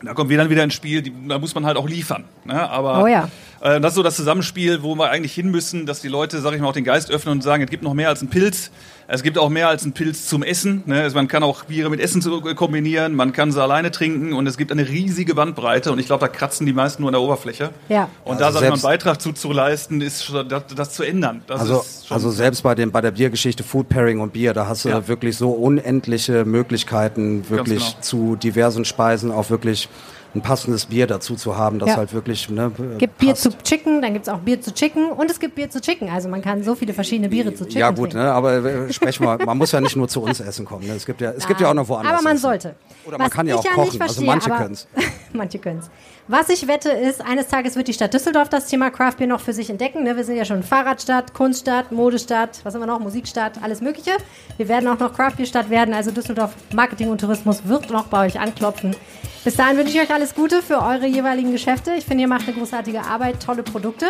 Da 0.04 0.14
kommen 0.14 0.30
wir 0.30 0.36
dann 0.36 0.50
wieder 0.50 0.64
ins 0.64 0.74
Spiel, 0.74 1.02
da 1.28 1.38
muss 1.38 1.54
man 1.54 1.64
halt 1.64 1.76
auch 1.76 1.88
liefern. 1.88 2.24
Ne? 2.44 2.68
Aber 2.68 3.02
oh 3.02 3.06
ja. 3.06 3.28
Äh, 3.62 3.80
das 3.80 3.92
ist 3.92 3.96
so 3.96 4.02
das 4.02 4.16
Zusammenspiel, 4.16 4.82
wo 4.82 4.94
wir 4.96 5.10
eigentlich 5.10 5.32
hin 5.32 5.50
müssen, 5.50 5.86
dass 5.86 6.00
die 6.00 6.08
Leute, 6.08 6.40
sag 6.40 6.54
ich 6.54 6.60
mal, 6.60 6.68
auch 6.68 6.72
den 6.72 6.84
Geist 6.84 7.10
öffnen 7.10 7.36
und 7.36 7.42
sagen, 7.42 7.62
es 7.62 7.70
gibt 7.70 7.82
noch 7.82 7.94
mehr 7.94 8.08
als 8.08 8.20
einen 8.20 8.30
Pilz. 8.30 8.70
Es 9.08 9.22
gibt 9.22 9.36
auch 9.36 9.50
mehr 9.50 9.68
als 9.68 9.82
einen 9.82 9.92
Pilz 9.92 10.26
zum 10.26 10.42
Essen. 10.42 10.84
Ne? 10.86 11.02
Also 11.02 11.16
man 11.16 11.28
kann 11.28 11.42
auch 11.42 11.64
Biere 11.64 11.90
mit 11.90 12.00
Essen 12.00 12.22
kombinieren, 12.54 13.14
man 13.14 13.32
kann 13.32 13.52
sie 13.52 13.62
alleine 13.62 13.90
trinken 13.90 14.32
und 14.32 14.46
es 14.46 14.56
gibt 14.56 14.72
eine 14.72 14.88
riesige 14.88 15.34
Bandbreite 15.34 15.92
und 15.92 15.98
ich 15.98 16.06
glaube, 16.06 16.20
da 16.20 16.28
kratzen 16.28 16.66
die 16.66 16.72
meisten 16.72 17.02
nur 17.02 17.10
an 17.10 17.12
der 17.12 17.20
Oberfläche. 17.20 17.70
Ja. 17.88 18.08
Und 18.24 18.40
also 18.40 18.44
da, 18.44 18.52
sag 18.52 18.62
ich 18.62 18.68
mal, 18.68 18.74
einen 18.74 18.82
Beitrag 18.82 19.20
zu, 19.20 19.32
zu 19.32 19.52
leisten, 19.52 20.00
ist 20.00 20.32
das, 20.48 20.62
das 20.74 20.90
zu 20.92 21.02
ändern. 21.02 21.42
Das 21.46 21.60
also, 21.60 21.84
also 22.08 22.30
selbst 22.30 22.62
bei, 22.62 22.74
dem, 22.74 22.90
bei 22.90 23.00
der 23.00 23.10
Biergeschichte 23.10 23.62
Food 23.64 23.88
Pairing 23.88 24.20
und 24.20 24.32
Bier, 24.32 24.54
da 24.54 24.66
hast 24.66 24.84
du 24.84 24.88
Ja. 24.88 25.06
wirklich 25.08 25.36
so 25.36 25.50
unendliche 25.50 26.44
Möglichkeiten, 26.44 27.48
wirklich 27.50 27.84
genau. 27.84 28.00
zu 28.00 28.36
diversen 28.36 28.84
Speisen 28.84 29.30
auch 29.30 29.50
wirklich 29.50 29.88
ein 30.34 30.40
passendes 30.40 30.86
Bier 30.86 31.06
dazu 31.06 31.34
zu 31.36 31.56
haben, 31.56 31.78
das 31.78 31.90
Ja. 31.90 31.96
halt 31.96 32.12
wirklich 32.14 32.48
ne, 32.48 32.72
gibt 32.98 33.18
Bier 33.18 33.30
passt. 33.30 33.42
zu 33.42 33.50
Chicken, 33.62 34.00
dann 34.00 34.14
gibt 34.14 34.26
es 34.26 34.32
auch 34.32 34.38
Bier 34.38 34.60
zu 34.60 34.72
Chicken 34.72 35.10
und 35.12 35.30
es 35.30 35.38
gibt 35.38 35.54
Bier 35.56 35.68
zu 35.68 35.80
Chicken. 35.80 36.08
Also 36.08 36.28
man 36.28 36.40
kann 36.40 36.62
so 36.62 36.74
viele 36.74 36.94
verschiedene 36.94 37.28
Biere 37.28 37.54
zu 37.54 37.64
Chicken 37.64 37.78
Ja 37.80 37.90
gut, 37.90 38.14
ne, 38.14 38.32
aber 38.32 38.54
äh, 38.64 38.92
sprechen 38.92 39.24
wir, 39.24 39.44
man 39.44 39.58
muss 39.58 39.72
ja 39.72 39.80
nicht 39.80 39.96
nur 39.96 40.08
zu 40.08 40.22
uns 40.22 40.40
essen 40.40 40.64
kommen. 40.64 40.86
Ne? 40.86 40.94
Es 40.94 41.04
gibt 41.04 41.20
ja, 41.20 41.32
es 41.32 41.46
gibt 41.46 41.60
ja 41.60 41.68
auch 41.70 41.74
noch 41.74 41.88
woanders. 41.88 42.14
Aber 42.14 42.22
man 42.22 42.32
essen. 42.36 42.42
sollte. 42.42 42.74
Oder 43.04 43.18
man 43.18 43.26
Was 43.26 43.32
kann 43.34 43.46
ja 43.46 43.56
auch 43.56 43.64
kochen. 43.64 44.00
Also 44.00 44.22
manche 44.22 44.50
aber- 44.52 44.62
können's. 44.62 44.86
manche 45.32 45.58
können 45.58 45.80
es. 45.80 45.90
Was 46.32 46.48
ich 46.48 46.66
wette 46.66 46.88
ist, 46.88 47.20
eines 47.20 47.48
Tages 47.48 47.76
wird 47.76 47.88
die 47.88 47.92
Stadt 47.92 48.14
Düsseldorf 48.14 48.48
das 48.48 48.66
Thema 48.66 48.88
Craft 48.88 49.16
Beer 49.18 49.26
noch 49.26 49.42
für 49.42 49.52
sich 49.52 49.68
entdecken. 49.68 50.02
Ne? 50.02 50.16
Wir 50.16 50.24
sind 50.24 50.36
ja 50.36 50.46
schon 50.46 50.62
Fahrradstadt, 50.62 51.34
Kunststadt, 51.34 51.92
Modestadt, 51.92 52.58
was 52.62 52.72
haben 52.72 52.80
wir 52.80 52.86
noch, 52.86 53.00
Musikstadt, 53.00 53.62
alles 53.62 53.82
mögliche. 53.82 54.12
Wir 54.56 54.66
werden 54.66 54.88
auch 54.88 54.98
noch 54.98 55.12
Craft 55.12 55.36
Beer 55.36 55.44
Stadt 55.44 55.68
werden, 55.68 55.92
also 55.92 56.10
Düsseldorf 56.10 56.54
Marketing 56.72 57.10
und 57.10 57.20
Tourismus 57.20 57.66
wird 57.66 57.90
noch 57.90 58.06
bei 58.06 58.24
euch 58.24 58.40
anklopfen. 58.40 58.96
Bis 59.44 59.56
dahin 59.56 59.76
wünsche 59.76 59.94
ich 59.94 60.00
euch 60.00 60.10
alles 60.10 60.34
Gute 60.34 60.62
für 60.62 60.80
eure 60.80 61.06
jeweiligen 61.06 61.52
Geschäfte. 61.52 61.92
Ich 61.98 62.06
finde, 62.06 62.22
ihr 62.22 62.28
macht 62.28 62.48
eine 62.48 62.56
großartige 62.56 63.02
Arbeit, 63.02 63.42
tolle 63.44 63.62
Produkte. 63.62 64.06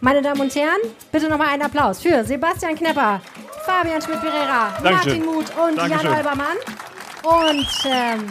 Meine 0.00 0.22
Damen 0.22 0.40
und 0.40 0.54
Herren, 0.54 0.80
bitte 1.12 1.28
nochmal 1.28 1.48
einen 1.48 1.62
Applaus 1.62 2.00
für 2.00 2.24
Sebastian 2.24 2.74
Knepper, 2.74 3.20
Fabian 3.66 4.00
Schmidt-Pereira, 4.00 4.78
Martin. 4.82 5.26
Muth 5.26 5.52
und 5.62 5.76
Dankeschön. 5.76 6.06
Jan 6.06 6.14
Albermann. 6.14 6.56
Und 7.22 7.68
ähm, 7.84 8.26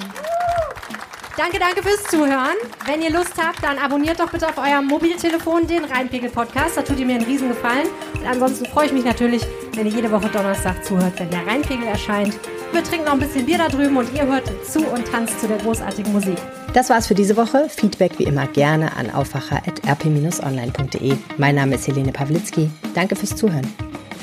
Danke, 1.38 1.59
danke 1.59 1.83
fürs 1.83 2.01
Zuhören. 2.03 2.55
Wenn 2.86 3.01
ihr 3.01 3.09
Lust 3.09 3.33
habt, 3.38 3.61
dann 3.61 3.77
abonniert 3.77 4.21
doch 4.21 4.31
bitte 4.31 4.47
auf 4.47 4.57
eurem 4.57 4.86
Mobiltelefon 4.86 5.67
den 5.67 5.83
Rheinpegel 5.83 6.29
Podcast. 6.29 6.77
Da 6.77 6.81
tut 6.81 6.97
ihr 6.97 7.05
mir 7.05 7.15
einen 7.15 7.25
riesen 7.25 7.49
Gefallen. 7.49 7.89
Und 8.13 8.25
ansonsten 8.25 8.65
freue 8.67 8.86
ich 8.86 8.93
mich 8.93 9.03
natürlich, 9.03 9.45
wenn 9.73 9.86
ihr 9.86 9.91
jede 9.91 10.09
Woche 10.11 10.29
Donnerstag 10.29 10.81
zuhört, 10.86 11.19
wenn 11.19 11.29
der 11.29 11.45
Rheinpegel 11.45 11.88
erscheint. 11.88 12.39
Wir 12.71 12.81
trinken 12.83 13.05
noch 13.05 13.13
ein 13.13 13.19
bisschen 13.19 13.45
Bier 13.45 13.57
da 13.57 13.67
drüben 13.67 13.97
und 13.97 14.13
ihr 14.13 14.25
hört 14.25 14.49
zu 14.65 14.79
und 14.86 15.05
tanzt 15.11 15.41
zu 15.41 15.47
der 15.47 15.57
großartigen 15.57 16.13
Musik. 16.13 16.38
Das 16.73 16.89
war's 16.89 17.07
für 17.07 17.15
diese 17.15 17.36
Woche. 17.36 17.67
Feedback 17.69 18.17
wie 18.17 18.23
immer 18.23 18.47
gerne 18.47 18.95
an 18.95 19.11
aufwacher.rp-online.de. 19.11 21.17
Mein 21.38 21.55
Name 21.55 21.75
ist 21.75 21.86
Helene 21.88 22.13
Pawlitzki. 22.13 22.71
Danke 22.93 23.17
fürs 23.17 23.36
Zuhören. 23.36 23.67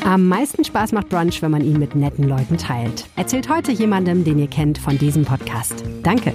Am 0.05 0.27
meisten 0.27 0.65
Spaß 0.65 0.93
macht 0.93 1.09
Brunch, 1.11 1.43
wenn 1.43 1.53
man 1.53 1.63
ihn 1.63 1.79
mit 1.79 1.95
netten 1.95 2.29
Leuten 2.29 2.59
teilt. 2.59 3.07
Erzählt 3.15 3.49
heute 3.49 3.71
jemandem, 3.71 4.25
den 4.25 4.39
ihr 4.39 4.49
kennt, 4.49 4.79
von 4.79 4.99
diesem 4.99 5.25
Podcast. 5.25 5.85
Danke. 6.03 6.33